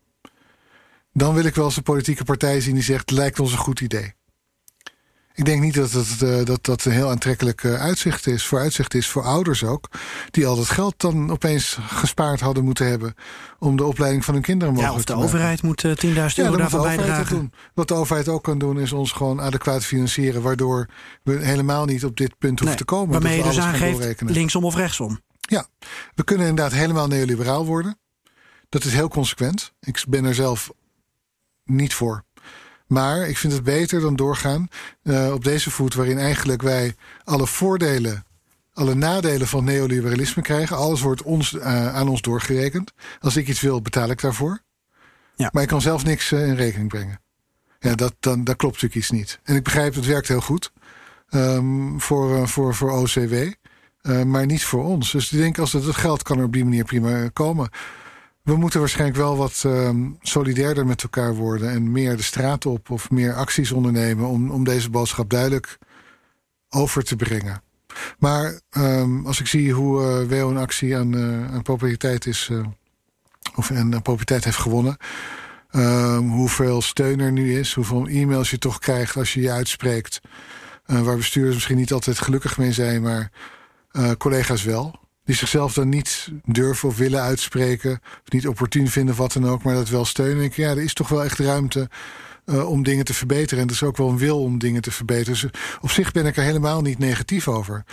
Dan 1.13 1.35
wil 1.35 1.45
ik 1.45 1.55
wel 1.55 1.65
eens 1.65 1.77
een 1.77 1.83
politieke 1.83 2.25
partij 2.25 2.61
zien 2.61 2.75
die 2.75 2.83
zegt: 2.83 3.11
lijkt 3.11 3.41
ons 3.41 3.53
een 3.53 3.59
goed 3.59 3.81
idee. 3.81 4.15
Ik 5.35 5.45
denk 5.45 5.63
niet 5.63 5.75
dat 5.75 5.91
het, 5.91 6.21
uh, 6.23 6.45
dat, 6.45 6.65
dat 6.65 6.85
een 6.85 6.93
heel 6.93 7.11
aantrekkelijk 7.11 7.63
uh, 7.63 7.75
uitzicht 7.75 8.27
is. 8.27 8.47
Voor 8.47 8.59
uitzicht 8.59 8.95
is 8.95 9.09
voor 9.09 9.23
ouders 9.23 9.65
ook. 9.65 9.89
Die 10.31 10.47
al 10.47 10.57
dat 10.57 10.69
geld 10.69 10.95
dan 10.97 11.31
opeens 11.31 11.79
gespaard 11.87 12.41
hadden 12.41 12.65
moeten 12.65 12.87
hebben. 12.87 13.15
om 13.59 13.77
de 13.77 13.85
opleiding 13.85 14.25
van 14.25 14.35
hun 14.35 14.43
kinderen 14.43 14.75
mogelijk 14.75 15.07
te 15.07 15.15
maken. 15.15 15.29
Ja, 15.29 15.31
of 15.31 15.33
de 15.33 15.39
overheid 15.39 15.63
moet 15.63 15.85
uh, 15.85 15.93
10.000 15.93 16.35
euro 16.37 16.51
ja, 16.51 16.57
daarvan 16.57 16.83
bijdragen. 16.83 17.37
Doen. 17.37 17.53
Wat 17.75 17.89
de 17.89 17.95
overheid 17.95 18.29
ook 18.29 18.43
kan 18.43 18.59
doen, 18.59 18.81
is 18.81 18.93
ons 18.93 19.13
gewoon 19.13 19.41
adequaat 19.41 19.85
financieren. 19.85 20.43
Waardoor 20.43 20.89
we 21.23 21.39
helemaal 21.45 21.85
niet 21.85 22.05
op 22.05 22.17
dit 22.17 22.39
punt 22.39 22.59
hoeven 22.59 22.67
nee, 22.67 22.77
te 22.77 22.85
komen. 22.85 23.13
Waarmee 23.13 23.37
je 23.37 23.43
dus 23.43 23.59
aangeeft 23.59 24.21
linksom 24.21 24.65
of 24.65 24.75
rechtsom. 24.75 25.21
Ja, 25.49 25.67
we 26.15 26.25
kunnen 26.25 26.47
inderdaad 26.47 26.73
helemaal 26.73 27.07
neoliberaal 27.07 27.67
worden. 27.67 27.99
Dat 28.69 28.85
is 28.85 28.93
heel 28.93 29.09
consequent. 29.09 29.73
Ik 29.81 30.05
ben 30.09 30.25
er 30.25 30.35
zelf 30.35 30.73
niet 31.65 31.95
voor. 31.95 32.25
Maar 32.87 33.29
ik 33.29 33.39
vind 33.39 33.53
het 33.53 33.63
beter 33.63 34.01
dan 34.01 34.17
doorgaan 34.17 34.69
uh, 35.03 35.33
op 35.33 35.45
deze 35.45 35.71
voet, 35.71 35.95
waarin 35.95 36.19
eigenlijk 36.19 36.63
wij 36.63 36.95
alle 37.25 37.47
voordelen, 37.47 38.25
alle 38.73 38.95
nadelen 38.95 39.47
van 39.47 39.65
neoliberalisme 39.65 40.43
krijgen. 40.43 40.77
Alles 40.77 41.01
wordt 41.01 41.23
ons, 41.23 41.53
uh, 41.53 41.95
aan 41.95 42.09
ons 42.09 42.21
doorgerekend. 42.21 42.93
Als 43.21 43.37
ik 43.37 43.49
iets 43.49 43.61
wil, 43.61 43.83
betaal 43.83 44.11
ik 44.11 44.21
daarvoor. 44.21 44.63
Ja. 45.37 45.49
Maar 45.53 45.63
ik 45.63 45.69
kan 45.69 45.81
zelf 45.81 46.05
niks 46.05 46.33
uh, 46.33 46.47
in 46.47 46.55
rekening 46.55 46.89
brengen. 46.89 47.21
Ja, 47.79 47.95
dat, 47.95 48.15
dan, 48.21 48.45
dat 48.45 48.57
klopt 48.57 48.75
natuurlijk 48.75 49.01
iets 49.01 49.11
niet. 49.11 49.41
En 49.43 49.57
ik 49.57 49.63
begrijp, 49.63 49.95
het 49.95 50.07
werkt 50.07 50.29
heel 50.29 50.41
goed 50.41 50.73
um, 51.31 52.01
voor, 52.01 52.49
voor, 52.49 52.75
voor 52.75 52.91
OCW. 52.91 53.35
Maar 54.03 54.47
niet 54.47 54.65
voor 54.65 54.85
ons. 54.85 55.11
Dus 55.11 55.33
ik 55.33 55.39
denk, 55.39 55.59
als 55.59 55.73
het, 55.73 55.85
het 55.85 55.97
geld 55.97 56.23
kan 56.23 56.39
er 56.39 56.45
op 56.45 56.53
die 56.53 56.65
manier 56.65 56.85
prima 56.85 57.29
komen. 57.29 57.71
We 58.43 58.57
moeten 58.57 58.81
waarschijnlijk 58.81 59.19
wel 59.19 59.37
wat 59.37 59.63
um, 59.67 60.19
solidairder 60.21 60.87
met 60.87 61.03
elkaar 61.03 61.35
worden 61.35 61.71
en 61.71 61.93
meer 61.93 62.17
de 62.17 62.23
straat 62.23 62.67
op 62.67 62.91
of 62.91 63.11
meer 63.11 63.35
acties 63.35 63.73
ondernemen 63.73 64.27
om, 64.27 64.51
om 64.51 64.65
deze 64.65 64.91
boodschap 64.91 65.31
duidelijk 65.31 65.79
over 66.69 67.05
te 67.05 67.17
brengen. 67.17 67.63
Maar 68.19 68.61
um, 68.77 69.27
als 69.27 69.41
ik 69.41 69.47
zie 69.47 69.73
hoe 69.73 70.01
uh, 70.01 70.29
WO 70.29 70.51
een 70.51 70.57
actie 70.57 70.97
aan, 70.97 71.17
aan 71.53 71.63
populariteit 71.63 72.27
is, 72.27 72.51
of 73.55 73.71
en 73.71 73.89
populariteit 73.89 74.45
heeft 74.45 74.57
gewonnen, 74.57 74.97
um, 75.71 76.31
hoeveel 76.31 76.83
steun 76.83 77.21
er 77.21 77.33
nu 77.33 77.59
is, 77.59 77.75
hoeveel 77.75 78.07
e-mails 78.07 78.51
je 78.51 78.59
toch 78.59 78.79
krijgt 78.79 79.17
als 79.17 79.35
je 79.35 79.41
je 79.41 79.51
uitspreekt, 79.51 80.21
waar 80.87 81.17
bestuurders 81.17 81.55
misschien 81.55 81.77
niet 81.77 81.93
altijd 81.93 82.19
gelukkig 82.19 82.59
mee 82.59 82.73
zijn, 82.73 83.03
maar 83.03 83.31
collega's 84.19 84.63
wel 84.63 85.01
die 85.25 85.35
zichzelf 85.35 85.73
dan 85.75 85.89
niet 85.89 86.29
durven 86.45 86.89
of 86.89 86.97
willen 86.97 87.21
uitspreken. 87.21 88.01
Of 88.03 88.33
niet 88.33 88.49
opportun 88.49 88.89
vinden 88.89 89.13
of 89.13 89.21
wat 89.21 89.33
dan 89.33 89.49
ook, 89.49 89.63
maar 89.63 89.75
dat 89.75 89.89
wel 89.89 90.05
steunen. 90.05 90.45
Ik, 90.45 90.55
ja, 90.55 90.71
er 90.71 90.83
is 90.83 90.95
toch 90.95 91.09
wel 91.09 91.25
echt 91.25 91.39
ruimte 91.39 91.89
uh, 92.47 92.69
om 92.69 92.83
dingen 92.83 93.05
te 93.05 93.15
verbeteren. 93.15 93.63
En 93.63 93.69
er 93.69 93.75
is 93.75 93.83
ook 93.83 93.97
wel 93.97 94.09
een 94.09 94.19
wil 94.19 94.43
om 94.43 94.59
dingen 94.59 94.83
te 94.83 94.91
verbeteren. 94.91 95.41
Dus 95.41 95.51
op 95.81 95.91
zich 95.91 96.13
ben 96.13 96.27
ik 96.27 96.37
er 96.37 96.43
helemaal 96.43 96.83
niet 96.83 96.99
negatief 96.99 97.49
over. 97.49 97.85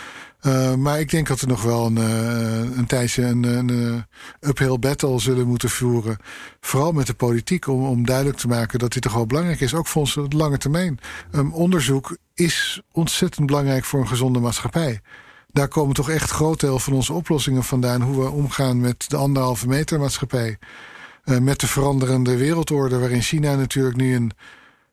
Maar 0.78 1.00
ik 1.00 1.10
denk 1.10 1.26
dat 1.26 1.40
we 1.40 1.46
nog 1.46 1.62
wel 1.62 1.86
een, 1.86 1.98
uh, 1.98 2.76
een 2.76 2.86
tijdje 2.86 3.22
een, 3.22 3.42
een 3.42 4.04
uphill 4.40 4.78
battle 4.78 5.18
zullen 5.18 5.46
moeten 5.46 5.70
voeren. 5.70 6.16
Vooral 6.60 6.92
met 6.92 7.06
de 7.06 7.14
politiek, 7.14 7.66
om, 7.66 7.86
om 7.86 8.06
duidelijk 8.06 8.38
te 8.38 8.48
maken 8.48 8.78
dat 8.78 8.92
dit 8.92 9.02
toch 9.02 9.12
wel 9.12 9.26
belangrijk 9.26 9.60
is. 9.60 9.74
Ook 9.74 9.86
voor 9.86 10.00
ons 10.00 10.18
lange 10.28 10.58
termijn. 10.58 10.98
Um, 11.32 11.52
onderzoek 11.52 12.16
is 12.34 12.82
ontzettend 12.92 13.46
belangrijk 13.46 13.84
voor 13.84 14.00
een 14.00 14.08
gezonde 14.08 14.38
maatschappij 14.38 15.00
daar 15.52 15.68
komen 15.68 15.94
toch 15.94 16.10
echt 16.10 16.30
groot 16.30 16.60
deel 16.60 16.78
van 16.78 16.92
onze 16.92 17.12
oplossingen 17.12 17.64
vandaan. 17.64 18.02
Hoe 18.02 18.24
we 18.24 18.30
omgaan 18.30 18.80
met 18.80 19.04
de 19.08 19.16
anderhalve 19.16 19.68
meter 19.68 19.98
maatschappij. 19.98 20.58
Uh, 21.24 21.38
met 21.38 21.60
de 21.60 21.66
veranderende 21.66 22.36
wereldorde, 22.36 22.98
waarin 22.98 23.22
China 23.22 23.54
natuurlijk 23.54 23.96
nu 23.96 24.14
een 24.14 24.32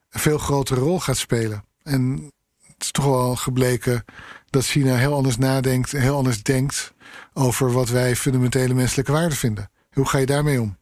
veel 0.10 0.38
grotere 0.38 0.80
rol 0.80 1.00
gaat 1.00 1.18
spelen. 1.18 1.64
En 1.84 2.32
het 2.62 2.84
is 2.84 2.92
toch 2.92 3.06
wel 3.06 3.36
gebleken 3.36 4.06
dat 4.50 4.66
China 4.66 4.96
heel 4.96 5.14
anders 5.14 5.38
nadenkt, 5.38 5.92
heel 5.92 6.16
anders 6.16 6.44
denkt 6.44 6.94
over 7.34 7.72
wat 7.72 7.90
wij 7.90 8.16
fundamentele 8.16 8.74
menselijke 8.74 9.12
waarden 9.12 9.38
vinden. 9.38 9.70
Hoe 9.92 10.08
ga 10.08 10.18
je 10.18 10.26
daarmee 10.26 10.62
om? 10.62 10.78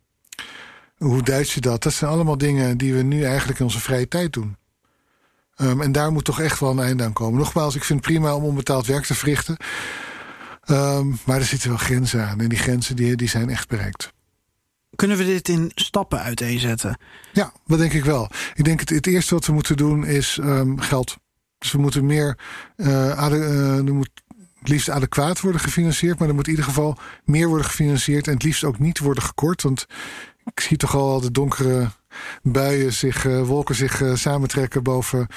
Hoe 0.97 1.23
duid 1.23 1.49
je 1.49 1.61
dat? 1.61 1.83
Dat 1.83 1.93
zijn 1.93 2.11
allemaal 2.11 2.37
dingen 2.37 2.77
die 2.77 2.93
we 2.93 3.01
nu 3.01 3.23
eigenlijk 3.23 3.59
in 3.59 3.65
onze 3.65 3.79
vrije 3.79 4.07
tijd 4.07 4.33
doen. 4.33 4.57
Um, 5.61 5.81
en 5.81 5.91
daar 5.91 6.11
moet 6.11 6.23
toch 6.23 6.39
echt 6.39 6.59
wel 6.59 6.71
een 6.71 6.79
einde 6.79 7.03
aan 7.03 7.13
komen. 7.13 7.39
Nogmaals, 7.39 7.75
ik 7.75 7.83
vind 7.83 7.99
het 7.99 8.13
prima 8.13 8.35
om 8.35 8.43
onbetaald 8.43 8.85
werk 8.85 9.05
te 9.05 9.15
verrichten. 9.15 9.57
Um, 10.69 11.19
maar 11.23 11.37
er 11.37 11.45
zitten 11.45 11.69
wel 11.69 11.77
grenzen 11.77 12.27
aan. 12.27 12.39
En 12.39 12.49
die 12.49 12.57
grenzen 12.57 12.95
die, 12.95 13.15
die 13.15 13.29
zijn 13.29 13.49
echt 13.49 13.67
bereikt. 13.67 14.13
Kunnen 14.95 15.17
we 15.17 15.25
dit 15.25 15.49
in 15.49 15.71
stappen 15.75 16.21
uiteenzetten? 16.21 16.99
Ja, 17.33 17.53
dat 17.65 17.77
denk 17.77 17.93
ik 17.93 18.05
wel. 18.05 18.29
Ik 18.53 18.63
denk 18.63 18.79
het, 18.79 18.89
het 18.89 19.07
eerste 19.07 19.33
wat 19.33 19.45
we 19.45 19.53
moeten 19.53 19.77
doen 19.77 20.05
is 20.05 20.37
um, 20.41 20.79
geld. 20.79 21.17
Dus 21.57 21.71
we 21.71 21.77
moeten 21.77 22.05
meer. 22.05 22.37
Uh, 22.77 23.11
ade, 23.11 23.35
uh, 23.35 23.77
er 23.77 23.93
moet 23.93 24.09
het 24.59 24.69
liefst 24.69 24.89
adequaat 24.89 25.41
worden 25.41 25.61
gefinancierd. 25.61 26.19
Maar 26.19 26.27
er 26.27 26.35
moet 26.35 26.45
in 26.45 26.51
ieder 26.51 26.65
geval 26.65 26.97
meer 27.23 27.47
worden 27.47 27.65
gefinancierd. 27.65 28.27
En 28.27 28.33
het 28.33 28.43
liefst 28.43 28.63
ook 28.63 28.79
niet 28.79 28.99
worden 28.99 29.23
gekort. 29.23 29.61
Want 29.61 29.85
ik 30.43 30.59
zie 30.59 30.77
toch 30.77 30.95
al 30.95 31.21
de 31.21 31.31
donkere 31.31 31.89
buien 32.41 32.93
zich, 32.93 33.25
uh, 33.25 33.41
wolken 33.41 33.75
zich 33.75 34.01
uh, 34.01 34.15
samentrekken 34.15 34.83
boven 34.83 35.27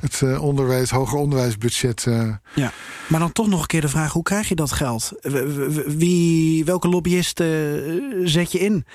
het 0.00 0.20
uh, 0.20 0.42
onderwijs, 0.42 0.90
hoger 0.90 1.18
onderwijsbudget. 1.18 2.06
Ja, 2.54 2.72
maar 3.08 3.20
dan 3.20 3.32
toch 3.32 3.48
nog 3.48 3.60
een 3.60 3.66
keer 3.66 3.80
de 3.80 3.88
vraag: 3.88 4.12
hoe 4.12 4.22
krijg 4.22 4.48
je 4.48 4.54
dat 4.54 4.72
geld? 4.72 5.12
Wie, 5.86 6.64
welke 6.64 6.88
lobbyisten 6.88 8.28
zet 8.28 8.52
je 8.52 8.58
in? 8.58 8.86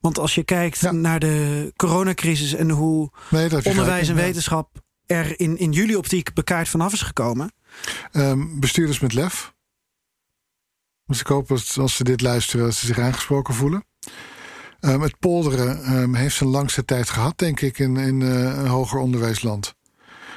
Want 0.00 0.18
als 0.18 0.34
je 0.34 0.44
kijkt 0.44 0.80
ja. 0.80 0.92
naar 0.92 1.18
de 1.18 1.72
coronacrisis 1.76 2.54
en 2.54 2.70
hoe 2.70 3.10
nee, 3.30 3.64
onderwijs 3.64 4.08
en 4.08 4.14
wetenschap 4.14 4.70
er 5.06 5.40
in, 5.40 5.58
in 5.58 5.72
jullie 5.72 5.98
optiek 5.98 6.34
bekaard 6.34 6.68
vanaf 6.68 6.92
is 6.92 7.02
gekomen. 7.02 7.52
Um, 8.12 8.60
bestuurders 8.60 9.00
met 9.00 9.12
lef. 9.12 9.52
Dus 11.06 11.20
ik 11.20 11.26
hoop 11.26 11.48
dat 11.48 11.76
als 11.78 11.96
ze 11.96 12.04
dit 12.04 12.20
luisteren, 12.20 12.64
dat 12.64 12.74
ze 12.74 12.86
zich 12.86 12.98
aangesproken 12.98 13.54
voelen. 13.54 13.84
Um, 14.80 15.02
het 15.02 15.18
polderen 15.18 15.96
um, 15.96 16.14
heeft 16.14 16.36
zijn 16.36 16.50
langste 16.50 16.84
tijd 16.84 17.10
gehad, 17.10 17.38
denk 17.38 17.60
ik, 17.60 17.78
in, 17.78 17.96
in 17.96 18.20
uh, 18.20 18.30
een 18.30 18.66
hoger 18.66 18.98
onderwijsland. 18.98 19.74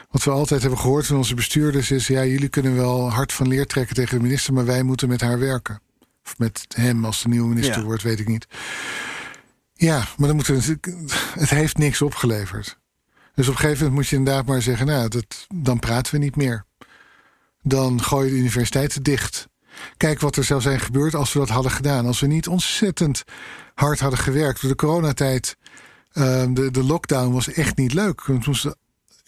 Wat 0.10 0.24
we 0.24 0.32
altijd 0.32 0.62
hebben 0.62 0.80
gehoord 0.80 1.06
van 1.06 1.18
onze 1.18 1.36
bestuurders 1.36 1.92
is: 1.92 2.08
ja, 2.08 2.26
jullie 2.26 2.50
kunnen 2.50 2.76
wel 2.76 3.12
hard 3.12 3.34
van 3.34 3.48
leer 3.48 3.66
trekken 3.66 3.96
tegen 3.96 4.18
de 4.18 4.24
minister, 4.24 4.54
maar 4.54 4.66
wij 4.66 4.84
moeten 4.84 5.08
met 5.08 5.22
haar 5.22 5.40
werken. 5.40 5.82
Of 6.26 6.38
met 6.38 6.66
hem 6.76 7.06
als 7.06 7.22
de 7.22 7.28
nieuwe 7.28 7.48
minister 7.48 7.80
ja. 7.80 7.84
wordt, 7.84 8.04
weet 8.04 8.20
ik 8.20 8.28
niet. 8.28 8.48
Ja, 9.74 9.98
maar 10.18 10.28
dan 10.28 10.36
moeten 10.36 10.56
we, 10.56 10.80
het 11.40 11.50
heeft 11.50 11.78
niks 11.78 12.02
opgeleverd. 12.02 12.80
Dus 13.36 13.48
op 13.48 13.54
een 13.54 13.60
gegeven 13.60 13.78
moment 13.78 13.96
moet 13.96 14.08
je 14.08 14.16
inderdaad 14.16 14.46
maar 14.46 14.62
zeggen: 14.62 14.86
nou, 14.86 15.08
dat, 15.08 15.48
dan 15.56 15.80
praten 15.80 16.14
we 16.14 16.20
niet 16.20 16.36
meer. 16.36 16.66
Dan 17.62 18.04
gooi 18.04 18.26
je 18.26 18.32
de 18.32 18.40
universiteiten 18.40 19.04
dicht. 19.04 19.48
Kijk 19.98 20.20
wat 20.20 20.36
er 20.36 20.44
zou 20.44 20.62
zijn 20.62 20.80
gebeurd 20.80 21.16
als 21.16 21.34
we 21.34 21.40
dat 21.40 21.50
hadden 21.50 21.72
gedaan. 21.72 22.06
Als 22.06 22.20
we 22.20 22.28
niet 22.28 22.48
ontzettend 22.48 23.24
hard 23.74 24.00
hadden 24.00 24.20
gewerkt. 24.20 24.62
De 24.62 24.76
coronatijd, 24.76 25.58
uh, 26.14 26.44
de, 26.50 26.72
de 26.72 26.84
lockdown 26.84 27.34
was 27.34 27.52
echt 27.52 27.78
niet 27.78 27.94
leuk. 27.94 28.26
We 28.26 28.40
moesten 28.46 28.76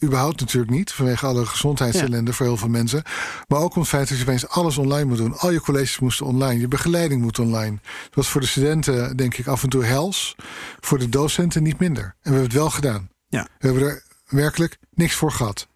überhaupt 0.03 0.39
natuurlijk 0.39 0.71
niet, 0.71 0.91
vanwege 0.91 1.25
alle 1.25 1.45
gezondheidsellende 1.45 2.29
ja. 2.29 2.37
voor 2.37 2.45
heel 2.45 2.57
veel 2.57 2.69
mensen. 2.69 3.03
Maar 3.47 3.59
ook 3.59 3.75
om 3.75 3.81
het 3.81 3.89
feit 3.89 4.09
dat 4.09 4.17
je 4.17 4.23
opeens 4.23 4.47
alles 4.47 4.77
online 4.77 5.05
moet 5.05 5.17
doen. 5.17 5.37
Al 5.37 5.51
je 5.51 5.61
colleges 5.61 5.99
moesten 5.99 6.25
online, 6.25 6.59
je 6.59 6.67
begeleiding 6.67 7.21
moet 7.21 7.39
online. 7.39 7.79
Dat 8.03 8.15
was 8.15 8.29
voor 8.29 8.41
de 8.41 8.47
studenten, 8.47 9.17
denk 9.17 9.37
ik, 9.37 9.47
af 9.47 9.63
en 9.63 9.69
toe 9.69 9.83
hels. 9.83 10.35
Voor 10.79 10.99
de 10.99 11.09
docenten 11.09 11.63
niet 11.63 11.79
minder. 11.79 12.03
En 12.03 12.13
we 12.21 12.29
hebben 12.29 12.43
het 12.43 12.53
wel 12.53 12.69
gedaan. 12.69 13.09
Ja. 13.27 13.47
We 13.59 13.67
hebben 13.67 13.83
er 13.83 14.03
werkelijk 14.27 14.77
niks 14.93 15.15
voor 15.15 15.31
gehad. 15.31 15.67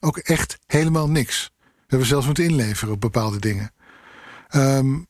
Ook 0.00 0.18
echt 0.18 0.58
helemaal 0.66 1.08
niks. 1.08 1.52
We 1.60 1.70
hebben 1.86 2.08
zelfs 2.08 2.26
moeten 2.26 2.44
inleveren 2.44 2.94
op 2.94 3.00
bepaalde 3.00 3.38
dingen. 3.38 3.72
Um, 4.50 5.06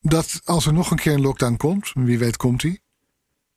dat 0.00 0.40
als 0.44 0.66
er 0.66 0.72
nog 0.72 0.90
een 0.90 0.96
keer 0.96 1.12
een 1.12 1.20
lockdown 1.20 1.56
komt, 1.56 1.90
wie 1.94 2.18
weet 2.18 2.36
komt 2.36 2.60
die, 2.60 2.80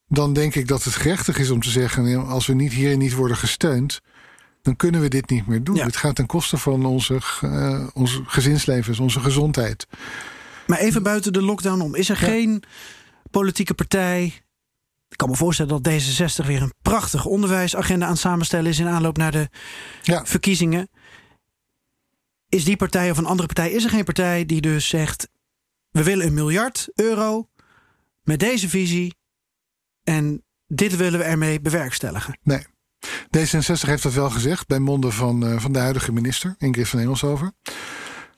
dan 0.08 0.34
denk 0.34 0.56
ik 0.56 0.68
dat 0.68 0.84
het 0.84 0.94
gerechtig 0.94 1.38
is 1.38 1.50
om 1.50 1.62
te 1.62 1.70
zeggen: 1.70 2.28
als 2.28 2.48
we 2.48 2.54
niet 2.54 2.74
hierin 2.74 3.00
niet 3.00 3.14
worden 3.14 3.38
gesteund, 3.38 4.02
dan 4.62 4.76
kunnen 4.76 5.02
we 5.02 5.08
dit 5.08 5.30
niet 5.30 5.48
meer 5.48 5.64
doen. 5.64 5.80
Het 5.80 5.98
gaat 5.98 6.16
ten 6.16 6.26
koste 6.26 6.58
van 6.58 6.86
onze, 6.86 7.20
uh, 7.44 7.88
onze 7.94 8.22
gezinslevens, 8.26 9.00
onze 9.00 9.20
gezondheid. 9.20 9.88
Maar 10.68 10.80
even 10.80 11.04
buiten 11.04 11.34
de 11.34 11.42
lockdown 11.42 11.82
om, 11.82 11.96
is 11.96 12.10
er 12.10 12.18
geen 12.18 12.64
politieke 13.32 13.74
partij. 13.74 14.24
Ik 15.10 15.18
kan 15.18 15.30
me 15.30 15.36
voorstellen 15.36 15.82
dat 15.82 15.94
D66 15.94 16.46
weer 16.46 16.62
een 16.62 16.74
prachtige 16.82 17.30
onderwijsagenda 17.30 18.06
aan 18.06 18.18
samenstellen 18.18 18.72
is 18.72 18.80
in 18.80 18.88
aanloop 18.88 19.18
naar 19.18 19.32
de 19.32 19.50
ja. 20.02 20.26
verkiezingen. 20.26 20.90
Is 22.56 22.64
die 22.64 22.76
partij 22.76 23.12
of 23.12 23.18
een 23.18 23.26
andere 23.26 23.48
partij, 23.48 23.72
is 23.72 23.84
er 23.84 23.90
geen 23.90 24.04
partij 24.04 24.46
die 24.46 24.62
dus 24.62 24.88
zegt: 24.88 25.28
we 25.92 26.04
willen 26.04 26.26
een 26.26 26.34
miljard 26.34 26.88
euro 26.94 27.50
met 28.24 28.40
deze 28.40 28.70
visie 28.70 29.16
en 30.04 30.44
dit 30.68 30.96
willen 30.96 31.20
we 31.20 31.26
ermee 31.26 31.62
bewerkstelligen? 31.62 32.40
Nee. 32.44 32.66
D66 33.38 33.88
heeft 33.88 34.04
dat 34.04 34.14
wel 34.14 34.30
gezegd 34.30 34.68
bij 34.68 34.80
monden 34.80 35.14
van, 35.14 35.44
uh, 35.44 35.60
van 35.60 35.72
de 35.72 35.80
huidige 35.80 36.12
minister, 36.12 36.56
Ingrid 36.58 36.88
van 36.88 37.00
Engelshoven. 37.00 37.56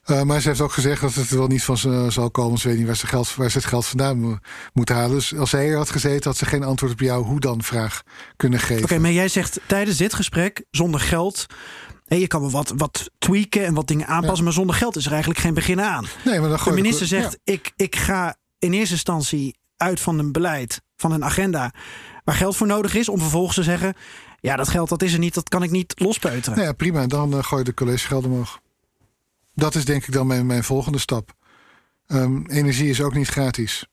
Uh, 0.05 0.21
maar 0.21 0.41
ze 0.41 0.47
heeft 0.47 0.61
ook 0.61 0.71
gezegd 0.71 1.01
dat 1.01 1.13
het 1.13 1.29
er 1.29 1.37
wel 1.37 1.47
niet 1.47 1.63
van 1.63 1.77
zal 2.11 2.31
komen. 2.31 2.59
Ze 2.59 2.67
weet 2.67 2.77
niet 2.77 2.85
waar 2.85 2.95
ze, 2.95 3.07
geld, 3.07 3.35
waar 3.35 3.51
ze 3.51 3.57
het 3.57 3.67
geld 3.67 3.85
vandaan 3.85 4.41
moet 4.73 4.89
halen. 4.89 5.15
Dus 5.15 5.35
als 5.35 5.49
zij 5.49 5.69
er 5.69 5.77
had 5.77 5.89
gezeten, 5.89 6.23
had 6.23 6.37
ze 6.37 6.45
geen 6.45 6.63
antwoord 6.63 6.91
op 6.91 6.99
jouw 6.99 7.23
hoe 7.23 7.39
dan 7.39 7.63
vraag 7.63 8.01
kunnen 8.35 8.59
geven. 8.59 8.83
Oké, 8.83 8.99
maar 8.99 9.11
jij 9.11 9.27
zegt 9.27 9.59
tijdens 9.65 9.97
dit 9.97 10.13
gesprek 10.13 10.65
zonder 10.71 10.99
geld. 10.99 11.45
En 12.07 12.19
je 12.19 12.27
kan 12.27 12.41
wel 12.41 12.51
wat, 12.51 12.73
wat 12.77 13.09
tweaken 13.17 13.65
en 13.65 13.73
wat 13.73 13.87
dingen 13.87 14.07
aanpassen, 14.07 14.43
maar 14.43 14.53
zonder 14.53 14.75
geld 14.75 14.95
is 14.95 15.05
er 15.05 15.11
eigenlijk 15.11 15.41
geen 15.41 15.53
begin 15.53 15.81
aan. 15.81 16.05
Nee, 16.25 16.39
maar 16.39 16.49
dan 16.49 16.59
de 16.63 16.71
minister 16.71 17.07
zegt: 17.07 17.37
ik, 17.43 17.71
ik 17.75 17.95
ga 17.95 18.35
in 18.59 18.73
eerste 18.73 18.93
instantie 18.93 19.57
uit 19.77 19.99
van 19.99 20.19
een 20.19 20.31
beleid, 20.31 20.81
van 20.95 21.11
een 21.11 21.23
agenda 21.23 21.73
waar 22.23 22.35
geld 22.35 22.55
voor 22.55 22.67
nodig 22.67 22.95
is, 22.95 23.09
om 23.09 23.19
vervolgens 23.19 23.55
te 23.55 23.63
zeggen: 23.63 23.93
ja, 24.39 24.55
dat 24.55 24.67
geld 24.67 24.89
dat 24.89 25.01
is 25.01 25.13
er 25.13 25.19
niet, 25.19 25.33
dat 25.33 25.49
kan 25.49 25.63
ik 25.63 25.71
niet 25.71 25.93
lospeuteren. 25.99 26.57
Nou 26.57 26.69
ja, 26.69 26.73
prima, 26.73 27.07
dan 27.07 27.33
uh, 27.33 27.43
gooi 27.43 27.61
je 27.61 27.67
de 27.69 27.73
collegegeld 27.73 28.25
omhoog. 28.25 28.59
Dat 29.53 29.75
is 29.75 29.85
denk 29.85 30.07
ik 30.07 30.13
dan 30.13 30.27
mijn, 30.27 30.45
mijn 30.45 30.63
volgende 30.63 30.97
stap. 30.99 31.33
Um, 32.07 32.45
energie 32.47 32.89
is 32.89 33.01
ook 33.01 33.13
niet 33.13 33.27
gratis. 33.27 33.85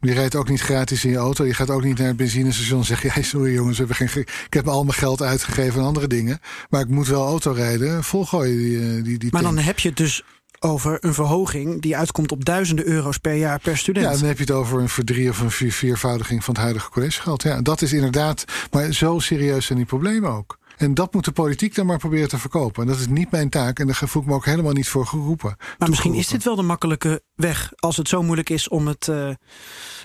Je 0.00 0.12
rijdt 0.12 0.34
ook 0.34 0.48
niet 0.48 0.60
gratis 0.60 1.04
in 1.04 1.10
je 1.10 1.16
auto. 1.16 1.46
Je 1.46 1.54
gaat 1.54 1.70
ook 1.70 1.84
niet 1.84 1.98
naar 1.98 2.06
het 2.06 2.16
benzinestation 2.16 2.78
en 2.78 2.86
zeg 2.86 3.14
jij, 3.14 3.22
sorry 3.22 3.52
jongens, 3.52 3.78
we 3.78 3.84
hebben 3.86 4.08
geen, 4.08 4.22
ik 4.46 4.54
heb 4.54 4.68
al 4.68 4.84
mijn 4.84 4.98
geld 4.98 5.22
uitgegeven 5.22 5.80
aan 5.80 5.86
andere 5.86 6.06
dingen. 6.06 6.40
Maar 6.70 6.80
ik 6.80 6.88
moet 6.88 7.08
wel 7.08 7.26
auto 7.26 7.52
rijden. 7.52 8.04
Volgooien 8.04 8.56
die, 8.56 8.78
eh, 8.78 9.04
die, 9.04 9.18
die 9.18 9.32
Maar 9.32 9.42
dan 9.42 9.58
heb 9.58 9.78
je 9.78 9.88
het 9.88 9.96
dus 9.96 10.22
over 10.60 10.98
een 11.00 11.14
verhoging 11.14 11.82
die 11.82 11.96
uitkomt 11.96 12.32
op 12.32 12.44
duizenden 12.44 12.86
euro's 12.86 13.18
per 13.18 13.34
jaar 13.34 13.60
per 13.60 13.78
student. 13.78 14.06
Ja, 14.06 14.12
dan 14.12 14.28
heb 14.28 14.36
je 14.36 14.44
het 14.44 14.52
over 14.52 14.80
een 14.80 14.88
verdrie- 14.88 15.28
of 15.28 15.40
een 15.40 15.50
vier, 15.50 15.72
viervoudiging 15.72 16.44
van 16.44 16.54
het 16.54 16.62
huidige 16.62 16.90
collegegeld. 16.90 17.42
Ja, 17.42 17.62
dat 17.62 17.82
is 17.82 17.92
inderdaad. 17.92 18.44
Maar 18.70 18.92
zo 18.92 19.18
serieus 19.18 19.66
zijn 19.66 19.78
die 19.78 19.86
problemen 19.86 20.30
ook. 20.30 20.58
En 20.80 20.94
dat 20.94 21.14
moet 21.14 21.24
de 21.24 21.32
politiek 21.32 21.74
dan 21.74 21.86
maar 21.86 21.98
proberen 21.98 22.28
te 22.28 22.38
verkopen. 22.38 22.82
En 22.82 22.88
dat 22.88 22.98
is 22.98 23.06
niet 23.06 23.30
mijn 23.30 23.48
taak. 23.48 23.78
En 23.78 23.86
daar 23.86 24.02
voel 24.04 24.22
ik 24.22 24.28
me 24.28 24.34
ook 24.34 24.44
helemaal 24.44 24.72
niet 24.72 24.88
voor 24.88 25.06
geroepen. 25.06 25.56
Maar 25.78 25.88
misschien 25.88 26.14
is 26.14 26.28
dit 26.28 26.44
wel 26.44 26.56
de 26.56 26.62
makkelijke 26.62 27.22
weg. 27.34 27.72
Als 27.76 27.96
het 27.96 28.08
zo 28.08 28.22
moeilijk 28.22 28.50
is 28.50 28.68
om 28.68 28.86
het 28.86 29.06
uh, 29.06 29.30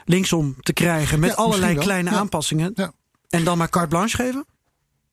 linksom 0.06 0.56
te 0.62 0.74
krijgen. 0.74 1.20
Met 1.20 1.36
allerlei 1.36 1.76
kleine 1.76 2.10
aanpassingen. 2.10 2.72
Ja. 2.76 2.92
En 3.30 3.44
dan 3.44 3.58
maar 3.58 3.70
carte 3.70 3.88
blanche 3.88 4.16
geven? 4.16 4.46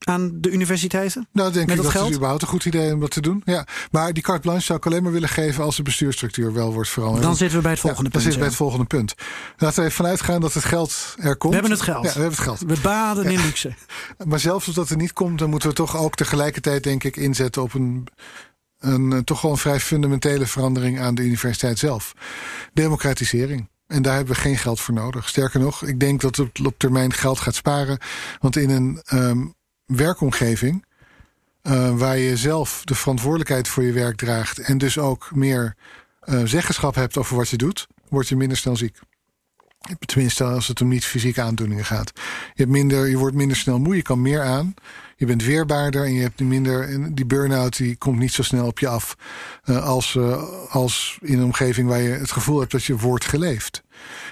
Aan 0.05 0.31
de 0.41 0.51
universiteiten? 0.51 1.29
Nou, 1.33 1.53
denk 1.53 1.70
ik 1.70 1.77
dat 1.77 1.87
geld? 1.87 2.09
is 2.09 2.15
überhaupt 2.16 2.43
een 2.43 2.49
goed 2.49 2.65
idee 2.65 2.95
om 2.95 3.01
dat 3.01 3.11
te 3.11 3.20
doen. 3.20 3.43
Ja. 3.45 3.66
Maar 3.91 4.12
die 4.12 4.23
carte 4.23 4.41
blanche 4.41 4.62
zou 4.62 4.79
ik 4.79 4.87
alleen 4.87 5.03
maar 5.03 5.12
willen 5.12 5.29
geven 5.29 5.65
als 5.65 5.77
de 5.77 5.83
bestuurstructuur 5.83 6.53
wel 6.53 6.73
wordt 6.73 6.89
veranderd. 6.89 7.23
Dan 7.23 7.37
zitten 7.37 7.57
we 7.57 7.62
bij 7.62 7.73
het 7.73 7.81
volgende 7.81 8.11
punt. 8.11 8.12
Dan 8.12 8.23
zitten 8.23 8.41
we 8.41 8.47
bij 8.47 8.57
het 8.57 8.57
volgende 8.57 8.87
punt. 8.87 9.15
Laten 9.57 9.79
we 9.79 9.85
even 9.85 9.97
vanuit 9.97 10.20
gaan 10.20 10.41
dat 10.41 10.55
het 10.55 10.65
geld 10.65 11.15
er 11.19 11.37
komt. 11.37 11.55
We 11.55 11.61
hebben 11.61 11.79
het 11.79 11.87
geld. 11.87 12.05
Ja, 12.05 12.12
we 12.12 12.20
hebben 12.20 12.39
het 12.39 12.49
geld. 12.49 12.61
We 12.61 12.77
baden 12.83 13.24
in 13.24 13.41
luxe. 13.41 13.74
Maar 14.24 14.41
zelfs 14.41 14.66
als 14.66 14.74
dat 14.74 14.91
er 14.91 14.97
niet 14.97 15.12
komt, 15.12 15.39
dan 15.39 15.51
moeten 15.51 15.69
we 15.69 15.74
toch 15.74 15.97
ook 15.97 16.15
tegelijkertijd, 16.15 16.83
denk 16.83 17.05
ik, 17.05 17.16
inzetten 17.16 17.62
op 17.62 17.74
een 17.74 18.09
een, 18.83 19.24
toch 19.24 19.41
wel 19.41 19.51
een 19.51 19.57
vrij 19.57 19.81
fundamentele 19.81 20.47
verandering 20.47 21.01
aan 21.01 21.15
de 21.15 21.23
universiteit 21.23 21.79
zelf. 21.79 22.15
Democratisering. 22.73 23.69
En 23.87 24.03
daar 24.03 24.15
hebben 24.15 24.35
we 24.35 24.41
geen 24.41 24.59
geld 24.59 24.81
voor 24.81 24.95
nodig. 24.95 25.29
Sterker 25.29 25.61
nog, 25.61 25.83
ik 25.85 26.01
denk 26.01 26.20
dat 26.20 26.37
het 26.37 26.66
op 26.66 26.74
termijn 26.77 27.12
geld 27.12 27.41
gaat 27.41 27.55
sparen. 27.55 27.99
Want 28.41 28.57
in 28.57 28.70
een 28.70 29.03
um, 29.12 29.55
werkomgeving. 29.97 30.85
Uh, 31.62 31.98
waar 31.98 32.19
je 32.19 32.36
zelf 32.36 32.82
de 32.85 32.94
verantwoordelijkheid 32.94 33.69
voor 33.69 33.82
je 33.82 33.93
werk 33.93 34.16
draagt. 34.16 34.59
en 34.59 34.78
dus 34.78 34.98
ook 34.98 35.31
meer 35.35 35.77
uh, 36.24 36.43
zeggenschap 36.44 36.94
hebt 36.94 37.16
over 37.16 37.36
wat 37.36 37.48
je 37.48 37.56
doet. 37.56 37.86
word 38.09 38.28
je 38.28 38.36
minder 38.36 38.56
snel 38.56 38.77
ziek. 38.77 38.98
Tenminste, 39.98 40.44
als 40.44 40.69
het 40.69 40.81
om 40.81 40.89
niet 40.89 41.05
fysieke 41.05 41.43
aandoeningen 41.43 41.85
gaat. 41.85 42.12
Je, 42.14 42.62
hebt 42.62 42.70
minder, 42.70 43.09
je 43.09 43.16
wordt 43.16 43.36
minder 43.36 43.56
snel 43.56 43.78
moe, 43.78 43.97
je 43.97 44.02
kan 44.02 44.23
meer 44.23 44.43
aan. 44.43 44.74
Je 45.16 45.27
bent 45.27 45.44
weerbaarder 45.44 46.05
en 46.05 46.12
je 46.12 46.20
hebt 46.23 46.40
minder. 46.40 47.14
Die 47.14 47.27
burn-out 47.27 47.77
die 47.77 47.97
komt 47.97 48.19
niet 48.19 48.32
zo 48.32 48.43
snel 48.43 48.66
op 48.66 48.78
je 48.78 48.89
af. 48.89 49.16
Uh, 49.64 49.85
als, 49.85 50.19
als 50.69 51.19
in 51.20 51.39
een 51.39 51.44
omgeving 51.44 51.89
waar 51.89 52.01
je 52.01 52.10
het 52.10 52.32
gevoel 52.32 52.59
hebt 52.60 52.73
dat 52.73 52.85
je 52.85 52.97
wordt 52.97 53.24
geleefd. 53.24 53.82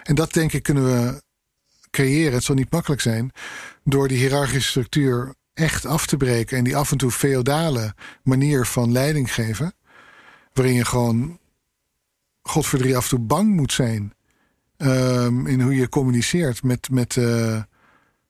En 0.03 0.15
dat 0.15 0.33
denk 0.33 0.53
ik 0.53 0.63
kunnen 0.63 0.85
we 0.85 1.23
creëren. 1.91 2.33
Het 2.33 2.45
zal 2.45 2.55
niet 2.55 2.71
makkelijk 2.71 3.01
zijn. 3.01 3.31
Door 3.85 4.09
die 4.09 4.19
hiërarchische 4.19 4.69
structuur 4.69 5.35
echt 5.61 5.87
af 5.87 6.07
te 6.07 6.17
breken 6.17 6.59
en 6.59 6.65
die 6.65 6.77
af 6.77 6.91
en 6.91 6.99
toe 6.99 7.11
feodale 7.11 7.95
manier 8.23 8.67
van 8.67 8.93
leiding 8.93 9.35
geven, 9.35 9.75
waarin 10.53 10.75
je 10.75 10.85
gewoon, 10.85 11.39
godverdrie, 12.43 12.97
af 12.97 13.03
en 13.03 13.09
toe 13.09 13.19
bang 13.19 13.57
moet 13.57 13.73
zijn 13.73 14.15
um, 14.79 15.47
in 15.47 15.61
hoe 15.61 15.75
je 15.75 15.89
communiceert 15.89 16.63
met, 16.63 16.91
met, 16.91 17.17
uh, 17.17 17.55
uh, 17.55 17.63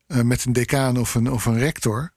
met 0.07 0.45
een 0.45 0.53
decaan 0.53 0.97
of 0.97 1.15
een, 1.15 1.31
of 1.31 1.45
een 1.45 1.59
rector. 1.59 2.11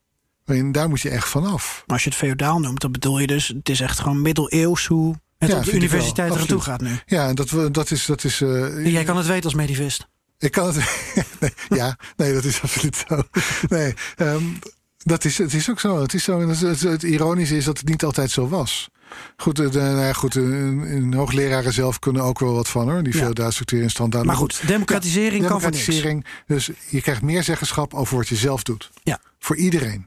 Waarin, 0.45 0.73
daar 0.73 0.89
moet 0.89 1.01
je 1.01 1.11
echt 1.11 1.29
vanaf. 1.29 1.83
Maar 1.87 1.95
als 1.97 2.05
je 2.05 2.11
het 2.11 2.19
feodaal 2.19 2.61
noemt, 2.61 2.81
dan 2.81 2.93
bedoel 2.93 3.19
je 3.19 3.27
dus, 3.27 3.49
het 3.49 3.69
is 3.69 3.81
echt 3.81 3.99
gewoon 3.99 4.23
middeleeuws 4.23 4.87
hoe 4.87 5.15
het 5.39 5.51
ja, 5.51 5.57
op 5.57 5.65
de 5.65 5.73
universiteit 5.73 6.35
er 6.35 6.47
toe 6.47 6.61
gaat 6.61 6.81
nu. 6.81 6.99
Ja, 7.07 7.33
dat, 7.33 7.75
dat 7.75 7.91
is. 7.91 8.07
Dat 8.07 8.25
is 8.25 8.41
uh, 8.41 8.87
Jij 8.93 9.05
kan 9.05 9.17
het 9.17 9.27
weten 9.27 9.45
als 9.45 9.55
medivist. 9.55 10.09
Ik 10.39 10.53
kan 10.53 10.67
het. 10.67 10.77
nee, 11.41 11.51
ja, 11.69 11.99
nee, 12.17 12.33
dat 12.33 12.45
is 12.45 12.63
absoluut 12.63 13.05
zo. 13.09 13.23
Nee, 13.69 13.95
um, 14.17 14.59
dat 15.05 15.25
is, 15.25 15.39
het 15.39 15.55
is 15.55 15.71
ook 15.71 15.81
zo. 15.81 16.01
Het, 16.01 16.15
is 16.15 16.25
zo 16.25 16.49
het, 16.49 16.61
het, 16.61 16.81
het, 16.81 17.03
ironische 17.03 17.57
is 17.57 17.65
dat 17.65 17.79
het 17.79 17.89
niet 17.89 18.05
altijd 18.05 18.31
zo 18.31 18.49
was. 18.49 18.89
Goed, 19.37 19.57
de, 19.57 19.71
nou 19.71 19.99
ja, 19.99 20.13
goed 20.13 20.35
een, 20.35 21.15
hoogleraren 21.15 21.73
zelf 21.73 21.99
kunnen 21.99 22.23
ook 22.23 22.39
wel 22.39 22.55
wat 22.55 22.69
van 22.69 22.91
hoor. 22.91 23.03
Die 23.03 23.17
veel 23.17 23.31
ja. 23.33 23.51
structuur 23.51 23.83
in 23.83 23.91
stand 23.91 24.13
houden. 24.13 24.33
Maar 24.33 24.43
goed, 24.43 24.67
democratisering 24.67 25.43
ja, 25.43 25.49
kan 25.49 25.59
democratisering, 25.59 26.27
Dus 26.47 26.71
je 26.89 27.01
krijgt 27.01 27.23
meer 27.23 27.43
zeggenschap 27.43 27.95
over 27.95 28.17
wat 28.17 28.29
je 28.29 28.37
zelf 28.37 28.63
doet. 28.63 28.91
Ja. 29.03 29.21
Voor 29.39 29.57
iedereen. 29.57 30.07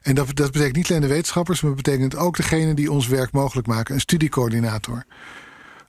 En 0.00 0.14
dat, 0.14 0.36
dat 0.36 0.52
betekent 0.52 0.76
niet 0.76 0.88
alleen 0.90 1.02
de 1.02 1.08
wetenschappers, 1.08 1.60
maar 1.60 1.74
betekent 1.74 2.16
ook 2.16 2.36
degene 2.36 2.74
die 2.74 2.92
ons 2.92 3.06
werk 3.06 3.32
mogelijk 3.32 3.66
maken. 3.66 3.94
Een 3.94 4.00
studiecoördinator. 4.00 5.04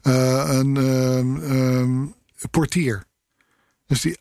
Uh, 0.03 0.45
een 0.47 0.75
um, 0.75 1.35
um, 1.51 2.15
portier. 2.51 3.03
Dus 3.85 4.01
die 4.01 4.17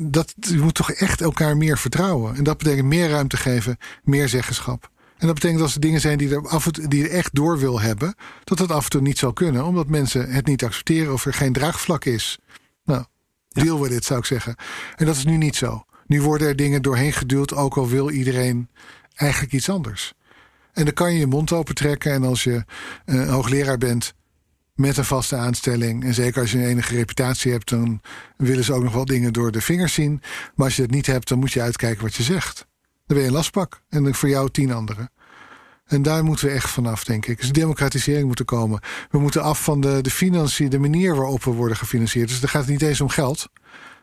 dat, 0.00 0.34
je 0.40 0.60
moet 0.60 0.74
toch 0.74 0.90
echt 0.90 1.20
elkaar 1.20 1.56
meer 1.56 1.78
vertrouwen. 1.78 2.36
En 2.36 2.44
dat 2.44 2.58
betekent 2.58 2.86
meer 2.86 3.08
ruimte 3.08 3.36
geven, 3.36 3.76
meer 4.02 4.28
zeggenschap. 4.28 4.90
En 5.18 5.26
dat 5.26 5.34
betekent 5.34 5.60
als 5.60 5.74
er 5.74 5.80
dingen 5.80 6.00
zijn 6.00 6.18
die 6.18 6.34
er, 6.34 6.48
af 6.48 6.66
en 6.66 6.72
toe, 6.72 6.88
die 6.88 7.04
er 7.04 7.10
echt 7.10 7.34
door 7.34 7.58
wil 7.58 7.80
hebben, 7.80 8.14
dat 8.44 8.58
dat 8.58 8.70
af 8.70 8.84
en 8.84 8.90
toe 8.90 9.00
niet 9.00 9.18
zal 9.18 9.32
kunnen, 9.32 9.64
omdat 9.64 9.88
mensen 9.88 10.30
het 10.30 10.46
niet 10.46 10.64
accepteren 10.64 11.12
of 11.12 11.26
er 11.26 11.34
geen 11.34 11.52
draagvlak 11.52 12.04
is. 12.04 12.38
Nou, 12.84 13.04
deal 13.48 13.82
with 13.82 13.92
it, 13.92 14.04
zou 14.04 14.18
ik 14.18 14.24
zeggen. 14.24 14.56
En 14.96 15.06
dat 15.06 15.16
is 15.16 15.24
nu 15.24 15.36
niet 15.36 15.56
zo. 15.56 15.84
Nu 16.06 16.22
worden 16.22 16.48
er 16.48 16.56
dingen 16.56 16.82
doorheen 16.82 17.12
geduwd, 17.12 17.54
ook 17.54 17.76
al 17.76 17.88
wil 17.88 18.10
iedereen 18.10 18.68
eigenlijk 19.14 19.52
iets 19.52 19.68
anders. 19.68 20.14
En 20.72 20.84
dan 20.84 20.94
kan 20.94 21.12
je 21.12 21.18
je 21.18 21.26
mond 21.26 21.52
open 21.52 21.74
trekken. 21.74 22.12
En 22.12 22.24
als 22.24 22.44
je 22.44 22.64
een 23.04 23.28
hoogleraar 23.28 23.78
bent, 23.78 24.14
met 24.74 24.96
een 24.96 25.04
vaste 25.04 25.36
aanstelling. 25.36 26.04
En 26.04 26.14
zeker 26.14 26.40
als 26.40 26.52
je 26.52 26.58
een 26.58 26.64
enige 26.64 26.94
reputatie 26.94 27.52
hebt, 27.52 27.68
dan 27.68 28.00
willen 28.36 28.64
ze 28.64 28.72
ook 28.72 28.82
nog 28.82 28.92
wel 28.92 29.04
dingen 29.04 29.32
door 29.32 29.52
de 29.52 29.60
vingers 29.60 29.94
zien. 29.94 30.22
Maar 30.54 30.66
als 30.66 30.76
je 30.76 30.82
het 30.82 30.90
niet 30.90 31.06
hebt, 31.06 31.28
dan 31.28 31.38
moet 31.38 31.52
je 31.52 31.62
uitkijken 31.62 32.02
wat 32.02 32.14
je 32.14 32.22
zegt. 32.22 32.66
Dan 33.06 33.16
ben 33.16 33.20
je 33.20 33.26
een 33.26 33.32
lastpak. 33.32 33.82
En 33.88 34.14
voor 34.14 34.28
jou 34.28 34.50
tien 34.50 34.72
anderen. 34.72 35.10
En 35.84 36.02
daar 36.02 36.24
moeten 36.24 36.46
we 36.46 36.52
echt 36.52 36.70
vanaf, 36.70 37.04
denk 37.04 37.26
ik. 37.26 37.40
Dus 37.40 37.52
democratisering 37.52 38.26
moet 38.26 38.38
er 38.38 38.44
komen. 38.44 38.80
We 39.10 39.18
moeten 39.18 39.42
af 39.42 39.64
van 39.64 39.80
de, 39.80 40.00
de 40.00 40.10
financiën, 40.10 40.68
de 40.68 40.78
manier 40.78 41.16
waarop 41.16 41.44
we 41.44 41.50
worden 41.50 41.76
gefinancierd. 41.76 42.28
Dus 42.28 42.40
dan 42.40 42.48
gaat 42.48 42.62
het 42.62 42.70
niet 42.70 42.82
eens 42.82 43.00
om 43.00 43.08
geld 43.08 43.48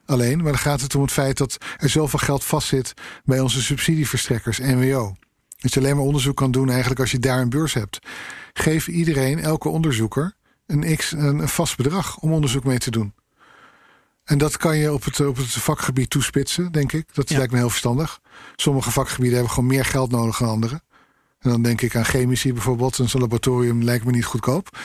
alleen. 0.05 0.37
Maar 0.37 0.51
dan 0.51 0.61
gaat 0.61 0.81
het 0.81 0.95
om 0.95 1.01
het 1.01 1.11
feit 1.11 1.37
dat 1.37 1.57
er 1.77 1.89
zoveel 1.89 2.19
geld 2.19 2.43
vastzit 2.43 2.93
bij 3.23 3.39
onze 3.39 3.61
subsidieverstrekkers, 3.61 4.59
NWO. 4.59 5.15
Dat 5.57 5.73
je 5.73 5.79
alleen 5.79 5.95
maar 5.95 6.05
onderzoek 6.05 6.35
kan 6.35 6.51
doen 6.51 6.69
eigenlijk 6.69 6.99
als 6.99 7.11
je 7.11 7.19
daar 7.19 7.41
een 7.41 7.49
beurs 7.49 7.73
hebt. 7.73 7.99
Geef 8.53 8.87
iedereen, 8.87 9.39
elke 9.39 9.69
onderzoeker, 9.69 10.35
een, 10.71 10.97
x, 10.97 11.11
een, 11.11 11.47
vast 11.47 11.77
bedrag 11.77 12.17
om 12.17 12.33
onderzoek 12.33 12.63
mee 12.63 12.77
te 12.77 12.91
doen. 12.91 13.13
En 14.23 14.37
dat 14.37 14.57
kan 14.57 14.77
je 14.77 14.93
op 14.93 15.03
het, 15.03 15.19
op 15.19 15.37
het 15.37 15.51
vakgebied 15.51 16.09
toespitsen, 16.09 16.71
denk 16.71 16.91
ik. 16.91 17.05
Dat 17.13 17.29
lijkt 17.29 17.51
me 17.51 17.57
heel 17.57 17.69
verstandig. 17.69 18.19
Sommige 18.55 18.91
vakgebieden 18.91 19.33
hebben 19.33 19.53
gewoon 19.53 19.69
meer 19.69 19.85
geld 19.85 20.11
nodig 20.11 20.37
dan 20.37 20.49
andere. 20.49 20.81
En 21.39 21.49
dan 21.49 21.61
denk 21.61 21.81
ik 21.81 21.95
aan 21.95 22.05
chemici 22.05 22.53
bijvoorbeeld. 22.53 22.99
En 22.99 23.09
zo'n 23.09 23.21
laboratorium 23.21 23.83
lijkt 23.83 24.05
me 24.05 24.11
niet 24.11 24.25
goedkoop. 24.25 24.77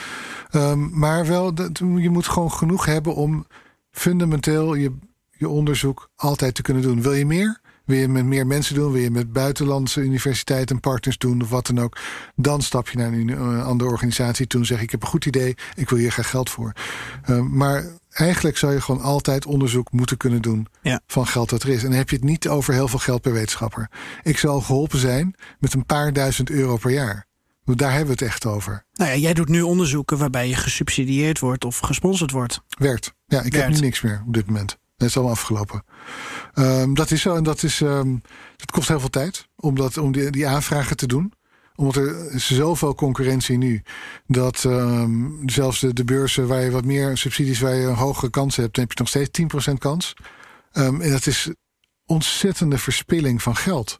Um, 0.51 0.89
maar 0.99 1.25
wel, 1.25 1.53
je 1.97 2.09
moet 2.09 2.27
gewoon 2.27 2.51
genoeg 2.51 2.85
hebben 2.85 3.15
om 3.15 3.47
fundamenteel 3.91 4.73
je, 4.73 4.93
je 5.31 5.49
onderzoek 5.49 6.09
altijd 6.15 6.55
te 6.55 6.61
kunnen 6.61 6.83
doen. 6.83 7.01
Wil 7.01 7.13
je 7.13 7.25
meer? 7.25 7.61
Wil 7.87 7.97
je 7.97 8.07
met 8.07 8.25
meer 8.25 8.47
mensen 8.47 8.75
doen? 8.75 8.91
Wil 8.91 9.01
je 9.01 9.11
met 9.11 9.33
buitenlandse 9.33 10.01
universiteiten 10.01 10.75
en 10.75 10.81
partners 10.81 11.17
doen 11.17 11.41
of 11.41 11.49
wat 11.49 11.67
dan 11.67 11.79
ook? 11.79 11.97
Dan 12.35 12.61
stap 12.61 12.89
je 12.89 12.97
naar 12.97 13.13
een 13.13 13.27
uh, 13.27 13.65
andere 13.65 13.89
organisatie. 13.89 14.47
Toen 14.47 14.65
zeg 14.65 14.77
ik, 14.77 14.83
ik 14.83 14.91
heb 14.91 15.01
een 15.01 15.07
goed 15.07 15.25
idee, 15.25 15.55
ik 15.75 15.89
wil 15.89 15.99
hier 15.99 16.11
graag 16.11 16.29
geld 16.29 16.49
voor. 16.49 16.71
Uh, 17.29 17.39
maar 17.39 17.85
eigenlijk 18.09 18.57
zou 18.57 18.73
je 18.73 18.81
gewoon 18.81 19.01
altijd 19.01 19.45
onderzoek 19.45 19.91
moeten 19.91 20.17
kunnen 20.17 20.41
doen 20.41 20.67
ja. 20.81 21.01
van 21.07 21.27
geld 21.27 21.49
dat 21.49 21.63
er 21.63 21.69
is. 21.69 21.83
En 21.83 21.89
dan 21.89 21.97
heb 21.97 22.09
je 22.09 22.15
het 22.15 22.25
niet 22.25 22.47
over 22.47 22.73
heel 22.73 22.87
veel 22.87 22.99
geld 22.99 23.21
per 23.21 23.33
wetenschapper. 23.33 23.89
Ik 24.23 24.37
zal 24.37 24.61
geholpen 24.61 24.99
zijn 24.99 25.35
met 25.59 25.73
een 25.73 25.85
paar 25.85 26.13
duizend 26.13 26.49
euro 26.49 26.77
per 26.77 26.91
jaar. 26.91 27.25
Daar 27.63 27.89
hebben 27.89 28.17
we 28.17 28.23
het 28.23 28.33
echt 28.33 28.45
over. 28.45 28.85
Nou 28.93 29.11
ja, 29.11 29.17
jij 29.17 29.33
doet 29.33 29.49
nu 29.49 29.61
onderzoeken 29.61 30.17
waarbij 30.17 30.47
je 30.47 30.55
gesubsidieerd 30.55 31.39
wordt 31.39 31.65
of 31.65 31.79
gesponsord 31.79 32.31
wordt. 32.31 32.61
Werkt. 32.77 33.13
Ja, 33.25 33.41
ik 33.41 33.53
heb 33.53 33.69
nu 33.69 33.79
niks 33.79 34.01
meer 34.01 34.23
op 34.27 34.33
dit 34.33 34.45
moment. 34.45 34.77
Het 34.97 35.07
is 35.07 35.15
allemaal 35.15 35.33
afgelopen. 35.33 35.83
Um, 36.55 36.93
dat 36.93 37.11
is 37.11 37.21
zo 37.21 37.35
en 37.35 37.43
dat, 37.43 37.63
is, 37.63 37.79
um, 37.79 38.21
dat 38.55 38.71
kost 38.71 38.87
heel 38.87 38.99
veel 38.99 39.09
tijd 39.09 39.47
om, 39.55 39.75
dat, 39.75 39.97
om 39.97 40.11
die, 40.11 40.29
die 40.29 40.47
aanvragen 40.47 40.97
te 40.97 41.07
doen 41.07 41.33
omdat 41.75 41.95
er 41.95 42.31
is 42.31 42.55
zoveel 42.55 42.95
concurrentie 42.95 43.57
nu. 43.57 43.81
Dat 44.27 44.63
um, 44.63 45.41
zelfs 45.45 45.79
de, 45.79 45.93
de 45.93 46.03
beurzen 46.03 46.47
waar 46.47 46.61
je 46.61 46.71
wat 46.71 46.85
meer 46.85 47.17
subsidies, 47.17 47.59
waar 47.59 47.75
je 47.75 47.85
een 47.85 47.95
hogere 47.95 48.29
kans 48.29 48.55
hebt, 48.55 48.75
dan 48.75 48.83
heb 48.83 48.93
je 48.93 48.99
nog 48.99 49.09
steeds 49.09 49.69
10% 49.71 49.73
kans. 49.77 50.13
En 50.71 51.09
dat 51.11 51.25
is 51.25 51.49
ontzettende 52.05 52.77
verspilling 52.77 53.41
van 53.41 53.55
geld. 53.55 53.99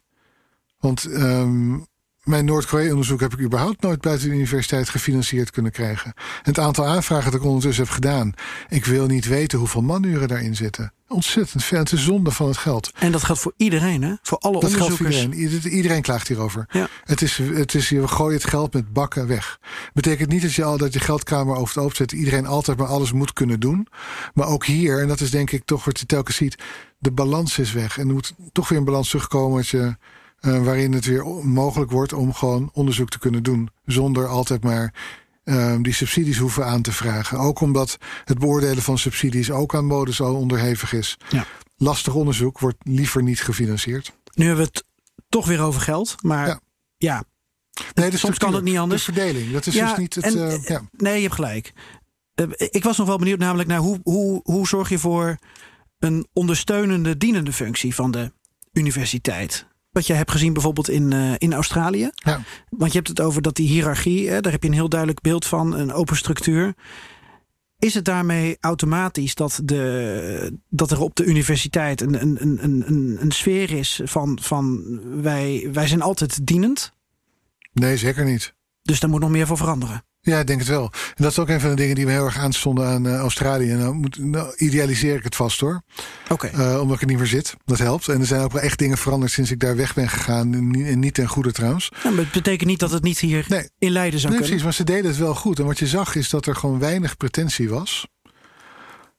Want 0.78 1.08
mijn 2.28 2.44
Noord-Korea-onderzoek 2.44 3.20
heb 3.20 3.32
ik 3.32 3.40
überhaupt 3.40 3.82
nooit 3.82 4.00
buiten 4.00 4.28
de 4.28 4.34
universiteit 4.34 4.88
gefinancierd 4.88 5.50
kunnen 5.50 5.72
krijgen. 5.72 6.12
En 6.16 6.24
het 6.42 6.58
aantal 6.58 6.86
aanvragen 6.86 7.24
dat 7.30 7.40
ik 7.40 7.46
ondertussen 7.46 7.84
heb 7.84 7.92
gedaan, 7.92 8.32
ik 8.68 8.84
wil 8.84 9.06
niet 9.06 9.26
weten 9.26 9.58
hoeveel 9.58 9.82
manuren 9.82 10.28
daarin 10.28 10.56
zitten. 10.56 10.92
Ontzettend 11.08 11.64
veel. 11.64 11.78
Het 11.78 11.92
is 11.92 12.04
zonde 12.04 12.30
van 12.30 12.46
het 12.46 12.56
geld. 12.56 12.90
En 12.98 13.12
dat 13.12 13.24
geldt 13.24 13.40
voor 13.40 13.52
iedereen, 13.56 14.02
hè? 14.02 14.14
Voor 14.22 14.38
alle 14.38 14.60
dat 14.60 14.62
onderzoekers. 14.62 15.16
Geldt 15.16 15.34
voor 15.34 15.42
iedereen. 15.42 15.72
iedereen 15.72 16.02
klaagt 16.02 16.28
hierover. 16.28 16.66
Ja. 16.70 16.88
Het 17.04 17.22
is, 17.22 17.38
het 17.38 17.74
is, 17.74 17.88
je 17.88 18.08
gooit 18.08 18.42
het 18.42 18.50
geld 18.50 18.72
met 18.72 18.92
bakken 18.92 19.26
weg. 19.26 19.58
Betekent 19.92 20.28
niet 20.28 20.42
dat 20.42 20.54
je 20.54 20.64
al 20.64 20.76
dat 20.76 20.92
je 20.92 21.00
geldkamer 21.00 21.56
over 21.56 21.92
het. 21.98 22.12
Iedereen 22.12 22.46
altijd 22.46 22.78
maar 22.78 22.86
alles 22.86 23.12
moet 23.12 23.32
kunnen 23.32 23.60
doen. 23.60 23.88
Maar 24.34 24.46
ook 24.46 24.66
hier, 24.66 25.00
en 25.00 25.08
dat 25.08 25.20
is 25.20 25.30
denk 25.30 25.50
ik 25.50 25.64
toch 25.64 25.84
wat 25.84 25.98
je 25.98 26.06
telkens 26.06 26.36
ziet, 26.36 26.62
de 26.98 27.12
balans 27.12 27.58
is 27.58 27.72
weg. 27.72 27.98
En 27.98 28.08
er 28.08 28.14
moet 28.14 28.34
toch 28.52 28.68
weer 28.68 28.78
een 28.78 28.84
balans 28.84 29.08
terugkomen 29.08 29.56
dat 29.56 29.68
je. 29.68 29.96
Uh, 30.40 30.64
waarin 30.64 30.92
het 30.92 31.04
weer 31.04 31.26
mogelijk 31.46 31.90
wordt 31.90 32.12
om 32.12 32.32
gewoon 32.32 32.70
onderzoek 32.72 33.08
te 33.08 33.18
kunnen 33.18 33.42
doen. 33.42 33.70
Zonder 33.84 34.26
altijd 34.26 34.62
maar 34.62 34.94
uh, 35.44 35.76
die 35.82 35.92
subsidies 35.92 36.38
hoeven 36.38 36.66
aan 36.66 36.82
te 36.82 36.92
vragen. 36.92 37.38
Ook 37.38 37.60
omdat 37.60 37.98
het 38.24 38.38
beoordelen 38.38 38.82
van 38.82 38.98
subsidies 38.98 39.50
ook 39.50 39.74
aan 39.74 39.86
mode 39.86 40.12
zo 40.12 40.32
onderhevig 40.32 40.92
is. 40.92 41.16
Ja. 41.28 41.46
Lastig 41.76 42.14
onderzoek 42.14 42.58
wordt 42.58 42.78
liever 42.82 43.22
niet 43.22 43.40
gefinancierd. 43.40 44.12
Nu 44.34 44.46
hebben 44.46 44.64
we 44.64 44.70
het 44.72 44.84
toch 45.28 45.46
weer 45.46 45.60
over 45.60 45.80
geld. 45.80 46.14
Maar 46.22 46.46
ja, 46.46 46.60
ja. 46.96 47.24
Nee, 47.94 48.16
soms 48.16 48.38
kan 48.38 48.54
het 48.54 48.64
niet 48.64 48.78
anders. 48.78 49.04
De 49.04 49.12
verdeling, 49.12 49.52
dat 49.52 49.66
is 49.66 49.74
ja, 49.74 49.88
dus 49.88 49.98
niet 49.98 50.14
het... 50.14 50.24
En, 50.24 50.36
uh, 50.36 50.64
ja. 50.64 50.82
Nee, 50.92 51.14
je 51.14 51.22
hebt 51.22 51.34
gelijk. 51.34 51.72
Ik 52.56 52.84
was 52.84 52.96
nog 52.96 53.06
wel 53.06 53.18
benieuwd 53.18 53.38
namelijk 53.38 53.68
naar 53.68 53.78
hoe, 53.78 54.00
hoe, 54.02 54.40
hoe 54.44 54.68
zorg 54.68 54.88
je 54.88 54.98
voor 54.98 55.38
een 55.98 56.26
ondersteunende, 56.32 57.16
dienende 57.16 57.52
functie 57.52 57.94
van 57.94 58.10
de 58.10 58.32
universiteit? 58.72 59.66
Wat 59.98 60.06
je 60.06 60.12
hebt 60.12 60.30
gezien 60.30 60.52
bijvoorbeeld 60.52 60.88
in, 60.88 61.10
uh, 61.10 61.34
in 61.38 61.52
Australië. 61.52 62.10
Ja. 62.14 62.40
Want 62.68 62.92
je 62.92 62.96
hebt 62.96 63.08
het 63.08 63.20
over 63.20 63.42
dat 63.42 63.56
die 63.56 63.68
hiërarchie, 63.68 64.28
hè, 64.28 64.40
daar 64.40 64.52
heb 64.52 64.62
je 64.62 64.68
een 64.68 64.74
heel 64.74 64.88
duidelijk 64.88 65.20
beeld 65.20 65.46
van, 65.46 65.74
een 65.74 65.92
open 65.92 66.16
structuur. 66.16 66.74
Is 67.78 67.94
het 67.94 68.04
daarmee 68.04 68.56
automatisch 68.60 69.34
dat, 69.34 69.60
de, 69.64 70.58
dat 70.68 70.90
er 70.90 71.00
op 71.00 71.14
de 71.16 71.24
universiteit 71.24 72.00
een, 72.00 72.22
een, 72.22 72.36
een, 72.40 72.82
een, 72.86 73.16
een 73.20 73.30
sfeer 73.30 73.70
is 73.70 74.00
van, 74.04 74.38
van 74.42 75.00
wij, 75.22 75.68
wij 75.72 75.86
zijn 75.86 76.02
altijd 76.02 76.46
dienend? 76.46 76.92
Nee, 77.72 77.96
zeker 77.96 78.24
niet. 78.24 78.54
Dus 78.82 79.00
daar 79.00 79.10
moet 79.10 79.20
nog 79.20 79.30
meer 79.30 79.46
voor 79.46 79.56
veranderen. 79.56 80.04
Ja, 80.28 80.38
ik 80.38 80.46
denk 80.46 80.58
het 80.58 80.68
wel. 80.68 80.90
En 80.92 81.22
dat 81.22 81.30
is 81.30 81.38
ook 81.38 81.48
een 81.48 81.60
van 81.60 81.70
de 81.70 81.76
dingen 81.76 81.94
die 81.94 82.04
me 82.04 82.10
heel 82.10 82.24
erg 82.24 82.38
aanstonden 82.38 82.86
aan 82.86 83.06
uh, 83.06 83.16
Australië. 83.16 83.72
Nou, 83.72 83.94
moet, 83.94 84.18
nou, 84.18 84.52
idealiseer 84.56 85.16
ik 85.16 85.24
het 85.24 85.36
vast 85.36 85.60
hoor. 85.60 85.82
Oké. 86.28 86.46
Okay. 86.46 86.72
Uh, 86.72 86.80
omdat 86.80 86.96
ik 86.96 87.02
er 87.02 87.08
niet 87.08 87.18
meer 87.18 87.26
zit. 87.26 87.56
Dat 87.64 87.78
helpt. 87.78 88.08
En 88.08 88.20
er 88.20 88.26
zijn 88.26 88.40
ook 88.40 88.52
wel 88.52 88.62
echt 88.62 88.78
dingen 88.78 88.98
veranderd 88.98 89.32
sinds 89.32 89.50
ik 89.50 89.60
daar 89.60 89.76
weg 89.76 89.94
ben 89.94 90.08
gegaan. 90.08 90.54
En 90.54 90.70
niet, 90.70 90.86
en 90.86 90.98
niet 90.98 91.14
ten 91.14 91.28
goede 91.28 91.52
trouwens. 91.52 91.92
Ja, 92.02 92.10
maar 92.10 92.24
het 92.24 92.32
betekent 92.32 92.68
niet 92.68 92.78
dat 92.78 92.90
het 92.90 93.02
niet 93.02 93.18
hier 93.18 93.44
nee. 93.48 93.70
in 93.78 93.90
Leiden 93.90 94.20
zou 94.20 94.32
nee, 94.32 94.40
kunnen. 94.40 94.58
Precies, 94.58 94.62
maar 94.62 94.72
ze 94.72 94.84
deden 94.84 95.10
het 95.10 95.20
wel 95.20 95.34
goed. 95.34 95.58
En 95.58 95.64
wat 95.64 95.78
je 95.78 95.86
zag 95.86 96.14
is 96.14 96.30
dat 96.30 96.46
er 96.46 96.56
gewoon 96.56 96.78
weinig 96.78 97.16
pretentie 97.16 97.68
was. 97.68 98.06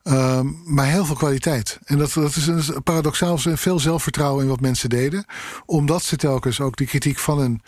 Um, 0.03 0.61
maar 0.65 0.88
heel 0.88 1.06
veel 1.06 1.15
kwaliteit. 1.15 1.80
En 1.84 1.98
dat, 1.98 2.14
dat 2.14 2.36
is 2.36 2.48
een 2.48 2.84
paradoxaal 2.84 3.38
veel 3.38 3.80
zelfvertrouwen 3.80 4.44
in 4.44 4.49
wat 4.49 4.60
mensen 4.60 4.90
deden. 4.90 5.26
Omdat 5.65 6.03
ze 6.03 6.15
telkens 6.15 6.61
ook 6.61 6.77
die 6.77 6.88
kritiek 6.88 7.19
van 7.19 7.40
hun 7.40 7.61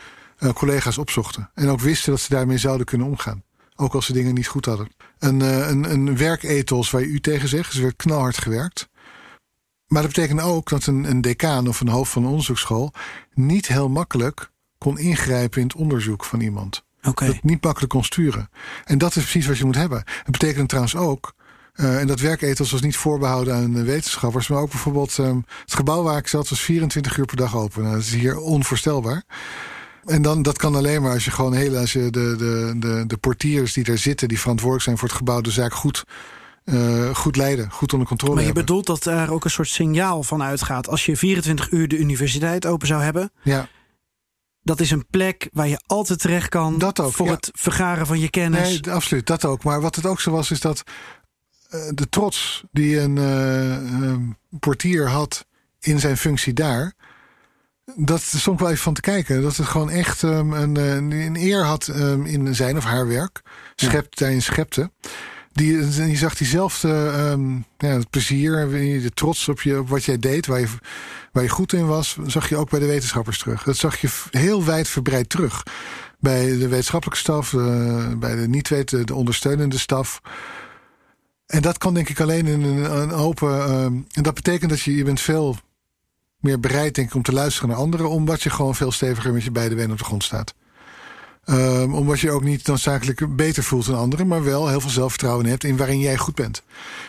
uh, 0.44 0.52
collega's 0.54 0.98
opzochten. 0.98 1.52
En 1.54 1.70
ook 1.70 1.80
wisten 1.80 2.12
dat 2.12 2.22
ze 2.22 2.34
daarmee 2.34 2.58
zouden 2.58 2.86
kunnen 2.86 3.08
omgaan. 3.08 3.44
Ook 3.76 3.94
als 3.94 4.06
ze 4.06 4.14
dingen 4.14 4.34
niet 4.34 4.48
goed 4.48 4.66
hadden. 4.66 4.88
Een, 5.20 5.40
uh, 5.40 5.70
een, 5.70 5.92
een 5.92 6.18
werkethos 6.18 6.92
waar 6.92 7.02
je 7.02 7.08
u 7.08 7.20
tegen 7.20 7.48
zegt. 7.48 7.70
Dus 7.70 7.76
er 7.76 7.84
werd 7.84 7.96
knalhard 7.96 8.38
gewerkt. 8.38 8.90
Maar 9.88 10.02
dat 10.02 10.14
betekent 10.14 10.42
ook 10.42 10.70
dat 10.70 10.86
een, 10.86 11.04
een 11.04 11.22
decaan 11.22 11.68
of 11.68 11.82
een 11.82 11.88
hoofd 11.88 12.12
van 12.12 12.24
een 12.24 12.30
onderzoeksschool... 12.30 12.94
niet 13.34 13.68
heel 13.68 13.90
makkelijk 13.90 14.52
kon 14.78 14.98
ingrijpen 14.98 15.62
in 15.62 15.68
het 15.68 15.76
onderzoek 15.76 16.26
van 16.26 16.40
iemand. 16.40 16.84
Okay. 17.04 17.28
Dat 17.28 17.44
niet 17.44 17.64
makkelijk 17.64 17.92
kon 17.92 18.04
sturen. 18.04 18.50
En 18.84 18.98
dat 18.98 19.16
is 19.16 19.22
precies 19.22 19.48
wat 19.48 19.58
je 19.58 19.66
moet 19.66 19.76
hebben. 19.76 20.04
Het 20.06 20.32
betekent 20.32 20.70
trouwens 20.70 20.96
ook... 20.96 21.34
Uh, 21.76 22.00
en 22.00 22.08
dat 22.08 22.20
werkethos 22.20 22.72
was 22.72 22.82
niet 22.82 22.98
voorbehouden 22.98 23.56
aan 23.56 23.84
wetenschappers... 23.84 24.48
maar 24.48 24.60
ook 24.60 24.70
bijvoorbeeld 24.70 25.18
um, 25.18 25.46
het 25.62 25.74
gebouw 25.74 26.04
waar 26.04 26.18
ik 26.18 26.28
zat... 26.28 26.50
was 26.50 26.62
24 26.62 27.18
uur 27.18 27.26
per 27.26 27.38
dag 27.38 27.56
open. 27.56 27.82
Nou, 27.82 27.96
dat 27.96 28.04
is 28.04 28.14
hier 28.14 28.40
onvoorstelbaar. 28.40 29.24
En 30.06 30.22
dan, 30.22 30.42
dat 30.42 30.58
kan 30.58 30.76
alleen 30.76 31.02
maar 31.02 31.14
als 31.14 31.26
je 31.26 31.32
gewoon 31.32 31.54
heel, 31.54 31.78
als 31.78 31.94
je 31.94 32.10
de, 32.10 32.36
de, 32.38 32.74
de, 32.78 33.04
de 33.08 33.18
portiers 33.18 33.74
die 33.74 33.84
daar 33.84 33.98
zitten, 33.98 34.28
die 34.28 34.40
verantwoordelijk 34.40 34.86
zijn 34.86 34.98
voor 34.98 35.08
het 35.08 35.18
gebouw, 35.18 35.42
de 35.42 35.52
zaak 35.52 35.74
goed, 35.74 36.04
uh, 36.66 37.16
goed 37.16 37.36
leiden, 37.36 37.72
goed 37.72 37.94
onder 37.94 38.08
controle 38.08 38.34
Maar 38.34 38.44
je 38.44 38.48
hebben. 38.48 38.66
bedoelt 38.66 38.86
dat 38.86 39.04
daar 39.04 39.30
ook 39.30 39.44
een 39.44 39.52
soort 39.52 39.68
signaal 39.68 40.24
van 40.24 40.44
uitgaat. 40.44 40.88
Als 40.88 41.06
je 41.06 41.18
24 41.18 41.72
uur 41.72 41.88
de 41.88 41.98
universiteit 41.98 42.66
open 42.66 42.88
zou 42.88 43.02
hebben. 43.02 43.32
Ja. 43.44 43.68
Dat 44.64 44.80
is 44.80 44.92
een 44.92 45.06
plek 45.10 45.50
waar 45.54 45.68
je 45.68 45.82
altijd 45.86 46.20
terecht 46.20 46.50
kan 46.50 46.78
dat 46.78 47.00
ook, 47.00 47.14
voor 47.14 47.26
ja. 47.26 47.34
het 47.34 47.50
vergaren 47.54 48.08
van 48.08 48.20
je 48.20 48.30
kennis. 48.30 48.82
Nee, 48.82 48.94
absoluut, 48.94 49.28
dat 49.28 49.46
ook. 49.46 49.64
Maar 49.64 49.82
wat 49.82 49.96
het 49.96 50.06
ook 50.06 50.20
zo 50.20 50.32
was, 50.32 50.52
is 50.52 50.60
dat 50.60 50.84
uh, 51.72 51.82
de 51.94 52.10
trots 52.10 52.64
die 52.72 53.00
een 53.00 53.16
uh, 53.16 54.02
um, 54.02 54.38
portier 54.60 55.10
had 55.10 55.46
in 55.80 56.00
zijn 56.00 56.18
functie 56.18 56.54
daar 56.54 56.94
dat 57.96 58.22
stond 58.22 58.60
wel 58.60 58.70
even 58.70 58.84
van 58.84 58.94
te 58.94 59.02
kijken. 59.02 59.42
Dat 59.42 59.58
het 59.58 59.68
gewoon 59.68 59.90
echt 59.90 60.22
um, 60.22 60.54
een, 60.54 60.76
een, 61.12 61.36
eer 61.36 61.64
had 61.66 61.88
um, 61.88 62.26
in 62.26 62.56
zijn 62.56 62.78
of 62.78 62.84
haar 62.84 63.08
werk. 63.08 63.42
Schept, 63.76 64.20
ja. 64.20 64.26
daarin 64.26 64.42
schepte. 64.42 64.92
Die, 65.52 65.78
je 66.10 66.16
zag 66.16 66.36
diezelfde 66.36 66.90
um, 67.32 67.66
ja, 67.78 67.88
het 67.88 68.10
plezier, 68.10 68.70
de 69.02 69.12
trots 69.14 69.48
op, 69.48 69.62
je, 69.62 69.80
op 69.80 69.90
wat 69.90 70.04
jij 70.04 70.18
deed, 70.18 70.46
waar 70.46 70.60
je, 70.60 70.68
waar 71.32 71.44
je 71.44 71.50
goed 71.50 71.74
in 71.74 71.88
was, 71.88 72.18
zag 72.26 72.50
je 72.50 72.58
ook 72.58 72.70
bij 72.70 72.80
de 72.80 72.86
wetenschappers 72.86 73.38
terug. 73.40 73.64
Dat 73.64 73.78
zag 73.78 73.98
je 74.02 74.10
heel 74.32 74.66
wijd 74.66 74.88
verbreid 74.88 75.30
terug. 75.30 75.64
Bij 76.20 76.46
de 76.46 76.68
wetenschappelijke 76.68 77.20
staf, 77.20 77.54
uh, 77.54 78.08
bij 78.18 78.36
de 78.36 78.48
niet-weten, 78.48 79.06
de 79.06 79.16
ondersteunende 79.16 79.78
staf. 79.78 80.22
En 81.46 81.62
dat 81.62 81.78
kan 81.78 81.94
denk 81.94 82.10
ik 82.10 82.20
alleen 82.20 82.48
in 82.48 82.62
een, 82.62 82.98
een 83.02 83.12
open. 83.12 83.66
en 84.12 84.24
dat 84.24 84.34
betekent 84.34 84.70
dat 84.70 84.82
je, 84.82 84.96
je 84.96 85.04
bent 85.04 85.22
veel 85.22 85.58
meer 86.42 86.60
bereid, 86.60 86.96
denk 86.96 87.08
ik, 87.08 87.16
om 87.16 87.22
te 87.22 87.34
luisteren 87.34 87.70
naar 87.70 87.78
anderen, 87.78 88.10
omdat 88.10 88.44
je 88.44 88.50
gewoon 88.50 88.76
veel 88.76 88.92
steviger 88.92 89.34
met 89.34 89.44
je 89.44 89.52
beide 89.52 89.76
benen 89.76 89.92
op 89.92 89.98
de 89.98 90.04
grond 90.04 90.24
staat. 90.24 90.54
Um, 91.46 91.94
omdat 91.94 92.20
je 92.20 92.32
ook 92.32 92.44
niet 92.44 92.68
noodzakelijk 92.68 93.36
beter 93.36 93.64
voelt 93.64 93.86
dan 93.86 93.96
anderen, 93.96 94.28
maar 94.28 94.44
wel 94.44 94.68
heel 94.68 94.82
veel 94.82 94.90
zelfvertrouwen 94.90 95.46
hebt 95.46 95.64
in 95.64 95.78
waarin 95.78 96.00
jij 96.00 96.18
goed 96.18 96.36
bent. 96.36 96.64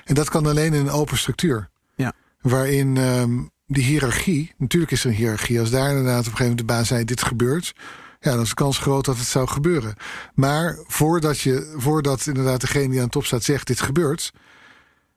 En 0.05 0.15
dat 0.15 0.29
kan 0.29 0.47
alleen 0.47 0.73
in 0.73 0.81
een 0.81 0.91
open 0.91 1.19
structuur. 1.19 1.69
Ja. 1.95 2.13
Waarin 2.41 2.97
um, 2.97 3.51
die 3.67 3.85
hiërarchie, 3.85 4.53
natuurlijk 4.59 4.93
is 4.93 5.05
er 5.05 5.11
een 5.11 5.17
hiërarchie, 5.17 5.61
als 5.61 5.71
daar 5.71 5.89
inderdaad 5.89 6.19
op 6.19 6.25
een 6.25 6.37
gegeven 6.37 6.51
moment 6.51 6.69
de 6.69 6.75
baas 6.75 6.89
zei: 6.89 7.05
dit 7.05 7.23
gebeurt. 7.23 7.75
Ja, 8.21 8.33
dan 8.33 8.43
is 8.43 8.49
de 8.49 8.55
kans 8.55 8.79
groot 8.79 9.05
dat 9.05 9.17
het 9.17 9.27
zou 9.27 9.49
gebeuren. 9.49 9.95
Maar 10.35 10.79
voordat, 10.87 11.41
je, 11.41 11.75
voordat 11.77 12.27
inderdaad 12.27 12.61
degene 12.61 12.89
die 12.89 12.99
aan 12.99 13.05
de 13.05 13.11
top 13.11 13.25
staat 13.25 13.43
zegt: 13.43 13.67
dit 13.67 13.81
gebeurt, 13.81 14.33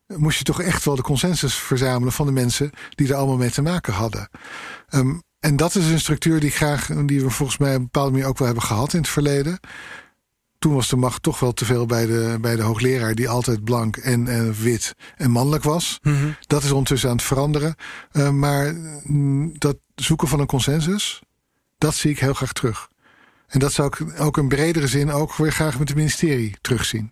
moest 0.08 0.38
je 0.38 0.44
toch 0.44 0.62
echt 0.62 0.86
wel 0.86 0.96
de 0.96 1.02
consensus 1.02 1.56
verzamelen 1.56 2.14
van 2.14 2.26
de 2.26 2.32
mensen 2.32 2.72
die 2.90 3.08
er 3.08 3.16
allemaal 3.16 3.38
mee 3.38 3.52
te 3.52 3.62
maken 3.62 3.94
hadden. 3.94 4.30
Um, 4.90 5.22
en 5.40 5.56
dat 5.56 5.76
is 5.76 5.90
een 5.90 6.00
structuur 6.00 6.40
die 6.40 6.52
graag, 6.52 6.88
die 7.06 7.22
we 7.22 7.30
volgens 7.30 7.58
mij 7.58 7.70
op 7.70 7.76
een 7.76 7.84
bepaalde 7.84 8.12
manier 8.12 8.28
ook 8.28 8.38
wel 8.38 8.48
hebben 8.48 8.66
gehad 8.66 8.94
in 8.94 9.00
het 9.00 9.10
verleden. 9.10 9.60
Toen 10.60 10.74
was 10.74 10.90
de 10.90 10.96
macht 10.96 11.24
toch 11.24 11.40
wel 11.40 11.54
te 11.54 11.66
veel 11.66 11.86
bij 11.86 12.06
de, 12.06 12.38
bij 12.42 12.56
de 12.56 12.62
hoogleraar, 12.62 13.16
die 13.16 13.30
altijd 13.30 13.64
blank 13.64 13.98
en, 13.98 14.28
en 14.28 14.54
wit 14.54 14.94
en 15.16 15.32
mannelijk 15.32 15.64
was. 15.64 16.00
Mm 16.02 16.16
-hmm. 16.16 16.36
Dat 16.48 16.64
is 16.64 16.72
ondertussen 16.72 17.10
aan 17.10 17.16
het 17.16 17.26
veranderen. 17.26 17.76
Uh, 18.12 18.30
maar 18.30 18.74
mm, 19.04 19.54
dat 19.58 19.78
zoeken 19.96 20.28
van 20.28 20.40
een 20.40 20.46
consensus, 20.46 21.22
dat 21.78 21.96
zie 21.96 22.12
ik 22.12 22.20
heel 22.20 22.34
graag 22.34 22.54
terug. 22.54 22.90
En 23.48 23.60
dat 23.60 23.74
zou 23.74 23.88
ik 23.88 24.22
ook 24.22 24.38
in 24.38 24.48
bredere 24.48 24.88
zin 24.88 25.12
ook 25.12 25.36
weer 25.36 25.52
graag 25.52 25.80
met 25.80 25.88
het 25.88 25.98
ministerie 25.98 26.56
terugzien. 26.62 27.12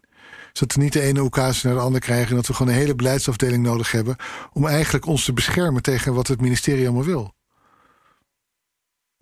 Zodat 0.54 0.76
we 0.76 0.84
niet 0.84 0.94
de 0.94 1.02
ene 1.02 1.22
oekase 1.22 1.68
naar 1.68 1.76
de 1.76 1.82
andere 1.82 2.04
krijgen... 2.04 2.30
en 2.30 2.36
dat 2.36 2.48
we 2.48 2.54
gewoon 2.54 2.72
een 2.72 2.80
hele 2.80 2.96
beleidsafdeling 2.96 3.64
nodig 3.64 3.92
hebben... 3.92 4.16
om 4.52 4.68
eigenlijk 4.68 5.06
ons 5.06 5.26
te 5.26 5.34
beschermen 5.34 5.82
tegen 5.82 6.14
wat 6.14 6.28
het 6.28 6.42
ministerie 6.42 6.86
allemaal 6.86 7.04
wil. 7.04 7.34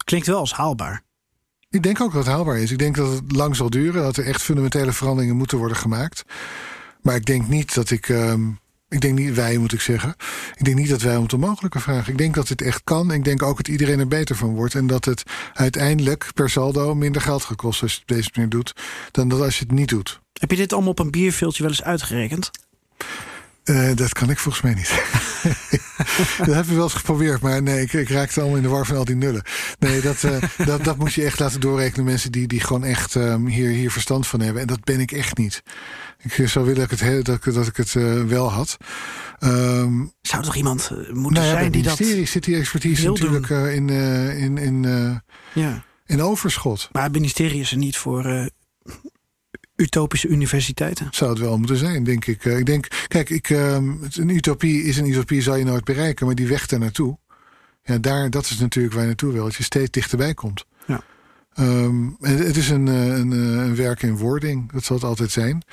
Klinkt 0.04 0.28
wel 0.28 0.40
als 0.40 0.54
haalbaar. 0.54 1.04
Ik 1.70 1.84
denk 1.84 2.02
ook 2.02 2.14
dat 2.14 2.26
het 2.26 2.34
haalbaar 2.34 2.58
is. 2.58 2.72
Ik 2.72 2.78
denk 2.78 2.96
dat 2.96 3.12
het 3.12 3.32
lang 3.32 3.56
zal 3.56 3.70
duren. 3.70 4.04
Dat 4.04 4.18
er 4.18 4.26
echt 4.26 4.42
fundamentele 4.42 4.92
veranderingen 4.92 5.36
moeten 5.36 5.58
worden 5.58 5.78
gemaakt. 5.78 6.24
Maar 7.02 7.16
ik 7.16 7.26
denk 7.26 7.48
niet 7.48 7.74
dat 7.74 7.90
ik. 7.90 8.10
Uh, 8.10 8.34
ik 8.90 9.02
denk 9.02 9.18
niet, 9.18 9.34
wij 9.34 9.58
moet 9.58 9.74
ik 9.74 9.82
zeggen. 9.82 10.16
Ik 10.56 10.66
denk 10.66 10.78
niet 10.78 10.90
dat 10.90 11.02
wij 11.02 11.16
om 11.16 11.24
het 11.24 11.34
onmogelijke 11.34 11.80
vragen. 11.80 12.12
Ik 12.12 12.18
denk 12.18 12.36
dat 12.36 12.48
het 12.48 12.62
echt 12.62 12.84
kan. 12.84 13.12
Ik 13.12 13.24
denk 13.24 13.44
ook 13.44 13.58
dat 13.58 13.68
iedereen 13.68 14.00
er 14.00 14.08
beter 14.08 14.36
van 14.36 14.56
wordt. 14.56 14.76
En 14.76 14.88
dat 14.88 15.06
het 15.06 15.24
uiteindelijk 15.54 16.32
per 16.34 16.50
saldo 16.50 16.96
minder 16.96 17.22
geld 17.22 17.44
gaat 17.44 17.58
kosten 17.58 17.84
als 17.84 17.94
je 17.94 18.00
het 18.02 18.10
op 18.10 18.16
deze 18.16 18.30
manier 18.34 18.50
doet. 18.50 18.76
Dan 19.12 19.28
dat 19.28 19.42
als 19.42 19.60
je 19.60 19.66
het 19.66 19.74
niet 19.74 19.90
doet. 19.90 20.21
Heb 20.42 20.52
je 20.52 20.58
dit 20.58 20.74
allemaal 20.74 20.92
op 20.92 21.00
een 21.00 21.12
bierveeltje 21.12 21.64
wel 21.64 21.72
eens 21.72 21.84
uitgerekend? 21.84 22.52
Uh, 23.64 23.96
dat 23.96 24.14
kan 24.14 24.30
ik 24.30 24.40
volgens 24.40 24.64
mij 24.64 24.74
niet. 24.74 24.90
dat 26.46 26.56
heb 26.56 26.66
je 26.66 26.74
wel 26.74 26.84
eens 26.84 26.94
geprobeerd, 26.94 27.42
maar 27.42 27.64
nee, 27.64 27.82
ik, 27.82 27.94
ik 27.94 28.10
raakte 28.10 28.40
allemaal 28.40 28.58
in 28.58 28.64
de 28.64 28.70
war 28.70 28.86
van 28.86 28.98
al 28.98 29.06
die 29.06 29.16
nullen. 29.16 29.44
Nee, 29.80 30.02
dat, 30.02 30.24
uh, 30.24 30.44
dat, 30.66 30.84
dat 30.84 30.98
moet 30.98 31.14
je 31.14 31.24
echt 31.24 31.40
laten 31.40 31.60
doorrekenen. 31.60 32.06
Mensen 32.06 32.32
die, 32.32 32.48
die 32.48 32.60
gewoon 32.60 32.84
echt 32.84 33.16
um, 33.16 33.48
hier, 33.48 33.70
hier 33.70 33.92
verstand 33.92 34.28
van 34.28 34.40
hebben. 34.40 34.62
En 34.62 34.68
dat 34.68 34.84
ben 34.84 35.00
ik 35.00 35.12
echt 35.12 35.38
niet. 35.38 35.64
Ik 36.18 36.48
zou 36.48 36.66
willen 36.66 36.82
dat 36.82 36.92
ik 36.92 37.00
het, 37.00 37.26
dat 37.26 37.36
ik, 37.36 37.54
dat 37.54 37.68
ik 37.68 37.78
het 37.78 37.94
uh, 37.94 38.24
wel 38.24 38.52
had. 38.52 38.78
Um, 39.40 40.14
zou 40.22 40.42
er 40.42 40.48
toch 40.48 40.56
iemand 40.56 40.90
moeten 41.12 41.42
nou 41.42 41.46
ja, 41.46 41.60
zijn 41.60 41.72
die 41.72 41.84
dat. 41.84 41.98
zit 42.24 42.44
die 42.44 42.56
expertise 42.56 43.08
natuurlijk 43.08 43.50
in, 43.50 43.90
in, 43.90 44.58
in, 44.58 44.84
ja. 45.54 45.84
in 46.06 46.22
overschot. 46.22 46.90
Maar 46.92 47.04
het 47.04 47.14
ministerie 47.14 47.62
is 47.62 47.72
er 47.72 47.78
niet 47.78 47.98
voor 47.98 48.50
utopische 49.82 50.28
universiteiten? 50.28 51.08
Zou 51.12 51.30
het 51.30 51.40
wel 51.40 51.58
moeten 51.58 51.78
zijn, 51.78 52.04
denk 52.04 52.26
ik. 52.26 52.46
ik 52.46 52.66
denk, 52.66 52.88
kijk, 53.08 53.30
ik, 53.30 53.50
een 53.50 54.30
utopie 54.30 54.84
is 54.84 54.98
een 54.98 55.10
utopie, 55.10 55.42
zal 55.42 55.56
je 55.56 55.66
nooit 55.66 55.84
bereiken, 55.84 56.26
maar 56.26 56.36
die 56.36 56.48
weg 56.48 56.66
daar 56.66 56.80
naartoe. 56.80 57.18
Ja, 57.84 57.98
daar, 57.98 58.30
dat 58.30 58.44
is 58.44 58.60
natuurlijk 58.60 58.94
waar 58.94 59.04
je 59.04 59.08
naartoe 59.08 59.34
wil, 59.34 59.44
dat 59.44 59.56
je 59.56 59.64
steeds 59.64 59.92
dichterbij 59.92 60.34
komt. 60.34 60.66
Ja. 60.86 61.04
Um, 61.60 62.18
het 62.20 62.58
is 62.58 62.70
een, 62.70 62.88
een, 62.88 63.32
een 63.32 63.76
werk 63.76 64.02
in 64.02 64.18
wording, 64.18 64.72
dat 64.72 64.84
zal 64.84 64.96
het 64.96 65.06
altijd 65.06 65.32
zijn. 65.32 65.64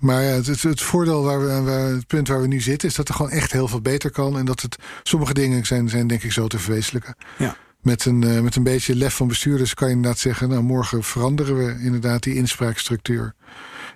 Maar 0.00 0.22
ja, 0.22 0.28
het, 0.28 0.62
het, 0.62 0.80
voordeel, 0.80 1.22
waar 1.22 1.40
we, 1.40 1.60
waar, 1.62 1.88
het 1.88 2.06
punt 2.06 2.28
waar 2.28 2.40
we 2.40 2.46
nu 2.46 2.60
zitten, 2.60 2.88
is 2.88 2.94
dat 2.94 3.08
er 3.08 3.14
gewoon 3.14 3.30
echt 3.30 3.52
heel 3.52 3.68
veel 3.68 3.80
beter 3.80 4.10
kan. 4.10 4.38
En 4.38 4.44
dat 4.44 4.60
het 4.60 4.76
sommige 5.02 5.34
dingen 5.34 5.66
zijn, 5.66 5.88
zijn 5.88 6.06
denk 6.06 6.22
ik 6.22 6.32
zo 6.32 6.46
te 6.46 6.58
verwezenlijken. 6.58 7.14
Ja. 7.38 7.56
Met 7.82 8.04
een, 8.04 8.22
uh, 8.22 8.40
met 8.40 8.56
een 8.56 8.62
beetje 8.62 8.96
lef 8.96 9.14
van 9.14 9.28
bestuurders 9.28 9.74
kan 9.74 9.88
je 9.88 9.94
inderdaad 9.94 10.20
zeggen... 10.20 10.48
nou, 10.48 10.62
morgen 10.62 11.02
veranderen 11.02 11.56
we 11.56 11.84
inderdaad 11.84 12.22
die 12.22 12.34
inspraakstructuur. 12.34 13.34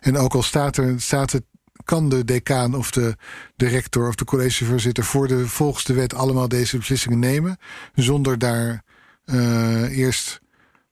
En 0.00 0.16
ook 0.16 0.34
al 0.34 0.42
staat 0.42 0.76
er, 0.76 1.00
staat 1.00 1.32
het, 1.32 1.44
kan 1.84 2.08
de 2.08 2.24
decaan 2.24 2.74
of 2.74 2.90
de, 2.90 3.16
rector 3.56 4.08
of 4.08 4.14
de 4.14 4.24
collegevoorzitter... 4.24 5.04
voor 5.04 5.28
de, 5.28 5.48
volgens 5.48 5.84
de 5.84 5.94
wet 5.94 6.14
allemaal 6.14 6.48
deze 6.48 6.76
beslissingen 6.76 7.18
nemen... 7.18 7.58
zonder 7.94 8.38
daar 8.38 8.82
uh, 9.24 9.98
eerst 9.98 10.40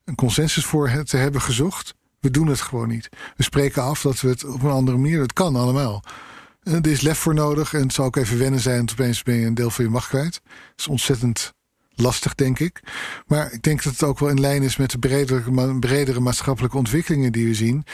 een 0.05 0.15
consensus 0.15 0.65
voor 0.65 1.03
te 1.05 1.17
hebben 1.17 1.41
gezocht... 1.41 1.95
We 2.21 2.31
doen 2.31 2.47
het 2.47 2.61
gewoon 2.61 2.89
niet. 2.89 3.09
We 3.37 3.43
spreken 3.43 3.83
af 3.83 4.01
dat 4.01 4.21
we 4.21 4.29
het 4.29 4.45
op 4.45 4.63
een 4.63 4.71
andere 4.71 4.97
manier... 4.97 5.21
Het 5.21 5.33
kan 5.33 5.57
allemaal. 5.57 6.05
Er 6.63 6.87
is 6.87 7.01
lef 7.01 7.19
voor 7.19 7.35
nodig 7.35 7.75
en 7.75 7.81
het 7.81 7.93
zal 7.93 8.05
ook 8.05 8.17
even 8.17 8.39
wennen 8.39 8.61
zijn... 8.61 8.77
want 8.77 8.93
opeens 8.93 9.23
ben 9.23 9.35
je 9.35 9.47
een 9.47 9.55
deel 9.55 9.71
van 9.71 9.85
je 9.85 9.91
macht 9.91 10.09
kwijt. 10.09 10.41
Dat 10.45 10.53
is 10.77 10.89
ontzettend 10.89 11.55
lastig, 11.95 12.35
denk 12.35 12.59
ik. 12.59 12.81
Maar 13.27 13.53
ik 13.53 13.63
denk 13.63 13.83
dat 13.83 13.93
het 13.93 14.03
ook 14.03 14.19
wel 14.19 14.29
in 14.29 14.41
lijn 14.41 14.63
is 14.63 14.77
met 14.77 14.91
de 14.91 14.99
bredere, 14.99 15.79
bredere 15.79 16.21
maatschappelijke 16.21 16.77
ontwikkelingen 16.77 17.33
die 17.33 17.47
we 17.47 17.55
zien. 17.55 17.85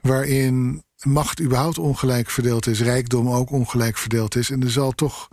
Waarin 0.00 0.82
macht 1.02 1.40
überhaupt 1.40 1.78
ongelijk 1.78 2.30
verdeeld 2.30 2.66
is, 2.66 2.80
rijkdom 2.80 3.28
ook 3.28 3.50
ongelijk 3.50 3.98
verdeeld 3.98 4.36
is. 4.36 4.50
En 4.50 4.62
er 4.62 4.70
zal 4.70 4.92
toch, 4.92 5.28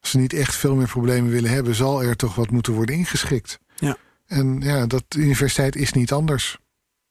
als 0.00 0.10
ze 0.10 0.18
niet 0.18 0.32
echt 0.32 0.54
veel 0.54 0.74
meer 0.74 0.88
problemen 0.88 1.30
willen 1.30 1.50
hebben, 1.50 1.74
zal 1.74 2.02
er 2.02 2.16
toch 2.16 2.34
wat 2.34 2.50
moeten 2.50 2.72
worden 2.72 2.94
ingeschikt. 2.94 3.58
Ja. 3.76 3.96
En 4.26 4.60
ja, 4.60 4.86
dat 4.86 5.04
de 5.08 5.18
universiteit 5.18 5.76
is 5.76 5.92
niet 5.92 6.12
anders. 6.12 6.58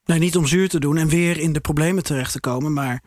Nee, 0.06 0.20
niet 0.20 0.38
om 0.38 0.48
zuur 0.48 0.70
te 0.70 0.80
doen 0.80 0.98
en 0.98 1.08
weer 1.08 1.38
in 1.38 1.54
de 1.54 1.60
problemen 1.60 2.04
terecht 2.04 2.32
te 2.32 2.40
komen, 2.40 2.74
maar 2.74 3.04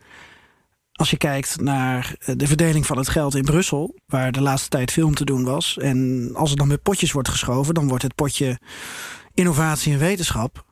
als 0.96 1.10
je 1.10 1.16
kijkt 1.16 1.60
naar 1.60 2.16
eh, 2.18 2.34
de 2.36 2.46
verdeling 2.46 2.86
van 2.86 2.98
het 2.98 3.08
geld 3.08 3.34
in 3.34 3.44
Brussel, 3.44 3.94
waar 4.06 4.32
de 4.32 4.40
laatste 4.40 4.68
tijd 4.68 4.92
veel 4.92 5.06
om 5.06 5.14
te 5.14 5.24
doen 5.24 5.44
was, 5.44 5.78
en 5.78 6.30
als 6.34 6.50
er 6.50 6.56
dan 6.56 6.68
met 6.68 6.82
potjes 6.82 7.12
wordt 7.12 7.28
geschoven, 7.28 7.74
dan 7.74 7.88
wordt 7.88 8.02
het 8.02 8.14
potje 8.14 8.58
innovatie 9.34 9.92
en 9.92 9.98
wetenschap, 9.98 10.64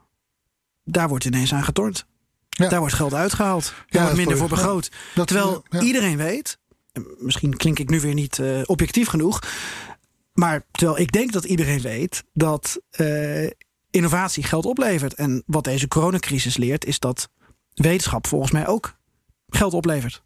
daar 0.85 1.09
wordt 1.09 1.25
ineens 1.25 1.53
aan 1.53 1.65
getornd. 1.65 2.07
Ja. 2.49 2.69
Daar 2.69 2.79
wordt 2.79 2.95
geld 2.95 3.15
uitgehaald. 3.15 3.65
Daar 3.65 3.85
ja, 3.89 4.01
wordt 4.01 4.17
minder 4.17 4.37
voor 4.37 4.49
begroot. 4.49 4.91
Ja, 5.15 5.25
Terwijl 5.25 5.63
iedereen 5.81 6.17
weet, 6.17 6.59
misschien 7.19 7.57
klink 7.57 7.79
ik 7.79 7.91
nu 7.91 8.01
weer 8.01 8.15
niet 8.15 8.39
uh, 8.39 8.61
objectief 8.65 9.09
genoeg, 9.09 9.43
maar 10.33 10.65
terwijl 10.71 10.99
ik 10.99 11.13
denk 11.13 11.33
dat 11.33 11.45
iedereen 11.45 11.81
weet 11.81 12.25
dat 12.33 12.81
uh, 13.01 13.51
innovatie 13.91 14.43
geld 14.43 14.65
oplevert. 14.65 15.15
En 15.15 15.43
wat 15.47 15.65
deze 15.65 15.89
coronacrisis 15.89 16.57
leert, 16.57 16.85
is 16.85 16.99
dat 16.99 17.29
wetenschap 17.75 18.27
volgens 18.27 18.53
mij 18.53 18.67
ook 18.67 18.97
geld 19.55 19.73
oplevert. 19.73 20.23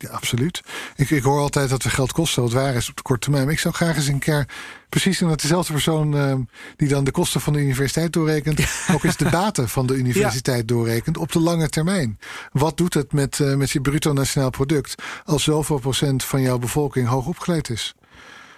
Ja, 0.00 0.08
absoluut. 0.08 0.60
Ik, 0.96 1.10
ik 1.10 1.22
hoor 1.22 1.40
altijd 1.40 1.70
dat 1.70 1.82
we 1.82 1.90
geld 1.90 2.12
kosten, 2.12 2.42
wat 2.42 2.52
waar 2.52 2.74
is 2.74 2.88
op 2.88 2.96
de 2.96 3.02
korte 3.02 3.20
termijn. 3.20 3.44
Maar 3.44 3.52
ik 3.52 3.60
zou 3.60 3.74
graag 3.74 3.96
eens 3.96 4.06
een 4.06 4.18
keer 4.18 4.48
precies 4.88 5.22
omdat 5.22 5.40
dezelfde 5.40 5.72
persoon 5.72 6.16
uh, 6.16 6.34
die 6.76 6.88
dan 6.88 7.04
de 7.04 7.10
kosten 7.10 7.40
van 7.40 7.52
de 7.52 7.58
universiteit 7.58 8.12
doorrekent, 8.12 8.60
ook 8.94 9.04
eens 9.04 9.16
de 9.16 9.28
baten 9.30 9.68
van 9.68 9.86
de 9.86 9.94
universiteit 9.94 10.58
ja. 10.58 10.74
doorrekent 10.74 11.16
op 11.16 11.32
de 11.32 11.40
lange 11.40 11.68
termijn. 11.68 12.18
Wat 12.52 12.76
doet 12.76 12.94
het 12.94 13.12
met, 13.12 13.38
uh, 13.38 13.54
met 13.54 13.70
je 13.70 13.80
bruto 13.80 14.12
nationaal 14.12 14.50
product 14.50 15.02
als 15.24 15.42
zoveel 15.42 15.78
procent 15.78 16.24
van 16.24 16.40
jouw 16.40 16.58
bevolking 16.58 17.08
hoog 17.08 17.26
opgeleid 17.26 17.70
is? 17.70 17.94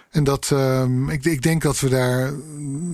En 0.09 0.23
dat, 0.23 0.49
uh, 0.53 0.83
ik, 1.07 1.25
ik, 1.25 1.41
denk 1.41 1.61
dat 1.61 1.79
we 1.79 1.89
daar 1.89 2.33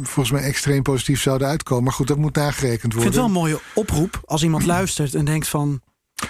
volgens 0.02 0.32
mij 0.32 0.42
extreem 0.42 0.84
positief 0.84 1.22
zouden 1.22 1.48
uitkomen. 1.48 1.84
Maar 1.84 1.94
goed, 1.94 2.08
dat 2.08 2.18
moet 2.18 2.36
nagerekend 2.36 2.94
worden. 2.94 3.12
Ik 3.12 3.14
vind 3.14 3.26
het 3.26 3.34
wel 3.34 3.44
een 3.44 3.50
mooie 3.50 3.60
oproep 3.74 4.22
als 4.26 4.44
iemand 4.44 4.66
luistert 4.76 5.16
en 5.16 5.26
denkt 5.26 5.48
van... 5.48 5.82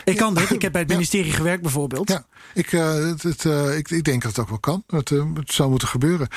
Ik 0.04 0.18
kan 0.18 0.34
dit. 0.34 0.52
Ik 0.52 0.62
heb 0.62 0.72
bij 0.72 0.82
het 0.82 0.90
ministerie 0.90 1.32
ja. 1.32 1.36
gewerkt 1.36 1.62
bijvoorbeeld. 1.62 2.10
Ja, 2.10 2.26
ik, 2.54 2.72
uh, 2.72 2.94
het, 2.94 3.24
het, 3.24 3.44
uh, 3.44 3.78
ik, 3.78 3.90
ik, 3.90 4.04
denk 4.04 4.22
dat 4.22 4.32
het 4.32 4.40
ook 4.40 4.50
wel 4.50 4.60
kan. 4.60 4.84
Het, 4.88 5.10
uh, 5.10 5.24
het 5.34 5.54
zou 5.54 5.70
moeten 5.70 5.88
gebeuren. 5.88 6.28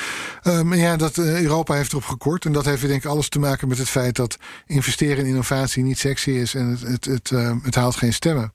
Maar 0.43 0.77
ja, 0.77 0.97
dat, 0.97 1.19
Europa 1.19 1.75
heeft 1.75 1.91
erop 1.91 2.05
gekort. 2.05 2.45
En 2.45 2.53
dat 2.53 2.65
heeft 2.65 2.87
denk 2.87 3.05
ik 3.05 3.11
alles 3.11 3.29
te 3.29 3.39
maken 3.39 3.69
met 3.69 3.79
het 3.79 3.89
feit 3.89 4.17
dat 4.17 4.37
investeren 4.67 5.19
in 5.19 5.27
innovatie 5.27 5.83
niet 5.83 5.99
sexy 5.99 6.31
is. 6.31 6.55
En 6.55 6.69
het, 6.69 6.81
het, 6.81 7.05
het, 7.05 7.31
het 7.63 7.75
haalt 7.75 7.97
geen 7.97 8.13
stemmen. 8.13 8.53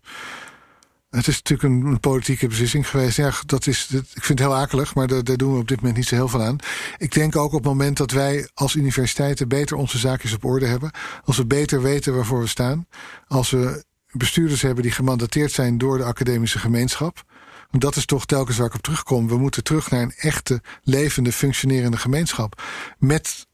Het 1.15 1.27
is 1.27 1.41
natuurlijk 1.41 1.73
een, 1.73 1.85
een, 1.91 1.99
politieke 1.99 2.47
beslissing 2.47 2.89
geweest. 2.89 3.17
Ja, 3.17 3.31
dat 3.45 3.67
is, 3.67 3.88
dat, 3.88 4.01
ik 4.01 4.23
vind 4.23 4.39
het 4.39 4.47
heel 4.47 4.57
akelig, 4.57 4.95
maar 4.95 5.07
daar, 5.07 5.23
daar, 5.23 5.38
doen 5.38 5.53
we 5.53 5.59
op 5.59 5.67
dit 5.67 5.77
moment 5.77 5.97
niet 5.97 6.07
zo 6.07 6.15
heel 6.15 6.27
veel 6.27 6.43
aan. 6.43 6.57
Ik 6.97 7.13
denk 7.13 7.35
ook 7.35 7.53
op 7.53 7.63
het 7.63 7.72
moment 7.72 7.97
dat 7.97 8.11
wij 8.11 8.49
als 8.53 8.76
universiteiten 8.76 9.47
beter 9.47 9.77
onze 9.77 9.97
zaakjes 9.97 10.34
op 10.34 10.45
orde 10.45 10.65
hebben. 10.65 10.91
Als 11.23 11.38
we 11.38 11.45
beter 11.45 11.81
weten 11.81 12.15
waarvoor 12.15 12.39
we 12.39 12.47
staan. 12.47 12.88
Als 13.27 13.49
we 13.49 13.84
bestuurders 14.17 14.61
hebben 14.61 14.83
die 14.83 14.91
gemandateerd 14.91 15.51
zijn 15.51 15.77
door 15.77 15.97
de 15.97 16.03
academische 16.03 16.59
gemeenschap. 16.59 17.23
Want 17.69 17.83
dat 17.83 17.95
is 17.95 18.05
toch 18.05 18.25
telkens 18.25 18.57
waar 18.57 18.67
ik 18.67 18.73
op 18.73 18.81
terugkom. 18.81 19.27
We 19.27 19.37
moeten 19.37 19.63
terug 19.63 19.89
naar 19.89 20.01
een 20.01 20.13
echte, 20.17 20.61
levende, 20.83 21.31
functionerende 21.31 21.97
gemeenschap. 21.97 22.63
Met 22.97 23.47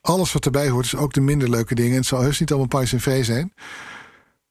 alles 0.00 0.32
wat 0.32 0.44
erbij 0.44 0.68
hoort, 0.68 0.90
dus 0.90 1.00
ook 1.00 1.12
de 1.12 1.20
minder 1.20 1.50
leuke 1.50 1.74
dingen. 1.74 1.90
En 1.90 1.96
het 1.96 2.06
zal 2.06 2.20
heus 2.20 2.40
niet 2.40 2.50
allemaal 2.50 2.68
pais 2.68 2.92
en 2.92 3.00
vee 3.00 3.24
zijn. 3.24 3.52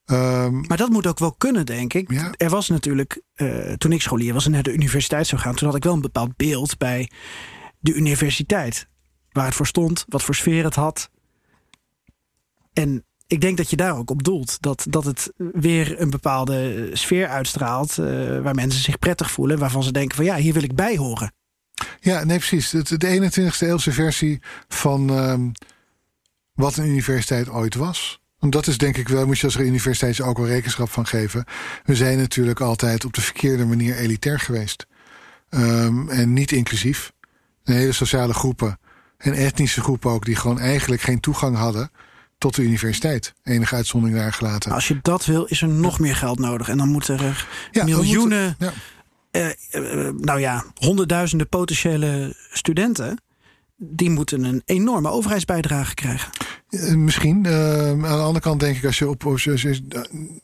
Um, 0.06 0.66
maar 0.68 0.78
dat 0.78 0.90
moet 0.90 1.08
ook 1.08 1.20
wel 1.20 1.34
kunnen, 1.34 1.66
denk 1.66 1.94
ik. 1.94 2.12
Ja. 2.12 2.32
Er 2.38 2.50
was 2.50 2.70
natuurlijk, 2.70 3.22
uh, 3.36 3.74
toen 3.74 3.92
ik 3.92 4.02
scholier 4.02 4.34
was 4.34 4.46
en 4.46 4.52
naar 4.52 4.64
de 4.64 4.74
universiteit 4.74 5.28
zou 5.28 5.42
gaan, 5.42 5.56
toen 5.56 5.68
had 5.68 5.78
ik 5.78 5.84
wel 5.84 5.94
een 5.94 6.02
bepaald 6.02 6.36
beeld 6.36 6.78
bij 6.78 7.10
de 7.80 7.94
universiteit. 7.94 8.88
Waar 9.32 9.46
het 9.46 9.56
voor 9.56 9.68
stond, 9.68 10.06
wat 10.08 10.24
voor 10.24 10.36
sfeer 10.36 10.64
het 10.64 10.76
had. 10.76 11.10
En 12.74 13.06
ik 13.34 13.42
denk 13.42 13.58
dat 13.58 13.70
je 13.70 13.76
daar 13.76 13.98
ook 13.98 14.10
op 14.10 14.24
doelt. 14.24 14.58
Dat, 14.60 14.86
dat 14.90 15.04
het 15.04 15.32
weer 15.38 16.02
een 16.02 16.10
bepaalde 16.10 16.90
sfeer 16.94 17.28
uitstraalt. 17.28 17.98
Uh, 17.98 18.06
waar 18.42 18.56
mensen 18.56 18.82
zich 18.82 19.00
prettig 19.00 19.32
voelen. 19.32 19.60
Waarvan 19.60 19.84
ze 19.84 19.92
denken 19.92 20.16
van 20.16 20.26
ja, 20.26 20.36
hier 20.36 20.54
wil 20.54 20.64
ik 20.64 20.76
bij 20.76 20.98
horen. 20.98 21.34
Ja, 22.00 22.24
nee, 22.24 22.38
precies. 22.38 22.70
De, 22.70 22.98
de 22.98 23.32
21ste 23.32 23.68
eeuwse 23.68 23.92
versie 23.92 24.42
van 24.68 25.10
um, 25.10 25.52
wat 26.54 26.78
een 26.78 26.88
universiteit 26.88 27.50
ooit 27.50 27.76
was. 27.76 28.22
Want 28.40 28.54
dat 28.54 28.68
is 28.68 28.78
denk 28.78 28.98
ik 28.98 29.08
wel, 29.08 29.26
moet 29.26 29.40
je 29.40 29.46
als 29.46 29.56
universiteit 29.56 30.22
ook 30.22 30.38
wel 30.38 30.48
rekenschap 30.48 30.90
van 30.90 31.06
geven. 31.06 31.46
We 31.84 31.96
zijn 31.96 32.18
natuurlijk 32.18 32.60
altijd 32.60 33.06
op 33.06 33.14
de 33.14 33.22
verkeerde 33.22 33.66
manier 33.66 33.96
elitair 33.96 34.40
geweest. 34.40 34.88
Um, 35.50 36.10
en 36.10 36.34
niet 36.34 36.52
inclusief. 36.52 37.12
De 37.64 37.74
hele 37.74 37.92
sociale 37.92 38.34
groepen 38.34 38.80
en 39.18 39.34
etnische 39.34 39.82
groepen 39.82 40.12
ook, 40.12 40.26
die 40.26 40.36
gewoon 40.36 40.60
eigenlijk 40.60 41.02
geen 41.02 41.20
toegang 41.20 41.58
hadden 41.58 41.92
tot 42.44 42.56
de 42.56 42.62
universiteit. 42.64 43.34
Enige 43.44 43.76
uitzondering 43.76 44.20
daar 44.20 44.34
gelaten. 44.34 44.72
Als 44.72 44.88
je 44.88 45.00
dat 45.02 45.26
wil, 45.26 45.44
is 45.46 45.62
er 45.62 45.68
nog 45.68 46.00
meer 46.00 46.16
geld 46.16 46.40
nodig. 46.40 46.70
En 46.70 46.78
dan 46.78 46.88
moeten 46.90 47.20
er 47.20 47.48
ja, 47.72 47.84
miljoenen, 47.84 48.56
moeten, 48.60 48.74
ja. 49.32 49.54
Uh, 49.74 50.06
uh, 50.06 50.10
nou 50.18 50.40
ja, 50.40 50.66
honderdduizenden 50.76 51.50
potentiële 51.50 52.36
studenten 52.52 53.22
die 53.78 54.10
moeten 54.10 54.44
een 54.44 54.62
enorme 54.66 55.10
overheidsbijdrage 55.10 55.94
krijgen. 55.94 56.30
Eh, 56.70 56.94
Misschien. 56.94 57.46
Eh, 57.46 57.90
aan 57.90 58.02
de 58.02 58.08
andere 58.08 58.40
kant 58.40 58.60
denk 58.60 58.78
ik, 58.78 58.86
als 58.86 58.98
je 59.00 59.10
op. 59.10 59.26
Als 59.26 59.44
je, 59.44 59.52
als 59.52 59.62
je- 59.62 59.82
eh, 59.90 60.02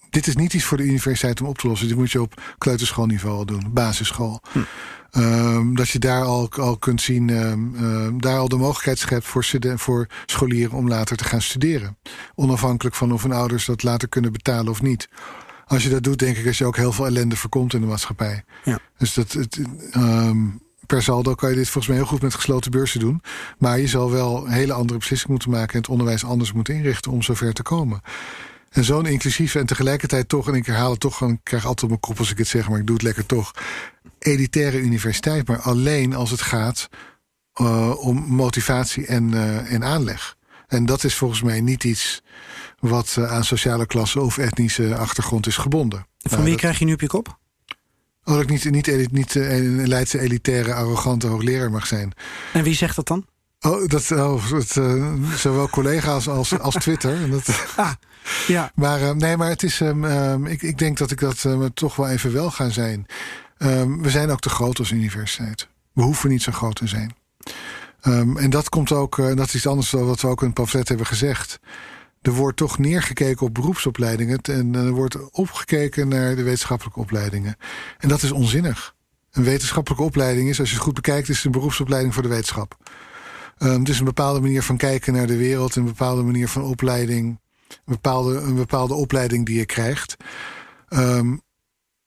dit 0.10 0.28
is 0.28 0.36
niet 0.36 0.54
iets 0.54 0.64
voor 0.64 0.78
de 0.78 0.84
universiteit 0.84 1.42
om 1.42 1.48
op 1.48 1.58
te 1.58 1.68
lossen. 1.68 1.88
Dit 1.88 1.98
moet 1.98 2.12
je 2.12 2.22
op 2.22 2.42
kleuterschoolniveau 2.58 3.46
doen, 3.46 3.74
basisschool. 3.74 4.42
Ehm, 5.12 5.74
dat 5.74 5.90
je 5.90 6.00
daar 6.00 6.24
al, 6.24 6.50
al 6.52 6.78
kunt 6.78 7.02
zien, 7.02 7.30
ehm, 7.30 7.76
ehm, 7.76 8.18
daar 8.18 8.38
al 8.38 8.50
de 8.50 8.58
mogelijkheid 8.58 9.00
schept 9.00 9.26
voor, 9.26 9.44
studen- 9.44 9.80
voor 9.80 10.08
scholieren 10.26 10.78
om 10.78 10.88
later 10.88 11.18
te 11.18 11.24
gaan 11.24 11.42
studeren. 11.42 11.98
Onafhankelijk 12.36 12.96
van 12.96 13.12
of 13.12 13.24
hun 13.24 13.32
ouders 13.32 13.66
dat 13.66 13.84
later 13.84 14.10
kunnen 14.10 14.32
betalen 14.32 14.72
of 14.72 14.82
niet. 14.82 15.10
Als 15.66 15.84
je 15.84 15.90
dat 15.90 16.04
doet, 16.04 16.20
denk 16.20 16.38
ik 16.38 16.46
dat 16.46 16.58
je 16.58 16.66
ook 16.66 16.76
heel 16.76 16.92
veel 16.92 17.06
ellende 17.06 17.36
voorkomt 17.36 17.74
in 17.74 17.82
de 17.82 17.88
maatschappij. 17.88 18.44
Ja. 18.64 18.80
Dus 18.98 19.14
dat, 19.14 19.32
het, 19.32 19.60
ehm, 19.92 20.38
per 20.86 21.04
saldo 21.04 21.36
kan 21.36 21.50
je 21.50 21.56
dit 21.56 21.70
volgens 21.70 21.88
mij 21.88 21.96
heel 21.96 22.06
goed 22.06 22.22
met 22.22 22.34
gesloten 22.36 22.72
beurzen 22.72 23.00
doen. 23.00 23.22
Maar 23.58 23.80
je 23.80 23.88
zal 23.88 24.12
wel 24.12 24.46
een 24.46 24.52
hele 24.52 24.74
andere 24.74 25.00
beslissingen 25.00 25.34
moeten 25.34 25.52
maken 25.52 25.74
en 25.74 25.80
het 25.80 25.90
onderwijs 25.90 26.26
anders 26.26 26.54
moeten 26.54 26.76
inrichten 26.76 27.12
om 27.12 27.22
zover 27.22 27.54
te 27.54 27.64
komen. 27.64 28.02
En 28.70 28.84
zo'n 28.84 29.06
inclusieve 29.06 29.60
en 29.60 29.66
tegelijkertijd 29.66 30.30
toch, 30.30 30.48
en 30.48 30.54
ik 30.54 30.66
herhaal 30.66 30.92
het 30.92 31.00
toch, 31.00 31.22
en 31.22 31.30
ik 31.30 31.40
krijg 31.44 31.64
altijd 31.64 31.84
op 31.84 31.90
mijn 31.90 32.00
kop 32.00 32.20
als 32.20 32.32
ik 32.32 32.38
het 32.38 32.48
zeg, 32.48 32.70
maar 32.70 32.80
ik 32.80 32.86
doe 32.86 32.96
het 32.96 33.06
lekker 33.06 33.26
toch. 33.26 33.52
Elitaire 34.20 34.80
universiteit, 34.80 35.48
maar 35.48 35.60
alleen 35.62 36.16
als 36.16 36.32
het 36.32 36.42
gaat 36.42 36.90
eh, 37.54 38.06
om 38.06 38.18
motivatie 38.28 39.06
en, 39.06 39.34
eh, 39.34 39.74
en 39.74 39.84
aanleg. 39.84 40.38
En 40.68 40.86
dat 40.86 41.04
is 41.04 41.16
volgens 41.16 41.42
mij 41.42 41.62
niet 41.62 41.84
iets 41.84 42.22
wat 42.80 43.16
eh, 43.20 43.32
aan 43.32 43.44
sociale 43.44 43.86
klasse 43.86 44.22
of 44.22 44.38
etnische 44.38 44.96
achtergrond 44.96 45.48
is 45.48 45.58
gebonden. 45.58 46.00
Van 46.18 46.32
Nou, 46.32 46.42
wie 46.44 46.52
dat- 46.52 46.60
krijg 46.62 46.80
je 46.80 46.86
nu 46.86 46.94
op 46.94 47.02
je 47.02 47.08
kop? 47.08 47.38
Oh, 48.24 48.34
dat 48.34 48.44
ik 48.44 48.50
niet, 48.50 48.72
niet, 48.72 48.88
niet, 48.98 49.12
niet 49.12 49.36
een 49.36 49.88
Leidse 49.88 50.20
elitaire, 50.20 50.74
arrogante 50.74 51.28
hoogleraar 51.28 51.72
mag 51.72 51.88
zijn. 51.88 52.12
En 52.54 52.64
wie 52.64 52.76
zegt 52.76 52.96
dat 52.96 53.08
dan? 53.08 53.26
Oh, 53.62 53.88
dat, 53.88 54.12
oh, 54.12 54.52
het, 54.52 54.72
zowel 55.40 55.70
collega's 55.70 56.28
als, 56.28 56.60
als 56.60 56.74
Twitter. 56.76 57.14
En 57.24 57.30
dat, 57.32 57.48
Ah, 57.76 57.92
ja. 58.48 58.72
maar 58.76 59.16
nee, 59.16 59.38
maar 59.38 59.50
het 59.50 59.64
is. 59.64 59.82
ehm, 59.82 60.06
ehm, 60.06 60.46
ik, 60.46 60.62
ik 60.62 60.78
denk 60.78 60.98
dat 60.98 61.12
ik 61.12 61.20
dat 61.20 61.46
toch 61.74 61.96
wel 61.96 62.10
even 62.10 62.34
wel 62.34 62.52
ga 62.52 62.70
zijn. 62.70 63.06
Ehm, 63.60 64.02
we 64.02 64.10
zijn 64.10 64.30
ook 64.30 64.40
te 64.40 64.50
groot 64.50 64.80
als 64.80 64.92
universiteit. 64.92 65.68
We 65.94 66.02
hoeven 66.02 66.30
niet 66.30 66.42
zo 66.42 66.52
groot 66.52 66.76
te 66.76 66.88
zijn. 66.88 67.16
Ehm, 68.02 68.38
en 68.38 68.50
dat 68.50 68.70
komt 68.70 68.92
ook, 68.92 69.20
eh, 69.20 69.36
dat 69.36 69.48
is 69.48 69.56
iets 69.56 69.68
anders 69.68 69.90
dan 69.90 70.06
wat 70.06 70.22
we 70.22 70.28
ook 70.28 70.40
in 70.40 70.46
het 70.46 70.56
pamflet 70.56 70.88
hebben 70.88 71.06
gezegd. 71.06 71.60
Er 72.22 72.32
wordt 72.32 72.58
toch 72.58 72.78
neergekeken 72.78 73.46
op 73.46 73.54
beroepsopleidingen 73.54 74.42
en 74.42 74.76
er 74.76 74.92
wordt 74.92 75.32
opgekeken 75.32 76.08
naar 76.08 76.36
de 76.36 76.44
wetenschappelijke 76.44 77.00
opleidingen. 77.00 77.56
En 77.98 78.10
dat 78.10 78.24
is 78.24 78.32
onzinnig. 78.32 78.96
Een 79.32 79.44
wetenschappelijke 79.44 80.04
opleiding 80.04 80.50
is, 80.50 80.60
als 80.60 80.70
je 80.70 80.76
het 80.76 80.84
goed 80.84 80.94
bekijkt, 80.94 81.30
is 81.30 81.44
een 81.44 81.52
beroepsopleiding 81.52 82.14
voor 82.14 82.24
de 82.24 82.30
wetenschap. 82.30 82.78
Het 83.58 83.90
is 83.90 84.00
een 84.00 84.06
bepaalde 84.06 84.40
manier 84.40 84.64
van 84.64 84.78
kijken 84.78 85.14
naar 85.14 85.28
de 85.28 85.38
wereld, 85.38 85.76
een 85.76 85.86
bepaalde 85.86 86.24
manier 86.24 86.48
van 86.48 86.64
opleiding, 86.64 87.40
een 87.68 87.80
bepaalde, 87.86 88.38
een 88.38 88.56
bepaalde 88.56 88.94
opleiding 88.94 89.46
die 89.46 89.58
je 89.58 89.66
krijgt, 89.66 90.16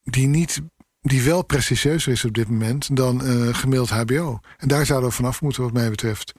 die 0.03 0.27
niet, 0.27 0.61
die 1.03 1.21
wel 1.21 1.43
prestigieuzer 1.43 2.11
is 2.11 2.25
op 2.25 2.33
dit 2.33 2.49
moment 2.49 2.95
dan 2.95 3.25
eh 3.25 3.53
gemiddeld 3.55 3.89
HBO. 3.89 4.39
En 4.57 4.67
daar 4.67 4.85
zouden 4.85 5.09
we 5.09 5.15
vanaf 5.15 5.41
moeten, 5.41 5.63
wat 5.63 5.73
mij 5.73 5.89
betreft. 5.89 6.33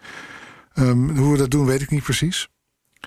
Ehm, 0.75 1.17
hoe 1.17 1.33
we 1.33 1.39
dat 1.39 1.51
doen, 1.51 1.67
weet 1.67 1.81
ik 1.83 1.91
niet 1.91 2.03
precies. 2.03 2.49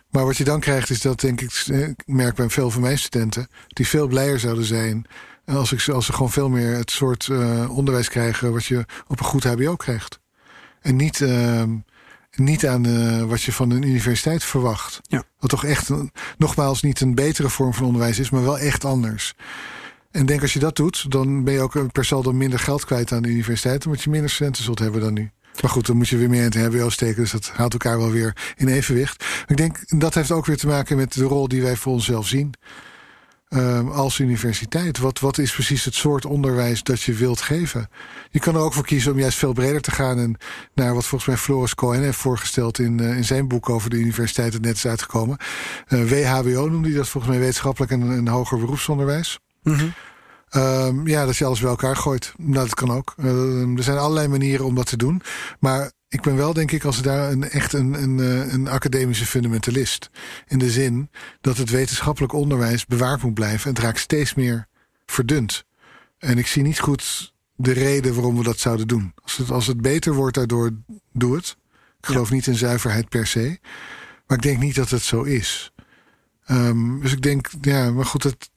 Maar 0.10 0.26
wat 0.26 0.38
je 0.38 0.44
dan 0.44 0.60
krijgt, 0.60 0.90
is 0.90 1.02
dat 1.02 1.20
denk 1.20 1.42
ik, 1.42 1.64
eh, 1.68 1.88
ik 1.88 2.04
merk 2.06 2.36
bij 2.36 2.50
veel 2.50 2.72
van 2.72 2.82
mijn 2.82 2.98
studenten, 3.00 3.48
die 3.68 3.88
veel 3.88 4.08
blijer 4.08 4.40
zouden 4.40 4.64
zijn 4.66 5.06
als, 5.46 5.72
ik, 5.72 5.80
ze- 5.80 5.92
als 5.94 6.06
ze 6.06 6.14
gewoon 6.14 6.32
veel 6.32 6.50
meer 6.50 6.76
het 6.76 6.92
soort 6.92 7.28
eh, 7.28 7.70
onderwijs 7.78 8.10
krijgen 8.10 8.52
wat 8.54 8.66
je 8.66 8.86
op 9.08 9.20
een 9.20 9.26
goed 9.26 9.44
HBO 9.44 9.76
krijgt. 9.76 10.20
En 10.82 10.96
niet, 10.96 11.22
ehm, 11.22 11.76
niet 12.36 12.68
aan 12.68 12.86
eh, 12.86 13.24
wat 13.24 13.42
je 13.42 13.52
van 13.54 13.70
een 13.72 13.84
universiteit 13.84 14.44
verwacht. 14.44 15.00
Ja. 15.02 15.24
Wat 15.40 15.50
toch 15.50 15.64
echt, 15.66 15.90
een- 15.90 16.12
nogmaals, 16.38 16.82
niet 16.82 17.02
een 17.02 17.16
betere 17.16 17.50
vorm 17.50 17.74
van 17.74 17.86
onderwijs 17.86 18.20
is, 18.20 18.30
maar 18.30 18.44
wel 18.44 18.60
echt 18.60 18.86
anders. 18.86 19.36
En 20.18 20.26
denk 20.26 20.42
als 20.42 20.54
je 20.54 20.60
dat 20.60 20.76
doet, 20.76 21.12
dan 21.12 21.44
ben 21.44 21.54
je 21.54 21.60
ook 21.60 21.92
per 21.92 22.06
saldo 22.06 22.34
minder 22.34 22.60
geld 22.60 22.86
kwijt 22.86 23.12
aan 23.12 23.22
de 23.22 23.30
universiteit, 23.30 23.86
omdat 23.86 24.02
je 24.02 24.10
minder 24.10 24.30
studenten 24.30 24.64
zult 24.64 24.80
hebben 24.80 25.02
dan 25.02 25.14
nu. 25.14 25.32
Maar 25.62 25.72
goed, 25.72 25.86
dan 25.86 25.98
moet 25.98 26.08
je 26.08 26.18
weer 26.18 26.30
meer 26.30 26.44
in 26.44 26.62
het 26.62 26.76
HBO 26.76 26.90
steken, 26.90 27.22
dus 27.22 27.32
dat 27.32 27.52
houdt 27.56 27.74
elkaar 27.74 27.98
wel 27.98 28.12
weer 28.12 28.54
in 28.56 28.68
evenwicht. 28.68 29.26
Ik 29.48 29.58
denk 29.58 30.00
dat 30.00 30.14
heeft 30.14 30.32
ook 30.32 30.46
weer 30.46 30.58
te 30.58 30.68
maken 30.68 30.98
met 30.98 31.14
de 31.14 31.24
rol 31.24 31.48
die 31.48 31.62
wij 31.62 31.76
voor 31.76 31.94
onszelf 31.94 32.28
zien. 32.28 32.54
Ehm, 33.48 33.88
als 33.88 34.20
universiteit. 34.20 34.98
Wat, 34.98 35.20
wat 35.20 35.38
is 35.38 35.54
precies 35.54 35.86
het 35.86 35.96
soort 35.96 36.26
onderwijs 36.26 36.84
dat 36.84 37.02
je 37.02 37.14
wilt 37.14 37.42
geven? 37.42 37.90
Je 38.30 38.40
kan 38.40 38.56
er 38.56 38.62
ook 38.62 38.74
voor 38.74 38.86
kiezen 38.86 39.12
om 39.12 39.20
juist 39.20 39.38
veel 39.38 39.54
breder 39.54 39.82
te 39.82 39.92
gaan. 39.92 40.20
En 40.20 40.36
naar 40.74 40.94
wat 40.94 41.06
volgens 41.06 41.30
mij 41.30 41.40
Floris 41.40 41.76
Cohen 41.76 42.02
heeft 42.04 42.18
voorgesteld 42.18 42.80
in, 42.80 43.00
eh, 43.00 43.18
in 43.18 43.26
zijn 43.26 43.48
boek 43.48 43.70
over 43.70 43.90
de 43.90 43.98
universiteit 43.98 44.52
dat 44.52 44.62
net 44.62 44.76
is 44.76 44.88
uitgekomen. 44.88 45.38
Eh, 45.88 46.04
WHBO 46.04 46.68
noemde 46.68 46.88
hij 46.88 46.98
dat 46.98 47.10
volgens 47.10 47.34
mij 47.34 47.42
wetenschappelijk 47.42 47.92
en, 47.92 48.12
en 48.12 48.28
hoger 48.28 48.60
beroepsonderwijs. 48.60 49.40
Mhm. 49.68 49.88
Ehm, 50.50 51.08
ja, 51.08 51.26
dat 51.26 51.38
je 51.38 51.46
alles 51.46 51.60
bij 51.60 51.70
elkaar 51.70 51.96
gooit. 51.96 52.34
Nou, 52.38 52.66
dat 52.66 52.74
kan 52.74 52.92
ook. 52.92 53.14
Ehm, 53.18 53.78
er 53.78 53.84
zijn 53.84 53.98
allerlei 53.98 54.28
manieren 54.28 54.66
om 54.66 54.76
dat 54.76 54.86
te 54.86 54.98
doen. 54.98 55.22
Maar 55.60 55.92
ik 56.08 56.22
ben 56.22 56.36
wel, 56.36 56.54
denk 56.54 56.72
ik, 56.72 56.84
als 56.84 57.02
daar 57.02 57.32
een, 57.32 57.50
echt 57.50 57.74
een, 57.74 57.94
een, 58.04 58.20
eh, 58.20 58.54
een 58.54 58.68
academische 58.68 59.26
fundamentalist. 59.26 60.10
In 60.48 60.60
de 60.60 60.72
zin 60.72 61.10
dat 61.42 61.58
het 61.58 61.70
wetenschappelijk 61.70 62.34
onderwijs 62.34 62.86
bewaard 62.86 63.24
moet 63.24 63.34
blijven. 63.34 63.70
En 63.70 63.76
het 63.76 63.84
raakt 63.84 64.00
steeds 64.00 64.34
meer 64.34 64.68
verdund. 65.06 65.66
En 66.18 66.38
ik 66.38 66.48
zie 66.48 66.64
niet 66.64 66.80
goed 66.80 67.34
de 67.56 67.72
reden 67.72 68.14
waarom 68.14 68.38
we 68.38 68.44
dat 68.44 68.60
zouden 68.60 68.88
doen. 68.88 69.14
Als 69.24 69.38
het, 69.38 69.52
als 69.52 69.68
het 69.68 69.82
beter 69.82 70.14
wordt 70.14 70.36
daardoor, 70.36 70.72
doe 71.14 71.36
het. 71.36 71.58
Ik 72.00 72.06
geloof 72.06 72.32
niet 72.32 72.48
in 72.48 72.56
zuiverheid 72.56 73.10
per 73.10 73.28
se. 73.28 73.60
Maar 74.28 74.38
ik 74.38 74.44
denk 74.44 74.60
niet 74.60 74.76
dat 74.76 74.90
het 74.90 75.02
zo 75.02 75.24
is. 75.24 75.72
Ehm, 76.46 77.00
dus 77.00 77.12
ik 77.12 77.22
denk, 77.22 77.50
ja, 77.62 77.92
maar 77.92 78.06
goed, 78.06 78.24
het, 78.24 78.50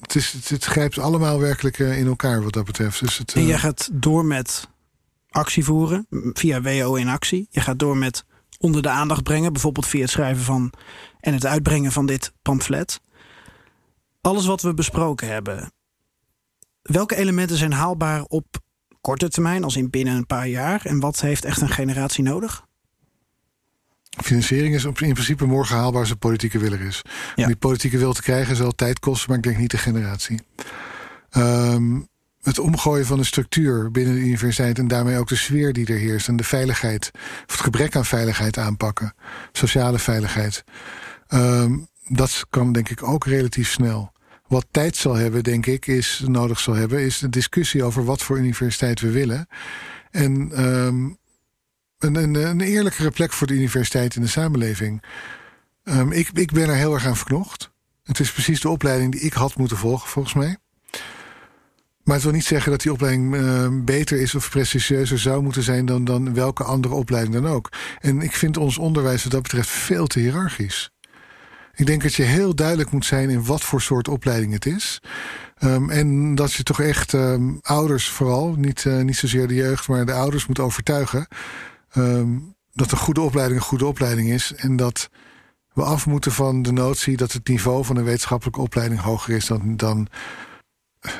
het, 0.00 0.14
is, 0.14 0.32
het, 0.32 0.48
het 0.48 0.64
grijpt 0.64 0.98
allemaal 0.98 1.40
werkelijk 1.40 1.78
eh, 1.78 1.98
in 1.98 2.06
elkaar 2.06 2.42
wat 2.42 2.52
dat 2.52 2.64
betreft. 2.64 3.00
Dus 3.00 3.18
het, 3.18 3.32
En 3.32 3.40
eh, 3.40 3.48
jij 3.48 3.58
gaat 3.58 3.88
door 3.92 4.24
met 4.24 4.68
actie 5.30 5.64
voeren 5.64 6.06
via 6.32 6.60
WO 6.60 6.94
in 6.94 7.08
actie. 7.08 7.46
Je 7.50 7.60
gaat 7.60 7.78
door 7.78 7.96
met 7.96 8.24
onder 8.58 8.82
de 8.82 8.88
aandacht 8.88 9.22
brengen, 9.22 9.52
bijvoorbeeld 9.52 9.86
via 9.86 10.00
het 10.00 10.10
schrijven 10.10 10.44
van 10.44 10.72
en 11.20 11.34
het 11.34 11.46
uitbrengen 11.46 11.92
van 11.92 12.06
dit 12.06 12.32
pamflet. 12.42 13.00
Alles 14.20 14.46
wat 14.46 14.62
we 14.62 14.74
besproken 14.74 15.28
hebben, 15.28 15.72
welke 16.82 17.16
elementen 17.16 17.56
zijn 17.56 17.72
haalbaar 17.72 18.22
op 18.22 18.46
korte 19.00 19.28
termijn, 19.28 19.64
als 19.64 19.76
in 19.76 19.90
binnen 19.90 20.16
een 20.16 20.26
paar 20.26 20.48
jaar? 20.48 20.86
En 20.86 21.00
wat 21.00 21.20
heeft 21.20 21.44
echt 21.44 21.60
een 21.60 21.68
generatie 21.68 22.24
nodig? 22.24 22.65
Financiering 24.16 24.74
is 24.74 24.84
in 24.84 24.92
principe 24.92 25.46
morgen 25.46 25.76
haalbaar 25.76 26.00
als 26.00 26.08
de 26.08 26.16
politieke 26.16 26.58
wil 26.58 26.72
er 26.72 26.80
is. 26.80 27.02
Ja. 27.04 27.42
Om 27.42 27.46
die 27.46 27.56
politieke 27.56 27.98
wil 27.98 28.12
te 28.12 28.22
krijgen 28.22 28.56
zal 28.56 28.72
tijd 28.72 28.98
kosten, 28.98 29.28
maar 29.28 29.38
ik 29.38 29.44
denk 29.44 29.58
niet 29.58 29.70
de 29.70 29.78
generatie. 29.78 30.40
Ehm, 31.30 32.00
het 32.42 32.58
omgooien 32.58 33.06
van 33.06 33.18
de 33.18 33.24
structuur 33.24 33.90
binnen 33.90 34.14
de 34.14 34.20
universiteit 34.20 34.78
en 34.78 34.88
daarmee 34.88 35.18
ook 35.18 35.28
de 35.28 35.36
sfeer 35.36 35.72
die 35.72 35.86
er 35.86 35.98
heerst 35.98 36.28
en 36.28 36.36
de 36.36 36.44
veiligheid, 36.44 37.10
of 37.46 37.52
het 37.52 37.60
gebrek 37.60 37.96
aan 37.96 38.04
veiligheid 38.04 38.58
aanpakken, 38.58 39.14
sociale 39.52 39.98
veiligheid. 39.98 40.64
Ehm, 41.28 41.78
dat 42.08 42.46
kan 42.50 42.72
denk 42.72 42.88
ik 42.88 43.02
ook 43.02 43.26
relatief 43.26 43.70
snel. 43.70 44.12
Wat 44.48 44.66
tijd 44.70 44.96
zal 44.96 45.14
hebben, 45.14 45.44
denk 45.44 45.66
ik, 45.66 45.86
is 45.86 46.22
nodig 46.26 46.60
zal 46.60 46.74
hebben, 46.74 47.00
is 47.00 47.18
de 47.18 47.28
discussie 47.28 47.84
over 47.84 48.04
wat 48.04 48.22
voor 48.22 48.38
universiteit 48.38 49.00
we 49.00 49.10
willen. 49.10 49.48
En 50.10 50.52
ehm, 50.52 51.08
een, 51.98 52.34
een, 52.34 52.60
eerlijkere 52.60 53.10
plek 53.10 53.32
voor 53.32 53.46
de 53.46 53.54
universiteit 53.54 54.16
in 54.16 54.22
de 54.22 54.28
samenleving. 54.28 55.02
Ehm, 55.84 56.12
ik, 56.12 56.30
ik 56.32 56.52
ben 56.52 56.68
er 56.68 56.74
heel 56.74 56.94
erg 56.94 57.06
aan 57.06 57.16
verknocht. 57.16 57.70
Het 58.02 58.20
is 58.20 58.32
precies 58.32 58.60
de 58.60 58.68
opleiding 58.68 59.12
die 59.12 59.20
ik 59.20 59.32
had 59.32 59.56
moeten 59.56 59.76
volgen, 59.76 60.08
volgens 60.08 60.34
mij. 60.34 60.56
Maar 62.02 62.14
het 62.14 62.24
wil 62.24 62.32
niet 62.32 62.44
zeggen 62.44 62.70
dat 62.70 62.80
die 62.80 62.92
opleiding 62.92 63.36
eh, 63.36 63.68
beter 63.72 64.20
is 64.20 64.34
of 64.34 64.50
prestigieuzer 64.50 65.18
zou 65.18 65.42
moeten 65.42 65.62
zijn 65.62 65.86
dan, 65.86 66.04
dan 66.04 66.34
welke 66.34 66.64
andere 66.64 66.94
opleiding 66.94 67.34
dan 67.34 67.46
ook. 67.46 67.68
En 68.00 68.20
ik 68.20 68.32
vind 68.32 68.56
ons 68.56 68.78
onderwijs 68.78 69.22
wat 69.22 69.32
dat 69.32 69.42
betreft 69.42 69.68
veel 69.68 70.06
te 70.06 70.18
hiërarchisch. 70.18 70.90
Ik 71.74 71.86
denk 71.86 72.02
dat 72.02 72.14
je 72.14 72.22
heel 72.22 72.54
duidelijk 72.54 72.90
moet 72.90 73.04
zijn 73.04 73.30
in 73.30 73.44
wat 73.44 73.62
voor 73.62 73.80
soort 73.80 74.08
opleiding 74.08 74.52
het 74.52 74.66
is. 74.66 75.00
Ehm, 75.56 75.90
en 75.90 76.34
dat 76.34 76.52
je 76.52 76.62
toch 76.62 76.80
echt 76.80 77.14
ehm, 77.14 77.54
ouders 77.60 78.08
vooral, 78.08 78.54
niet, 78.54 78.86
eh, 78.86 79.00
niet 79.00 79.16
zozeer 79.16 79.48
de 79.48 79.54
jeugd, 79.54 79.88
maar 79.88 80.06
de 80.06 80.12
ouders 80.12 80.46
moet 80.46 80.58
overtuigen. 80.58 81.26
Ehm, 81.96 82.38
dat 82.72 82.92
een 82.92 82.98
goede 82.98 83.20
opleiding 83.20 83.60
een 83.60 83.66
goede 83.66 83.86
opleiding 83.86 84.30
is. 84.30 84.54
En 84.54 84.76
dat 84.76 85.10
we 85.72 85.82
af 85.82 86.06
moeten 86.06 86.32
van 86.32 86.62
de 86.62 86.72
notie 86.72 87.16
dat 87.16 87.32
het 87.32 87.48
niveau 87.48 87.84
van 87.84 87.96
een 87.96 88.04
wetenschappelijke 88.04 88.60
opleiding 88.60 89.00
hoger 89.00 89.34
is 89.34 89.46
dan, 89.46 89.76
dan 89.76 90.08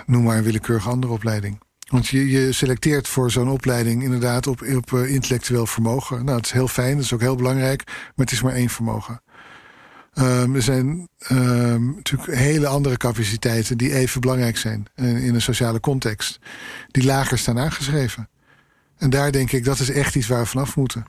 noem 0.07 0.23
maar 0.23 0.37
een 0.37 0.43
willekeurige 0.45 0.89
andere 0.89 1.13
opleiding. 1.13 1.59
Want 1.91 2.07
je, 2.09 2.31
je 2.31 2.53
selecteert 2.53 3.09
voor 3.09 3.31
zo'n 3.31 3.49
opleiding 3.49 4.03
inderdaad 4.03 4.47
op, 4.47 4.63
op 4.63 4.93
eh, 4.93 5.11
intellectueel 5.15 5.67
vermogen. 5.67 6.25
Nou, 6.25 6.37
het 6.37 6.47
is 6.47 6.53
heel 6.53 6.69
fijn, 6.69 6.95
dat 6.95 7.05
is 7.05 7.13
ook 7.13 7.21
heel 7.21 7.37
belangrijk, 7.37 7.83
maar 7.87 8.27
het 8.27 8.33
is 8.33 8.43
maar 8.43 8.53
één 8.53 8.69
vermogen. 8.69 9.23
Ehm, 10.13 10.55
er 10.55 10.63
zijn 10.63 11.09
ehm, 11.19 11.87
natuurlijk 11.95 12.39
hele 12.39 12.67
andere 12.67 12.97
capaciteiten 12.97 13.79
die 13.79 13.95
even 13.95 14.21
belangrijk 14.21 14.57
zijn 14.57 14.87
in, 14.95 15.17
in 15.17 15.35
een 15.35 15.43
sociale 15.43 15.81
context, 15.81 16.39
die 16.91 17.05
lager 17.05 17.39
staan 17.39 17.59
aangeschreven. 17.59 18.29
En 18.99 19.11
daar 19.11 19.33
denk 19.33 19.53
ik, 19.53 19.65
dat 19.65 19.79
is 19.79 19.91
echt 19.91 20.15
iets 20.15 20.27
waar 20.27 20.41
we 20.41 20.47
vanaf 20.47 20.77
moeten. 20.77 21.07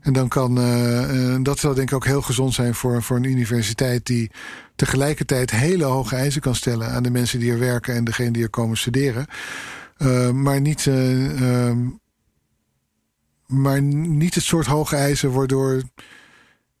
En 0.00 0.12
dan 0.12 0.28
kan, 0.28 0.58
uh, 0.58 1.36
dat 1.42 1.58
zou 1.58 1.74
denk 1.74 1.88
ik 1.88 1.94
ook 1.94 2.04
heel 2.04 2.22
gezond 2.22 2.54
zijn 2.54 2.74
voor, 2.74 3.02
voor 3.02 3.16
een 3.16 3.24
universiteit 3.24 4.06
die 4.06 4.30
tegelijkertijd 4.76 5.50
hele 5.50 5.84
hoge 5.84 6.16
eisen 6.16 6.40
kan 6.40 6.54
stellen 6.54 6.90
aan 6.90 7.02
de 7.02 7.10
mensen 7.10 7.38
die 7.38 7.52
er 7.52 7.58
werken 7.58 7.94
en 7.94 8.04
degene 8.04 8.30
die 8.30 8.42
er 8.42 8.50
komen 8.50 8.76
studeren. 8.76 9.26
Uh, 9.98 10.30
maar 10.30 10.60
niet, 10.60 10.86
uh, 10.86 11.72
maar 13.46 13.82
niet 13.82 14.34
het 14.34 14.44
soort 14.44 14.66
hoge 14.66 14.96
eisen 14.96 15.32
waardoor. 15.32 15.82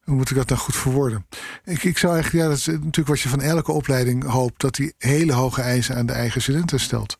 Hoe 0.04 0.16
moet 0.16 0.30
ik 0.30 0.36
dat 0.36 0.48
nou 0.48 0.60
goed 0.60 0.76
verwoorden? 0.76 1.26
Ik, 1.64 1.84
ik 1.84 1.98
zou 1.98 2.12
eigenlijk, 2.14 2.44
ja, 2.44 2.50
dat 2.50 2.58
is 2.58 2.66
natuurlijk 2.66 3.08
wat 3.08 3.20
je 3.20 3.28
van 3.28 3.40
elke 3.40 3.72
opleiding 3.72 4.24
hoopt, 4.24 4.60
dat 4.60 4.74
die 4.74 4.94
hele 4.98 5.32
hoge 5.32 5.60
eisen 5.60 5.96
aan 5.96 6.06
de 6.06 6.12
eigen 6.12 6.42
studenten 6.42 6.80
stelt. 6.80 7.18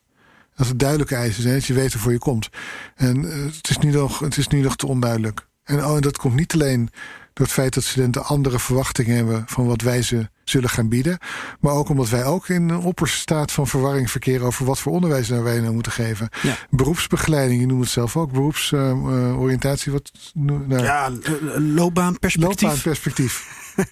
Dat 0.58 0.66
het 0.66 0.78
duidelijke 0.78 1.14
eisen 1.14 1.42
zijn, 1.42 1.54
dat 1.54 1.64
je 1.64 1.74
weet 1.74 1.92
waarvoor 1.92 2.12
je 2.12 2.18
komt. 2.18 2.48
En 2.94 3.22
het, 3.22 3.70
is 3.70 3.78
nu 3.78 3.90
nog, 3.90 4.18
het 4.18 4.36
is 4.36 4.48
nu 4.48 4.60
nog 4.60 4.76
te 4.76 4.86
onduidelijk. 4.86 5.46
En 5.64 5.84
oh, 5.84 6.00
dat 6.00 6.18
komt 6.18 6.34
niet 6.34 6.54
alleen 6.54 6.90
door 7.32 7.46
het 7.46 7.54
feit 7.54 7.74
dat 7.74 7.84
studenten 7.84 8.24
andere 8.24 8.58
verwachtingen 8.58 9.16
hebben 9.16 9.44
van 9.46 9.66
wat 9.66 9.80
wij 9.80 10.02
ze 10.02 10.28
zullen 10.44 10.70
gaan 10.70 10.88
bieden. 10.88 11.18
Maar 11.60 11.72
ook 11.72 11.88
omdat 11.88 12.08
wij 12.08 12.24
ook 12.24 12.48
in 12.48 12.68
een 12.68 12.78
opperste 12.78 13.18
staat 13.18 13.52
van 13.52 13.66
verwarring 13.66 14.10
verkeren 14.10 14.46
over 14.46 14.64
wat 14.64 14.78
voor 14.78 14.92
onderwijs 14.92 15.28
nou 15.28 15.42
wij 15.42 15.60
nou 15.60 15.74
moeten 15.74 15.92
geven. 15.92 16.28
Beroepsbegeleiding, 16.70 17.60
je 17.60 17.66
noemt 17.66 17.80
het 17.80 17.90
zelf 17.90 18.16
ook, 18.16 18.32
beroepsoriëntatie. 18.32 19.92
Uh, 19.92 19.92
wat, 19.92 20.10
nou, 20.34 20.82
ja, 20.82 21.10
loopbaanperspectief. 21.58 22.62
Loopbaanperspectief. 22.62 23.46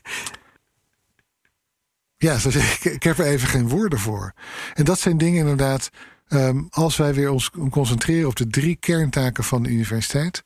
ja, 2.26 2.36
ik, 2.44 2.84
ik 2.84 3.02
heb 3.02 3.18
er 3.18 3.26
even 3.26 3.48
geen 3.48 3.68
woorden 3.68 3.98
voor. 3.98 4.32
En 4.74 4.84
dat 4.84 4.98
zijn 4.98 5.18
dingen 5.18 5.40
inderdaad, 5.40 5.90
um, 6.28 6.66
als 6.70 6.96
wij 6.96 7.14
weer 7.14 7.30
ons 7.30 7.50
concentreren 7.70 8.28
op 8.28 8.36
de 8.36 8.46
drie 8.46 8.76
kerntaken 8.76 9.44
van 9.44 9.62
de 9.62 9.68
universiteit 9.68 10.44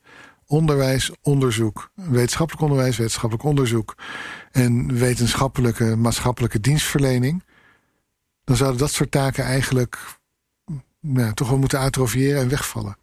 onderwijs, 0.51 1.11
onderzoek. 1.23 1.91
Wetenschappelijk 1.95 2.63
onderwijs, 2.63 2.97
wetenschappelijk 2.97 3.49
onderzoek. 3.49 3.97
En 4.51 4.99
wetenschappelijke, 4.99 5.97
maatschappelijke 5.97 6.61
dienstverlening. 6.61 7.45
Dan 8.45 8.57
zouden 8.57 8.81
dat 8.81 8.91
soort 8.91 9.11
taken 9.11 9.45
eigenlijk 9.45 9.99
nou, 11.01 11.35
toch 11.35 11.49
wel 11.49 11.59
moeten 11.59 11.79
atrofiëren 11.79 12.41
en 12.41 12.49
wegvallen. 12.49 12.97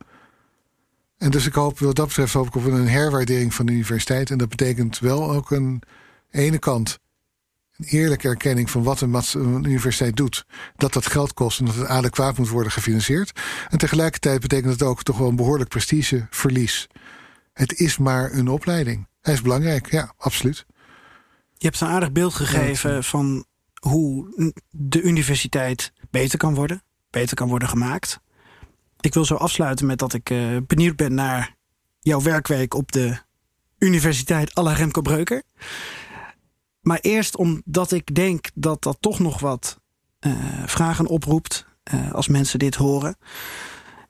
En 1.18 1.32
dus 1.32 1.46
ik 1.46 1.54
hoop, 1.54 1.80
wat 1.80 1.96
dat 1.96 2.08
betreft, 2.08 2.34
hoop 2.34 2.48
ik 2.48 2.56
op 2.56 2.66
een 2.66 2.88
herwaardering 2.88 3.54
van 3.54 3.66
de 3.66 3.72
universiteit. 3.72 4.32
En 4.32 4.38
dat 4.38 4.50
betekent 4.50 5.00
wel 5.00 5.32
ook 5.32 5.52
een 5.52 5.82
ene 6.32 6.60
kant 6.60 7.00
eerlijke 7.78 8.28
erkenning 8.28 8.70
van 8.70 8.84
wat 8.84 9.02
een, 9.02 9.66
universiteit 9.66 10.16
doet. 10.16 10.46
Dat 10.76 10.94
dat 10.94 11.06
geld 11.06 11.34
kost 11.34 11.60
en 11.60 11.66
dat 11.66 11.76
het 11.76 11.88
adequaat 11.88 12.38
moet 12.38 12.50
worden 12.50 12.72
gefinancierd. 12.72 13.40
En 13.70 13.78
tegelijkertijd 13.78 14.42
betekent 14.42 14.72
het 14.72 14.84
ook 14.84 15.04
toch 15.04 15.18
wel 15.18 15.28
een 15.28 15.36
behoorlijk 15.36 15.70
prestigeverlies. 15.70 16.88
Het 17.54 17.80
is 17.80 17.98
maar 17.98 18.34
een 18.34 18.48
opleiding. 18.48 19.08
Hij 19.22 19.34
is 19.34 19.42
belangrijk, 19.42 19.92
ja, 19.92 20.14
absoluut. 20.18 20.66
Je 21.54 21.66
hebt 21.66 21.82
een 21.82 21.88
aardig 21.88 22.12
beeld 22.12 22.34
gegeven 22.34 23.04
van 23.04 23.46
hoe 23.80 24.54
de 24.70 25.02
universiteit 25.02 25.94
beter 26.10 26.38
kan 26.38 26.56
worden, 26.56 26.84
beter 27.10 27.36
kan 27.36 27.48
worden 27.48 27.70
gemaakt. 27.70 28.20
Ik 29.00 29.14
wil 29.14 29.26
zo 29.26 29.36
afsluiten 29.36 29.86
met 29.86 30.00
dat 30.00 30.14
ik 30.14 30.30
uh, 30.30 30.58
benieuwd 30.68 30.96
ben 30.96 31.14
naar 31.14 31.56
jouw 32.00 32.22
werkweek 32.22 32.74
op 32.74 32.92
de 32.92 33.18
Universiteit 33.78 34.56
Alla 34.56 34.74
Remco 34.74 35.02
Breuker. 35.02 35.44
Maar 36.88 37.00
eerst 37.02 37.38
omdat 37.38 37.92
ik 37.92 38.16
denk 38.16 38.50
dat 38.54 38.84
dat 38.84 38.98
toch 39.00 39.20
nog 39.20 39.40
wat 39.40 39.80
uh, 40.20 40.34
vragen 40.66 41.08
oproept 41.08 41.66
uh, 41.94 42.14
als 42.14 42.28
mensen 42.28 42.60
dit 42.60 42.76
horen. 42.76 43.18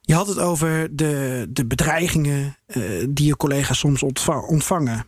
Je 0.01 0.13
had 0.13 0.27
het 0.27 0.39
over 0.39 0.95
de, 0.95 1.45
de 1.49 1.65
bedreigingen 1.65 2.57
uh, 2.67 3.05
die 3.09 3.25
je 3.25 3.37
collega's 3.37 3.79
soms 3.79 4.03
ontvangen. 4.47 5.05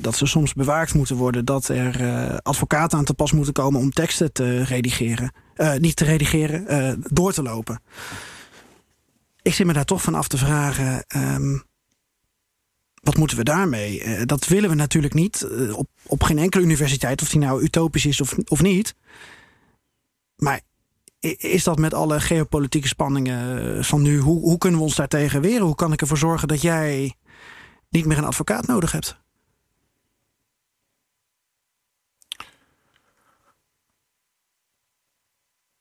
Dat 0.00 0.16
ze 0.16 0.26
soms 0.26 0.54
bewaakt 0.54 0.94
moeten 0.94 1.16
worden. 1.16 1.44
Dat 1.44 1.68
er 1.68 2.40
advocaten 2.40 2.98
aan 2.98 3.04
te 3.04 3.14
pas 3.14 3.32
moeten 3.32 3.52
komen 3.52 3.80
om 3.80 3.90
teksten 3.90 4.32
te 4.32 4.62
redigeren. 4.62 5.32
niet 5.78 5.96
te 5.96 6.04
redigeren, 6.04 7.04
door 7.08 7.32
te 7.32 7.42
lopen. 7.42 7.80
Ik 9.42 9.54
zit 9.54 9.66
me 9.66 9.72
daar 9.72 9.84
toch 9.84 10.02
van 10.02 10.14
af 10.14 10.28
te 10.28 10.36
vragen. 10.36 11.04
Um, 11.16 11.67
wat 13.00 13.16
moeten 13.16 13.36
we 13.36 13.44
daarmee? 13.44 14.24
dat 14.26 14.46
willen 14.46 14.70
we 14.70 14.74
natuurlijk 14.74 15.14
niet. 15.14 15.46
op, 15.72 15.88
op 16.06 16.22
geen 16.22 16.38
enkele 16.38 16.64
universiteit, 16.64 17.22
of 17.22 17.28
die 17.28 17.40
nou 17.40 17.62
utopisch 17.62 18.06
is 18.06 18.20
of, 18.20 18.36
of 18.44 18.62
niet. 18.62 18.94
Maar 20.36 20.60
is 21.36 21.64
dat 21.64 21.78
met 21.78 21.94
alle 21.94 22.20
geopolitieke 22.20 22.88
spanningen 22.88 23.76
eh, 23.76 23.82
van 23.82 24.02
nu? 24.02 24.18
Hoe, 24.18 24.40
hoe 24.40 24.58
kunnen 24.58 24.78
we 24.78 24.84
ons 24.84 24.94
daartegen 24.94 25.40
weren? 25.40 25.66
Hoe 25.66 25.74
kan 25.74 25.92
ik 25.92 26.00
ervoor 26.00 26.18
zorgen 26.18 26.48
dat 26.48 26.62
jij 26.62 27.14
niet 27.88 28.04
meer 28.04 28.18
een 28.18 28.24
advocaat 28.24 28.66
nodig 28.66 28.92
hebt? 28.92 29.16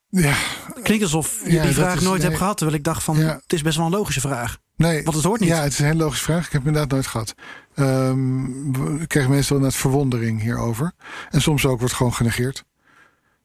Ja. 0.09 0.35
Klinkt 0.83 1.03
alsof 1.03 1.41
je 1.45 1.61
die 1.61 1.73
vraag 1.73 2.01
nooit 2.01 2.23
hebt 2.23 2.37
gehad. 2.37 2.57
Terwijl 2.57 2.77
ik 2.77 2.83
dacht 2.83 3.03
van, 3.03 3.17
het 3.17 3.53
is 3.53 3.61
best 3.61 3.77
wel 3.77 3.85
een 3.85 3.91
logische 3.91 4.21
vraag. 4.21 4.59
Nee. 4.77 5.03
Want 5.03 5.15
het 5.15 5.25
hoort 5.25 5.39
niet. 5.39 5.49
Ja, 5.49 5.61
het 5.61 5.71
is 5.71 5.79
een 5.79 5.85
hele 5.85 6.03
logische 6.03 6.23
vraag. 6.23 6.45
Ik 6.45 6.51
heb 6.51 6.61
het 6.61 6.67
inderdaad 6.67 6.91
nooit 6.91 7.07
gehad. 7.07 7.35
Um, 7.75 9.01
ik 9.01 9.07
krijg 9.07 9.27
meestal 9.27 9.59
net 9.59 9.75
verwondering 9.75 10.41
hierover. 10.41 10.91
En 11.29 11.41
soms 11.41 11.65
ook 11.65 11.79
wordt 11.79 11.93
gewoon 11.93 12.13
genegeerd. 12.13 12.63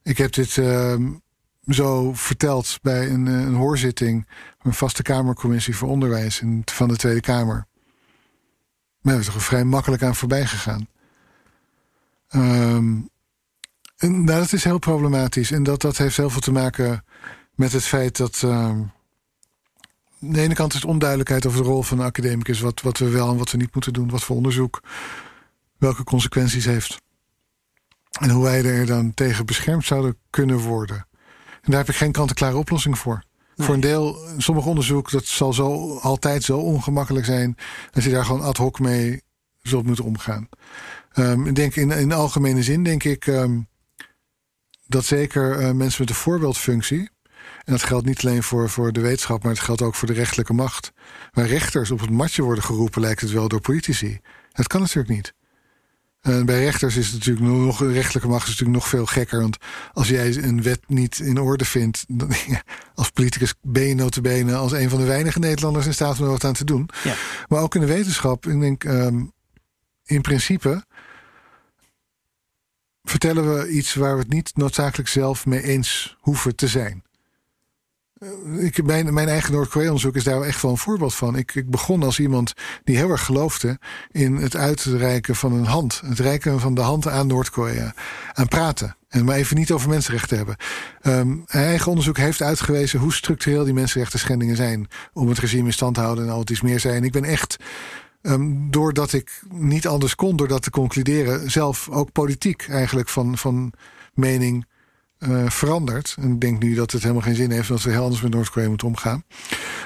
Ik 0.03 0.17
heb 0.17 0.33
dit 0.33 0.57
um, 0.57 1.21
zo 1.67 2.13
verteld 2.13 2.79
bij 2.81 3.09
een, 3.09 3.27
eh, 3.27 3.33
een 3.33 3.53
hoorzitting 3.53 4.27
een 4.61 4.73
vaste 4.73 5.01
Kamercommissie 5.01 5.75
voor 5.75 5.89
Onderwijs 5.89 6.41
in, 6.41 6.61
van 6.65 6.87
de 6.87 6.97
Tweede 6.97 7.21
Kamer. 7.21 7.65
Maar 9.01 9.19
is 9.19 9.25
toch 9.25 9.43
vrij 9.43 9.63
makkelijk 9.63 10.03
aan 10.03 10.15
voorbij 10.15 10.45
gegaan. 10.45 10.87
Um, 12.35 13.09
en, 13.97 14.23
nou, 14.23 14.39
dat 14.39 14.53
is 14.53 14.63
heel 14.63 14.79
problematisch. 14.79 15.51
En 15.51 15.63
dat, 15.63 15.81
dat 15.81 15.97
heeft 15.97 16.17
heel 16.17 16.29
veel 16.29 16.41
te 16.41 16.51
maken 16.51 17.05
met 17.55 17.71
het 17.71 17.83
feit 17.83 18.17
dat. 18.17 18.41
Um, 18.41 18.91
aan 20.23 20.33
de 20.33 20.41
ene 20.41 20.53
kant 20.53 20.73
is 20.73 20.81
het 20.81 20.89
onduidelijkheid 20.89 21.45
over 21.45 21.63
de 21.63 21.67
rol 21.67 21.83
van 21.83 21.97
de 21.97 22.03
academicus. 22.03 22.59
Wat, 22.59 22.81
wat 22.81 22.97
we 22.97 23.09
wel 23.09 23.29
en 23.29 23.37
wat 23.37 23.51
we 23.51 23.57
niet 23.57 23.73
moeten 23.73 23.93
doen. 23.93 24.09
Wat 24.09 24.23
voor 24.23 24.35
onderzoek. 24.35 24.81
Welke 25.77 26.03
consequenties 26.03 26.65
heeft. 26.65 27.01
En 28.19 28.29
hoe 28.29 28.43
wij 28.43 28.65
er 28.65 28.85
dan 28.85 29.13
tegen 29.13 29.45
beschermd 29.45 29.85
zouden 29.85 30.17
kunnen 30.29 30.57
worden. 30.57 31.07
En 31.61 31.71
daar 31.71 31.79
heb 31.79 31.89
ik 31.89 31.95
geen 31.95 32.11
kant-en-klare 32.11 32.57
oplossing 32.57 32.97
voor. 32.97 33.23
Voor 33.55 33.73
een 33.73 33.79
deel, 33.79 34.17
sommig 34.37 34.65
onderzoek, 34.65 35.11
dat 35.11 35.25
zal 35.25 35.53
zo 35.53 35.97
altijd 35.97 36.43
zo 36.43 36.57
ongemakkelijk 36.57 37.25
zijn. 37.25 37.57
dat 37.91 38.03
je 38.03 38.09
daar 38.09 38.25
gewoon 38.25 38.41
ad 38.41 38.57
hoc 38.57 38.79
mee 38.79 39.21
zult 39.61 39.85
moeten 39.85 40.05
omgaan. 40.05 40.49
Um, 41.15 41.47
ik 41.47 41.55
denk 41.55 41.75
in, 41.75 41.91
in 41.91 42.09
de 42.09 42.15
algemene 42.15 42.63
zin, 42.63 42.83
denk 42.83 43.03
ik 43.03 43.27
um, 43.27 43.67
dat 44.87 45.05
zeker 45.05 45.61
uh, 45.61 45.71
mensen 45.71 46.01
met 46.01 46.09
een 46.09 46.15
voorbeeldfunctie. 46.15 47.09
En 47.65 47.71
dat 47.71 47.83
geldt 47.83 48.05
niet 48.05 48.25
alleen 48.25 48.43
voor, 48.43 48.69
voor 48.69 48.91
de 48.91 49.01
wetenschap, 49.01 49.43
maar 49.43 49.51
het 49.51 49.61
geldt 49.61 49.81
ook 49.81 49.95
voor 49.95 50.07
de 50.07 50.13
rechtelijke 50.13 50.53
macht. 50.53 50.91
Waar 51.31 51.45
rechters 51.45 51.91
op 51.91 51.99
het 51.99 52.09
matje 52.09 52.43
worden 52.43 52.63
geroepen, 52.63 53.01
lijkt 53.01 53.21
het 53.21 53.31
wel 53.31 53.47
door 53.47 53.61
politici. 53.61 54.19
Dat 54.51 54.67
kan 54.67 54.81
natuurlijk 54.81 55.15
niet. 55.15 55.33
Uh, 56.21 56.43
bij 56.43 56.63
rechters 56.63 56.95
is 56.95 57.05
het 57.05 57.13
natuurlijk 57.13 57.45
nog, 57.45 57.81
rechtelijke 57.81 58.29
macht 58.29 58.43
is 58.43 58.49
natuurlijk 58.49 58.77
nog 58.77 58.87
veel 58.87 59.05
gekker. 59.05 59.39
Want 59.39 59.57
als 59.93 60.07
jij 60.07 60.37
een 60.37 60.61
wet 60.61 60.79
niet 60.87 61.19
in 61.19 61.37
orde 61.37 61.65
vindt, 61.65 62.05
dan, 62.07 62.29
ja, 62.47 62.63
als 62.95 63.09
politicus 63.09 63.53
ben 63.61 63.83
je 63.83 63.95
notabene 63.95 64.55
als 64.55 64.71
een 64.71 64.89
van 64.89 64.99
de 64.99 65.05
weinige 65.05 65.39
Nederlanders 65.39 65.85
in 65.85 65.93
staat 65.93 66.19
om 66.19 66.25
er 66.25 66.31
wat 66.31 66.43
aan 66.43 66.53
te 66.53 66.65
doen. 66.65 66.89
Ja. 67.03 67.15
Maar 67.47 67.61
ook 67.61 67.75
in 67.75 67.81
de 67.81 67.87
wetenschap, 67.87 68.45
ik 68.45 68.59
denk, 68.59 68.83
um, 68.83 69.31
in 70.03 70.21
principe 70.21 70.85
vertellen 73.03 73.55
we 73.55 73.69
iets 73.69 73.93
waar 73.93 74.13
we 74.13 74.21
het 74.21 74.33
niet 74.33 74.51
noodzakelijk 74.55 75.09
zelf 75.09 75.45
mee 75.45 75.63
eens 75.63 76.17
hoeven 76.19 76.55
te 76.55 76.67
zijn. 76.67 77.03
Ik, 78.57 78.83
mijn, 78.83 79.13
mijn 79.13 79.27
eigen 79.27 79.53
Noord-Korea-onderzoek 79.53 80.15
is 80.15 80.23
daar 80.23 80.41
echt 80.41 80.61
wel 80.61 80.71
een 80.71 80.77
voorbeeld 80.77 81.13
van. 81.13 81.37
Ik, 81.37 81.55
ik, 81.55 81.69
begon 81.69 82.03
als 82.03 82.19
iemand 82.19 82.53
die 82.83 82.97
heel 82.97 83.09
erg 83.09 83.25
geloofde 83.25 83.79
in 84.11 84.35
het 84.35 84.55
uitreiken 84.55 85.35
van 85.35 85.53
een 85.53 85.65
hand. 85.65 86.01
Het 86.05 86.19
reiken 86.19 86.59
van 86.59 86.73
de 86.73 86.81
hand 86.81 87.07
aan 87.07 87.27
Noord-Korea. 87.27 87.93
Aan 88.33 88.47
praten. 88.47 88.95
En 89.09 89.25
maar 89.25 89.35
even 89.35 89.57
niet 89.57 89.71
over 89.71 89.89
mensenrechten 89.89 90.37
hebben. 90.37 90.55
Um, 91.01 91.43
eigen 91.47 91.87
onderzoek 91.87 92.17
heeft 92.17 92.41
uitgewezen 92.41 92.99
hoe 92.99 93.13
structureel 93.13 93.63
die 93.63 93.73
mensenrechten 93.73 94.19
schendingen 94.19 94.55
zijn. 94.55 94.87
Om 95.13 95.27
het 95.27 95.39
regime 95.39 95.65
in 95.65 95.73
stand 95.73 95.95
te 95.95 96.01
houden 96.01 96.23
en 96.23 96.31
al 96.31 96.45
iets 96.49 96.61
meer 96.61 96.79
zijn. 96.79 97.03
Ik 97.03 97.11
ben 97.11 97.23
echt, 97.23 97.57
um, 98.21 98.71
doordat 98.71 99.13
ik 99.13 99.41
niet 99.49 99.87
anders 99.87 100.15
kon, 100.15 100.35
door 100.35 100.47
dat 100.47 100.61
te 100.61 100.69
concluderen, 100.69 101.51
zelf 101.51 101.89
ook 101.89 102.11
politiek 102.11 102.65
eigenlijk 102.69 103.09
van, 103.09 103.37
van 103.37 103.73
mening 104.13 104.65
uh, 105.27 105.49
veranderd. 105.49 106.15
En 106.19 106.31
ik 106.31 106.41
denk 106.41 106.63
nu 106.63 106.73
dat 106.73 106.91
het 106.91 107.01
helemaal 107.01 107.23
geen 107.23 107.35
zin 107.35 107.51
heeft 107.51 107.67
dat 107.67 107.81
we 107.81 107.91
heel 107.91 108.03
anders 108.03 108.21
met 108.21 108.33
Noord-Korea 108.33 108.69
moeten 108.69 108.87
omgaan. 108.87 109.23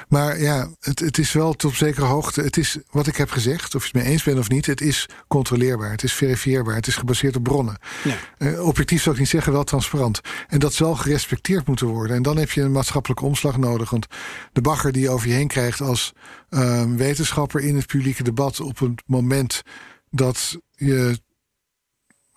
Maar 0.08 0.40
ja, 0.40 0.68
het, 0.80 0.98
het 0.98 1.18
is 1.18 1.32
wel 1.32 1.52
tot 1.52 1.70
op 1.70 1.76
zekere 1.76 2.06
hoogte. 2.06 2.42
Het 2.42 2.56
is 2.56 2.78
wat 2.90 3.06
ik 3.06 3.16
heb 3.16 3.30
gezegd, 3.30 3.74
of 3.74 3.82
je 3.82 3.90
het 3.92 4.02
mee 4.02 4.12
eens 4.12 4.22
bent 4.22 4.38
of 4.38 4.48
niet. 4.48 4.66
Het 4.66 4.80
is 4.80 5.08
controleerbaar, 5.28 5.90
het 5.90 6.02
is 6.02 6.12
verifieerbaar, 6.12 6.74
het 6.74 6.86
is 6.86 6.96
gebaseerd 6.96 7.36
op 7.36 7.42
bronnen. 7.42 7.78
Ja. 8.04 8.16
Uh, 8.38 8.66
objectief 8.66 9.02
zou 9.02 9.14
ik 9.14 9.20
niet 9.20 9.30
zeggen, 9.30 9.52
wel 9.52 9.64
transparant. 9.64 10.20
En 10.48 10.58
dat 10.58 10.74
zal 10.74 10.94
gerespecteerd 10.94 11.66
moeten 11.66 11.86
worden. 11.86 12.16
En 12.16 12.22
dan 12.22 12.36
heb 12.36 12.50
je 12.50 12.62
een 12.62 12.72
maatschappelijke 12.72 13.24
omslag 13.24 13.56
nodig. 13.56 13.90
Want 13.90 14.06
de 14.52 14.60
bagger 14.60 14.92
die 14.92 15.02
je 15.02 15.10
over 15.10 15.28
je 15.28 15.34
heen 15.34 15.48
krijgt 15.48 15.80
als 15.80 16.12
uh, 16.50 16.84
wetenschapper 16.96 17.60
in 17.60 17.76
het 17.76 17.86
publieke 17.86 18.22
debat 18.22 18.60
op 18.60 18.78
het 18.78 19.02
moment 19.06 19.62
dat 20.10 20.58
je 20.74 21.20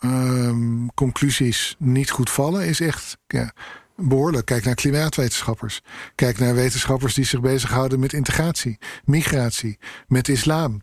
um, 0.04 0.94
conclusies 0.94 1.76
niet 1.80 2.12
goed 2.12 2.30
vallen, 2.30 2.66
is 2.66 2.80
echt 2.80 3.18
ja, 3.28 3.54
behoorlijk. 3.96 4.46
Kijk 4.46 4.66
naar 4.66 4.76
klimaatwetenschappers. 4.76 5.82
Kijk 6.16 6.40
naar 6.40 6.56
wetenschappers 6.56 7.14
die 7.14 7.26
zich 7.26 7.42
bezighouden 7.42 8.00
met 8.00 8.14
integratie, 8.14 8.78
migratie, 9.06 9.78
met 10.08 10.28
islam. 10.28 10.82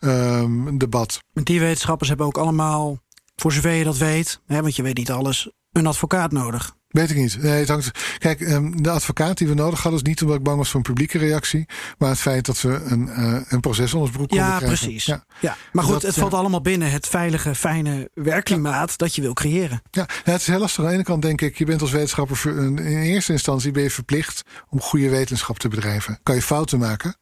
Um, 0.00 0.78
debat. 0.78 1.20
Die 1.32 1.60
wetenschappers 1.60 2.08
hebben 2.08 2.26
ook 2.26 2.38
allemaal, 2.38 2.98
voor 3.36 3.52
zover 3.52 3.70
je 3.70 3.84
dat 3.84 3.96
weet, 3.96 4.40
hè, 4.46 4.60
want 4.62 4.76
je 4.76 4.82
weet 4.82 4.96
niet 4.96 5.10
alles, 5.10 5.50
een 5.72 5.86
advocaat 5.86 6.32
nodig. 6.32 6.76
Weet 6.98 7.10
ik 7.10 7.16
niet. 7.16 7.42
Nee, 7.42 7.58
het 7.58 7.68
hangt... 7.68 7.90
Kijk, 8.18 8.40
ehm, 8.40 8.70
de 8.76 8.90
advocaat 8.90 9.38
die 9.38 9.48
we 9.48 9.54
nodig 9.54 9.82
hadden... 9.82 10.00
is 10.00 10.06
niet 10.08 10.22
omdat 10.22 10.36
ik 10.36 10.42
bang 10.42 10.56
was 10.56 10.68
voor 10.68 10.76
een 10.76 10.82
publieke 10.82 11.18
reactie... 11.18 11.66
maar 11.98 12.08
het 12.08 12.18
feit 12.18 12.46
dat 12.46 12.60
we 12.60 12.74
een, 12.84 13.08
uh, 13.08 13.40
een 13.48 13.60
proces 13.60 13.94
onder 13.94 14.10
broek 14.10 14.28
konden 14.28 14.46
ja, 14.46 14.56
krijgen. 14.56 14.78
Precies. 14.78 15.04
Ja, 15.04 15.24
precies. 15.26 15.40
Ja. 15.40 15.56
Maar 15.72 15.84
goed, 15.84 15.92
dat, 15.92 16.02
het 16.02 16.14
valt 16.14 16.32
ja. 16.32 16.38
allemaal 16.38 16.60
binnen 16.60 16.90
het 16.90 17.06
veilige, 17.06 17.54
fijne 17.54 18.10
werkklimaat... 18.14 18.88
Ja. 18.90 18.94
dat 18.96 19.14
je 19.14 19.22
wil 19.22 19.32
creëren. 19.32 19.82
Ja, 19.90 20.08
het 20.24 20.40
is 20.40 20.46
heel 20.46 20.58
lastig. 20.58 20.80
Aan 20.80 20.88
de 20.88 20.94
ene 20.94 21.02
kant 21.02 21.22
denk 21.22 21.40
ik... 21.40 21.58
je 21.58 21.64
bent 21.64 21.80
als 21.80 21.90
wetenschapper... 21.90 22.46
in 22.56 22.78
eerste 22.78 23.32
instantie 23.32 23.72
ben 23.72 23.82
je 23.82 23.90
verplicht... 23.90 24.42
om 24.68 24.80
goede 24.80 25.08
wetenschap 25.08 25.58
te 25.58 25.68
bedrijven. 25.68 26.18
Kan 26.22 26.34
je 26.34 26.42
fouten 26.42 26.78
maken... 26.78 27.16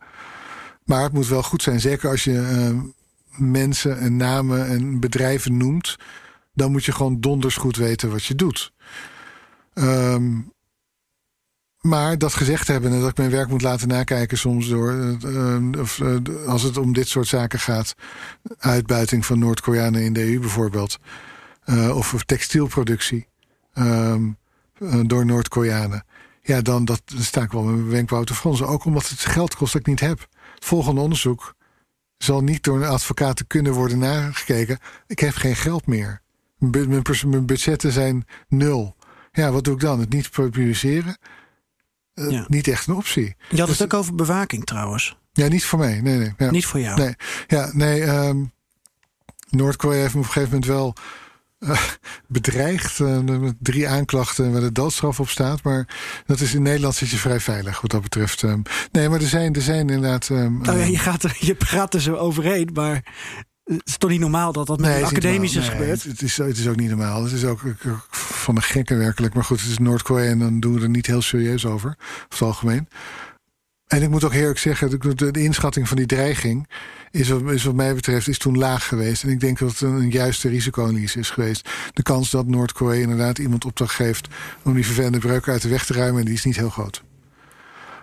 maar 0.85 1.03
het 1.03 1.13
moet 1.13 1.29
wel 1.29 1.43
goed 1.43 1.63
zijn. 1.63 1.81
Zeker 1.81 2.11
als 2.11 2.25
je 2.25 2.33
uh, 2.33 2.81
mensen 3.39 3.99
en 3.99 4.17
namen 4.17 4.67
en 4.67 5.01
bedrijven 5.01 5.57
noemt... 5.57 5.97
dan 6.55 6.71
moet 6.71 6.85
je 6.85 6.93
gewoon 6.93 7.21
donders 7.21 7.57
goed 7.57 7.77
weten 7.77 8.11
wat 8.11 8.25
je 8.25 8.35
doet... 8.35 8.75
Um, 9.79 10.55
maar 11.81 12.19
dat 12.19 12.35
gezegd 12.35 12.67
hebben 12.67 12.93
en 12.93 13.01
dat 13.01 13.11
ik 13.11 13.17
mijn 13.17 13.31
werk 13.31 13.49
moet 13.49 13.63
laten 13.63 13.89
nakijken 13.89 14.39
soms 14.39 14.69
door, 14.69 14.93
uh, 14.93 15.81
of, 15.81 15.99
uh, 15.99 16.47
als 16.47 16.63
het 16.63 16.77
om 16.77 16.93
dit 16.93 17.09
soort 17.09 17.27
zaken 17.27 17.59
gaat, 17.59 17.95
uitbuiting 18.59 19.27
van 19.27 19.39
Noord-Koreanen 19.39 20.03
in 20.03 20.13
de 20.13 20.33
EU 20.33 20.41
bijvoorbeeld, 20.41 20.99
of, 21.93 22.25
textielproductie 22.25 23.29
um, 23.75 24.39
door 25.03 25.27
Noord-Koreanen. 25.27 26.05
Ja, 26.43 26.61
dan 26.61 26.85
dat, 26.85 27.03
sta 27.07 27.43
ik 27.43 27.53
wel 27.53 27.63
met 27.63 27.75
mijn 27.75 27.89
wenkbrauw 27.89 28.25
te 28.25 28.35
fronsen. 28.35 28.69
Ook 28.69 28.85
omdat 28.85 29.09
het 29.09 29.21
geld 29.21 29.55
kost 29.55 29.73
dat 29.73 29.81
ik 29.81 29.87
niet 29.87 30.01
heb. 30.01 30.29
Volgende 30.59 31.01
onderzoek 31.01 31.55
zal 32.19 32.41
niet 32.41 32.63
door 32.63 32.77
een 32.77 32.89
advocaat 32.89 33.47
kunnen 33.47 33.73
worden 33.73 33.99
nagekeken. 33.99 34.79
Ik 35.07 35.19
heb 35.19 35.35
geen 35.35 35.57
geld 35.57 35.87
meer. 35.87 36.21
Mijn 36.59 37.47
budgetten 37.47 37.93
zijn 37.93 38.27
nul. 38.49 38.96
Ja, 39.37 39.51
wat 39.51 39.65
doe 39.65 39.75
ik 39.75 39.81
dan? 39.81 40.01
Het 40.01 40.13
niet 40.13 40.31
publiceren? 40.31 41.19
Uh, 42.15 42.31
ja. 42.31 42.45
Niet 42.49 42.69
echt 42.69 42.87
een 42.87 42.95
optie. 42.95 43.37
Je 43.51 43.59
had 43.59 43.69
het 43.69 43.79
dus, 43.79 43.87
ook 43.87 43.95
over 43.95 44.15
bewaking 44.15 44.65
trouwens. 44.65 45.17
Ja, 45.33 45.49
niet 45.49 45.65
voor 45.65 45.79
mij. 45.79 46.01
Nee, 46.01 46.19
nee. 46.19 46.35
Ja. 46.39 46.51
Niet 46.51 46.67
voor 46.67 46.81
jou? 46.81 46.99
Nee, 46.99 47.15
ja, 47.47 47.71
nee 47.73 48.03
um, 48.03 48.53
Noord-Korea 49.49 50.01
heeft 50.01 50.15
me 50.15 50.21
op 50.21 50.27
een 50.27 50.33
gegeven 50.33 50.55
moment 50.55 50.71
wel 50.71 50.95
uh, 51.59 51.83
bedreigd. 52.39 52.99
Uh, 52.99 53.19
met 53.19 53.55
drie 53.59 53.89
aanklachten 53.89 54.53
waar 54.53 54.61
de 54.61 54.73
doodstraf 54.73 55.21
op 55.21 55.29
staat. 55.29 55.63
Maar 55.63 55.89
dat 56.27 56.41
is 56.41 56.55
in 56.55 56.63
Nederland 56.63 56.95
zit 56.95 57.11
je 57.11 57.17
vrij 57.17 57.41
veilig 57.41 57.81
wat 57.81 57.91
dat 57.91 58.03
betreft. 58.03 58.43
Um, 58.43 58.63
nee, 58.93 59.09
maar 59.09 59.21
er 59.21 59.27
zijn, 59.27 59.55
er 59.55 59.63
zijn 59.63 59.89
inderdaad... 59.91 60.29
Um, 60.29 60.61
oh 60.61 60.79
ja, 60.79 60.85
je, 60.85 60.99
gaat 60.99 61.23
er, 61.23 61.37
je 61.41 61.55
praat 61.55 61.95
er 61.95 62.01
zo 62.01 62.15
overheen, 62.15 62.71
maar 62.73 63.05
het 63.67 63.83
is 63.85 63.97
toch 63.97 64.11
niet 64.11 64.21
normaal 64.21 64.53
dat 64.53 64.67
dat 64.67 64.81
met 64.81 64.91
nee, 64.91 65.05
academisch 65.05 65.57
is, 65.57 65.69
nee, 65.69 65.77
gebeurd? 65.77 66.03
Het, 66.03 66.13
het, 66.13 66.23
is, 66.23 66.37
het 66.37 66.59
is 66.59 66.69
ook 66.69 66.77
niet 66.77 66.89
normaal. 66.89 67.23
Het 67.23 67.33
is 67.33 67.45
ook 67.45 67.61
van 68.11 68.55
de 68.55 68.61
gekken 68.61 68.99
werkelijk. 68.99 69.35
Maar 69.35 69.45
goed, 69.45 69.61
het 69.61 69.71
is 69.71 69.79
Noord-Korea 69.79 70.31
en 70.31 70.39
dan 70.39 70.61
doen 70.61 70.75
we 70.75 70.81
er 70.81 70.89
niet 70.89 71.07
heel 71.07 71.23
serieus 71.23 71.67
over. 71.67 71.75
Over 71.77 71.97
het 72.29 72.43
algemeen. 72.43 72.89
En 73.87 74.03
ik 74.03 74.11
moet 74.11 74.25
ook 74.25 74.33
eerlijk 74.33 74.59
zeggen, 74.59 75.01
de, 75.01 75.31
de 75.31 75.43
inschatting 75.43 75.89
van 75.89 75.97
die 75.97 76.07
dreiging 76.07 76.69
is, 77.11 77.29
is 77.29 77.65
wat 77.65 77.75
mij 77.75 77.95
betreft 77.95 78.29
is 78.29 78.39
toen 78.39 78.59
laag 78.59 78.89
geweest. 78.89 79.23
En 79.23 79.29
ik 79.29 79.41
denk 79.41 79.59
dat 79.59 79.71
het 79.71 79.81
een, 79.81 79.95
een 79.95 80.11
juiste 80.11 80.49
risicoanalyse 80.49 81.19
is 81.19 81.31
geweest. 81.31 81.69
De 81.93 82.03
kans 82.03 82.31
dat 82.31 82.47
Noord-Korea 82.47 83.01
inderdaad 83.01 83.39
iemand 83.39 83.65
opdracht 83.65 83.95
geeft 83.95 84.29
om 84.63 84.75
die 84.75 84.85
vervelende 84.85 85.19
breuken 85.19 85.53
uit 85.53 85.63
de 85.63 85.69
weg 85.69 85.85
te 85.85 85.93
ruimen, 85.93 86.25
die 86.25 86.35
is 86.35 86.45
niet 86.45 86.57
heel 86.57 86.71
groot. 86.71 87.03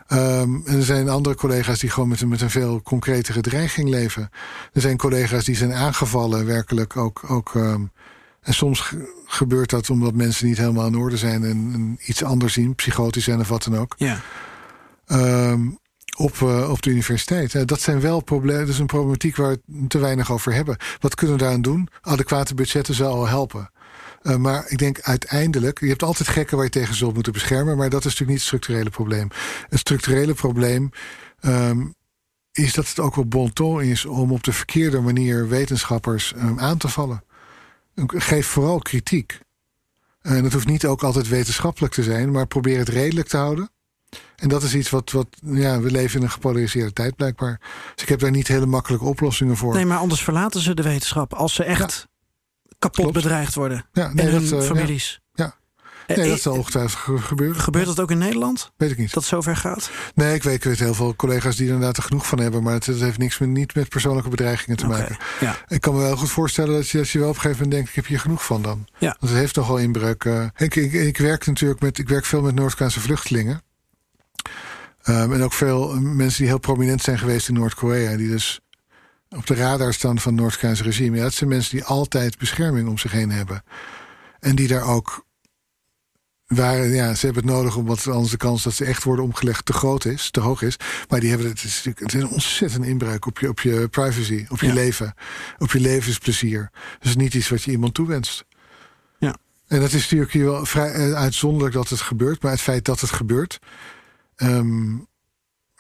Um, 0.08 0.62
en 0.66 0.78
er 0.78 0.84
zijn 0.84 1.10
andere 1.10 1.36
collega's 1.36 1.80
die 1.80 1.90
gewoon 1.90 2.10
met 2.10 2.22
een, 2.22 2.28
met 2.28 2.42
een 2.42 2.50
veel 2.50 2.82
concretere 2.82 3.42
dreiging 3.42 3.90
leven. 3.90 4.30
Er 4.74 4.82
zijn 4.82 4.98
collega's 4.98 5.46
die 5.46 5.56
zijn 5.56 5.74
aangevallen, 5.74 6.46
werkelijk 6.46 6.98
ook. 6.98 7.24
ook 7.28 7.54
um, 7.54 7.92
en 8.42 8.54
soms 8.54 8.94
gebeurt 9.26 9.70
dat 9.70 9.90
omdat 9.90 10.14
mensen 10.14 10.48
niet 10.48 10.58
helemaal 10.58 10.88
in 10.88 10.98
orde 10.98 11.18
zijn 11.18 11.44
en, 11.44 11.72
en 11.74 11.98
iets 12.06 12.24
anders 12.24 12.54
zien, 12.54 12.76
psychotisch 12.76 13.24
zijn 13.24 13.40
of 13.40 13.48
wat 13.48 13.64
dan 13.64 13.78
ook. 13.78 13.96
Ja. 13.98 14.20
Um, 15.08 15.80
op, 16.18 16.36
uh, 16.36 16.70
op 16.70 16.82
de 16.82 16.90
universiteit. 16.90 17.54
Uh, 17.54 17.62
dat 17.66 17.82
zijn 17.82 18.00
wel 18.00 18.22
problemen. 18.22 18.62
Dat 18.62 18.74
is 18.74 18.80
een 18.80 18.86
problematiek 18.86 19.36
waar 19.36 19.56
we 19.66 19.88
te 19.88 19.98
weinig 19.98 20.32
over 20.32 20.54
hebben. 20.54 20.78
Wat 21.00 21.16
kunnen 21.16 21.36
we 21.36 21.42
daaraan 21.42 21.62
doen? 21.62 21.88
Adequate 22.02 22.56
budgetten 22.56 22.94
zou 22.94 23.14
al 23.14 23.28
helpen. 23.28 23.72
Uh, 24.24 24.36
maar 24.36 24.66
ik 24.68 24.78
denk 24.78 25.02
uiteindelijk, 25.02 25.80
je 25.80 25.88
hebt 25.88 26.04
altijd 26.04 26.30
gekken 26.30 26.56
waar 26.56 26.66
je 26.66 26.72
tegen 26.72 26.96
zult 26.96 27.14
moeten 27.14 27.34
beschermen, 27.34 27.78
maar 27.78 27.90
dat 27.90 28.00
is 28.00 28.06
natuurlijk 28.06 28.30
niet 28.30 28.40
het 28.40 28.48
structurele 28.48 28.90
probleem. 28.90 29.28
Het 29.70 29.80
structurele 29.80 30.34
probleem 30.34 30.90
um, 31.42 31.96
is 32.52 32.74
dat 32.74 32.88
het 32.88 33.00
ook 33.00 33.16
wel 33.16 33.26
bon 33.26 33.54
ton 33.54 33.82
is 33.82 34.06
om 34.06 34.32
op 34.32 34.44
de 34.44 34.54
verkeerde 34.54 35.02
manier 35.02 35.48
wetenschappers 35.48 36.34
um, 36.36 36.60
aan 36.60 36.78
te 36.78 36.88
vallen. 36.88 37.24
Geef 38.08 38.48
vooral 38.48 38.80
kritiek. 38.80 39.40
En 40.22 40.44
het 40.44 40.54
hoeft 40.54 40.68
niet 40.68 40.86
ook 40.86 41.04
altijd 41.04 41.28
wetenschappelijk 41.28 41.94
te 41.94 42.04
zijn, 42.04 42.32
maar 42.32 42.48
probeer 42.48 42.78
het 42.78 42.90
redelijk 42.90 43.28
te 43.28 43.38
houden. 43.38 43.70
En 44.36 44.50
dat 44.50 44.64
is 44.64 44.76
iets 44.76 44.90
wat, 44.90 45.12
wat 45.12 45.28
ja, 45.42 45.80
we 45.80 45.92
leven 45.92 46.18
in 46.18 46.26
een 46.26 46.32
gepolariseerde 46.32 46.94
tijd 46.94 47.16
blijkbaar. 47.16 47.60
Dus 47.94 48.04
ik 48.04 48.10
heb 48.10 48.20
daar 48.20 48.32
niet 48.32 48.48
hele 48.48 48.66
makkelijke 48.66 49.06
oplossingen 49.06 49.58
voor. 49.58 49.74
Nee, 49.74 49.86
maar 49.86 49.98
anders 49.98 50.24
verlaten 50.24 50.62
ze 50.62 50.74
de 50.74 50.84
wetenschap. 50.84 51.34
Als 51.34 51.54
ze 51.54 51.64
echt 51.64 52.08
kapot 52.84 53.12
Klopt. 53.12 53.14
bedreigd 53.14 53.56
worden. 53.56 53.86
Ja, 53.92 54.14
nee, 54.14 54.26
en 54.26 54.32
hun 54.32 54.50
dat, 54.50 54.62
uh, 54.62 54.68
families. 54.68 55.22
Ja. 55.34 55.56
ja. 56.08 56.16
Nee, 56.16 56.30
dat 56.30 56.42
zal 56.42 56.54
ongetwijfeld 56.54 57.22
gebeuren. 57.22 57.62
Gebeurt 57.62 57.86
dat 57.86 58.00
ook 58.00 58.12
in 58.12 58.18
Nederland? 58.18 58.72
Weet 58.78 58.92
ik 58.92 58.98
niet. 58.98 59.14
Dat 59.14 59.24
zover 59.24 59.56
gaat? 59.56 59.90
Nee, 60.16 60.36
ik 60.36 60.44
weet, 60.44 60.56
ik 60.56 60.64
weet 60.64 60.80
heel 60.80 60.94
veel 60.94 61.16
collega's 61.16 61.56
die 61.56 61.68
er 61.68 61.74
inderdaad 61.74 61.98
er 61.98 62.04
genoeg 62.04 62.28
van 62.28 62.40
hebben. 62.40 62.64
Maar 62.64 62.74
het, 62.74 62.86
het 62.86 63.00
heeft 63.00 63.18
niks 63.18 63.38
met, 63.38 63.50
niet 63.50 63.76
met 63.76 63.90
persoonlijke 63.90 64.30
bedreigingen 64.30 64.78
te 64.78 64.86
okay. 64.86 65.00
maken. 65.00 65.18
Ja. 65.40 65.58
Ik 65.68 65.82
kan 65.82 65.94
me 65.94 66.00
wel 66.00 66.18
goed 66.18 66.30
voorstellen 66.30 66.74
dat 66.74 66.90
je, 66.90 66.98
dat 66.98 67.10
je 67.10 67.20
wel 67.20 67.30
op 67.30 67.36
een 67.36 67.42
gegeven 67.42 67.64
moment 67.64 67.76
denkt... 67.76 67.90
ik 67.90 67.96
heb 67.96 68.06
hier 68.06 68.20
genoeg 68.20 68.46
van 68.46 68.62
dan. 68.62 68.88
Ja. 68.98 69.16
Want 69.20 69.32
het 69.32 69.42
heeft 69.42 69.54
toch 69.54 69.68
wel 69.68 69.78
inbreuk. 69.78 70.24
Uh, 70.24 70.46
ik, 70.56 70.76
ik, 70.76 70.94
ik, 70.94 71.18
werk 71.18 71.46
natuurlijk 71.46 71.82
met, 71.82 71.98
ik 71.98 72.10
werk 72.10 72.26
veel 72.26 72.42
met 72.42 72.56
Noord-Koreaanse 72.56 73.00
vluchtelingen. 73.00 73.62
Um, 75.06 75.34
en 75.34 75.42
ook 75.42 75.54
veel 75.54 76.00
mensen 76.00 76.40
die 76.40 76.48
heel 76.48 76.60
prominent 76.60 77.02
zijn 77.02 77.18
geweest 77.18 77.48
in 77.48 77.54
Noord-Korea. 77.54 78.18
Die 78.18 78.30
dus 78.30 78.60
op 79.36 79.48
de 79.48 79.56
radar 79.56 79.94
staan 79.94 80.20
van 80.20 80.32
het 80.32 80.42
Noord-Koreaanse 80.42 80.84
regime. 80.84 81.18
Ja, 81.18 81.24
dat 81.24 81.34
zijn 81.34 81.50
mensen 81.50 81.76
die 81.76 81.86
altijd 81.86 82.38
bescherming 82.38 82.90
om 82.90 82.98
zich 82.98 83.12
heen 83.12 83.32
hebben. 83.32 83.64
En 84.40 84.56
die 84.56 84.68
daar 84.68 84.88
ook. 84.88 85.26
Waar, 86.46 86.88
ja, 86.88 87.14
ze 87.16 87.26
hebben 87.26 87.44
het 87.44 87.54
nodig 87.54 87.76
omdat 87.76 88.08
anders 88.08 88.32
de 88.32 88.38
kans 88.38 88.64
dat 88.64 88.74
ze 88.74 88.86
echt 88.86 89.04
worden 89.04 89.26
omgelegd 89.26 89.66
te 89.66 89.74
groot 89.74 90.06
is, 90.06 90.32
te 90.32 90.40
hoog 90.40 90.62
is. 90.62 90.78
Maar 91.10 91.20
die 91.20 91.30
hebben 91.30 91.48
het, 91.48 91.64
is, 91.64 91.84
het 91.84 92.14
is 92.14 92.22
een 92.22 92.30
ontzettend 92.30 92.86
inbreuk 92.86 93.26
op 93.26 93.40
je, 93.40 93.50
op 93.50 93.60
je 93.60 93.88
privacy, 93.88 94.46
op 94.50 94.60
je 94.60 94.68
ja. 94.68 94.74
leven, 94.74 95.14
op 95.58 95.72
je 95.72 95.80
levensplezier. 95.80 96.70
Dat 97.00 97.08
is 97.08 97.16
niet 97.16 97.34
iets 97.34 97.50
wat 97.50 97.64
je 97.64 97.72
iemand 97.72 97.94
toewenst. 97.94 98.46
Ja. 99.20 99.36
En 99.68 99.80
dat 99.80 99.94
is 99.94 100.02
natuurlijk 100.02 100.32
hier 100.32 100.46
wel 100.46 100.66
vrij 100.66 101.14
uitzonderlijk 101.14 101.74
dat 101.74 101.90
het 101.90 102.02
gebeurt, 102.02 102.42
maar 102.42 102.52
het 102.52 102.62
feit 102.62 102.86
dat 102.86 103.00
het 103.00 103.12
gebeurt. 103.12 103.60
Um, 104.36 105.08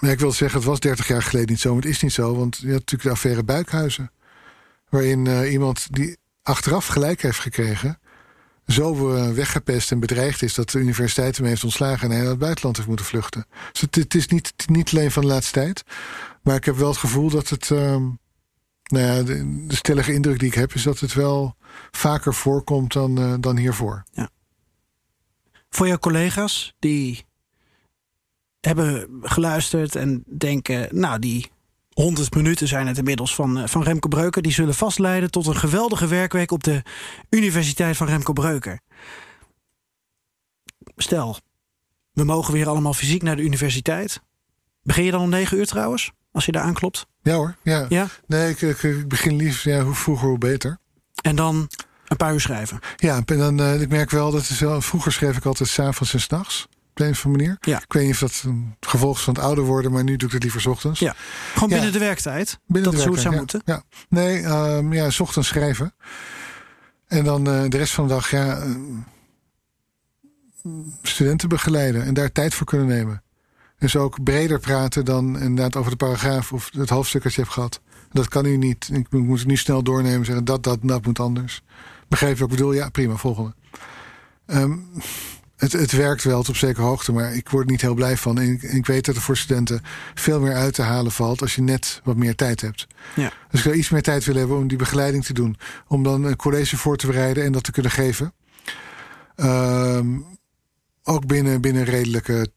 maar 0.03 0.11
ik 0.11 0.19
wil 0.19 0.31
zeggen, 0.31 0.59
het 0.59 0.67
was 0.67 0.79
30 0.79 1.07
jaar 1.07 1.23
geleden 1.23 1.49
niet 1.49 1.59
zo, 1.59 1.73
maar 1.73 1.81
het 1.81 1.91
is 1.91 2.01
niet 2.01 2.13
zo. 2.13 2.35
Want 2.35 2.57
je 2.57 2.65
had 2.65 2.73
natuurlijk 2.73 3.03
de 3.03 3.09
affaire 3.09 3.43
Buikhuizen. 3.43 4.11
Waarin 4.89 5.25
uh, 5.25 5.51
iemand 5.51 5.87
die 5.89 6.17
achteraf 6.41 6.87
gelijk 6.87 7.21
heeft 7.21 7.39
gekregen... 7.39 7.99
zo 8.67 9.15
uh, 9.15 9.29
weggepest 9.29 9.91
en 9.91 9.99
bedreigd 9.99 10.41
is 10.41 10.53
dat 10.53 10.69
de 10.69 10.79
universiteit 10.79 11.37
hem 11.37 11.45
heeft 11.45 11.63
ontslagen... 11.63 12.03
en 12.03 12.11
hij 12.11 12.19
naar 12.19 12.29
het 12.29 12.39
buitenland 12.39 12.75
heeft 12.75 12.87
moeten 12.87 13.05
vluchten. 13.05 13.45
Dus 13.71 13.81
het, 13.81 13.95
het 13.95 14.13
is 14.13 14.27
niet, 14.27 14.53
niet 14.65 14.91
alleen 14.91 15.11
van 15.11 15.21
de 15.21 15.27
laatste 15.27 15.53
tijd. 15.53 15.83
Maar 16.41 16.55
ik 16.55 16.65
heb 16.65 16.75
wel 16.75 16.89
het 16.89 16.97
gevoel 16.97 17.29
dat 17.29 17.49
het... 17.49 17.69
Uh, 17.69 17.79
nou 18.83 19.05
ja, 19.05 19.23
de, 19.23 19.65
stellige 19.67 20.13
indruk 20.13 20.39
die 20.39 20.47
ik 20.47 20.55
heb... 20.55 20.73
is 20.73 20.83
dat 20.83 20.99
het 20.99 21.13
wel 21.13 21.55
vaker 21.91 22.33
voorkomt 22.33 22.93
dan, 22.93 23.19
uh, 23.19 23.33
dan 23.39 23.57
hiervoor. 23.57 24.03
Ja. 24.11 24.29
Voor 25.69 25.87
jouw 25.87 25.97
collega's 25.97 26.73
die 26.79 27.25
hebben 28.65 29.07
geluisterd 29.21 29.95
en 29.95 30.23
denken, 30.27 30.87
nou, 30.91 31.19
die 31.19 31.51
100 31.93 32.35
minuten 32.35 32.67
zijn 32.67 32.87
het 32.87 32.97
inmiddels 32.97 33.35
van, 33.35 33.69
van 33.69 33.83
Remco 33.83 34.07
Breuker. 34.07 34.41
Die 34.41 34.51
zullen 34.51 34.73
vastleiden 34.73 35.31
tot 35.31 35.47
een 35.47 35.55
geweldige 35.55 36.07
werkweek 36.07 36.51
op 36.51 36.63
de 36.63 36.81
Universiteit 37.29 37.97
van 37.97 38.07
Remco 38.07 38.33
Breuker. 38.33 38.79
Stel, 40.95 41.37
we 42.11 42.23
mogen 42.23 42.53
weer 42.53 42.67
allemaal 42.67 42.93
fysiek 42.93 43.21
naar 43.21 43.35
de 43.35 43.41
universiteit. 43.43 44.21
Begin 44.83 45.03
je 45.03 45.11
dan 45.11 45.21
om 45.21 45.29
negen 45.29 45.57
uur 45.57 45.67
trouwens? 45.67 46.11
Als 46.31 46.45
je 46.45 46.51
daar 46.51 46.63
aanklopt? 46.63 47.05
Ja 47.21 47.35
hoor, 47.35 47.55
ja. 47.63 47.85
Ja. 47.89 48.07
Nee, 48.27 48.49
ik, 48.49 48.61
ik, 48.61 48.83
ik 48.83 49.07
begin 49.07 49.35
liefst, 49.35 49.63
ja, 49.63 49.83
hoe 49.83 49.93
vroeger 49.95 50.27
hoe 50.27 50.37
beter. 50.37 50.77
En 51.21 51.35
dan 51.35 51.69
een 52.07 52.17
paar 52.17 52.33
uur 52.33 52.41
schrijven? 52.41 52.79
Ja, 52.95 53.21
en 53.25 53.37
dan, 53.37 53.59
eh, 53.59 53.81
ik 53.81 53.89
merk 53.89 54.09
wel 54.09 54.31
dat 54.31 54.47
het 54.47 54.83
vroeger 54.85 55.11
schreef 55.11 55.37
ik 55.37 55.45
altijd 55.45 55.69
s'avonds 55.69 56.13
en 56.13 56.21
s'nachts. 56.21 56.67
Op 56.93 56.99
een 56.99 57.09
of 57.09 57.25
andere 57.25 57.43
manier. 57.43 57.57
Ja. 57.59 57.77
Ik 57.81 57.93
weet 57.93 58.03
niet 58.05 58.13
of 58.13 58.19
dat 58.19 58.41
een 58.45 58.75
gevolg 58.79 59.17
is 59.17 59.23
van 59.23 59.33
het 59.33 59.43
ouder 59.43 59.63
worden, 59.63 59.91
maar 59.91 60.03
nu 60.03 60.15
doe 60.15 60.27
ik 60.27 60.33
het 60.33 60.43
liever 60.43 60.61
's 60.61 60.65
ochtends. 60.65 60.99
Ja. 60.99 61.15
Gewoon 61.53 61.69
Ja. 61.69 61.75
binnen 61.75 61.93
de 61.93 61.99
werktijd? 61.99 62.59
Binnen 62.67 62.91
dat 62.91 63.01
de 63.01 63.09
het 63.11 63.19
zou 63.21 63.35
werktijd, 63.35 63.65
moeten? 63.65 63.73
ja. 63.73 63.83
Nee, 64.09 64.41
ehm, 64.41 64.93
ja, 64.93 65.09
's 65.09 65.19
ochtends 65.19 65.47
schrijven. 65.47 65.93
En 67.07 67.23
dan 67.23 67.47
eh, 67.47 67.63
de 67.69 67.77
rest 67.77 67.93
van 67.93 68.07
de 68.07 68.13
dag, 68.13 68.31
ja, 68.31 68.57
eh, 68.57 68.71
studenten 71.01 71.49
begeleiden 71.49 72.03
en 72.05 72.13
daar 72.13 72.31
tijd 72.31 72.53
voor 72.53 72.65
kunnen 72.65 72.87
nemen. 72.87 73.23
Dus 73.77 73.95
ook 73.95 74.23
breder 74.23 74.59
praten 74.59 75.05
dan 75.05 75.39
inderdaad 75.39 75.75
over 75.75 75.91
de 75.91 75.97
paragraaf 75.97 76.53
of 76.53 76.69
het 76.77 76.89
hoofdstuk 76.89 77.23
dat 77.23 77.33
je 77.33 77.41
hebt 77.41 77.53
gehad. 77.53 77.81
Dat 78.11 78.27
kan 78.27 78.45
u 78.45 78.57
niet. 78.57 78.89
Ik 78.93 79.11
moet 79.11 79.39
het 79.39 79.47
nu 79.47 79.57
snel 79.57 79.83
doornemen 79.83 80.19
en 80.19 80.25
zeggen 80.25 80.45
dat, 80.45 80.63
dat, 80.63 80.79
dat 80.81 81.05
moet 81.05 81.19
anders. 81.19 81.61
Begrijp 82.07 82.33
je 82.33 82.39
wat 82.39 82.51
ik 82.51 82.55
bedoel? 82.57 82.73
Ja, 82.73 82.89
prima, 82.89 83.15
volgende. 83.15 83.53
Ehm, 84.45 84.77
het, 85.63 85.71
het 85.71 85.91
werkt 85.91 86.23
wel 86.23 86.37
tot 86.37 86.49
op 86.49 86.55
zekere 86.55 86.85
hoogte, 86.85 87.11
maar 87.11 87.35
ik 87.35 87.49
word 87.49 87.65
er 87.65 87.71
niet 87.71 87.81
heel 87.81 87.93
blij 87.93 88.17
van. 88.17 88.39
En 88.39 88.51
ik, 88.51 88.63
ik 88.63 88.85
weet 88.85 89.05
dat 89.05 89.15
er 89.15 89.21
voor 89.21 89.37
studenten 89.37 89.81
veel 90.13 90.39
meer 90.39 90.53
uit 90.53 90.73
te 90.73 90.81
halen 90.81 91.11
valt 91.11 91.41
als 91.41 91.55
je 91.55 91.61
net 91.61 92.01
wat 92.03 92.15
meer 92.15 92.35
tijd 92.35 92.61
hebt. 92.61 92.87
Ja. 93.15 93.31
Dus 93.49 93.59
ik 93.59 93.65
zou 93.65 93.75
iets 93.75 93.89
meer 93.89 94.01
tijd 94.01 94.25
willen 94.25 94.39
hebben 94.39 94.57
om 94.57 94.67
die 94.67 94.77
begeleiding 94.77 95.25
te 95.25 95.33
doen. 95.33 95.57
Om 95.87 96.03
dan 96.03 96.23
een 96.23 96.35
college 96.35 96.77
voor 96.77 96.97
te 96.97 97.07
bereiden 97.07 97.43
en 97.43 97.51
dat 97.51 97.63
te 97.63 97.71
kunnen 97.71 97.91
geven. 97.91 98.33
Ehm, 99.35 100.07
ook 101.03 101.25
binnen, 101.25 101.61
binnen 101.61 101.83
redelijke 101.83 102.47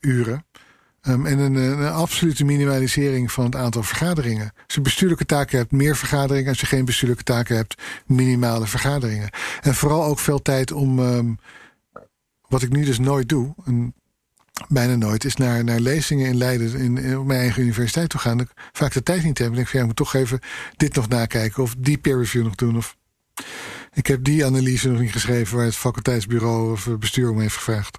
uren. 0.00 0.44
Ehm, 1.00 1.26
en 1.26 1.38
een, 1.38 1.54
een 1.54 1.92
absolute 1.92 2.44
minimalisering 2.44 3.32
van 3.32 3.44
het 3.44 3.56
aantal 3.56 3.82
vergaderingen. 3.82 4.52
Als 4.66 4.74
je 4.74 4.80
bestuurlijke 4.80 5.26
taken 5.26 5.58
hebt, 5.58 5.72
meer 5.72 5.96
vergaderingen. 5.96 6.48
Als 6.48 6.60
je 6.60 6.66
geen 6.66 6.84
bestuurlijke 6.84 7.24
taken 7.24 7.56
hebt, 7.56 7.82
minimale 8.06 8.66
vergaderingen. 8.66 9.30
En 9.60 9.74
vooral 9.74 10.04
ook 10.04 10.18
veel 10.18 10.42
tijd 10.42 10.72
om, 10.72 10.98
ehm, 10.98 11.32
wat 12.48 12.62
ik 12.62 12.70
nu 12.70 12.84
dus 12.84 12.98
nooit 12.98 13.28
doe, 13.28 13.54
en 13.64 13.94
bijna 14.68 14.94
nooit, 14.94 15.24
is 15.24 15.36
naar, 15.36 15.64
naar 15.64 15.80
lezingen 15.80 16.26
in 16.26 16.36
Leiden 16.36 16.74
in, 16.74 17.18
op 17.18 17.26
mijn 17.26 17.40
eigen 17.40 17.62
universiteit 17.62 18.08
toe 18.08 18.20
gaan. 18.20 18.40
Ik 18.40 18.50
vaak 18.72 18.92
de 18.92 19.02
tijd 19.02 19.24
niet 19.24 19.38
heb. 19.38 19.48
En 19.48 19.54
denk 19.54 19.66
ik, 19.66 19.70
van, 19.70 19.80
ja, 19.80 19.86
ik 19.86 19.98
moet 19.98 20.06
toch 20.06 20.14
even 20.14 20.40
dit 20.76 20.94
nog 20.94 21.08
nakijken 21.08 21.62
of 21.62 21.74
die 21.78 21.98
peer 21.98 22.18
review 22.18 22.44
nog 22.44 22.54
doen. 22.54 22.76
Of 22.76 22.96
ik 23.92 24.06
heb 24.06 24.24
die 24.24 24.46
analyse 24.46 24.88
nog 24.88 25.00
niet 25.00 25.12
geschreven 25.12 25.56
waar 25.56 25.64
het 25.64 25.76
faculteitsbureau 25.76 26.72
of 26.72 26.88
bestuur 26.98 27.30
om 27.30 27.40
heeft 27.40 27.56
gevraagd. 27.56 27.98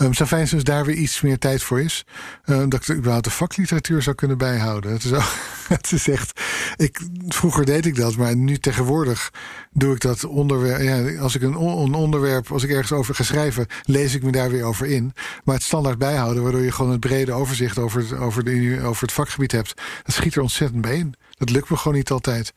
Um, 0.00 0.14
zou 0.14 0.28
fijn 0.28 0.46
zijn 0.48 0.60
als 0.60 0.70
daar 0.70 0.84
weer 0.84 0.96
iets 0.96 1.20
meer 1.20 1.38
tijd 1.38 1.62
voor 1.62 1.80
is. 1.80 2.04
Uh, 2.46 2.62
dat 2.68 2.88
ik 2.88 2.96
überhaupt 2.96 3.24
de 3.24 3.30
vakliteratuur 3.30 4.02
zou 4.02 4.16
kunnen 4.16 4.38
bijhouden. 4.38 4.92
Het 4.92 5.04
is, 5.04 5.10
het 5.76 5.92
is 5.92 6.08
echt. 6.08 6.40
Ik, 6.76 7.00
vroeger 7.28 7.64
deed 7.64 7.86
ik 7.86 7.94
dat, 7.94 8.16
maar 8.16 8.36
nu 8.36 8.58
tegenwoordig 8.58 9.32
doe 9.70 9.94
ik 9.94 10.00
dat 10.00 10.24
onderwerp. 10.24 10.80
Ja, 10.82 11.20
als 11.20 11.34
ik 11.34 11.42
een, 11.42 11.54
een 11.54 11.94
onderwerp, 11.94 12.52
als 12.52 12.62
ik 12.62 12.70
ergens 12.70 12.92
over 12.92 13.14
ga 13.14 13.22
schrijven, 13.22 13.66
lees 13.82 14.14
ik 14.14 14.22
me 14.22 14.32
daar 14.32 14.50
weer 14.50 14.64
over 14.64 14.86
in. 14.86 15.12
Maar 15.44 15.54
het 15.54 15.64
standaard 15.64 15.98
bijhouden, 15.98 16.42
waardoor 16.42 16.62
je 16.62 16.72
gewoon 16.72 16.90
het 16.90 17.00
brede 17.00 17.32
overzicht 17.32 17.78
over 17.78 18.00
het, 18.00 18.12
over, 18.12 18.44
de, 18.44 18.80
over 18.82 19.02
het 19.02 19.12
vakgebied 19.12 19.52
hebt, 19.52 19.74
dat 20.02 20.14
schiet 20.14 20.34
er 20.34 20.42
ontzettend 20.42 20.80
bij 20.80 20.96
in. 20.96 21.14
Dat 21.30 21.50
lukt 21.50 21.70
me 21.70 21.76
gewoon 21.76 21.96
niet 21.96 22.10
altijd. 22.10 22.52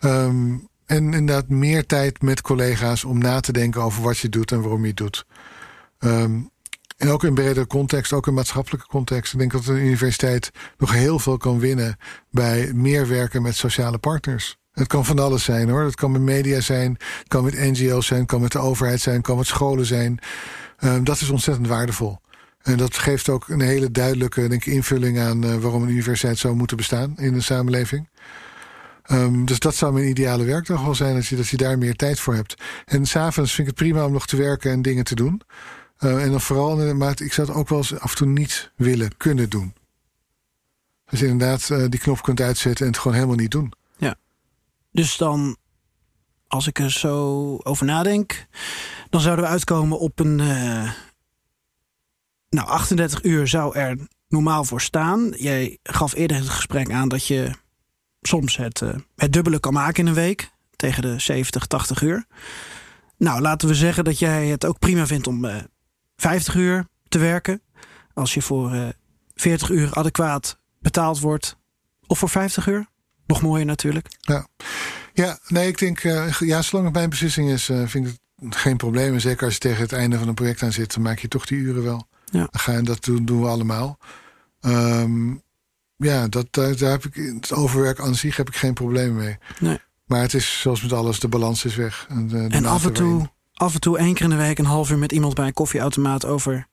Um, 0.00 0.68
en 0.86 1.14
inderdaad 1.14 1.48
meer 1.48 1.86
tijd 1.86 2.22
met 2.22 2.40
collega's 2.40 3.04
om 3.04 3.18
na 3.18 3.40
te 3.40 3.52
denken 3.52 3.82
over 3.82 4.02
wat 4.02 4.18
je 4.18 4.28
doet 4.28 4.52
en 4.52 4.60
waarom 4.60 4.80
je 4.80 4.88
het 4.88 4.96
doet. 4.96 5.24
Um, 5.98 6.50
en 7.02 7.08
ook 7.08 7.24
in 7.24 7.34
bredere 7.34 7.66
context, 7.66 8.12
ook 8.12 8.26
in 8.26 8.34
maatschappelijke 8.34 8.86
context. 8.86 9.32
Ik 9.32 9.38
denk 9.38 9.52
dat 9.52 9.64
de 9.64 9.72
universiteit 9.72 10.50
nog 10.78 10.92
heel 10.92 11.18
veel 11.18 11.36
kan 11.36 11.58
winnen 11.58 11.96
bij 12.30 12.72
meer 12.74 13.08
werken 13.08 13.42
met 13.42 13.56
sociale 13.56 13.98
partners. 13.98 14.56
Het 14.72 14.86
kan 14.86 15.04
van 15.04 15.18
alles 15.18 15.44
zijn 15.44 15.68
hoor. 15.68 15.82
Het 15.82 15.94
kan 15.94 16.12
met 16.12 16.20
media 16.20 16.60
zijn, 16.60 16.92
het 17.18 17.28
kan 17.28 17.44
met 17.44 17.58
NGO's 17.58 18.06
zijn, 18.06 18.20
het 18.20 18.28
kan 18.28 18.40
met 18.40 18.52
de 18.52 18.58
overheid 18.58 19.00
zijn, 19.00 19.16
het 19.16 19.24
kan 19.24 19.36
met 19.36 19.46
scholen 19.46 19.86
zijn. 19.86 20.18
Um, 20.80 21.04
dat 21.04 21.20
is 21.20 21.30
ontzettend 21.30 21.68
waardevol. 21.68 22.18
En 22.62 22.76
dat 22.76 22.96
geeft 22.96 23.28
ook 23.28 23.48
een 23.48 23.60
hele 23.60 23.90
duidelijke 23.90 24.48
denk 24.48 24.64
ik, 24.64 24.72
invulling 24.72 25.18
aan 25.18 25.44
uh, 25.44 25.54
waarom 25.54 25.82
een 25.82 25.88
universiteit 25.88 26.38
zou 26.38 26.54
moeten 26.54 26.76
bestaan 26.76 27.14
in 27.16 27.32
de 27.32 27.40
samenleving. 27.40 28.08
Um, 29.10 29.44
dus 29.44 29.58
dat 29.58 29.74
zou 29.74 29.92
mijn 29.92 30.08
ideale 30.08 30.44
werkdag 30.44 30.84
wel 30.84 30.94
zijn, 30.94 31.14
dat 31.14 31.26
je, 31.26 31.36
dat 31.36 31.48
je 31.48 31.56
daar 31.56 31.78
meer 31.78 31.96
tijd 31.96 32.20
voor 32.20 32.34
hebt. 32.34 32.62
En 32.84 33.06
s'avonds 33.06 33.54
vind 33.54 33.68
ik 33.68 33.74
het 33.74 33.86
prima 33.86 34.04
om 34.04 34.12
nog 34.12 34.26
te 34.26 34.36
werken 34.36 34.70
en 34.70 34.82
dingen 34.82 35.04
te 35.04 35.14
doen. 35.14 35.42
Uh, 36.04 36.24
en 36.24 36.30
dan 36.30 36.40
vooral, 36.40 36.94
maar 36.94 37.20
ik 37.20 37.32
zou 37.32 37.48
het 37.48 37.56
ook 37.56 37.68
wel 37.68 37.78
eens 37.78 37.98
af 37.98 38.10
en 38.10 38.16
toe 38.16 38.26
niet 38.26 38.72
willen 38.76 39.16
kunnen 39.16 39.50
doen. 39.50 39.74
Dus 41.10 41.22
inderdaad 41.22 41.68
uh, 41.68 41.88
die 41.88 42.00
knop 42.00 42.22
kunt 42.22 42.40
uitzetten 42.40 42.86
en 42.86 42.92
het 42.92 43.00
gewoon 43.00 43.16
helemaal 43.16 43.36
niet 43.36 43.50
doen. 43.50 43.72
Ja. 43.96 44.14
Dus 44.92 45.16
dan, 45.16 45.56
als 46.46 46.66
ik 46.66 46.78
er 46.78 46.90
zo 46.90 47.56
over 47.62 47.86
nadenk, 47.86 48.46
dan 49.10 49.20
zouden 49.20 49.44
we 49.44 49.50
uitkomen 49.50 49.98
op 49.98 50.18
een. 50.18 50.38
Uh, 50.38 50.92
nou, 52.48 52.68
38 52.68 53.22
uur 53.22 53.48
zou 53.48 53.76
er 53.76 53.98
normaal 54.28 54.64
voor 54.64 54.80
staan. 54.80 55.32
Jij 55.36 55.78
gaf 55.82 56.14
eerder 56.14 56.36
in 56.36 56.42
het 56.42 56.52
gesprek 56.52 56.90
aan 56.90 57.08
dat 57.08 57.26
je 57.26 57.54
soms 58.20 58.56
het, 58.56 58.82
het 59.16 59.32
dubbele 59.32 59.60
kan 59.60 59.72
maken 59.72 60.02
in 60.02 60.08
een 60.08 60.14
week. 60.14 60.50
Tegen 60.76 61.02
de 61.02 61.18
70, 61.18 61.66
80 61.66 62.02
uur. 62.02 62.26
Nou, 63.16 63.40
laten 63.40 63.68
we 63.68 63.74
zeggen 63.74 64.04
dat 64.04 64.18
jij 64.18 64.46
het 64.46 64.64
ook 64.64 64.78
prima 64.78 65.06
vindt 65.06 65.26
om 65.26 65.46
50 66.22 66.54
uur 66.54 66.86
te 67.08 67.18
werken. 67.18 67.62
Als 68.14 68.34
je 68.34 68.42
voor 68.42 68.74
uh, 68.74 68.88
40 69.34 69.70
uur 69.70 69.94
adequaat 69.94 70.58
betaald 70.78 71.20
wordt. 71.20 71.56
Of 72.06 72.18
voor 72.18 72.28
50 72.28 72.66
uur. 72.66 72.86
Nog 73.26 73.42
mooier 73.42 73.66
natuurlijk. 73.66 74.08
Ja, 74.20 74.46
ja 75.12 75.38
nee, 75.48 75.68
ik 75.68 75.78
denk, 75.78 76.04
uh, 76.04 76.40
ja, 76.40 76.62
zolang 76.62 76.86
het 76.86 76.96
mijn 76.96 77.10
beslissing 77.10 77.50
is, 77.50 77.68
uh, 77.68 77.86
vind 77.86 78.06
ik 78.06 78.16
het 78.36 78.56
geen 78.56 78.76
probleem. 78.76 79.14
En 79.14 79.20
zeker 79.20 79.44
als 79.44 79.54
je 79.54 79.60
tegen 79.60 79.82
het 79.82 79.92
einde 79.92 80.18
van 80.18 80.28
een 80.28 80.34
project 80.34 80.62
aan 80.62 80.72
zit, 80.72 80.94
dan 80.94 81.02
maak 81.02 81.18
je 81.18 81.28
toch 81.28 81.46
die 81.46 81.58
uren 81.58 81.82
wel. 81.82 82.08
Ja. 82.24 82.48
Ga 82.50 82.82
dat 82.82 83.04
doen, 83.04 83.24
doen 83.24 83.40
we 83.40 83.48
allemaal. 83.48 83.98
Um, 84.60 85.42
ja, 85.96 86.28
dat, 86.28 86.46
daar, 86.50 86.76
daar 86.76 86.90
heb 86.90 87.04
ik, 87.04 87.14
het 87.14 87.52
overwerk 87.52 88.00
aan 88.00 88.14
zich 88.14 88.36
heb 88.36 88.48
ik 88.48 88.56
geen 88.56 88.74
probleem 88.74 89.14
mee. 89.14 89.38
Nee. 89.58 89.78
Maar 90.04 90.20
het 90.20 90.34
is 90.34 90.60
zoals 90.60 90.82
met 90.82 90.92
alles, 90.92 91.20
de 91.20 91.28
balans 91.28 91.64
is 91.64 91.76
weg. 91.76 92.06
En, 92.08 92.28
de, 92.28 92.48
de 92.48 92.56
en 92.56 92.66
af 92.66 92.86
en, 92.86 92.92
toe. 92.92 93.30
Af 93.62 93.74
en 93.74 93.80
toe 93.80 93.98
één 93.98 94.14
keer 94.14 94.24
in 94.24 94.30
de 94.30 94.36
week 94.36 94.58
een 94.58 94.64
half 94.64 94.90
uur 94.90 94.98
met 94.98 95.12
iemand 95.12 95.34
bij 95.34 95.46
een 95.46 95.52
koffieautomaat 95.52 96.24
over 96.24 96.66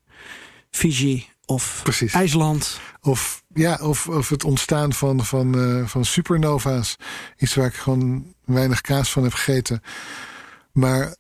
Fiji 0.70 1.28
of 1.46 1.80
Precies. 1.84 2.14
IJsland. 2.14 2.80
Of, 3.02 3.44
ja, 3.54 3.80
of, 3.82 4.08
of 4.08 4.30
het 4.30 4.44
ontstaan 4.44 4.94
van, 4.94 5.26
van, 5.26 5.58
uh, 5.58 5.88
van 5.88 6.06
supernova's. 6.06 6.96
Iets 7.38 7.56
waar 7.56 7.66
ik 7.66 7.74
gewoon 7.74 8.34
weinig 8.46 8.82
kaas 8.82 9.12
van 9.12 9.24
heb 9.24 9.34
gegeten. 9.34 9.82
Maar 10.72 11.16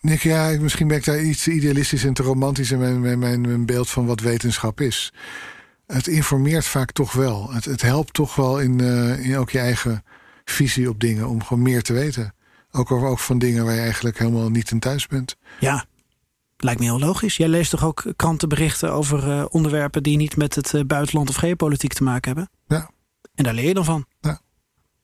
Nick, 0.00 0.22
ja, 0.22 0.56
misschien 0.60 0.88
ben 0.88 0.96
ik 0.96 1.04
daar 1.04 1.22
iets 1.22 1.42
te 1.42 1.52
idealistisch 1.52 2.04
en 2.04 2.14
te 2.14 2.22
romantisch 2.22 2.70
in 2.70 2.78
mijn, 2.78 3.00
mijn, 3.00 3.18
mijn, 3.18 3.40
mijn 3.40 3.66
beeld 3.66 3.90
van 3.90 4.06
wat 4.06 4.20
wetenschap 4.20 4.80
is. 4.80 5.12
Het 5.86 6.06
informeert 6.06 6.66
vaak 6.66 6.92
toch 6.92 7.12
wel. 7.12 7.52
Het, 7.52 7.64
het 7.64 7.82
helpt 7.82 8.12
toch 8.12 8.34
wel 8.34 8.60
in, 8.60 8.82
uh, 8.82 9.26
in 9.26 9.36
ook 9.36 9.50
je 9.50 9.58
eigen 9.58 10.04
visie 10.44 10.88
op 10.88 11.00
dingen 11.00 11.28
om 11.28 11.44
gewoon 11.44 11.62
meer 11.62 11.82
te 11.82 11.92
weten. 11.92 12.34
Ook, 12.72 12.90
ook 12.90 13.18
van 13.18 13.38
dingen 13.38 13.64
waar 13.64 13.74
je 13.74 13.80
eigenlijk 13.80 14.18
helemaal 14.18 14.50
niet 14.50 14.70
in 14.70 14.80
thuis 14.80 15.06
bent. 15.06 15.36
Ja, 15.60 15.86
lijkt 16.56 16.80
me 16.80 16.86
heel 16.86 16.98
logisch. 16.98 17.36
Jij 17.36 17.48
leest 17.48 17.70
toch 17.70 17.84
ook 17.84 18.04
krantenberichten 18.16 18.92
over 18.92 19.28
uh, 19.28 19.44
onderwerpen 19.48 20.02
die 20.02 20.16
niet 20.16 20.36
met 20.36 20.54
het 20.54 20.72
uh, 20.72 20.84
buitenland 20.84 21.28
of 21.28 21.34
geopolitiek 21.34 21.92
te 21.92 22.02
maken 22.02 22.32
hebben? 22.34 22.50
Ja. 22.66 22.90
En 23.34 23.44
daar 23.44 23.54
leer 23.54 23.68
je 23.68 23.74
dan 23.74 23.84
van. 23.84 24.06
Ja. 24.20 24.40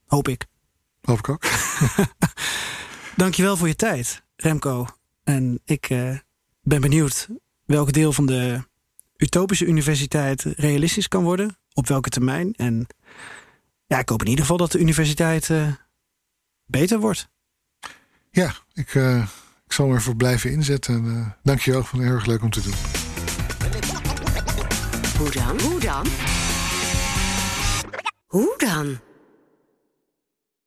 Hoop 0.06 0.28
ik. 0.28 0.46
Hoop 1.00 1.18
ik 1.18 1.28
ook. 1.28 1.44
Dankjewel 3.16 3.56
voor 3.56 3.68
je 3.68 3.76
tijd, 3.76 4.22
Remco. 4.36 4.86
En 5.24 5.60
ik 5.64 5.90
uh, 5.90 6.18
ben 6.62 6.80
benieuwd 6.80 7.28
welk 7.64 7.92
deel 7.92 8.12
van 8.12 8.26
de 8.26 8.60
utopische 9.16 9.66
universiteit 9.66 10.42
realistisch 10.42 11.08
kan 11.08 11.24
worden. 11.24 11.58
Op 11.72 11.86
welke 11.86 12.08
termijn. 12.08 12.52
En 12.54 12.86
ja, 13.86 13.98
ik 13.98 14.08
hoop 14.08 14.20
in 14.20 14.28
ieder 14.28 14.40
geval 14.40 14.58
dat 14.58 14.72
de 14.72 14.78
universiteit 14.78 15.50
beter 16.66 17.00
wordt. 17.00 17.28
Ja, 18.36 18.54
ik, 18.74 18.94
uh, 18.94 19.22
ik 19.66 19.72
zal 19.72 19.86
me 19.86 19.94
ervoor 19.94 20.16
blijven 20.16 20.50
inzetten. 20.50 20.94
En, 20.94 21.04
uh, 21.04 21.26
dank 21.42 21.60
je 21.60 21.70
wel, 21.70 21.82
vond 21.84 22.02
het 22.02 22.10
heel 22.10 22.20
erg 22.20 22.26
leuk 22.26 22.42
om 22.42 22.50
te 22.50 22.60
doen. 22.60 22.74
Hoe 25.18 25.30
dan? 25.30 25.60
Hoe 25.60 25.80
dan? 25.80 26.06
Hoe 28.26 28.54
dan? 28.56 28.98